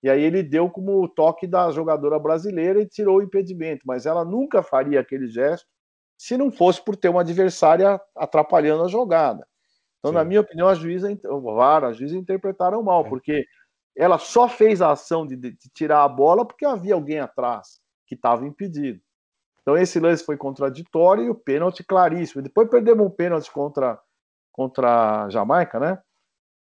E 0.04 0.10
aí 0.10 0.22
ele 0.22 0.44
deu 0.44 0.70
como 0.70 1.04
o 1.04 1.08
toque 1.08 1.48
da 1.48 1.72
jogadora 1.72 2.20
brasileira 2.20 2.82
e 2.82 2.88
tirou 2.88 3.18
o 3.18 3.22
impedimento, 3.22 3.82
mas 3.86 4.06
ela 4.06 4.24
nunca 4.24 4.62
faria 4.62 5.00
aquele 5.00 5.28
gesto 5.28 5.68
se 6.18 6.36
não 6.36 6.52
fosse 6.52 6.84
por 6.84 6.96
ter 6.96 7.10
uma 7.10 7.22
adversária 7.22 8.00
atrapalhando 8.16 8.84
a 8.84 8.88
jogada. 8.88 9.48
Então, 10.00 10.12
Sim. 10.12 10.16
na 10.16 10.24
minha 10.24 10.42
opinião, 10.42 10.68
a 10.68 10.76
juíza, 10.76 11.10
o 11.26 11.56
VAR, 11.56 11.84
a 11.84 11.94
juíza 11.94 12.16
interpretaram 12.16 12.84
mal, 12.84 13.06
é. 13.06 13.10
porque 13.10 13.46
ela 13.96 14.18
só 14.18 14.48
fez 14.48 14.82
a 14.82 14.92
ação 14.92 15.26
de, 15.26 15.36
de, 15.36 15.58
tirar 15.74 16.04
a 16.04 16.10
bola 16.10 16.46
porque 16.46 16.66
havia 16.66 16.94
alguém 16.94 17.20
atrás 17.20 17.80
que 18.06 18.16
estava 18.16 18.46
impedido. 18.46 19.02
Então, 19.62 19.76
esse 19.76 20.00
lance 20.00 20.24
foi 20.24 20.38
contraditório 20.38 21.26
e 21.26 21.30
o 21.30 21.36
pênalti 21.36 21.84
claríssimo. 21.84 22.42
Depois 22.42 22.70
perdemos 22.70 23.06
um 23.06 23.10
pênalti 23.10 23.52
contra, 23.52 24.00
contra 24.52 25.26
a 25.26 25.30
Jamaica, 25.30 25.80
né? 25.80 26.00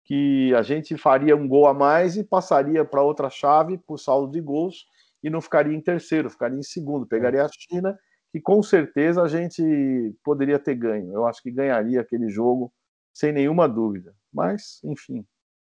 que 0.04 0.54
a 0.54 0.62
gente 0.62 0.98
faria 0.98 1.36
um 1.36 1.48
gol 1.48 1.66
a 1.68 1.74
mais 1.74 2.18
e 2.18 2.24
passaria 2.24 2.84
para 2.84 3.02
outra 3.02 3.30
chave 3.30 3.78
por 3.78 3.98
saldo 3.98 4.32
de 4.32 4.42
gols 4.42 4.86
e 5.24 5.30
não 5.30 5.42
ficaria 5.42 5.76
em 5.76 5.82
terceiro, 5.82 6.30
ficaria 6.30 6.60
em 6.60 6.64
segundo, 6.64 7.08
pegaria 7.08 7.46
a 7.46 7.50
China, 7.50 7.98
que 8.32 8.42
com 8.42 8.62
certeza 8.62 9.22
a 9.22 9.28
gente 9.28 10.14
poderia 10.24 10.60
ter 10.60 10.76
ganho. 10.76 11.14
Eu 11.14 11.26
acho 11.26 11.42
que 11.42 11.52
ganharia 11.52 12.02
aquele 12.02 12.30
jogo 12.30 12.74
sem 13.14 13.32
nenhuma 13.32 13.70
dúvida. 13.70 14.16
Mas, 14.34 14.82
enfim, 14.84 15.26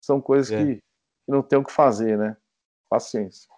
são 0.00 0.20
coisas 0.20 0.50
é. 0.50 0.58
que, 0.58 0.74
que, 0.76 0.82
não 1.28 1.42
tem 1.42 1.58
o 1.58 1.64
que 1.64 1.72
fazer, 1.72 2.18
né? 2.18 2.36
Paciência. 2.88 3.48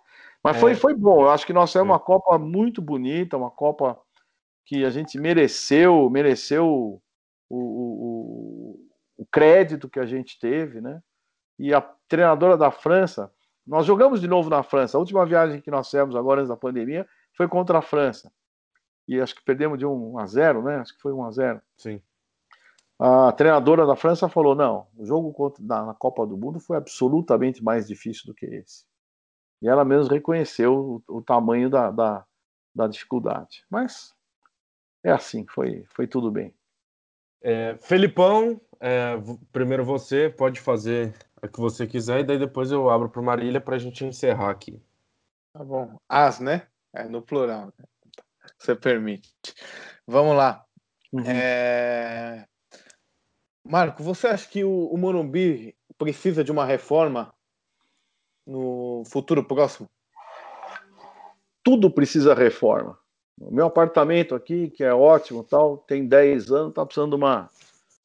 Mas 0.43 0.57
é. 0.57 0.61
foi, 0.61 0.75
foi 0.75 0.95
bom. 0.95 1.23
Eu 1.23 1.31
acho 1.31 1.47
que 1.47 1.53
nós 1.53 1.75
é 1.75 1.83
uma 1.83 1.99
Copa 1.99 2.39
muito 2.39 2.83
bonita, 2.83 3.37
uma 3.37 3.51
Copa 3.51 3.99
que 4.65 4.85
a 4.85 4.91
gente 4.91 5.19
mereceu, 5.19 6.09
mereceu 6.11 7.03
o, 7.49 7.57
o, 7.57 8.91
o 9.17 9.27
crédito 9.27 9.89
que 9.89 9.99
a 9.99 10.07
gente 10.07 10.39
teve, 10.39 10.81
né? 10.81 11.03
E 11.59 11.75
a 11.75 11.81
treinadora 12.09 12.57
da 12.57 12.71
França, 12.71 13.33
nós 13.67 13.87
jogamos 13.87 14.21
de 14.21 14.29
novo 14.29 14.49
na 14.49 14.63
França. 14.63 14.97
A 14.97 15.01
última 15.01 15.27
viagem 15.27 15.61
que 15.61 15.71
nós 15.71 15.89
fizemos 15.89 16.17
agora 16.17 16.41
antes 16.41 16.49
da 16.49 16.57
pandemia 16.57 17.07
foi 17.37 17.49
contra 17.49 17.79
a 17.79 17.83
França. 17.83 18.33
E 19.07 19.21
acho 19.21 19.35
que 19.35 19.43
perdemos 19.43 19.79
de 19.79 19.85
1 19.85 20.19
a 20.19 20.27
0, 20.27 20.63
né? 20.63 20.77
Acho 20.77 20.95
que 20.95 21.03
foi 21.03 21.13
1 21.13 21.25
a 21.25 21.31
0. 21.31 21.63
Sim. 21.77 22.03
A 23.03 23.33
treinadora 23.33 23.87
da 23.87 23.97
França 23.97 24.29
falou: 24.29 24.55
não, 24.55 24.87
o 24.95 25.07
jogo 25.07 25.33
contra, 25.33 25.65
na, 25.65 25.87
na 25.87 25.95
Copa 25.95 26.27
do 26.27 26.37
Mundo 26.37 26.61
foi 26.61 26.77
absolutamente 26.77 27.65
mais 27.65 27.89
difícil 27.89 28.27
do 28.27 28.35
que 28.35 28.45
esse. 28.45 28.85
E 29.63 29.69
ela 29.69 29.87
mesmo 29.87 30.13
reconheceu 30.13 31.03
o, 31.09 31.17
o 31.17 31.23
tamanho 31.23 31.71
da, 31.71 31.91
da, 31.91 32.27
da, 32.75 32.87
dificuldade. 32.87 33.65
Mas 33.71 34.15
é 35.03 35.11
assim, 35.11 35.47
foi, 35.47 35.83
foi 35.89 36.07
tudo 36.07 36.31
bem. 36.31 36.55
É, 37.43 37.79
Felipão, 37.81 38.61
é, 38.79 39.17
primeiro 39.51 39.83
você 39.83 40.29
pode 40.29 40.61
fazer 40.61 41.15
o 41.43 41.49
que 41.49 41.59
você 41.59 41.87
quiser 41.87 42.21
e 42.21 42.25
daí 42.25 42.39
depois 42.39 42.71
eu 42.71 42.91
abro 42.91 43.09
para 43.09 43.23
Marília 43.23 43.63
para 43.63 43.77
a 43.77 43.79
gente 43.79 44.05
encerrar 44.05 44.51
aqui. 44.51 44.79
Tá 45.55 45.65
bom. 45.65 45.97
As, 46.07 46.39
né? 46.39 46.67
É 46.93 47.05
no 47.05 47.23
plural. 47.23 47.73
Né? 47.79 47.85
Você 48.59 48.75
permite. 48.77 49.33
Vamos 50.07 50.37
lá. 50.37 50.67
Uhum. 51.13 51.25
É... 51.27 52.47
Marco, 53.65 54.03
você 54.03 54.29
acha 54.29 54.49
que 54.49 54.65
o, 54.65 54.87
o 54.87 54.97
Morumbi 54.97 55.77
precisa 55.99 56.43
de 56.43 56.51
uma 56.51 56.65
reforma 56.65 57.33
no 58.47 59.03
futuro 59.07 59.45
próximo? 59.45 59.89
Tudo 61.63 61.91
precisa 61.91 62.35
reforma. 62.35 62.99
O 63.39 63.51
meu 63.51 63.67
apartamento 63.67 64.35
aqui, 64.35 64.71
que 64.71 64.85
é 64.85 64.93
ótimo, 64.93 65.45
tal, 65.45 65.79
tem 65.79 66.07
10 66.07 66.51
anos, 66.51 66.69
está 66.71 66.85
precisando 66.85 67.11
de 67.11 67.17
uma, 67.17 67.49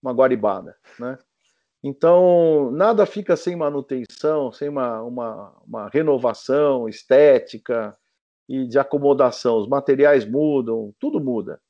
uma 0.01 0.13
guaribada, 0.13 0.77
né? 0.99 1.17
Então, 1.83 2.71
nada 2.71 3.05
fica 3.05 3.35
sem 3.35 3.55
manutenção, 3.55 4.51
sem 4.51 4.69
uma, 4.69 5.03
uma, 5.03 5.53
uma 5.67 5.89
renovação 5.89 6.89
estética 6.89 7.95
e 8.49 8.65
de 8.65 8.79
acomodação. 8.79 9.57
Os 9.57 9.67
materiais 9.67 10.25
mudam, 10.25 10.93
tudo 10.99 11.19
muda. 11.19 11.61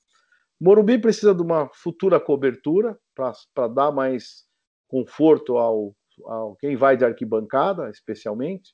Morumbi 0.59 0.97
precisa 0.97 1.33
de 1.33 1.41
uma 1.41 1.69
futura 1.73 2.19
cobertura 2.19 2.97
para 3.13 3.67
dar 3.67 3.91
mais 3.91 4.45
conforto 4.87 5.57
ao, 5.57 5.93
ao 6.25 6.55
quem 6.55 6.75
vai 6.75 6.95
de 6.95 7.03
arquibancada, 7.03 7.89
especialmente. 7.89 8.73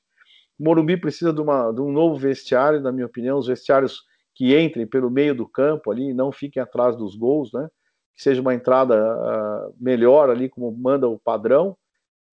Morumbi 0.58 0.96
precisa 0.96 1.32
de, 1.32 1.40
uma, 1.40 1.72
de 1.72 1.80
um 1.80 1.90
novo 1.90 2.16
vestiário, 2.16 2.80
na 2.80 2.92
minha 2.92 3.06
opinião, 3.06 3.38
os 3.38 3.48
vestiários 3.48 4.02
que 4.34 4.56
entrem 4.56 4.86
pelo 4.86 5.10
meio 5.10 5.34
do 5.34 5.48
campo 5.48 5.90
ali, 5.90 6.14
não 6.14 6.30
fiquem 6.32 6.62
atrás 6.62 6.96
dos 6.96 7.16
gols, 7.16 7.50
né? 7.52 7.68
Que 8.14 8.22
seja 8.22 8.40
uma 8.40 8.54
entrada 8.54 8.94
uh, 8.94 9.74
melhor 9.80 10.30
ali, 10.30 10.48
como 10.48 10.70
manda 10.72 11.08
o 11.08 11.18
padrão. 11.18 11.76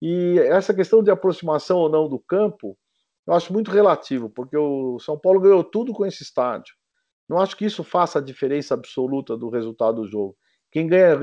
E 0.00 0.38
essa 0.38 0.72
questão 0.72 1.02
de 1.02 1.10
aproximação 1.10 1.78
ou 1.78 1.88
não 1.88 2.08
do 2.08 2.18
campo, 2.18 2.76
eu 3.26 3.34
acho 3.34 3.52
muito 3.52 3.70
relativo, 3.70 4.30
porque 4.30 4.56
o 4.56 4.98
São 5.00 5.18
Paulo 5.18 5.40
ganhou 5.40 5.62
tudo 5.62 5.92
com 5.92 6.06
esse 6.06 6.22
estádio. 6.22 6.74
Não 7.30 7.38
acho 7.38 7.56
que 7.56 7.64
isso 7.64 7.84
faça 7.84 8.18
a 8.18 8.22
diferença 8.22 8.74
absoluta 8.74 9.36
do 9.36 9.48
resultado 9.48 10.02
do 10.02 10.08
jogo. 10.08 10.36
Quem 10.72 10.88
ganha 10.88 11.16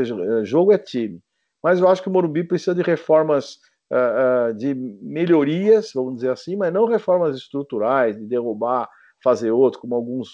jogo 0.46 0.72
é 0.72 0.78
time. 0.78 1.22
Mas 1.62 1.82
eu 1.82 1.88
acho 1.90 2.02
que 2.02 2.08
o 2.08 2.12
Morumbi 2.12 2.46
precisa 2.46 2.74
de 2.74 2.82
reformas, 2.82 3.56
uh, 3.92 4.52
uh, 4.52 4.54
de 4.54 4.74
melhorias, 4.74 5.92
vamos 5.94 6.16
dizer 6.16 6.30
assim, 6.30 6.56
mas 6.56 6.72
não 6.72 6.86
reformas 6.86 7.36
estruturais, 7.36 8.18
de 8.18 8.26
derrubar, 8.26 8.90
fazer 9.22 9.52
outro, 9.52 9.82
como 9.82 9.96
alguns 9.96 10.30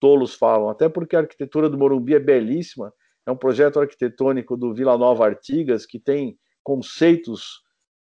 tolos 0.00 0.34
falam, 0.34 0.68
até 0.68 0.88
porque 0.88 1.14
a 1.14 1.20
arquitetura 1.20 1.70
do 1.70 1.78
Morumbi 1.78 2.16
é 2.16 2.18
belíssima, 2.18 2.92
é 3.24 3.30
um 3.30 3.36
projeto 3.36 3.78
arquitetônico 3.78 4.56
do 4.56 4.74
Vila 4.74 4.98
Nova 4.98 5.24
Artigas, 5.24 5.86
que 5.86 6.00
tem 6.00 6.36
conceitos 6.64 7.62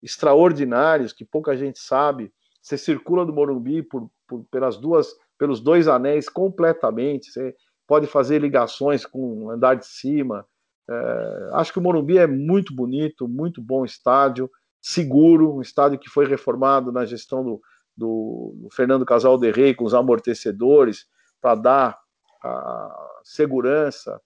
extraordinários 0.03 1.15
que 1.15 1.25
pouca 1.25 1.57
gente 1.57 1.79
sabe. 1.79 2.31
Você 2.61 2.77
circula 2.77 3.25
do 3.25 3.33
Morumbi 3.33 3.83
por, 3.83 4.11
por, 4.27 4.45
pelas 4.51 4.77
duas, 4.77 5.09
pelos 5.39 5.61
dois 5.61 5.89
anéis 5.89 6.29
completamente. 6.29 7.31
Você 7.31 7.55
pode 7.87 8.07
fazer 8.07 8.41
ligações 8.41 9.07
com 9.07 9.45
o 9.45 9.51
andar 9.51 9.75
de 9.75 9.87
cima. 9.87 10.45
É, 10.91 11.51
acho 11.55 11.73
que 11.73 11.79
o 11.79 11.83
Morumbi 11.83 12.19
é 12.19 12.27
muito 12.27 12.75
bonito, 12.75 13.29
muito 13.29 13.63
bom 13.63 13.85
estádio, 13.85 14.51
seguro, 14.81 15.55
um 15.55 15.63
estádio 15.63 15.99
que 15.99 16.11
foi 16.11 16.27
reformado 16.27 16.91
na 16.91 17.05
gestão 17.05 17.45
do, 17.45 17.61
do, 17.97 18.55
do 18.57 18.69
Fernando 18.73 19.07
Casal 19.07 19.39
de 19.39 19.51
Rei 19.51 19.75
com 19.75 19.85
os 19.85 19.95
amortecedores 19.95 21.07
para 21.41 21.55
dar 21.55 21.99
a 22.43 23.21
segurança. 23.25 24.21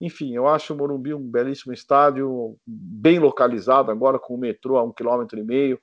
Enfim, 0.00 0.34
eu 0.34 0.46
acho 0.46 0.74
o 0.74 0.76
Morumbi 0.76 1.12
um 1.12 1.30
belíssimo 1.30 1.72
estádio, 1.72 2.56
bem 2.66 3.18
localizado 3.18 3.90
agora 3.90 4.18
com 4.18 4.34
o 4.34 4.38
metrô 4.38 4.76
a 4.76 4.84
um 4.84 4.92
quilômetro 4.92 5.38
e 5.38 5.44
meio. 5.44 5.80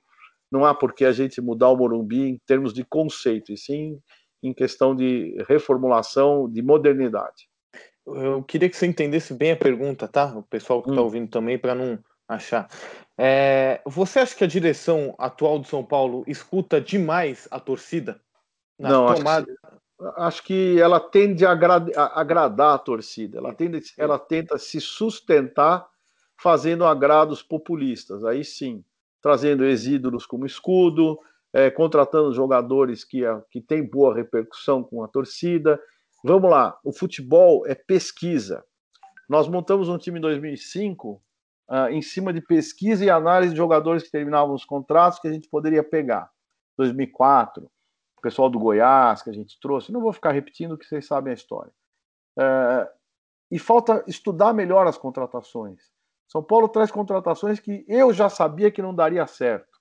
Não 0.51 0.63
há 0.63 0.73
por 0.73 0.93
que 0.93 1.03
a 1.03 1.11
gente 1.11 1.41
mudar 1.41 1.69
o 1.69 1.77
Morumbi 1.77 2.29
em 2.29 2.39
termos 2.45 2.73
de 2.73 2.83
conceito, 2.85 3.51
e 3.51 3.57
sim 3.57 3.99
em 4.47 4.53
questão 4.53 4.95
de 4.95 5.35
reformulação, 5.47 6.49
de 6.49 6.61
modernidade. 6.61 7.49
Eu 8.05 8.43
queria 8.43 8.69
que 8.69 8.77
você 8.77 8.85
entendesse 8.85 9.33
bem 9.33 9.51
a 9.51 9.57
pergunta, 9.57 10.07
tá? 10.07 10.37
O 10.37 10.43
pessoal 10.43 10.81
que 10.81 10.89
está 10.89 11.01
hum. 11.01 11.05
ouvindo 11.05 11.29
também, 11.29 11.57
para 11.57 11.73
não, 11.73 11.97
achar. 12.27 12.69
É, 13.17 13.81
você 13.85 14.19
acha 14.19 14.35
que 14.35 14.43
a 14.43 14.47
direção 14.47 15.15
atual 15.17 15.59
do 15.59 15.67
São 15.67 15.83
Paulo 15.83 16.23
escuta 16.27 16.81
demais 16.81 17.47
a 17.49 17.59
torcida? 17.59 18.19
Não, 18.77 19.13
tomada... 19.13 19.45
acho, 19.45 19.45
que, 19.45 20.21
acho 20.21 20.43
que 20.43 20.81
ela 20.81 20.99
tende 20.99 21.45
a, 21.45 21.51
agrad, 21.51 21.89
a 21.95 22.19
agradar 22.19 22.75
a 22.75 22.79
torcida. 22.79 23.37
Ela, 23.37 23.53
tende, 23.53 23.81
ela 23.97 24.19
tenta 24.19 24.57
se 24.57 24.81
sustentar 24.81 25.87
fazendo 26.37 26.85
agrados 26.85 27.41
populistas. 27.41 28.25
Aí 28.25 28.43
sim, 28.43 28.83
trazendo 29.21 29.65
exídolos 29.65 30.25
como 30.25 30.45
escudo, 30.45 31.19
é, 31.55 31.71
contratando 31.71 32.33
jogadores 32.33 33.05
que, 33.05 33.21
que 33.49 33.61
têm 33.61 33.81
boa 33.81 34.13
repercussão 34.13 34.83
com 34.83 35.01
a 35.01 35.07
torcida. 35.07 35.79
Vamos 36.21 36.51
lá, 36.51 36.77
o 36.83 36.91
futebol 36.91 37.65
é 37.65 37.73
pesquisa. 37.73 38.61
Nós 39.29 39.47
montamos 39.47 39.87
um 39.87 39.97
time 39.97 40.19
em 40.19 40.21
2005 40.21 41.21
uh, 41.71 41.89
em 41.89 42.01
cima 42.01 42.33
de 42.33 42.41
pesquisa 42.41 43.05
e 43.05 43.09
análise 43.09 43.53
de 43.53 43.57
jogadores 43.57 44.03
que 44.03 44.11
terminavam 44.11 44.53
os 44.53 44.65
contratos 44.65 45.17
que 45.17 45.29
a 45.29 45.31
gente 45.31 45.47
poderia 45.47 45.81
pegar. 45.81 46.29
2004, 46.77 47.63
o 48.17 48.21
pessoal 48.21 48.49
do 48.49 48.59
Goiás 48.59 49.21
que 49.21 49.29
a 49.29 49.33
gente 49.33 49.57
trouxe, 49.61 49.93
não 49.93 50.01
vou 50.01 50.11
ficar 50.11 50.31
repetindo 50.31 50.77
que 50.77 50.85
vocês 50.85 51.07
sabem 51.07 51.31
a 51.31 51.35
história. 51.35 51.71
Uh, 52.37 52.85
e 53.49 53.57
falta 53.57 54.03
estudar 54.07 54.53
melhor 54.53 54.87
as 54.87 54.97
contratações. 54.97 55.79
São 56.27 56.43
Paulo 56.43 56.67
traz 56.67 56.91
contratações 56.91 57.61
que 57.61 57.85
eu 57.87 58.11
já 58.11 58.27
sabia 58.27 58.69
que 58.69 58.81
não 58.81 58.93
daria 58.93 59.25
certo. 59.25 59.74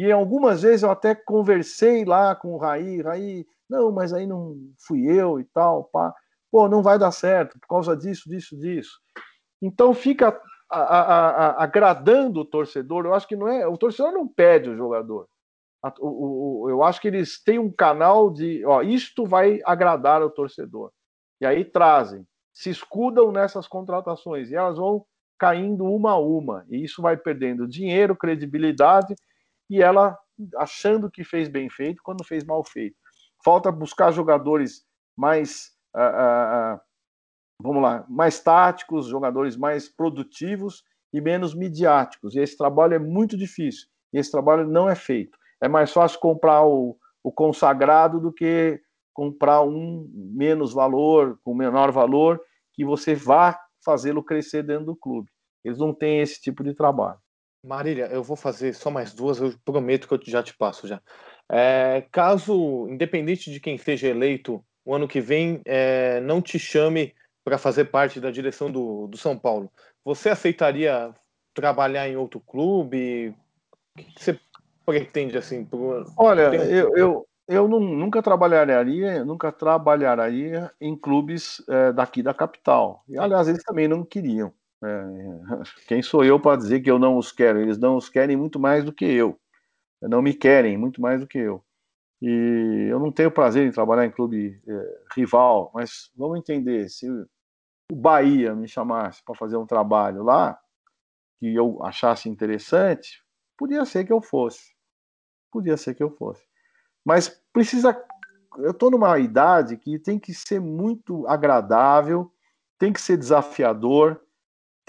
E 0.00 0.10
algumas 0.10 0.62
vezes 0.62 0.82
eu 0.82 0.90
até 0.90 1.14
conversei 1.14 2.06
lá 2.06 2.34
com 2.34 2.54
o 2.54 2.56
Raí, 2.56 3.02
Raí, 3.02 3.46
não, 3.68 3.92
mas 3.92 4.14
aí 4.14 4.26
não 4.26 4.56
fui 4.86 5.04
eu 5.04 5.38
e 5.38 5.44
tal, 5.44 5.84
pá. 5.92 6.14
Pô, 6.50 6.66
não 6.70 6.82
vai 6.82 6.98
dar 6.98 7.12
certo 7.12 7.60
por 7.60 7.68
causa 7.68 7.94
disso, 7.94 8.26
disso, 8.26 8.58
disso. 8.58 8.98
Então 9.60 9.92
fica 9.92 10.28
a, 10.70 10.80
a, 10.80 11.00
a, 11.02 11.64
agradando 11.64 12.40
o 12.40 12.44
torcedor. 12.46 13.04
Eu 13.04 13.12
acho 13.12 13.28
que 13.28 13.36
não 13.36 13.46
é. 13.46 13.66
O 13.68 13.76
torcedor 13.76 14.10
não 14.10 14.26
pede 14.26 14.70
o 14.70 14.76
jogador. 14.76 15.28
O, 15.98 16.62
o, 16.62 16.70
eu 16.70 16.82
acho 16.82 16.98
que 16.98 17.08
eles 17.08 17.38
têm 17.44 17.58
um 17.58 17.70
canal 17.70 18.30
de, 18.30 18.64
ó, 18.64 18.80
isto 18.80 19.26
vai 19.26 19.60
agradar 19.66 20.22
o 20.22 20.30
torcedor. 20.30 20.90
E 21.42 21.44
aí 21.44 21.62
trazem, 21.62 22.26
se 22.54 22.70
escudam 22.70 23.30
nessas 23.30 23.68
contratações 23.68 24.50
e 24.50 24.56
elas 24.56 24.78
vão 24.78 25.04
caindo 25.38 25.84
uma 25.84 26.12
a 26.12 26.18
uma. 26.18 26.64
E 26.70 26.82
isso 26.82 27.02
vai 27.02 27.18
perdendo 27.18 27.68
dinheiro, 27.68 28.16
credibilidade 28.16 29.14
e 29.70 29.80
ela 29.80 30.18
achando 30.56 31.10
que 31.10 31.22
fez 31.22 31.48
bem 31.48 31.70
feito 31.70 32.02
quando 32.02 32.24
fez 32.24 32.44
mal 32.44 32.64
feito. 32.64 32.96
Falta 33.44 33.70
buscar 33.70 34.10
jogadores 34.10 34.84
mais 35.16 35.70
uh, 35.94 36.76
uh, 36.76 36.80
vamos 37.62 37.82
lá, 37.82 38.04
mais 38.08 38.40
táticos, 38.40 39.06
jogadores 39.06 39.56
mais 39.56 39.88
produtivos 39.88 40.82
e 41.12 41.20
menos 41.20 41.54
midiáticos. 41.54 42.34
E 42.34 42.40
esse 42.40 42.56
trabalho 42.56 42.94
é 42.94 42.98
muito 42.98 43.36
difícil. 43.36 43.88
E 44.12 44.18
esse 44.18 44.30
trabalho 44.30 44.66
não 44.66 44.88
é 44.88 44.94
feito. 44.94 45.38
É 45.62 45.68
mais 45.68 45.92
fácil 45.92 46.18
comprar 46.20 46.64
o, 46.64 46.96
o 47.22 47.30
consagrado 47.30 48.20
do 48.20 48.32
que 48.32 48.80
comprar 49.12 49.62
um 49.62 50.08
menos 50.14 50.72
valor, 50.72 51.38
com 51.44 51.54
menor 51.54 51.92
valor, 51.92 52.40
que 52.72 52.84
você 52.84 53.14
vá 53.14 53.58
fazê-lo 53.84 54.22
crescer 54.22 54.62
dentro 54.62 54.86
do 54.86 54.96
clube. 54.96 55.30
Eles 55.64 55.78
não 55.78 55.92
têm 55.92 56.20
esse 56.20 56.40
tipo 56.40 56.64
de 56.64 56.74
trabalho. 56.74 57.18
Marília, 57.64 58.06
eu 58.06 58.22
vou 58.22 58.36
fazer 58.36 58.74
só 58.74 58.90
mais 58.90 59.12
duas, 59.12 59.38
eu 59.38 59.54
prometo 59.64 60.08
que 60.08 60.14
eu 60.14 60.20
já 60.24 60.42
te 60.42 60.56
passo 60.56 60.86
já. 60.86 61.00
É, 61.48 62.06
caso, 62.10 62.88
independente 62.88 63.50
de 63.50 63.60
quem 63.60 63.76
seja 63.76 64.08
eleito 64.08 64.64
o 64.84 64.94
ano 64.94 65.06
que 65.06 65.20
vem, 65.20 65.60
é, 65.64 66.20
não 66.20 66.40
te 66.40 66.58
chame 66.58 67.14
para 67.44 67.58
fazer 67.58 67.86
parte 67.86 68.20
da 68.20 68.30
direção 68.30 68.70
do, 68.70 69.06
do 69.06 69.16
São 69.16 69.36
Paulo, 69.38 69.70
você 70.04 70.30
aceitaria 70.30 71.14
trabalhar 71.52 72.08
em 72.08 72.16
outro 72.16 72.40
clube? 72.40 73.34
O 73.98 74.02
que 74.02 74.22
você 74.22 74.38
pretende 74.86 75.36
assim? 75.36 75.64
Por... 75.64 76.06
Olha, 76.16 76.54
eu, 76.54 76.96
eu, 76.96 77.28
eu 77.46 77.68
não, 77.68 77.80
nunca 77.80 78.22
trabalharia, 78.22 79.24
nunca 79.24 79.52
trabalharia 79.52 80.70
em 80.80 80.96
clubes 80.96 81.62
é, 81.68 81.92
daqui 81.92 82.22
da 82.22 82.32
capital. 82.32 83.04
E 83.08 83.18
aliás, 83.18 83.48
eles 83.48 83.62
também 83.64 83.88
não 83.88 84.04
queriam. 84.04 84.52
É, 84.82 85.66
quem 85.86 86.02
sou 86.02 86.24
eu 86.24 86.40
para 86.40 86.56
dizer 86.56 86.80
que 86.80 86.90
eu 86.90 86.98
não 86.98 87.16
os 87.16 87.32
quero? 87.32 87.60
Eles 87.60 87.78
não 87.78 87.96
os 87.96 88.08
querem 88.08 88.36
muito 88.36 88.58
mais 88.58 88.84
do 88.84 88.92
que 88.92 89.04
eu. 89.04 89.38
Não 90.02 90.22
me 90.22 90.32
querem 90.32 90.78
muito 90.78 91.00
mais 91.00 91.20
do 91.20 91.26
que 91.26 91.38
eu. 91.38 91.62
E 92.22 92.88
eu 92.90 92.98
não 92.98 93.10
tenho 93.10 93.30
prazer 93.30 93.66
em 93.66 93.72
trabalhar 93.72 94.06
em 94.06 94.10
clube 94.10 94.60
é, 94.66 95.02
rival, 95.14 95.70
mas 95.74 96.10
vamos 96.14 96.38
entender: 96.38 96.88
se 96.88 97.08
o 97.10 97.96
Bahia 97.96 98.54
me 98.54 98.68
chamasse 98.68 99.22
para 99.24 99.34
fazer 99.34 99.56
um 99.56 99.66
trabalho 99.66 100.22
lá, 100.22 100.58
que 101.38 101.54
eu 101.54 101.82
achasse 101.82 102.28
interessante, 102.28 103.22
podia 103.56 103.84
ser 103.84 104.04
que 104.04 104.12
eu 104.12 104.20
fosse. 104.20 104.74
Podia 105.50 105.76
ser 105.76 105.94
que 105.94 106.02
eu 106.02 106.10
fosse. 106.10 106.42
Mas 107.04 107.28
precisa. 107.52 107.96
Eu 108.58 108.72
estou 108.72 108.90
numa 108.90 109.18
idade 109.18 109.76
que 109.76 109.98
tem 109.98 110.18
que 110.18 110.34
ser 110.34 110.60
muito 110.60 111.26
agradável, 111.26 112.30
tem 112.78 112.92
que 112.92 113.00
ser 113.00 113.16
desafiador, 113.16 114.20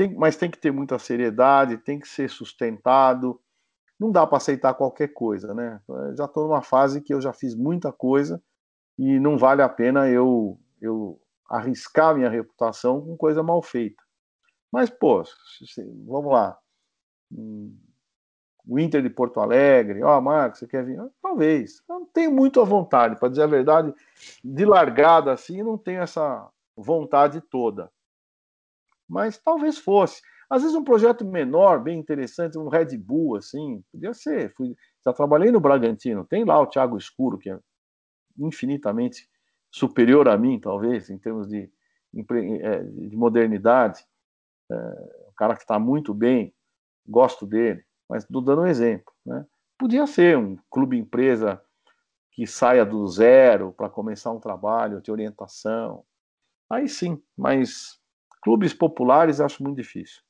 tem, 0.08 0.16
mas 0.16 0.36
tem 0.36 0.50
que 0.50 0.58
ter 0.58 0.72
muita 0.72 0.98
seriedade, 1.00 1.78
tem 1.78 2.00
que 2.00 2.08
ser 2.08 2.30
sustentado 2.30 3.40
não 4.02 4.12
dá 4.12 4.26
para 4.26 4.38
aceitar 4.38 4.74
qualquer 4.74 5.10
coisa, 5.10 5.54
né? 5.54 5.80
Já 6.18 6.26
estou 6.26 6.48
numa 6.48 6.64
fase 6.64 7.02
que 7.02 7.14
eu 7.14 7.22
já 7.22 7.32
fiz 7.32 7.54
muita 7.54 7.92
coisa 7.92 8.42
e 8.98 9.20
não 9.20 9.38
vale 9.38 9.62
a 9.62 9.70
pena 9.70 10.10
eu, 10.10 10.60
eu 10.82 11.22
arriscar 11.48 12.16
minha 12.16 12.28
reputação 12.28 13.00
com 13.00 13.16
coisa 13.16 13.44
mal 13.44 13.62
feita. 13.62 14.02
Mas, 14.72 14.90
pô, 14.90 15.22
vamos 16.08 16.34
lá. 16.34 16.58
Hum, 17.32 17.78
o 18.68 18.80
Inter 18.80 19.04
de 19.04 19.10
Porto 19.12 19.40
Alegre, 19.40 20.02
ó, 20.02 20.18
oh, 20.18 20.22
Marcos, 20.22 20.58
você 20.58 20.68
quer 20.68 20.84
vir? 20.84 21.00
Talvez. 21.22 21.84
Eu 21.88 22.00
não 22.00 22.06
tenho 22.08 22.32
muito 22.32 22.60
a 22.60 22.64
vontade, 22.64 23.20
para 23.20 23.30
dizer 23.30 23.44
a 23.44 23.48
verdade, 23.48 23.94
de 24.44 24.66
largada 24.66 25.32
assim, 25.32 25.62
não 25.62 25.78
tenho 25.78 26.02
essa 26.02 26.50
vontade 26.76 27.40
toda. 27.40 27.92
Mas 29.12 29.38
talvez 29.38 29.78
fosse. 29.78 30.22
Às 30.50 30.62
vezes 30.62 30.76
um 30.76 30.84
projeto 30.84 31.26
menor, 31.26 31.84
bem 31.84 32.00
interessante, 32.00 32.58
um 32.58 32.70
Red 32.70 32.98
Bull, 32.98 33.36
assim, 33.36 33.84
podia 33.92 34.14
ser. 34.14 34.54
Fui, 34.56 34.74
já 35.06 35.12
trabalhei 35.12 35.52
no 35.52 35.60
Bragantino, 35.60 36.26
tem 36.26 36.46
lá 36.46 36.60
o 36.60 36.68
Thiago 36.68 36.98
Escuro, 36.98 37.38
que 37.38 37.50
é 37.50 37.60
infinitamente 38.40 39.30
superior 39.70 40.28
a 40.30 40.38
mim, 40.38 40.60
talvez, 40.60 41.10
em 41.10 41.18
termos 41.18 41.48
de, 41.48 41.70
é, 42.62 42.84
de 42.84 43.16
modernidade. 43.16 44.06
É, 44.72 44.76
um 45.30 45.34
cara 45.36 45.56
que 45.56 45.62
está 45.62 45.78
muito 45.78 46.14
bem, 46.14 46.54
gosto 47.06 47.46
dele, 47.46 47.84
mas 48.10 48.24
estou 48.24 48.42
dando 48.42 48.62
um 48.62 48.68
exemplo. 48.68 49.12
Né? 49.26 49.46
Podia 49.78 50.08
ser 50.08 50.38
um 50.38 50.58
clube 50.70 50.98
empresa 50.98 51.62
que 52.32 52.48
saia 52.48 52.86
do 52.86 53.06
zero 53.08 53.74
para 53.74 53.90
começar 53.90 54.32
um 54.32 54.40
trabalho 54.40 55.02
de 55.02 55.12
orientação. 55.12 56.06
Aí 56.70 56.88
sim, 56.88 57.22
mas 57.38 58.01
clubes 58.42 58.74
populares 58.74 59.40
acho 59.40 59.64
muito 59.64 59.78
difícil 59.78 60.22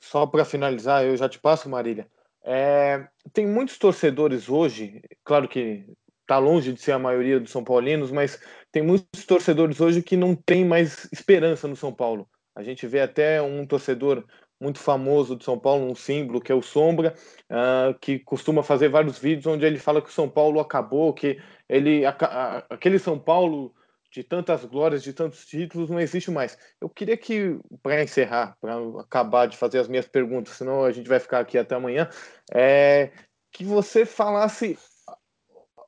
só 0.00 0.26
para 0.26 0.44
finalizar, 0.44 1.04
eu 1.04 1.16
já 1.16 1.28
te 1.28 1.38
passo, 1.38 1.68
Marília. 1.68 2.08
É, 2.42 3.06
tem 3.32 3.46
muitos 3.46 3.78
torcedores 3.78 4.48
hoje, 4.48 5.02
claro 5.22 5.46
que 5.46 5.84
está 6.22 6.38
longe 6.38 6.72
de 6.72 6.80
ser 6.80 6.92
a 6.92 6.98
maioria 6.98 7.38
dos 7.38 7.50
São 7.50 7.62
Paulinos, 7.62 8.10
mas 8.10 8.40
tem 8.72 8.82
muitos 8.82 9.26
torcedores 9.26 9.80
hoje 9.80 10.02
que 10.02 10.16
não 10.16 10.34
tem 10.34 10.64
mais 10.64 11.08
esperança 11.12 11.68
no 11.68 11.76
São 11.76 11.92
Paulo. 11.92 12.28
A 12.54 12.62
gente 12.62 12.86
vê 12.86 13.00
até 13.00 13.42
um 13.42 13.66
torcedor 13.66 14.24
muito 14.60 14.78
famoso 14.78 15.36
de 15.36 15.44
São 15.44 15.58
Paulo, 15.58 15.90
um 15.90 15.94
símbolo 15.94 16.40
que 16.40 16.52
é 16.52 16.54
o 16.54 16.62
Sombra, 16.62 17.14
uh, 17.50 17.98
que 17.98 18.18
costuma 18.18 18.62
fazer 18.62 18.88
vários 18.88 19.18
vídeos 19.18 19.46
onde 19.46 19.64
ele 19.64 19.78
fala 19.78 20.02
que 20.02 20.08
o 20.08 20.12
São 20.12 20.28
Paulo 20.28 20.60
acabou, 20.60 21.12
que 21.12 21.40
ele 21.68 22.04
a, 22.04 22.10
a, 22.10 22.58
aquele 22.70 22.98
São 22.98 23.18
Paulo 23.18 23.74
de 24.10 24.24
tantas 24.24 24.64
glórias, 24.64 25.02
de 25.02 25.12
tantos 25.12 25.46
títulos, 25.46 25.88
não 25.88 26.00
existe 26.00 26.30
mais. 26.30 26.58
Eu 26.80 26.88
queria 26.88 27.16
que, 27.16 27.58
para 27.82 28.02
encerrar, 28.02 28.56
para 28.60 28.74
acabar 29.00 29.46
de 29.46 29.56
fazer 29.56 29.78
as 29.78 29.88
minhas 29.88 30.06
perguntas, 30.06 30.54
senão 30.56 30.84
a 30.84 30.90
gente 30.90 31.08
vai 31.08 31.20
ficar 31.20 31.40
aqui 31.40 31.56
até 31.56 31.76
amanhã, 31.76 32.08
é, 32.52 33.12
que 33.52 33.64
você 33.64 34.04
falasse 34.04 34.76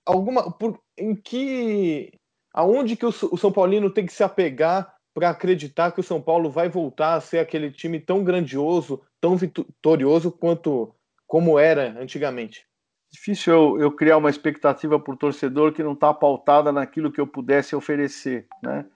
alguma. 0.06 0.52
Por, 0.52 0.80
em 0.96 1.14
que. 1.14 2.12
Aonde 2.54 2.96
que 2.96 3.06
o, 3.06 3.08
o 3.08 3.38
São 3.38 3.50
Paulino 3.50 3.92
tem 3.92 4.04
que 4.04 4.12
se 4.12 4.22
apegar 4.22 4.94
para 5.14 5.30
acreditar 5.30 5.90
que 5.90 6.00
o 6.00 6.04
São 6.04 6.20
Paulo 6.20 6.50
vai 6.50 6.68
voltar 6.68 7.14
a 7.14 7.20
ser 7.20 7.38
aquele 7.38 7.70
time 7.70 7.98
tão 7.98 8.22
grandioso, 8.22 9.02
tão 9.20 9.36
vitorioso 9.36 10.30
quanto 10.30 10.94
como 11.26 11.58
era 11.58 11.98
antigamente? 11.98 12.66
Difícil 13.12 13.52
eu, 13.52 13.80
eu 13.80 13.92
criar 13.92 14.16
uma 14.16 14.30
expectativa 14.30 14.98
para 14.98 15.12
o 15.12 15.16
torcedor 15.16 15.72
que 15.72 15.82
não 15.82 15.92
está 15.92 16.12
pautada 16.14 16.72
naquilo 16.72 17.12
que 17.12 17.20
eu 17.20 17.26
pudesse 17.26 17.76
oferecer, 17.76 18.48
né? 18.62 18.86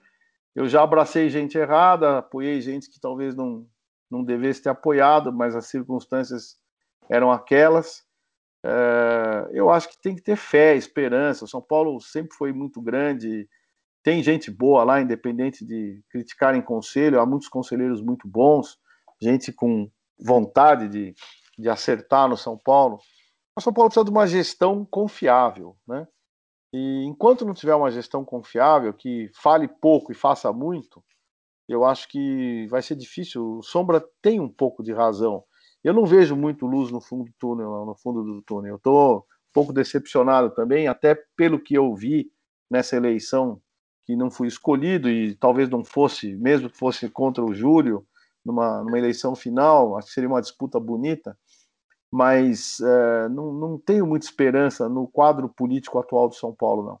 Eu 0.55 0.67
já 0.67 0.81
abracei 0.81 1.29
gente 1.29 1.55
errada, 1.55 2.17
apoiei 2.17 2.59
gente 2.59 2.89
que 2.89 2.99
talvez 2.99 3.35
não, 3.35 3.67
não 4.09 4.23
devesse 4.23 4.63
ter 4.63 4.69
apoiado, 4.69 5.31
mas 5.31 5.55
as 5.55 5.67
circunstâncias 5.67 6.57
eram 7.07 7.31
aquelas. 7.31 8.03
É, 8.65 9.49
eu 9.51 9.69
acho 9.69 9.87
que 9.87 10.01
tem 10.01 10.15
que 10.15 10.21
ter 10.23 10.35
fé, 10.35 10.75
esperança. 10.75 11.45
O 11.45 11.47
São 11.47 11.61
Paulo 11.61 12.01
sempre 12.01 12.35
foi 12.35 12.51
muito 12.51 12.81
grande, 12.81 13.47
tem 14.01 14.23
gente 14.23 14.49
boa 14.49 14.83
lá, 14.83 14.99
independente 14.99 15.63
de 15.63 16.01
criticarem 16.09 16.61
conselho, 16.61 17.19
há 17.19 17.25
muitos 17.25 17.47
conselheiros 17.47 18.01
muito 18.01 18.27
bons, 18.27 18.79
gente 19.21 19.53
com 19.53 19.87
vontade 20.19 20.89
de, 20.89 21.13
de 21.55 21.69
acertar 21.69 22.27
no 22.27 22.35
São 22.35 22.57
Paulo. 22.57 22.97
O 23.57 23.61
São 23.61 23.73
Paulo 23.73 23.89
precisa 23.89 24.05
de 24.05 24.11
uma 24.11 24.27
gestão 24.27 24.85
confiável, 24.85 25.75
né? 25.87 26.07
E 26.71 27.03
enquanto 27.05 27.43
não 27.43 27.55
tiver 27.55 27.73
uma 27.73 27.89
gestão 27.89 28.23
confiável, 28.23 28.93
que 28.93 29.31
fale 29.33 29.67
pouco 29.67 30.11
e 30.11 30.15
faça 30.15 30.53
muito, 30.53 31.03
eu 31.67 31.83
acho 31.83 32.07
que 32.07 32.67
vai 32.67 32.83
ser 32.83 32.95
difícil. 32.95 33.57
O 33.57 33.63
Sombra 33.63 34.05
tem 34.21 34.39
um 34.39 34.47
pouco 34.47 34.83
de 34.83 34.93
razão. 34.93 35.43
Eu 35.83 35.91
não 35.91 36.05
vejo 36.05 36.35
muito 36.35 36.67
luz 36.67 36.91
no 36.91 37.01
fundo 37.01 37.23
do 37.23 37.33
túnel, 37.39 37.83
no 37.83 37.95
fundo 37.95 38.23
do 38.23 38.43
túnel. 38.43 38.73
Eu 38.73 38.77
estou 38.77 39.17
um 39.17 39.23
pouco 39.51 39.73
decepcionado 39.73 40.51
também, 40.51 40.87
até 40.87 41.15
pelo 41.35 41.59
que 41.59 41.73
eu 41.73 41.95
vi 41.95 42.31
nessa 42.69 42.95
eleição, 42.95 43.59
que 44.05 44.15
não 44.15 44.29
fui 44.29 44.47
escolhido 44.47 45.09
e 45.09 45.33
talvez 45.33 45.67
não 45.67 45.83
fosse, 45.83 46.35
mesmo 46.35 46.69
que 46.69 46.77
fosse 46.77 47.09
contra 47.09 47.43
o 47.43 47.55
Júlio, 47.55 48.05
numa, 48.45 48.83
numa 48.83 48.99
eleição 48.99 49.35
final, 49.35 49.97
acho 49.97 50.09
que 50.09 50.13
seria 50.13 50.29
uma 50.29 50.41
disputa 50.41 50.79
bonita, 50.79 51.35
mas 52.11 52.79
é, 52.79 53.29
não, 53.29 53.53
não 53.53 53.77
tenho 53.77 54.05
muita 54.05 54.25
esperança 54.25 54.87
no 54.87 55.07
quadro 55.07 55.49
político 55.49 55.99
atual 55.99 56.29
do 56.29 56.35
São 56.35 56.53
Paulo, 56.53 56.83
não. 56.83 56.99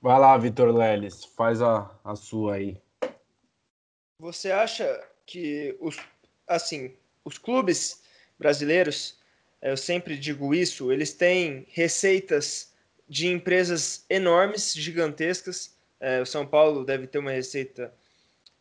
Vai 0.00 0.18
lá, 0.18 0.36
Vitor 0.36 0.74
Leles, 0.74 1.24
faz 1.24 1.62
a, 1.62 1.90
a 2.04 2.16
sua 2.16 2.54
aí. 2.54 2.76
Você 4.18 4.50
acha 4.50 5.00
que 5.24 5.76
os, 5.80 5.96
assim, 6.46 6.92
os 7.24 7.38
clubes 7.38 8.02
brasileiros, 8.38 9.18
eu 9.60 9.76
sempre 9.76 10.18
digo 10.18 10.54
isso, 10.54 10.90
eles 10.90 11.12
têm 11.12 11.66
receitas 11.70 12.72
de 13.08 13.28
empresas 13.28 14.04
enormes, 14.10 14.72
gigantescas. 14.74 15.76
É, 16.00 16.20
o 16.20 16.26
São 16.26 16.46
Paulo 16.46 16.84
deve 16.84 17.06
ter 17.06 17.18
uma 17.18 17.30
receita 17.30 17.92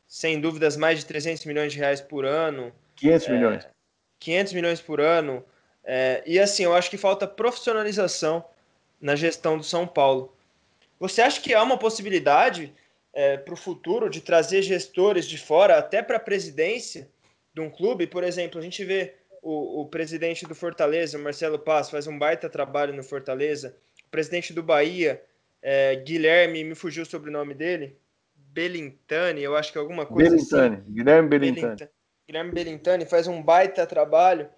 sem 0.07 0.39
dúvidas, 0.39 0.75
mais 0.75 0.99
de 0.99 1.05
300 1.05 1.45
milhões 1.45 1.71
de 1.71 1.79
reais 1.79 2.01
por 2.01 2.25
ano. 2.25 2.71
500 2.97 3.27
é, 3.27 3.31
milhões. 3.31 3.67
500 4.21 4.53
milhões 4.53 4.79
por 4.79 5.01
ano. 5.01 5.43
É, 5.83 6.23
e 6.25 6.39
assim, 6.39 6.63
eu 6.63 6.73
acho 6.73 6.89
que 6.89 6.97
falta 6.97 7.27
profissionalização 7.27 8.45
na 9.01 9.15
gestão 9.15 9.57
do 9.57 9.63
São 9.63 9.85
Paulo. 9.85 10.33
Você 10.99 11.21
acha 11.21 11.41
que 11.41 11.53
há 11.53 11.61
uma 11.61 11.77
possibilidade 11.77 12.73
é, 13.11 13.35
para 13.35 13.53
o 13.53 13.57
futuro 13.57 14.09
de 14.09 14.21
trazer 14.21 14.61
gestores 14.61 15.25
de 15.25 15.37
fora, 15.37 15.77
até 15.77 16.03
para 16.03 16.17
a 16.17 16.19
presidência 16.19 17.09
de 17.53 17.59
um 17.59 17.69
clube? 17.69 18.05
Por 18.05 18.23
exemplo, 18.23 18.59
a 18.59 18.63
gente 18.63 18.85
vê 18.85 19.15
o, 19.41 19.81
o 19.81 19.87
presidente 19.87 20.45
do 20.45 20.53
Fortaleza, 20.53 21.17
Marcelo 21.17 21.57
Paz, 21.57 21.89
faz 21.89 22.05
um 22.05 22.17
baita 22.17 22.47
trabalho 22.47 22.93
no 22.93 23.03
Fortaleza. 23.03 23.75
O 24.05 24.09
presidente 24.11 24.53
do 24.53 24.61
Bahia, 24.61 25.21
é, 25.63 25.95
Guilherme, 25.95 26.63
me 26.63 26.75
fugiu 26.75 27.03
sobre 27.05 27.29
o 27.29 27.33
sobrenome 27.33 27.55
dele, 27.55 27.97
Belintani, 28.35 29.41
eu 29.41 29.55
acho 29.55 29.71
que 29.71 29.77
é 29.77 29.81
alguma 29.81 30.05
coisa 30.05 30.29
Belintani, 30.29 30.75
assim. 30.75 30.93
Guilherme 30.93 31.29
Belintani. 31.29 31.89
Guilherme 32.31 32.51
Belintani 32.53 33.05
faz 33.05 33.27
um 33.27 33.43
baita 33.43 33.85
trabalho, 33.85 34.49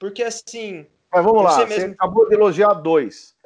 porque 0.00 0.22
assim... 0.22 0.86
Mas 1.12 1.22
vamos 1.22 1.44
lá, 1.44 1.58
mesmo... 1.66 1.74
você 1.74 1.92
acabou 1.92 2.26
de 2.26 2.34
elogiar 2.34 2.72
dois. 2.72 3.36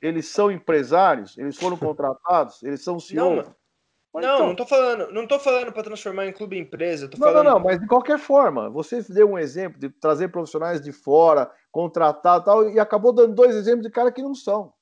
Eles 0.00 0.28
são 0.28 0.48
empresários? 0.48 1.36
Eles 1.36 1.56
foram 1.56 1.76
contratados? 1.76 2.62
Eles 2.62 2.84
são 2.84 3.00
CEO? 3.00 3.36
Não, 3.36 3.56
mas, 4.14 4.24
não, 4.24 4.34
então... 4.34 4.46
não 4.46 4.54
tô 4.54 4.64
falando, 4.64 5.12
não 5.12 5.26
tô 5.26 5.40
falando 5.40 5.72
para 5.72 5.82
transformar 5.82 6.26
em 6.26 6.32
clube 6.32 6.56
empresa. 6.56 7.10
não, 7.12 7.18
falando... 7.18 7.44
não, 7.44 7.52
não, 7.54 7.60
mas 7.60 7.80
de 7.80 7.88
qualquer 7.88 8.18
forma, 8.20 8.70
você 8.70 9.02
deu 9.02 9.32
um 9.32 9.38
exemplo 9.38 9.80
de 9.80 9.90
trazer 9.90 10.28
profissionais 10.28 10.80
de 10.80 10.92
fora, 10.92 11.50
contratar 11.72 12.44
tal, 12.44 12.70
e 12.70 12.78
acabou 12.78 13.12
dando 13.12 13.34
dois 13.34 13.56
exemplos 13.56 13.82
de 13.82 13.90
cara 13.90 14.12
que 14.12 14.22
não 14.22 14.36
são. 14.36 14.72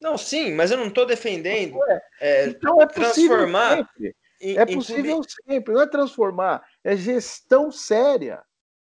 Não, 0.00 0.16
sim, 0.16 0.54
mas 0.54 0.70
eu 0.70 0.78
não 0.78 0.86
estou 0.86 1.06
defendendo 1.06 1.76
é, 2.20 2.46
então 2.46 2.80
é 2.80 2.86
transformar. 2.86 3.78
Sempre. 3.78 4.14
É 4.42 4.66
possível 4.66 5.20
em... 5.20 5.22
sempre, 5.22 5.72
não 5.72 5.80
é 5.80 5.86
transformar, 5.86 6.66
é 6.82 6.96
gestão 6.96 7.70
séria. 7.70 8.42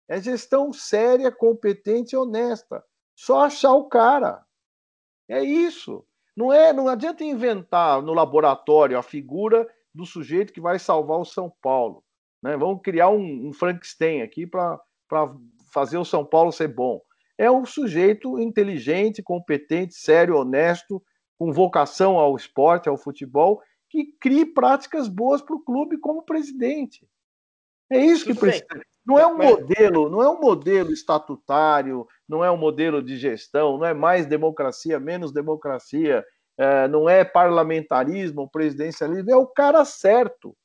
É 0.08 0.20
gestão 0.20 0.72
séria, 0.72 1.30
competente 1.30 2.14
e 2.14 2.18
honesta. 2.18 2.82
Só 3.14 3.44
achar 3.44 3.72
o 3.72 3.88
cara. 3.88 4.44
É 5.28 5.42
isso. 5.42 6.04
Não 6.36 6.52
é, 6.52 6.72
não 6.72 6.88
adianta 6.88 7.22
inventar 7.22 8.02
no 8.02 8.14
laboratório 8.14 8.98
a 8.98 9.02
figura 9.02 9.68
do 9.94 10.06
sujeito 10.06 10.52
que 10.52 10.60
vai 10.60 10.78
salvar 10.78 11.18
o 11.18 11.24
São 11.24 11.52
Paulo. 11.62 12.02
Né? 12.42 12.56
Vamos 12.56 12.80
criar 12.82 13.10
um, 13.10 13.48
um 13.48 13.52
Frankenstein 13.52 14.22
aqui 14.22 14.46
para 14.46 14.80
fazer 15.72 15.98
o 15.98 16.04
São 16.04 16.24
Paulo 16.24 16.50
ser 16.50 16.68
bom 16.68 17.00
é 17.42 17.50
um 17.50 17.64
sujeito 17.64 18.38
inteligente, 18.38 19.22
competente, 19.22 19.94
sério, 19.94 20.36
honesto, 20.36 21.02
com 21.36 21.52
vocação 21.52 22.16
ao 22.16 22.36
esporte, 22.36 22.88
ao 22.88 22.96
futebol, 22.96 23.60
que 23.92 24.06
crie 24.18 24.46
práticas 24.46 25.06
boas 25.06 25.42
para 25.42 25.54
o 25.54 25.60
clube 25.60 25.98
como 25.98 26.24
presidente. 26.24 27.06
É 27.90 27.98
isso 27.98 28.24
que 28.24 28.34
precisa. 28.34 28.64
Não 29.04 29.18
é 29.18 29.26
um 29.26 29.36
modelo, 29.36 30.08
não 30.08 30.22
é 30.22 30.30
um 30.30 30.40
modelo 30.40 30.92
estatutário, 30.92 32.06
não 32.26 32.42
é 32.42 32.50
um 32.50 32.56
modelo 32.56 33.02
de 33.02 33.18
gestão, 33.18 33.76
não 33.76 33.84
é 33.84 33.92
mais 33.92 34.24
democracia, 34.24 34.98
menos 34.98 35.30
democracia, 35.30 36.24
é, 36.56 36.88
não 36.88 37.06
é 37.06 37.22
parlamentarismo, 37.22 38.48
presidencialismo, 38.48 39.30
é 39.30 39.36
o 39.36 39.46
cara 39.46 39.84
certo. 39.84 40.56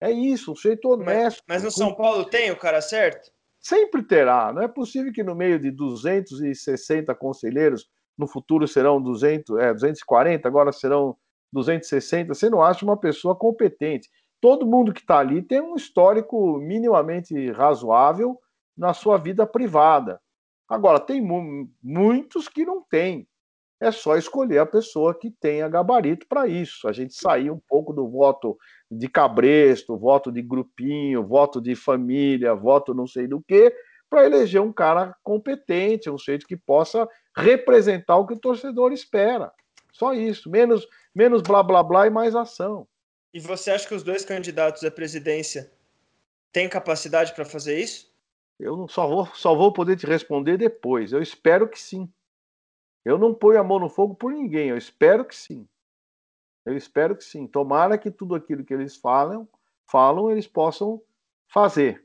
É 0.00 0.10
isso, 0.10 0.50
um 0.50 0.56
sujeito 0.56 0.88
honesto. 0.88 1.44
Mas, 1.46 1.62
mas 1.62 1.62
no 1.62 1.70
São 1.70 1.94
Paulo 1.94 2.24
tem 2.24 2.50
o 2.50 2.58
cara 2.58 2.80
certo? 2.80 3.30
Sempre 3.60 4.02
terá. 4.02 4.52
Não 4.52 4.62
é 4.62 4.68
possível 4.68 5.12
que 5.12 5.22
no 5.22 5.36
meio 5.36 5.60
de 5.60 5.70
260 5.70 7.14
conselheiros, 7.14 7.88
no 8.18 8.26
futuro 8.26 8.66
serão 8.66 9.00
200, 9.00 9.56
é, 9.60 9.72
240, 9.72 10.48
agora 10.48 10.72
serão 10.72 11.16
260, 11.52 12.34
você 12.34 12.50
não 12.50 12.62
acha 12.62 12.84
uma 12.84 12.96
pessoa 12.96 13.34
competente. 13.34 14.08
Todo 14.40 14.66
mundo 14.66 14.92
que 14.92 15.00
está 15.00 15.18
ali 15.18 15.42
tem 15.42 15.60
um 15.60 15.74
histórico 15.74 16.58
minimamente 16.58 17.50
razoável 17.52 18.38
na 18.76 18.92
sua 18.92 19.16
vida 19.16 19.46
privada. 19.46 20.20
Agora, 20.68 21.00
tem 21.00 21.22
muitos 21.82 22.48
que 22.48 22.64
não 22.64 22.82
têm. 22.82 23.26
É 23.80 23.90
só 23.90 24.16
escolher 24.16 24.58
a 24.58 24.66
pessoa 24.66 25.14
que 25.14 25.30
tenha 25.30 25.68
gabarito 25.68 26.26
para 26.26 26.46
isso. 26.46 26.88
A 26.88 26.92
gente 26.92 27.14
sair 27.14 27.50
um 27.50 27.60
pouco 27.68 27.92
do 27.92 28.08
voto 28.08 28.56
de 28.90 29.08
cabresto, 29.08 29.96
voto 29.96 30.32
de 30.32 30.42
grupinho, 30.42 31.26
voto 31.26 31.60
de 31.60 31.74
família, 31.74 32.54
voto 32.54 32.94
não 32.94 33.06
sei 33.06 33.26
do 33.26 33.40
que, 33.40 33.72
para 34.08 34.24
eleger 34.24 34.62
um 34.62 34.72
cara 34.72 35.14
competente, 35.22 36.08
um 36.08 36.16
sujeito 36.16 36.46
que 36.46 36.56
possa 36.56 37.06
representar 37.36 38.16
o 38.16 38.26
que 38.26 38.34
o 38.34 38.40
torcedor 38.40 38.92
espera. 38.92 39.52
Só 39.92 40.14
isso, 40.14 40.50
menos, 40.50 40.86
menos 41.16 41.40
blá 41.40 41.62
blá 41.62 41.82
blá 41.82 42.06
e 42.06 42.10
mais 42.10 42.36
ação. 42.36 42.86
E 43.32 43.40
você 43.40 43.70
acha 43.70 43.88
que 43.88 43.94
os 43.94 44.02
dois 44.02 44.22
candidatos 44.22 44.84
à 44.84 44.90
presidência 44.90 45.72
têm 46.52 46.68
capacidade 46.68 47.34
para 47.34 47.46
fazer 47.46 47.80
isso? 47.80 48.14
Eu 48.60 48.86
só 48.86 49.08
vou, 49.08 49.26
só 49.34 49.54
vou 49.54 49.72
poder 49.72 49.96
te 49.96 50.06
responder 50.06 50.58
depois. 50.58 51.12
Eu 51.12 51.22
espero 51.22 51.68
que 51.68 51.80
sim. 51.80 52.12
Eu 53.02 53.16
não 53.16 53.32
ponho 53.32 53.58
a 53.58 53.64
mão 53.64 53.78
no 53.78 53.88
fogo 53.88 54.14
por 54.14 54.30
ninguém, 54.30 54.68
eu 54.68 54.76
espero 54.76 55.24
que 55.24 55.34
sim. 55.34 55.66
Eu 56.66 56.76
espero 56.76 57.16
que 57.16 57.24
sim. 57.24 57.46
Tomara 57.46 57.96
que 57.96 58.10
tudo 58.10 58.34
aquilo 58.34 58.64
que 58.64 58.74
eles 58.74 58.96
falam, 58.96 59.48
falam 59.90 60.30
eles 60.30 60.46
possam 60.46 61.00
fazer. 61.48 62.04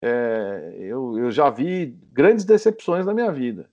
É, 0.00 0.76
eu, 0.78 1.18
eu 1.18 1.30
já 1.30 1.50
vi 1.50 1.86
grandes 2.12 2.44
decepções 2.44 3.04
na 3.04 3.14
minha 3.14 3.32
vida. 3.32 3.68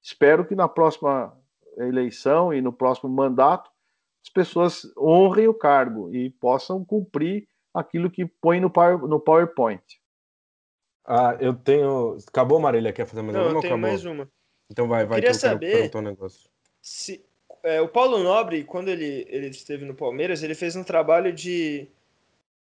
Espero 0.00 0.46
que 0.46 0.54
na 0.54 0.68
próxima 0.68 1.36
eleição 1.76 2.54
e 2.54 2.62
no 2.62 2.72
próximo 2.72 3.10
mandato 3.10 3.75
as 4.26 4.30
pessoas 4.30 4.82
honrem 4.98 5.46
o 5.46 5.54
cargo 5.54 6.12
e 6.12 6.30
possam 6.30 6.84
cumprir 6.84 7.46
aquilo 7.72 8.10
que 8.10 8.26
põe 8.26 8.58
no, 8.58 8.72
no 9.06 9.20
PowerPoint. 9.20 9.82
Ah, 11.06 11.36
eu 11.38 11.54
tenho. 11.54 12.18
Acabou, 12.26 12.58
Marília? 12.58 12.92
Quer 12.92 13.06
fazer 13.06 13.22
mais 13.22 13.34
Não, 13.34 13.42
alguma? 13.42 13.58
Eu 13.58 13.62
tenho 13.62 13.74
acabou? 13.74 13.90
mais 13.90 14.04
uma. 14.04 14.28
Então 14.68 14.88
vai, 14.88 15.06
vai. 15.06 15.20
Queria 15.20 15.30
que 15.30 15.36
eu 15.36 15.40
saber 15.40 15.90
um 15.94 16.00
negócio. 16.00 16.50
se 16.82 17.24
é, 17.62 17.80
o 17.80 17.88
Paulo 17.88 18.18
Nobre, 18.18 18.64
quando 18.64 18.88
ele, 18.88 19.24
ele 19.28 19.46
esteve 19.48 19.84
no 19.84 19.94
Palmeiras, 19.94 20.42
ele 20.42 20.56
fez 20.56 20.74
um 20.74 20.82
trabalho 20.82 21.32
de 21.32 21.88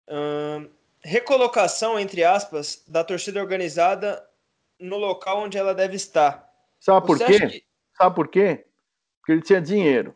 hum, 0.09 0.69
recolocação, 1.01 1.97
entre 1.97 2.25
aspas, 2.25 2.83
da 2.85 3.03
torcida 3.03 3.39
organizada 3.39 4.21
no 4.77 4.97
local 4.97 5.43
onde 5.43 5.57
ela 5.57 5.73
deve 5.73 5.95
estar. 5.95 6.51
Sabe 6.79 7.07
por 7.07 7.17
quê? 7.17 7.47
Que... 7.47 7.63
Sabe 7.97 8.15
por 8.15 8.27
quê? 8.27 8.65
Porque 9.19 9.31
ele 9.31 9.41
tinha 9.41 9.61
dinheiro. 9.61 10.13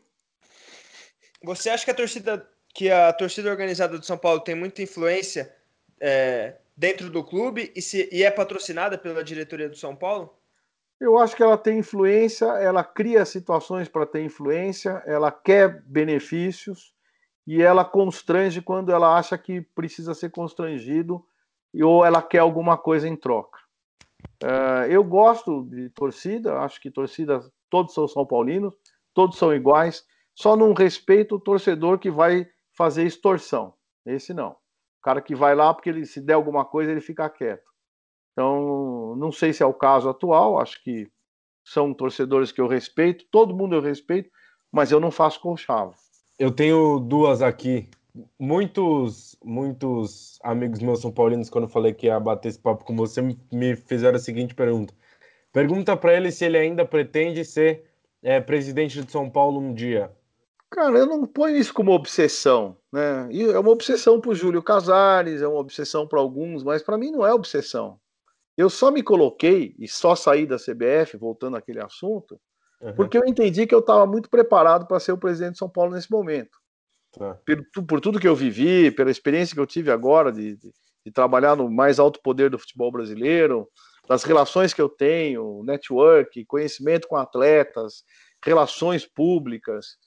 Você 1.43 1.69
acha 1.69 1.85
que 1.85 1.91
a 1.91 1.95
torcida 1.95 2.49
que 2.73 2.91
a 2.91 3.11
torcida 3.11 3.49
organizada 3.49 3.97
do 3.97 4.05
São 4.05 4.17
Paulo 4.17 4.39
tem 4.41 4.53
muita 4.53 4.83
influência 4.83 5.51
é, 5.99 6.57
dentro 6.75 7.09
do 7.09 7.23
clube 7.23 7.71
e, 7.75 7.81
se, 7.81 8.07
e 8.11 8.23
é 8.23 8.29
patrocinada 8.29 8.99
pela 8.99 9.23
diretoria 9.23 9.67
do 9.67 9.75
São 9.75 9.95
Paulo? 9.95 10.37
Eu 10.99 11.17
acho 11.17 11.35
que 11.35 11.41
ela 11.41 11.57
tem 11.57 11.79
influência, 11.79 12.45
ela 12.45 12.83
cria 12.83 13.25
situações 13.25 13.87
para 13.87 14.05
ter 14.05 14.23
influência, 14.23 15.01
ela 15.07 15.31
quer 15.31 15.81
benefícios 15.87 16.93
e 17.47 17.63
ela 17.63 17.83
constrange 17.83 18.61
quando 18.61 18.91
ela 18.91 19.17
acha 19.17 19.37
que 19.37 19.61
precisa 19.61 20.13
ser 20.13 20.29
constrangido 20.29 21.25
ou 21.81 22.05
ela 22.05 22.21
quer 22.21 22.39
alguma 22.39 22.77
coisa 22.77 23.07
em 23.07 23.15
troca. 23.15 23.59
Uh, 24.43 24.85
eu 24.89 25.03
gosto 25.03 25.63
de 25.63 25.89
torcida, 25.89 26.59
acho 26.59 26.79
que 26.79 26.91
torcida, 26.91 27.39
todos 27.69 27.93
são 27.93 28.07
São 28.07 28.25
Paulinos, 28.25 28.73
todos 29.13 29.37
são 29.37 29.53
iguais, 29.53 30.05
só 30.37 30.55
não 30.55 30.71
respeito 30.71 31.35
o 31.35 31.39
torcedor 31.39 31.97
que 31.97 32.11
vai 32.11 32.47
fazer 32.77 33.03
extorsão. 33.07 33.73
Esse 34.05 34.35
não. 34.35 34.51
O 34.51 35.01
cara 35.01 35.19
que 35.19 35.33
vai 35.33 35.55
lá 35.55 35.73
porque 35.73 35.89
ele, 35.89 36.05
se 36.05 36.21
der 36.21 36.33
alguma 36.33 36.63
coisa 36.63 36.91
ele 36.91 37.01
fica 37.01 37.27
quieto. 37.27 37.65
Então, 38.33 39.15
não 39.15 39.31
sei 39.31 39.51
se 39.51 39.63
é 39.63 39.65
o 39.65 39.73
caso 39.73 40.07
atual, 40.07 40.59
acho 40.59 40.83
que 40.83 41.07
são 41.65 41.91
torcedores 41.91 42.51
que 42.51 42.61
eu 42.61 42.67
respeito, 42.67 43.25
todo 43.31 43.55
mundo 43.55 43.75
eu 43.75 43.81
respeito, 43.81 44.29
mas 44.71 44.91
eu 44.91 44.99
não 44.99 45.09
faço 45.09 45.41
conchavo. 45.41 45.95
Eu 46.37 46.51
tenho 46.51 46.99
duas 46.99 47.41
aqui. 47.41 47.89
Muitos, 48.39 49.35
muitos 49.43 50.37
amigos 50.43 50.79
meus 50.79 51.01
são 51.01 51.11
paulinos, 51.11 51.49
quando 51.49 51.63
eu 51.63 51.69
falei 51.69 51.95
que 51.95 52.05
ia 52.05 52.19
bater 52.19 52.49
esse 52.49 52.59
papo 52.59 52.85
com 52.85 52.95
você, 52.95 53.23
me 53.51 53.75
fizeram 53.75 54.17
a 54.17 54.19
seguinte 54.19 54.53
pergunta. 54.53 54.93
Pergunta 55.51 55.97
para 55.97 56.13
ele 56.13 56.31
se 56.31 56.45
ele 56.45 56.59
ainda 56.59 56.85
pretende 56.85 57.43
ser 57.43 57.89
é, 58.21 58.39
presidente 58.39 59.01
de 59.01 59.11
São 59.11 59.27
Paulo 59.27 59.59
um 59.59 59.73
dia. 59.73 60.11
Cara, 60.69 60.97
eu 60.97 61.05
não 61.05 61.25
ponho 61.25 61.55
isso 61.55 61.73
como 61.73 61.91
obsessão, 61.91 62.77
né? 62.91 63.27
E 63.31 63.43
é 63.43 63.57
uma 63.57 63.71
obsessão 63.71 64.19
para 64.19 64.31
o 64.31 64.35
Júlio 64.35 64.61
Casares, 64.61 65.41
é 65.41 65.47
uma 65.47 65.59
obsessão 65.59 66.05
para 66.05 66.19
alguns, 66.19 66.63
mas 66.63 66.83
para 66.83 66.97
mim 66.97 67.09
não 67.09 67.25
é 67.25 67.33
obsessão. 67.33 67.99
Eu 68.57 68.69
só 68.69 68.91
me 68.91 69.01
coloquei 69.01 69.75
e 69.79 69.87
só 69.87 70.15
saí 70.15 70.45
da 70.45 70.57
CBF, 70.57 71.15
voltando 71.17 71.55
àquele 71.55 71.81
assunto, 71.81 72.39
uhum. 72.81 72.93
porque 72.95 73.17
eu 73.17 73.23
entendi 73.25 73.65
que 73.65 73.73
eu 73.73 73.79
estava 73.79 74.05
muito 74.05 74.29
preparado 74.29 74.85
para 74.87 74.99
ser 74.99 75.13
o 75.13 75.17
presidente 75.17 75.53
de 75.53 75.59
São 75.59 75.69
Paulo 75.69 75.93
nesse 75.93 76.11
momento. 76.11 76.57
Tá. 77.13 77.39
Por, 77.45 77.85
por, 77.85 78.01
tudo 78.01 78.19
que 78.19 78.27
eu 78.27 78.35
vivi, 78.35 78.91
pela 78.91 79.11
experiência 79.11 79.55
que 79.55 79.61
eu 79.61 79.67
tive 79.67 79.89
agora 79.89 80.31
de, 80.31 80.57
de, 80.57 80.71
de 81.05 81.11
trabalhar 81.11 81.55
no 81.55 81.69
mais 81.69 81.97
alto 81.97 82.21
poder 82.21 82.49
do 82.49 82.59
futebol 82.59 82.91
brasileiro, 82.91 83.69
das 84.07 84.23
relações 84.23 84.73
que 84.73 84.81
eu 84.81 84.89
tenho, 84.89 85.63
network, 85.63 86.43
conhecimento 86.45 87.07
com 87.07 87.15
atletas, 87.15 88.03
relações 88.43 89.05
públicas 89.05 89.97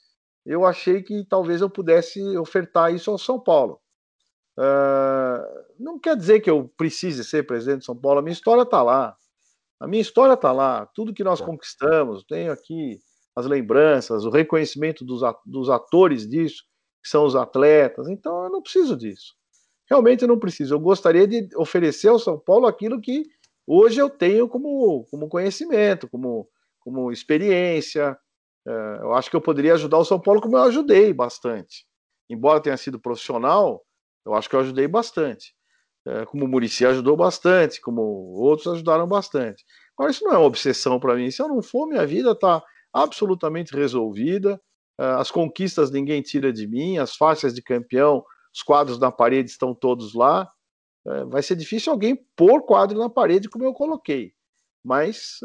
eu 0.44 0.64
achei 0.64 1.02
que 1.02 1.24
talvez 1.28 1.60
eu 1.60 1.70
pudesse 1.70 2.20
ofertar 2.36 2.94
isso 2.94 3.10
ao 3.10 3.18
São 3.18 3.38
Paulo. 3.38 3.80
Uh, 4.58 5.42
não 5.78 5.98
quer 5.98 6.16
dizer 6.16 6.40
que 6.40 6.50
eu 6.50 6.70
precise 6.76 7.24
ser 7.24 7.46
presidente 7.46 7.80
de 7.80 7.84
São 7.86 7.96
Paulo, 7.96 8.18
a 8.18 8.22
minha 8.22 8.32
história 8.32 8.62
está 8.62 8.82
lá. 8.82 9.16
A 9.80 9.88
minha 9.88 10.02
história 10.02 10.34
está 10.34 10.52
lá, 10.52 10.84
tudo 10.94 11.14
que 11.14 11.24
nós 11.24 11.40
tá. 11.40 11.46
conquistamos, 11.46 12.22
tenho 12.24 12.52
aqui 12.52 12.98
as 13.34 13.46
lembranças, 13.46 14.24
o 14.24 14.30
reconhecimento 14.30 15.04
dos, 15.04 15.22
dos 15.46 15.70
atores 15.70 16.28
disso, 16.28 16.64
que 17.02 17.08
são 17.08 17.24
os 17.24 17.34
atletas, 17.34 18.08
então 18.08 18.44
eu 18.44 18.50
não 18.50 18.60
preciso 18.60 18.94
disso. 18.94 19.34
Realmente 19.88 20.22
eu 20.22 20.28
não 20.28 20.38
preciso. 20.38 20.74
Eu 20.74 20.80
gostaria 20.80 21.26
de 21.26 21.48
oferecer 21.56 22.08
ao 22.08 22.18
São 22.18 22.38
Paulo 22.38 22.66
aquilo 22.66 23.00
que 23.00 23.24
hoje 23.66 23.98
eu 23.98 24.10
tenho 24.10 24.46
como, 24.48 25.06
como 25.10 25.28
conhecimento, 25.28 26.08
como, 26.08 26.46
como 26.80 27.10
experiência, 27.10 28.16
eu 29.00 29.14
acho 29.14 29.30
que 29.30 29.36
eu 29.36 29.40
poderia 29.40 29.74
ajudar 29.74 29.98
o 29.98 30.04
São 30.04 30.20
Paulo 30.20 30.40
como 30.40 30.56
eu 30.56 30.62
ajudei 30.62 31.12
bastante. 31.12 31.86
Embora 32.28 32.60
tenha 32.60 32.76
sido 32.76 33.00
profissional, 33.00 33.82
eu 34.24 34.34
acho 34.34 34.48
que 34.48 34.54
eu 34.54 34.60
ajudei 34.60 34.86
bastante. 34.86 35.54
É, 36.06 36.24
como 36.24 36.44
o 36.44 36.48
Murici 36.48 36.86
ajudou 36.86 37.16
bastante, 37.16 37.80
como 37.80 38.00
outros 38.00 38.72
ajudaram 38.72 39.06
bastante. 39.06 39.64
Agora, 39.96 40.10
isso 40.10 40.24
não 40.24 40.32
é 40.32 40.38
uma 40.38 40.46
obsessão 40.46 40.98
para 40.98 41.14
mim. 41.14 41.30
Se 41.30 41.42
eu 41.42 41.48
não 41.48 41.62
for, 41.62 41.86
minha 41.86 42.06
vida 42.06 42.30
está 42.30 42.62
absolutamente 42.92 43.74
resolvida. 43.76 44.60
É, 44.98 45.04
as 45.04 45.30
conquistas 45.30 45.90
ninguém 45.90 46.22
tira 46.22 46.52
de 46.52 46.66
mim, 46.66 46.98
as 46.98 47.16
faixas 47.16 47.52
de 47.52 47.62
campeão, 47.62 48.24
os 48.54 48.62
quadros 48.62 48.98
na 48.98 49.12
parede 49.12 49.50
estão 49.50 49.74
todos 49.74 50.14
lá. 50.14 50.50
Vai 51.28 51.42
ser 51.42 51.56
difícil 51.56 51.92
alguém 51.92 52.14
pôr 52.36 52.62
quadro 52.62 52.98
na 52.98 53.08
parede 53.08 53.48
como 53.48 53.64
eu 53.64 53.72
coloquei. 53.72 54.34
Mas, 54.84 55.38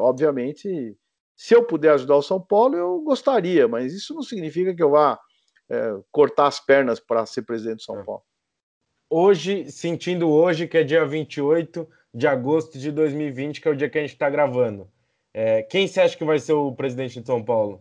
obviamente, 0.00 0.96
se 1.36 1.54
eu 1.54 1.64
puder 1.64 1.92
ajudar 1.92 2.16
o 2.16 2.22
São 2.22 2.40
Paulo, 2.40 2.76
eu 2.76 3.00
gostaria, 3.00 3.66
mas 3.66 3.92
isso 3.92 4.14
não 4.14 4.22
significa 4.22 4.74
que 4.74 4.82
eu 4.82 4.90
vá 4.90 5.18
é, 5.68 5.98
cortar 6.10 6.46
as 6.46 6.60
pernas 6.60 7.00
para 7.00 7.26
ser 7.26 7.42
presidente 7.42 7.78
do 7.78 7.82
São 7.82 8.00
é. 8.00 8.04
Paulo. 8.04 8.22
Hoje, 9.10 9.70
sentindo 9.70 10.30
hoje, 10.30 10.66
que 10.66 10.78
é 10.78 10.84
dia 10.84 11.04
28 11.04 11.88
de 12.12 12.26
agosto 12.26 12.78
de 12.78 12.90
2020, 12.90 13.60
que 13.60 13.68
é 13.68 13.70
o 13.70 13.76
dia 13.76 13.90
que 13.90 13.98
a 13.98 14.00
gente 14.00 14.12
está 14.12 14.30
gravando, 14.30 14.88
é, 15.32 15.62
quem 15.62 15.86
você 15.86 16.00
acha 16.00 16.16
que 16.16 16.24
vai 16.24 16.38
ser 16.38 16.52
o 16.52 16.72
presidente 16.74 17.20
de 17.20 17.26
São 17.26 17.42
Paulo? 17.42 17.80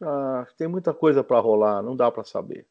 Ah, 0.00 0.46
tem 0.56 0.68
muita 0.68 0.94
coisa 0.94 1.22
para 1.22 1.40
rolar, 1.40 1.82
não 1.82 1.96
dá 1.96 2.10
para 2.10 2.24
saber. 2.24 2.66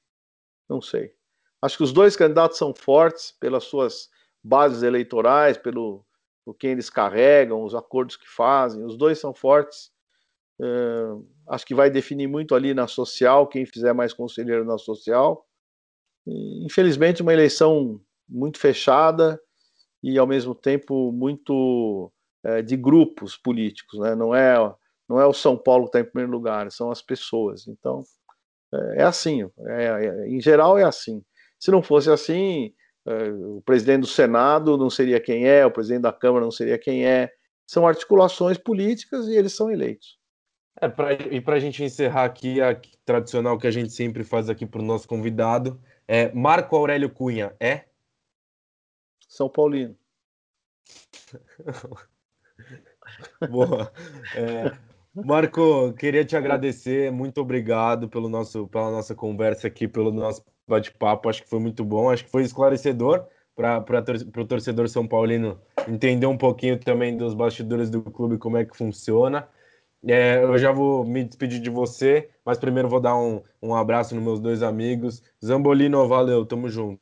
Não 0.69 0.81
sei. 0.81 1.13
Acho 1.61 1.77
que 1.77 1.83
os 1.83 1.93
dois 1.93 2.15
candidatos 2.15 2.57
são 2.57 2.73
fortes 2.73 3.31
pelas 3.31 3.65
suas 3.65 4.09
bases 4.43 4.83
eleitorais, 4.83 5.57
pelo 5.57 6.03
por 6.43 6.55
quem 6.55 6.71
eles 6.71 6.89
carregam, 6.89 7.63
os 7.63 7.75
acordos 7.75 8.15
que 8.15 8.27
fazem. 8.27 8.83
Os 8.83 8.97
dois 8.97 9.19
são 9.19 9.33
fortes. 9.33 9.91
Uh, 10.61 11.27
acho 11.49 11.65
que 11.65 11.73
vai 11.73 11.89
definir 11.89 12.27
muito 12.27 12.53
ali 12.53 12.71
na 12.73 12.87
social, 12.87 13.47
quem 13.47 13.65
fizer 13.65 13.93
mais 13.93 14.13
conselheiro 14.13 14.63
na 14.63 14.77
social. 14.77 15.43
Infelizmente, 16.27 17.23
uma 17.23 17.33
eleição 17.33 17.99
muito 18.29 18.59
fechada 18.59 19.41
e, 20.03 20.19
ao 20.19 20.27
mesmo 20.27 20.53
tempo, 20.53 21.11
muito 21.11 22.11
é, 22.43 22.61
de 22.61 22.77
grupos 22.77 23.35
políticos. 23.35 23.99
Né? 23.99 24.15
Não, 24.15 24.35
é, 24.35 24.55
não 25.09 25.19
é 25.19 25.25
o 25.25 25.33
São 25.33 25.57
Paulo 25.57 25.85
que 25.85 25.89
está 25.89 25.99
em 25.99 26.11
primeiro 26.11 26.31
lugar, 26.31 26.71
são 26.71 26.91
as 26.91 27.01
pessoas. 27.01 27.67
Então, 27.67 28.03
é, 28.73 29.01
é 29.01 29.03
assim. 29.03 29.43
É, 29.67 29.85
é, 29.85 30.27
em 30.29 30.39
geral, 30.39 30.77
é 30.77 30.83
assim. 30.83 31.23
Se 31.59 31.71
não 31.71 31.81
fosse 31.81 32.09
assim, 32.09 32.73
o 33.55 33.61
presidente 33.63 34.01
do 34.01 34.07
Senado 34.07 34.77
não 34.77 34.89
seria 34.89 35.19
quem 35.19 35.47
é, 35.47 35.65
o 35.65 35.71
presidente 35.71 36.03
da 36.03 36.13
Câmara 36.13 36.43
não 36.43 36.51
seria 36.51 36.77
quem 36.77 37.05
é. 37.05 37.31
São 37.67 37.87
articulações 37.87 38.57
políticas 38.57 39.27
e 39.27 39.35
eles 39.35 39.53
são 39.53 39.71
eleitos. 39.71 40.20
É, 40.79 40.87
pra, 40.87 41.13
e 41.13 41.41
para 41.41 41.55
a 41.55 41.59
gente 41.59 41.83
encerrar 41.83 42.25
aqui, 42.25 42.61
a 42.61 42.79
tradicional 43.05 43.57
que 43.57 43.67
a 43.67 43.71
gente 43.71 43.91
sempre 43.91 44.23
faz 44.23 44.49
aqui 44.49 44.65
para 44.65 44.81
o 44.81 44.85
nosso 44.85 45.07
convidado, 45.07 45.79
é 46.07 46.31
Marco 46.33 46.75
Aurélio 46.75 47.09
Cunha, 47.09 47.55
é? 47.59 47.85
São 49.27 49.49
Paulino. 49.49 49.95
Boa. 53.49 53.91
É, 54.35 54.71
Marco, 55.13 55.93
queria 55.93 56.23
te 56.23 56.35
agradecer, 56.35 57.11
muito 57.11 57.41
obrigado 57.41 58.07
pelo 58.07 58.29
nosso, 58.29 58.67
pela 58.67 58.91
nossa 58.91 59.13
conversa 59.13 59.67
aqui, 59.67 59.87
pelo 59.87 60.11
nosso 60.11 60.43
bate-papo, 60.67 61.29
acho 61.29 61.43
que 61.43 61.49
foi 61.49 61.59
muito 61.59 61.83
bom, 61.83 62.09
acho 62.09 62.23
que 62.25 62.31
foi 62.31 62.43
esclarecedor 62.43 63.25
para 63.55 63.83
o 64.37 64.45
torcedor 64.45 64.87
São 64.87 65.05
Paulino 65.05 65.59
entender 65.87 66.25
um 66.25 66.37
pouquinho 66.37 66.79
também 66.79 67.15
dos 67.17 67.33
bastidores 67.33 67.89
do 67.89 68.01
clube, 68.01 68.37
como 68.37 68.57
é 68.57 68.65
que 68.65 68.75
funciona. 68.75 69.47
É, 70.07 70.43
eu 70.43 70.57
já 70.57 70.71
vou 70.71 71.05
me 71.05 71.23
despedir 71.23 71.59
de 71.59 71.69
você, 71.69 72.29
mas 72.43 72.57
primeiro 72.57 72.89
vou 72.89 72.99
dar 72.99 73.15
um, 73.15 73.41
um 73.61 73.75
abraço 73.75 74.15
nos 74.15 74.23
meus 74.23 74.39
dois 74.39 74.63
amigos. 74.63 75.21
Zambolino, 75.43 76.07
valeu, 76.07 76.45
tamo 76.45 76.69
junto. 76.69 77.01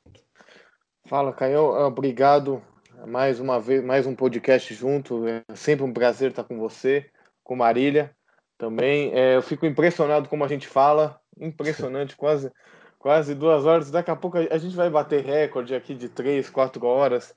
Fala, 1.05 1.33
Caio, 1.33 1.61
obrigado 1.85 2.61
mais 3.07 3.39
uma 3.39 3.59
vez, 3.59 3.83
mais 3.83 4.05
um 4.05 4.15
podcast 4.15 4.73
junto. 4.73 5.27
É 5.27 5.43
sempre 5.55 5.85
um 5.85 5.93
prazer 5.93 6.31
estar 6.31 6.43
com 6.43 6.59
você, 6.59 7.09
com 7.43 7.55
Marília 7.55 8.11
também. 8.57 9.11
É, 9.13 9.35
eu 9.35 9.41
fico 9.41 9.65
impressionado 9.65 10.27
como 10.27 10.43
a 10.43 10.47
gente 10.47 10.67
fala, 10.67 11.19
impressionante, 11.39 12.15
quase 12.17 12.51
quase 12.99 13.33
duas 13.33 13.65
horas. 13.65 13.89
Daqui 13.89 14.11
a 14.11 14.15
pouco 14.15 14.37
a 14.37 14.57
gente 14.57 14.75
vai 14.75 14.89
bater 14.89 15.23
recorde 15.23 15.73
aqui 15.73 15.95
de 15.95 16.09
três, 16.09 16.49
quatro 16.49 16.85
horas. 16.85 17.33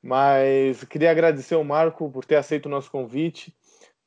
Mas 0.00 0.82
queria 0.84 1.10
agradecer 1.10 1.54
ao 1.54 1.64
Marco 1.64 2.10
por 2.10 2.24
ter 2.24 2.36
aceito 2.36 2.66
o 2.66 2.70
nosso 2.70 2.90
convite. 2.90 3.54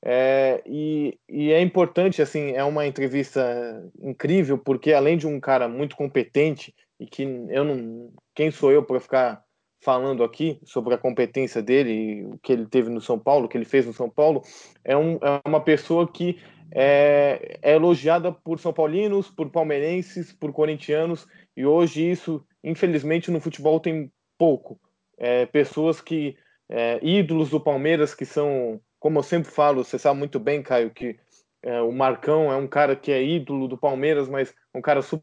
É, 0.03 0.61
e, 0.65 1.17
e, 1.27 1.51
é 1.51 1.59
importante, 1.61 2.22
assim, 2.22 2.51
é 2.51 2.63
uma 2.63 2.85
entrevista 2.85 3.84
incrível, 3.99 4.57
porque 4.57 4.93
além 4.93 5.17
de 5.17 5.26
um 5.26 5.39
cara 5.39 5.67
muito 5.67 5.95
competente, 5.95 6.73
e 6.99 7.05
que 7.05 7.23
eu 7.49 7.63
não. 7.63 8.13
Quem 8.34 8.51
sou 8.51 8.72
eu 8.72 8.84
para 8.84 8.99
ficar 8.99 9.43
falando 9.81 10.23
aqui 10.23 10.59
sobre 10.63 10.93
a 10.93 10.97
competência 10.97 11.61
dele, 11.61 12.26
o 12.26 12.39
que 12.39 12.51
ele 12.51 12.65
teve 12.65 12.89
no 12.89 13.01
São 13.01 13.19
Paulo, 13.19 13.45
o 13.45 13.49
que 13.49 13.57
ele 13.57 13.65
fez 13.65 13.85
no 13.85 13.93
São 13.93 14.09
Paulo, 14.09 14.41
é, 14.84 14.95
um, 14.97 15.15
é 15.15 15.41
uma 15.45 15.61
pessoa 15.61 16.07
que 16.07 16.39
é, 16.72 17.59
é 17.61 17.76
elogiada 17.76 18.31
por 18.31 18.59
São 18.59 18.73
Paulinos, 18.73 19.30
por 19.30 19.49
palmeirenses, 19.51 20.34
por 20.34 20.51
corintianos, 20.51 21.27
e 21.55 21.65
hoje 21.65 22.09
isso, 22.09 22.43
infelizmente, 22.63 23.30
no 23.30 23.39
futebol 23.39 23.80
tem 23.80 24.11
pouco. 24.38 24.80
É, 25.17 25.45
pessoas 25.45 26.01
que. 26.01 26.35
É, 26.67 26.99
ídolos 27.03 27.51
do 27.51 27.59
Palmeiras 27.59 28.15
que 28.15 28.26
são 28.26 28.81
como 29.06 29.19
eu 29.19 29.23
sempre 29.23 29.52
falo, 29.52 29.84
você 29.84 29.99
sabe 29.99 30.18
muito 30.18 30.40
bem, 30.40 30.64
Caio, 30.64 30.90
que 30.90 31.15
é, 31.61 31.80
o 31.80 31.91
Marcão 31.91 32.52
é 32.52 32.56
um 32.56 32.65
cara 32.68 32.95
que 32.95 33.11
é 33.11 33.23
ídolo 33.23 33.68
do 33.68 33.77
Palmeiras, 33.77 34.27
mas 34.27 34.52
um 34.73 34.82
cara 34.82 35.03
super 35.03 35.22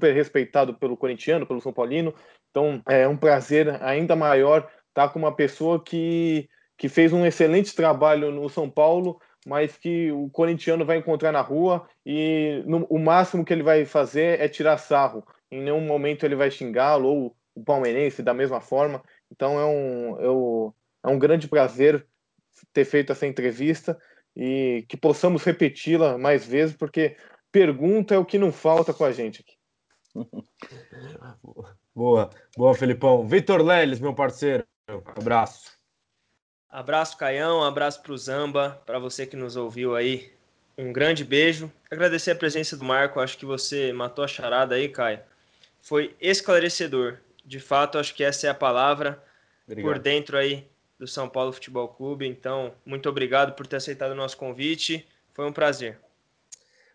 respeitado 0.00 0.72
pelo 0.72 0.96
corintiano, 0.96 1.46
pelo 1.46 1.60
São 1.60 1.70
Paulino. 1.70 2.14
Então 2.48 2.82
é 2.88 3.06
um 3.06 3.14
prazer 3.14 3.78
ainda 3.82 4.16
maior 4.16 4.66
estar 4.88 5.10
com 5.10 5.18
uma 5.18 5.36
pessoa 5.36 5.84
que, 5.84 6.48
que 6.78 6.88
fez 6.88 7.12
um 7.12 7.26
excelente 7.26 7.74
trabalho 7.74 8.30
no 8.30 8.48
São 8.48 8.70
Paulo, 8.70 9.20
mas 9.46 9.76
que 9.76 10.10
o 10.10 10.30
corintiano 10.30 10.86
vai 10.86 10.96
encontrar 10.96 11.30
na 11.30 11.42
rua 11.42 11.86
e 12.06 12.62
no, 12.64 12.86
o 12.86 12.98
máximo 12.98 13.44
que 13.44 13.52
ele 13.52 13.62
vai 13.62 13.84
fazer 13.84 14.40
é 14.40 14.48
tirar 14.48 14.78
sarro. 14.78 15.22
Em 15.50 15.60
nenhum 15.60 15.82
momento 15.82 16.24
ele 16.24 16.36
vai 16.36 16.50
xingá-lo 16.50 17.06
ou 17.06 17.36
o 17.54 17.62
palmeirense 17.62 18.22
da 18.22 18.32
mesma 18.32 18.62
forma. 18.62 19.02
Então 19.30 19.60
é 19.60 19.66
um, 19.66 20.20
eu, 20.22 20.74
é 21.04 21.08
um 21.08 21.18
grande 21.18 21.46
prazer 21.48 22.06
ter 22.72 22.84
feito 22.84 23.12
essa 23.12 23.26
entrevista 23.26 23.98
e 24.36 24.84
que 24.88 24.96
possamos 24.96 25.44
repeti-la 25.44 26.18
mais 26.18 26.44
vezes, 26.44 26.76
porque 26.76 27.16
pergunta 27.52 28.14
é 28.14 28.18
o 28.18 28.24
que 28.24 28.38
não 28.38 28.50
falta 28.50 28.92
com 28.92 29.04
a 29.04 29.12
gente 29.12 29.42
aqui. 29.42 29.56
Boa, 31.94 32.28
boa, 32.56 32.74
Felipão. 32.74 33.24
Vitor 33.24 33.62
Leles, 33.62 34.00
meu 34.00 34.12
parceiro, 34.12 34.66
abraço. 35.16 35.70
Abraço, 36.68 37.16
Caião, 37.16 37.62
abraço 37.62 38.02
para 38.02 38.12
o 38.12 38.18
Zamba, 38.18 38.82
para 38.84 38.98
você 38.98 39.24
que 39.24 39.36
nos 39.36 39.54
ouviu 39.54 39.94
aí. 39.94 40.32
Um 40.76 40.92
grande 40.92 41.22
beijo. 41.22 41.70
Agradecer 41.88 42.32
a 42.32 42.34
presença 42.34 42.76
do 42.76 42.84
Marco, 42.84 43.20
acho 43.20 43.38
que 43.38 43.46
você 43.46 43.92
matou 43.92 44.24
a 44.24 44.28
charada 44.28 44.74
aí, 44.74 44.88
Caio. 44.88 45.20
Foi 45.80 46.16
esclarecedor. 46.20 47.18
De 47.44 47.60
fato, 47.60 47.96
acho 47.96 48.12
que 48.12 48.24
essa 48.24 48.48
é 48.48 48.50
a 48.50 48.54
palavra 48.54 49.22
obrigado. 49.64 49.92
por 49.92 49.98
dentro 50.00 50.36
aí 50.36 50.66
do 51.04 51.08
São 51.08 51.28
Paulo 51.28 51.52
Futebol 51.52 51.86
Clube. 51.86 52.26
Então, 52.26 52.72
muito 52.84 53.08
obrigado 53.08 53.54
por 53.54 53.66
ter 53.66 53.76
aceitado 53.76 54.12
o 54.12 54.14
nosso 54.14 54.38
convite. 54.38 55.06
Foi 55.34 55.46
um 55.46 55.52
prazer. 55.52 55.98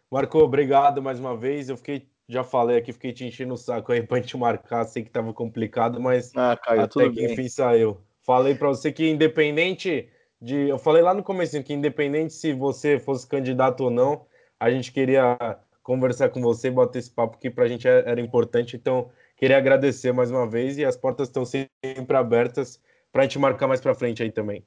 Marco, 0.10 0.40
obrigado 0.40 1.00
mais 1.02 1.20
uma 1.20 1.38
vez. 1.38 1.70
Eu 1.70 1.78
fiquei, 1.78 2.08
já 2.28 2.44
falei 2.44 2.78
aqui, 2.78 2.92
fiquei 2.92 3.14
te 3.14 3.24
enchendo 3.24 3.54
o 3.54 3.58
saco 3.58 3.92
aí 3.92 4.02
pra 4.06 4.20
gente 4.20 4.36
marcar. 4.36 4.84
Sei 4.86 5.04
que 5.04 5.12
tava 5.12 5.32
complicado, 5.32 6.00
mas 6.02 6.32
ah, 6.36 6.58
Caio, 6.58 6.82
até 6.82 7.08
que 7.10 7.16
bem. 7.16 7.34
enfim 7.34 7.48
saiu. 7.48 8.02
Falei 8.24 8.56
para 8.56 8.70
você 8.70 8.92
que 8.92 9.08
independente 9.08 10.10
de. 10.42 10.70
Eu 10.70 10.80
falei 10.80 11.04
lá 11.04 11.14
no 11.14 11.22
começo 11.22 11.62
que 11.64 11.74
independente 11.74 12.34
se 12.34 12.52
você 12.52 13.00
fosse 13.00 13.28
candidato 13.28 13.82
ou 13.82 13.92
não, 13.92 14.26
a 14.60 14.72
gente 14.72 14.92
queria 14.92 15.38
conversar 15.84 16.30
com 16.30 16.42
você, 16.42 16.72
bater 16.72 16.98
esse 16.98 17.12
papo 17.12 17.38
que 17.38 17.50
para 17.50 17.66
a 17.66 17.68
gente 17.68 17.88
é, 17.88 18.04
era 18.10 18.20
importante. 18.20 18.76
Então, 18.76 19.10
queria 19.38 19.58
agradecer 19.58 20.12
mais 20.12 20.32
uma 20.32 20.48
vez 20.48 20.80
e 20.80 20.86
as 20.86 20.98
portas 20.98 21.28
estão 21.28 21.46
sempre 21.46 22.18
abertas 22.18 22.80
para 23.12 23.22
a 23.22 23.26
gente 23.26 23.40
marcar 23.40 23.68
mais 23.68 23.82
para 23.82 23.96
frente 23.96 24.24
aí 24.24 24.32
também. 24.32 24.64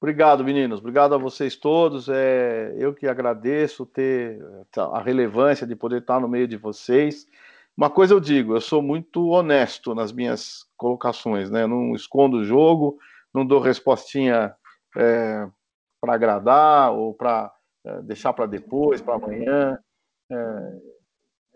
Obrigado, 0.00 0.44
meninos. 0.44 0.80
Obrigado 0.80 1.14
a 1.14 1.18
vocês 1.18 1.56
todos. 1.56 2.08
É, 2.08 2.74
eu 2.76 2.92
que 2.92 3.06
agradeço 3.06 3.86
ter 3.86 4.38
a 4.76 5.00
relevância 5.00 5.66
de 5.66 5.74
poder 5.74 6.00
estar 6.00 6.20
no 6.20 6.28
meio 6.28 6.46
de 6.46 6.56
vocês. 6.56 7.26
Uma 7.76 7.88
coisa 7.88 8.14
eu 8.14 8.20
digo, 8.20 8.54
eu 8.54 8.60
sou 8.60 8.82
muito 8.82 9.28
honesto 9.28 9.94
nas 9.94 10.12
minhas 10.12 10.66
colocações, 10.76 11.50
né? 11.50 11.66
não 11.66 11.94
escondo 11.94 12.38
o 12.38 12.44
jogo, 12.44 12.98
não 13.32 13.44
dou 13.44 13.60
respostinha 13.60 14.54
é, 14.96 15.48
para 16.00 16.14
agradar 16.14 16.92
ou 16.92 17.14
para 17.14 17.52
é, 17.84 18.02
deixar 18.02 18.32
para 18.32 18.46
depois, 18.46 19.00
para 19.00 19.14
amanhã. 19.14 19.78
É, 20.30 20.36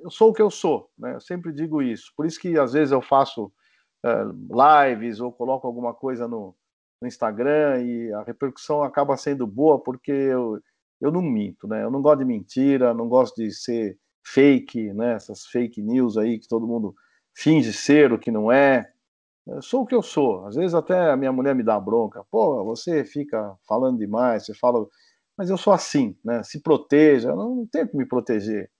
eu 0.00 0.10
sou 0.10 0.30
o 0.30 0.32
que 0.32 0.42
eu 0.42 0.50
sou, 0.50 0.90
né? 0.98 1.14
Eu 1.14 1.20
sempre 1.20 1.52
digo 1.52 1.82
isso. 1.82 2.12
Por 2.16 2.24
isso 2.24 2.40
que 2.40 2.58
às 2.58 2.72
vezes 2.72 2.92
eu 2.92 3.02
faço 3.02 3.52
é, 4.04 4.88
lives 4.90 5.20
ou 5.20 5.32
coloco 5.32 5.66
alguma 5.66 5.92
coisa 5.94 6.28
no, 6.28 6.54
no, 7.00 7.08
Instagram 7.08 7.82
e 7.82 8.12
a 8.12 8.22
repercussão 8.22 8.82
acaba 8.82 9.16
sendo 9.16 9.46
boa 9.46 9.82
porque 9.82 10.12
eu, 10.12 10.60
eu 11.00 11.10
não 11.10 11.22
minto, 11.22 11.66
né? 11.66 11.82
Eu 11.82 11.90
não 11.90 12.02
gosto 12.02 12.20
de 12.20 12.24
mentira, 12.24 12.94
não 12.94 13.08
gosto 13.08 13.36
de 13.36 13.50
ser 13.52 13.98
fake, 14.24 14.92
né? 14.92 15.14
Essas 15.14 15.46
fake 15.46 15.82
news 15.82 16.16
aí 16.16 16.38
que 16.38 16.48
todo 16.48 16.66
mundo 16.66 16.94
finge 17.34 17.72
ser 17.72 18.12
o 18.12 18.18
que 18.18 18.30
não 18.30 18.50
é. 18.52 18.90
Eu 19.46 19.62
sou 19.62 19.82
o 19.82 19.86
que 19.86 19.94
eu 19.94 20.02
sou. 20.02 20.46
Às 20.46 20.56
vezes 20.56 20.74
até 20.74 21.10
a 21.10 21.16
minha 21.16 21.32
mulher 21.32 21.54
me 21.54 21.62
dá 21.62 21.78
bronca. 21.80 22.24
Pô, 22.30 22.62
você 22.64 23.04
fica 23.04 23.56
falando 23.66 23.98
demais, 23.98 24.44
você 24.44 24.54
fala. 24.54 24.86
Mas 25.36 25.48
eu 25.50 25.56
sou 25.56 25.72
assim, 25.72 26.16
né? 26.24 26.42
Se 26.42 26.60
proteja. 26.60 27.30
Eu 27.30 27.36
não 27.36 27.66
tenho 27.66 27.88
que 27.88 27.96
me 27.96 28.06
proteger. 28.06 28.70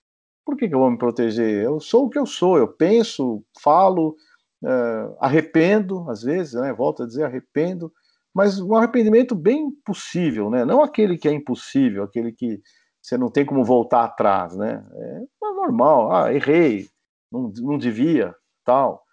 Por 0.45 0.57
que, 0.57 0.67
que 0.67 0.75
eu 0.75 0.79
vou 0.79 0.91
me 0.91 0.97
proteger? 0.97 1.63
Eu 1.63 1.79
sou 1.79 2.05
o 2.05 2.09
que 2.09 2.19
eu 2.19 2.25
sou. 2.25 2.57
Eu 2.57 2.67
penso, 2.67 3.43
falo, 3.61 4.15
é, 4.65 5.15
arrependo, 5.19 6.09
às 6.09 6.21
vezes, 6.23 6.53
né? 6.53 6.73
Volto 6.73 7.03
a 7.03 7.05
dizer, 7.07 7.23
arrependo. 7.23 7.91
Mas 8.33 8.59
um 8.59 8.75
arrependimento 8.75 9.35
bem 9.35 9.71
possível, 9.85 10.49
né? 10.49 10.65
Não 10.65 10.83
aquele 10.83 11.17
que 11.17 11.27
é 11.27 11.33
impossível, 11.33 12.03
aquele 12.03 12.31
que 12.31 12.61
você 13.01 13.17
não 13.17 13.29
tem 13.31 13.45
como 13.45 13.63
voltar 13.63 14.03
atrás, 14.03 14.55
né? 14.55 14.85
É, 14.93 15.23
é 15.47 15.51
normal. 15.53 16.11
Ah, 16.11 16.33
errei, 16.33 16.87
não, 17.31 17.51
não 17.57 17.77
devia, 17.77 18.35
tal 18.65 19.03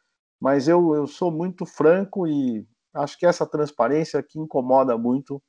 mas 0.40 0.68
eu, 0.68 0.94
eu 0.94 1.06
sou 1.06 1.30
muito 1.30 1.64
franco 1.64 2.26
e 2.26 2.66
acho 2.94 3.18
que 3.18 3.26
essa 3.26 3.46
transparência 3.46 4.22
que 4.22 4.38
incomoda 4.38 4.96
muito 4.96 5.42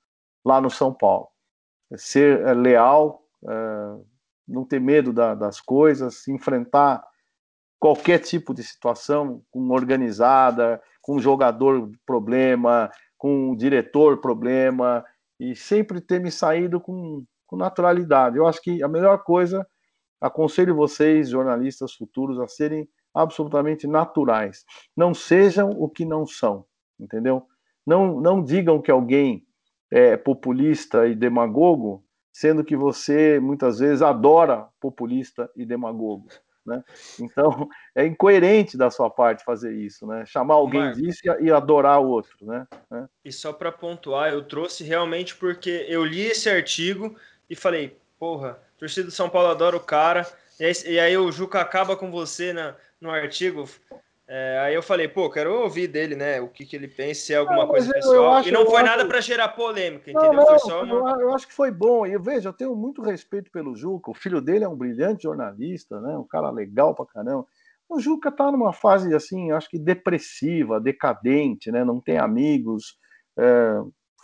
lá 0.46 0.62
no 0.62 0.70
São 0.70 0.94
Paulo. 0.94 1.28
É 1.92 1.98
ser 1.98 2.42
é, 2.42 2.54
leal, 2.54 3.24
é, 3.48 3.98
não 4.48 4.66
ter 4.66 4.80
medo 4.80 5.14
da, 5.14 5.36
das 5.36 5.60
coisas, 5.60 6.28
enfrentar 6.28 7.04
qualquer 7.80 8.20
tipo 8.20 8.54
de 8.54 8.64
situação 8.64 9.42
com 9.52 9.70
organizada, 9.70 10.82
com 11.02 11.20
jogador 11.20 11.92
problema, 12.06 12.90
com 13.18 13.56
diretor 13.56 14.20
problema, 14.20 15.04
e 15.40 15.56
sempre 15.56 16.02
ter 16.02 16.20
me 16.20 16.32
saído 16.32 16.80
com, 16.80 17.24
com 17.46 17.56
naturalidade. 17.56 18.38
Eu 18.38 18.48
acho 18.48 18.62
que 18.62 18.82
a 18.84 18.88
melhor 18.88 19.24
coisa, 19.24 19.66
aconselho 20.20 20.76
vocês, 20.76 21.30
jornalistas 21.30 21.94
futuros, 21.94 22.40
a 22.40 22.48
serem 22.48 22.88
absolutamente 23.14 23.88
naturais. 23.88 24.64
Não 24.96 25.14
sejam 25.14 25.70
o 25.70 25.90
que 25.90 26.06
não 26.06 26.26
são, 26.26 26.66
entendeu? 27.00 27.44
Não, 27.86 28.20
não 28.20 28.44
digam 28.44 28.82
que 28.82 28.92
alguém 28.92 29.46
é 29.90 30.18
populista 30.18 31.08
e 31.08 31.16
demagogo, 31.16 32.04
sendo 32.34 32.64
que 32.64 32.76
você 32.76 33.40
muitas 33.40 33.80
vezes 33.80 34.02
adora 34.02 34.68
populista 34.80 35.50
e 35.56 35.66
demagogo. 35.66 36.28
Né? 36.68 36.84
Então 37.18 37.70
é 37.96 38.06
incoerente 38.06 38.78
da 38.78 38.92
sua 38.92 39.10
parte 39.10 39.46
fazer 39.46 39.74
isso, 39.74 40.06
né? 40.06 40.26
Chamar 40.26 40.56
alguém 40.56 40.82
Marco, 40.82 41.02
disso 41.02 41.22
e 41.40 41.50
adorar 41.50 42.02
o 42.02 42.10
outro, 42.10 42.36
né? 42.42 42.68
É. 42.92 43.06
E 43.24 43.32
só 43.32 43.54
para 43.54 43.72
pontuar, 43.72 44.34
eu 44.34 44.44
trouxe 44.44 44.84
realmente 44.84 45.34
porque 45.34 45.86
eu 45.88 46.04
li 46.04 46.22
esse 46.22 46.50
artigo 46.50 47.16
e 47.50 47.56
falei, 47.56 47.98
porra, 48.20 48.60
torcida 48.78 49.06
do 49.06 49.12
São 49.12 49.30
Paulo 49.30 49.48
adora 49.48 49.78
o 49.78 49.80
cara. 49.80 50.28
E 50.60 50.66
aí, 50.66 50.74
e 50.86 51.00
aí 51.00 51.18
o 51.18 51.32
Juca 51.32 51.62
acaba 51.62 51.96
com 51.96 52.12
você 52.12 52.52
na, 52.52 52.76
no 53.00 53.10
artigo. 53.10 53.70
É, 54.30 54.60
aí 54.60 54.76
eu 54.76 54.84
falei, 54.84 55.08
pô, 55.08 55.30
quero 55.30 55.54
ouvir 55.62 55.88
dele, 55.88 56.14
né? 56.14 56.42
O 56.42 56.50
que, 56.50 56.66
que 56.66 56.76
ele 56.76 56.90
pensa, 56.90 57.22
se 57.22 57.34
é 57.34 57.38
alguma 57.38 57.62
não, 57.62 57.68
coisa 57.70 57.94
pessoal. 57.94 58.34
Acho, 58.34 58.50
e 58.50 58.52
não 58.52 58.66
foi 58.66 58.82
acho... 58.82 58.86
nada 58.86 59.06
para 59.06 59.22
gerar 59.22 59.48
polêmica, 59.50 60.12
entendeu? 60.12 60.34
Não, 60.34 60.46
foi 60.46 60.60
só 60.60 60.84
uma... 60.84 61.22
eu, 61.22 61.34
acho 61.34 61.48
que 61.48 61.54
foi 61.54 61.72
bom. 61.72 62.06
E 62.06 62.18
veja, 62.18 62.50
eu 62.50 62.54
tenho 62.54 62.76
muito 62.76 63.02
respeito 63.02 63.50
pelo 63.50 63.74
Juca. 63.74 64.12
O 64.12 64.14
filho 64.14 64.42
dele 64.42 64.66
é 64.66 64.68
um 64.68 64.76
brilhante 64.76 65.24
jornalista, 65.24 66.02
né? 66.02 66.18
Um 66.18 66.26
cara 66.26 66.50
legal 66.50 66.94
pra 66.94 67.06
caramba. 67.06 67.46
O 67.88 68.02
Juca 68.02 68.30
tá 68.30 68.52
numa 68.52 68.74
fase, 68.74 69.16
assim, 69.16 69.52
acho 69.52 69.70
que 69.70 69.80
depressiva, 69.80 70.82
decadente, 70.82 71.72
né? 71.72 71.86
Não 71.86 72.02
tem 72.02 72.18
amigos, 72.18 72.98
é, 73.40 73.80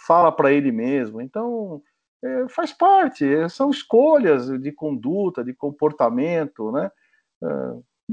fala 0.05 0.33
para 0.33 0.51
ele 0.51 0.73
mesmo. 0.73 1.21
Então, 1.21 1.81
é, 2.21 2.49
faz 2.49 2.73
parte. 2.73 3.25
É, 3.25 3.47
são 3.47 3.69
escolhas 3.69 4.49
de 4.59 4.71
conduta, 4.73 5.45
de 5.45 5.53
comportamento, 5.53 6.73
né? 6.73 6.91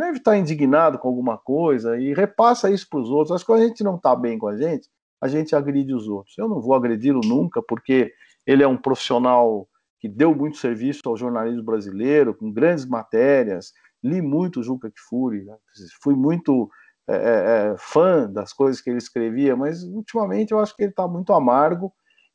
Deve 0.00 0.16
estar 0.16 0.34
indignado 0.34 0.98
com 0.98 1.08
alguma 1.08 1.36
coisa 1.36 1.98
e 2.00 2.14
repassa 2.14 2.70
isso 2.70 2.88
para 2.88 3.00
os 3.00 3.10
outros. 3.10 3.42
Que 3.42 3.46
quando 3.46 3.62
a 3.62 3.66
gente 3.66 3.84
não 3.84 3.96
está 3.96 4.16
bem 4.16 4.38
com 4.38 4.48
a 4.48 4.56
gente, 4.56 4.88
a 5.20 5.28
gente 5.28 5.54
agride 5.54 5.92
os 5.92 6.08
outros. 6.08 6.38
Eu 6.38 6.48
não 6.48 6.58
vou 6.58 6.72
agredi-lo 6.72 7.20
nunca, 7.22 7.60
porque 7.62 8.10
ele 8.46 8.62
é 8.62 8.66
um 8.66 8.78
profissional 8.78 9.68
que 9.98 10.08
deu 10.08 10.34
muito 10.34 10.56
serviço 10.56 11.02
ao 11.04 11.18
jornalismo 11.18 11.62
brasileiro, 11.62 12.34
com 12.34 12.50
grandes 12.50 12.86
matérias. 12.86 13.74
Li 14.02 14.22
muito 14.22 14.62
Juca 14.62 14.90
Kfouri, 14.90 15.44
né? 15.44 15.54
fui 16.02 16.14
muito 16.14 16.70
é, 17.06 17.14
é, 17.14 17.72
é, 17.72 17.76
fã 17.76 18.26
das 18.26 18.54
coisas 18.54 18.80
que 18.80 18.88
ele 18.88 18.96
escrevia, 18.96 19.54
mas 19.54 19.82
ultimamente 19.82 20.52
eu 20.52 20.60
acho 20.60 20.74
que 20.74 20.82
ele 20.82 20.92
está 20.92 21.06
muito 21.06 21.34
amargo 21.34 21.92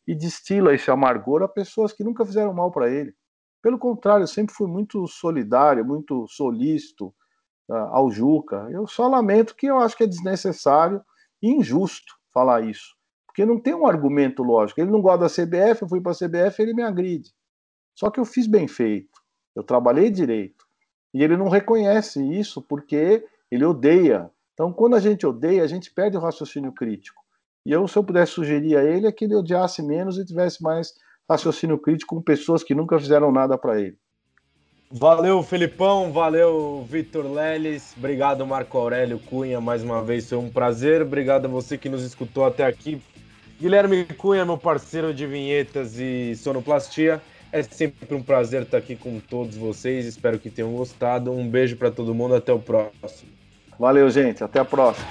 e 0.07 0.13
destila 0.13 0.71
esse 0.75 0.91
amargor 0.91 1.41
a 1.41 1.47
pessoas 1.47 1.91
que 1.91 2.03
nunca 2.03 2.23
fizeram 2.23 2.53
mal 2.53 2.71
para 2.71 2.91
ele. 2.91 3.11
Pelo 3.59 3.79
contrário, 3.79 4.21
eu 4.21 4.27
sempre 4.27 4.53
fui 4.53 4.67
muito 4.67 5.07
solidário, 5.07 5.83
muito 5.83 6.27
solícito, 6.27 7.11
ao 7.69 8.09
Juca. 8.11 8.67
Eu 8.71 8.87
só 8.87 9.07
lamento 9.07 9.55
que 9.55 9.67
eu 9.67 9.77
acho 9.77 9.97
que 9.97 10.03
é 10.03 10.07
desnecessário 10.07 11.01
e 11.41 11.51
injusto 11.51 12.13
falar 12.33 12.61
isso. 12.61 12.95
Porque 13.25 13.45
não 13.45 13.59
tem 13.59 13.73
um 13.73 13.85
argumento 13.85 14.43
lógico. 14.43 14.79
Ele 14.79 14.91
não 14.91 15.01
gosta 15.01 15.19
da 15.19 15.29
CBF, 15.29 15.81
eu 15.81 15.89
fui 15.89 16.01
para 16.01 16.11
a 16.11 16.15
CBF, 16.15 16.61
ele 16.61 16.73
me 16.73 16.83
agride. 16.83 17.31
Só 17.97 18.09
que 18.09 18.19
eu 18.19 18.25
fiz 18.25 18.47
bem 18.47 18.67
feito. 18.67 19.21
Eu 19.55 19.63
trabalhei 19.63 20.09
direito. 20.09 20.65
E 21.13 21.23
ele 21.23 21.37
não 21.37 21.49
reconhece 21.49 22.21
isso 22.37 22.61
porque 22.61 23.25
ele 23.49 23.65
odeia. 23.65 24.29
Então, 24.53 24.71
quando 24.71 24.95
a 24.95 24.99
gente 24.99 25.25
odeia, 25.25 25.63
a 25.63 25.67
gente 25.67 25.93
perde 25.93 26.17
o 26.17 26.19
raciocínio 26.19 26.73
crítico. 26.73 27.21
E 27.65 27.71
eu, 27.71 27.87
se 27.87 27.97
eu 27.97 28.03
pudesse 28.03 28.33
sugerir 28.33 28.77
a 28.77 28.83
ele, 28.83 29.07
é 29.07 29.11
que 29.11 29.25
ele 29.25 29.35
odiasse 29.35 29.81
menos 29.81 30.17
e 30.17 30.25
tivesse 30.25 30.61
mais 30.61 30.93
raciocínio 31.29 31.79
crítico 31.79 32.15
com 32.15 32.21
pessoas 32.21 32.63
que 32.63 32.75
nunca 32.75 32.99
fizeram 32.99 33.31
nada 33.31 33.57
para 33.57 33.79
ele. 33.81 33.97
Valeu, 34.91 35.41
Felipão, 35.41 36.11
valeu, 36.11 36.85
Vitor 36.87 37.25
Leles, 37.25 37.93
obrigado, 37.97 38.45
Marco 38.45 38.77
Aurélio 38.77 39.17
Cunha, 39.17 39.59
mais 39.59 39.83
uma 39.83 40.03
vez. 40.03 40.29
Foi 40.29 40.37
um 40.37 40.49
prazer, 40.49 41.01
obrigado 41.01 41.45
a 41.45 41.49
você 41.49 41.77
que 41.77 41.89
nos 41.89 42.03
escutou 42.03 42.45
até 42.45 42.63
aqui. 42.65 43.01
Guilherme 43.59 44.05
Cunha, 44.05 44.45
meu 44.45 44.57
parceiro 44.57 45.13
de 45.13 45.25
vinhetas 45.25 45.97
e 45.97 46.35
sonoplastia, 46.35 47.21
é 47.51 47.63
sempre 47.63 48.13
um 48.13 48.21
prazer 48.21 48.61
estar 48.61 48.77
aqui 48.77 48.95
com 48.95 49.19
todos 49.19 49.57
vocês, 49.57 50.05
espero 50.05 50.37
que 50.37 50.51
tenham 50.51 50.71
gostado, 50.73 51.31
um 51.31 51.49
beijo 51.49 51.75
para 51.77 51.89
todo 51.89 52.13
mundo, 52.13 52.35
até 52.35 52.53
o 52.53 52.59
próximo. 52.59 53.31
Valeu, 53.79 54.09
gente, 54.09 54.43
até 54.43 54.59
a 54.59 54.65
próxima. 54.65 55.07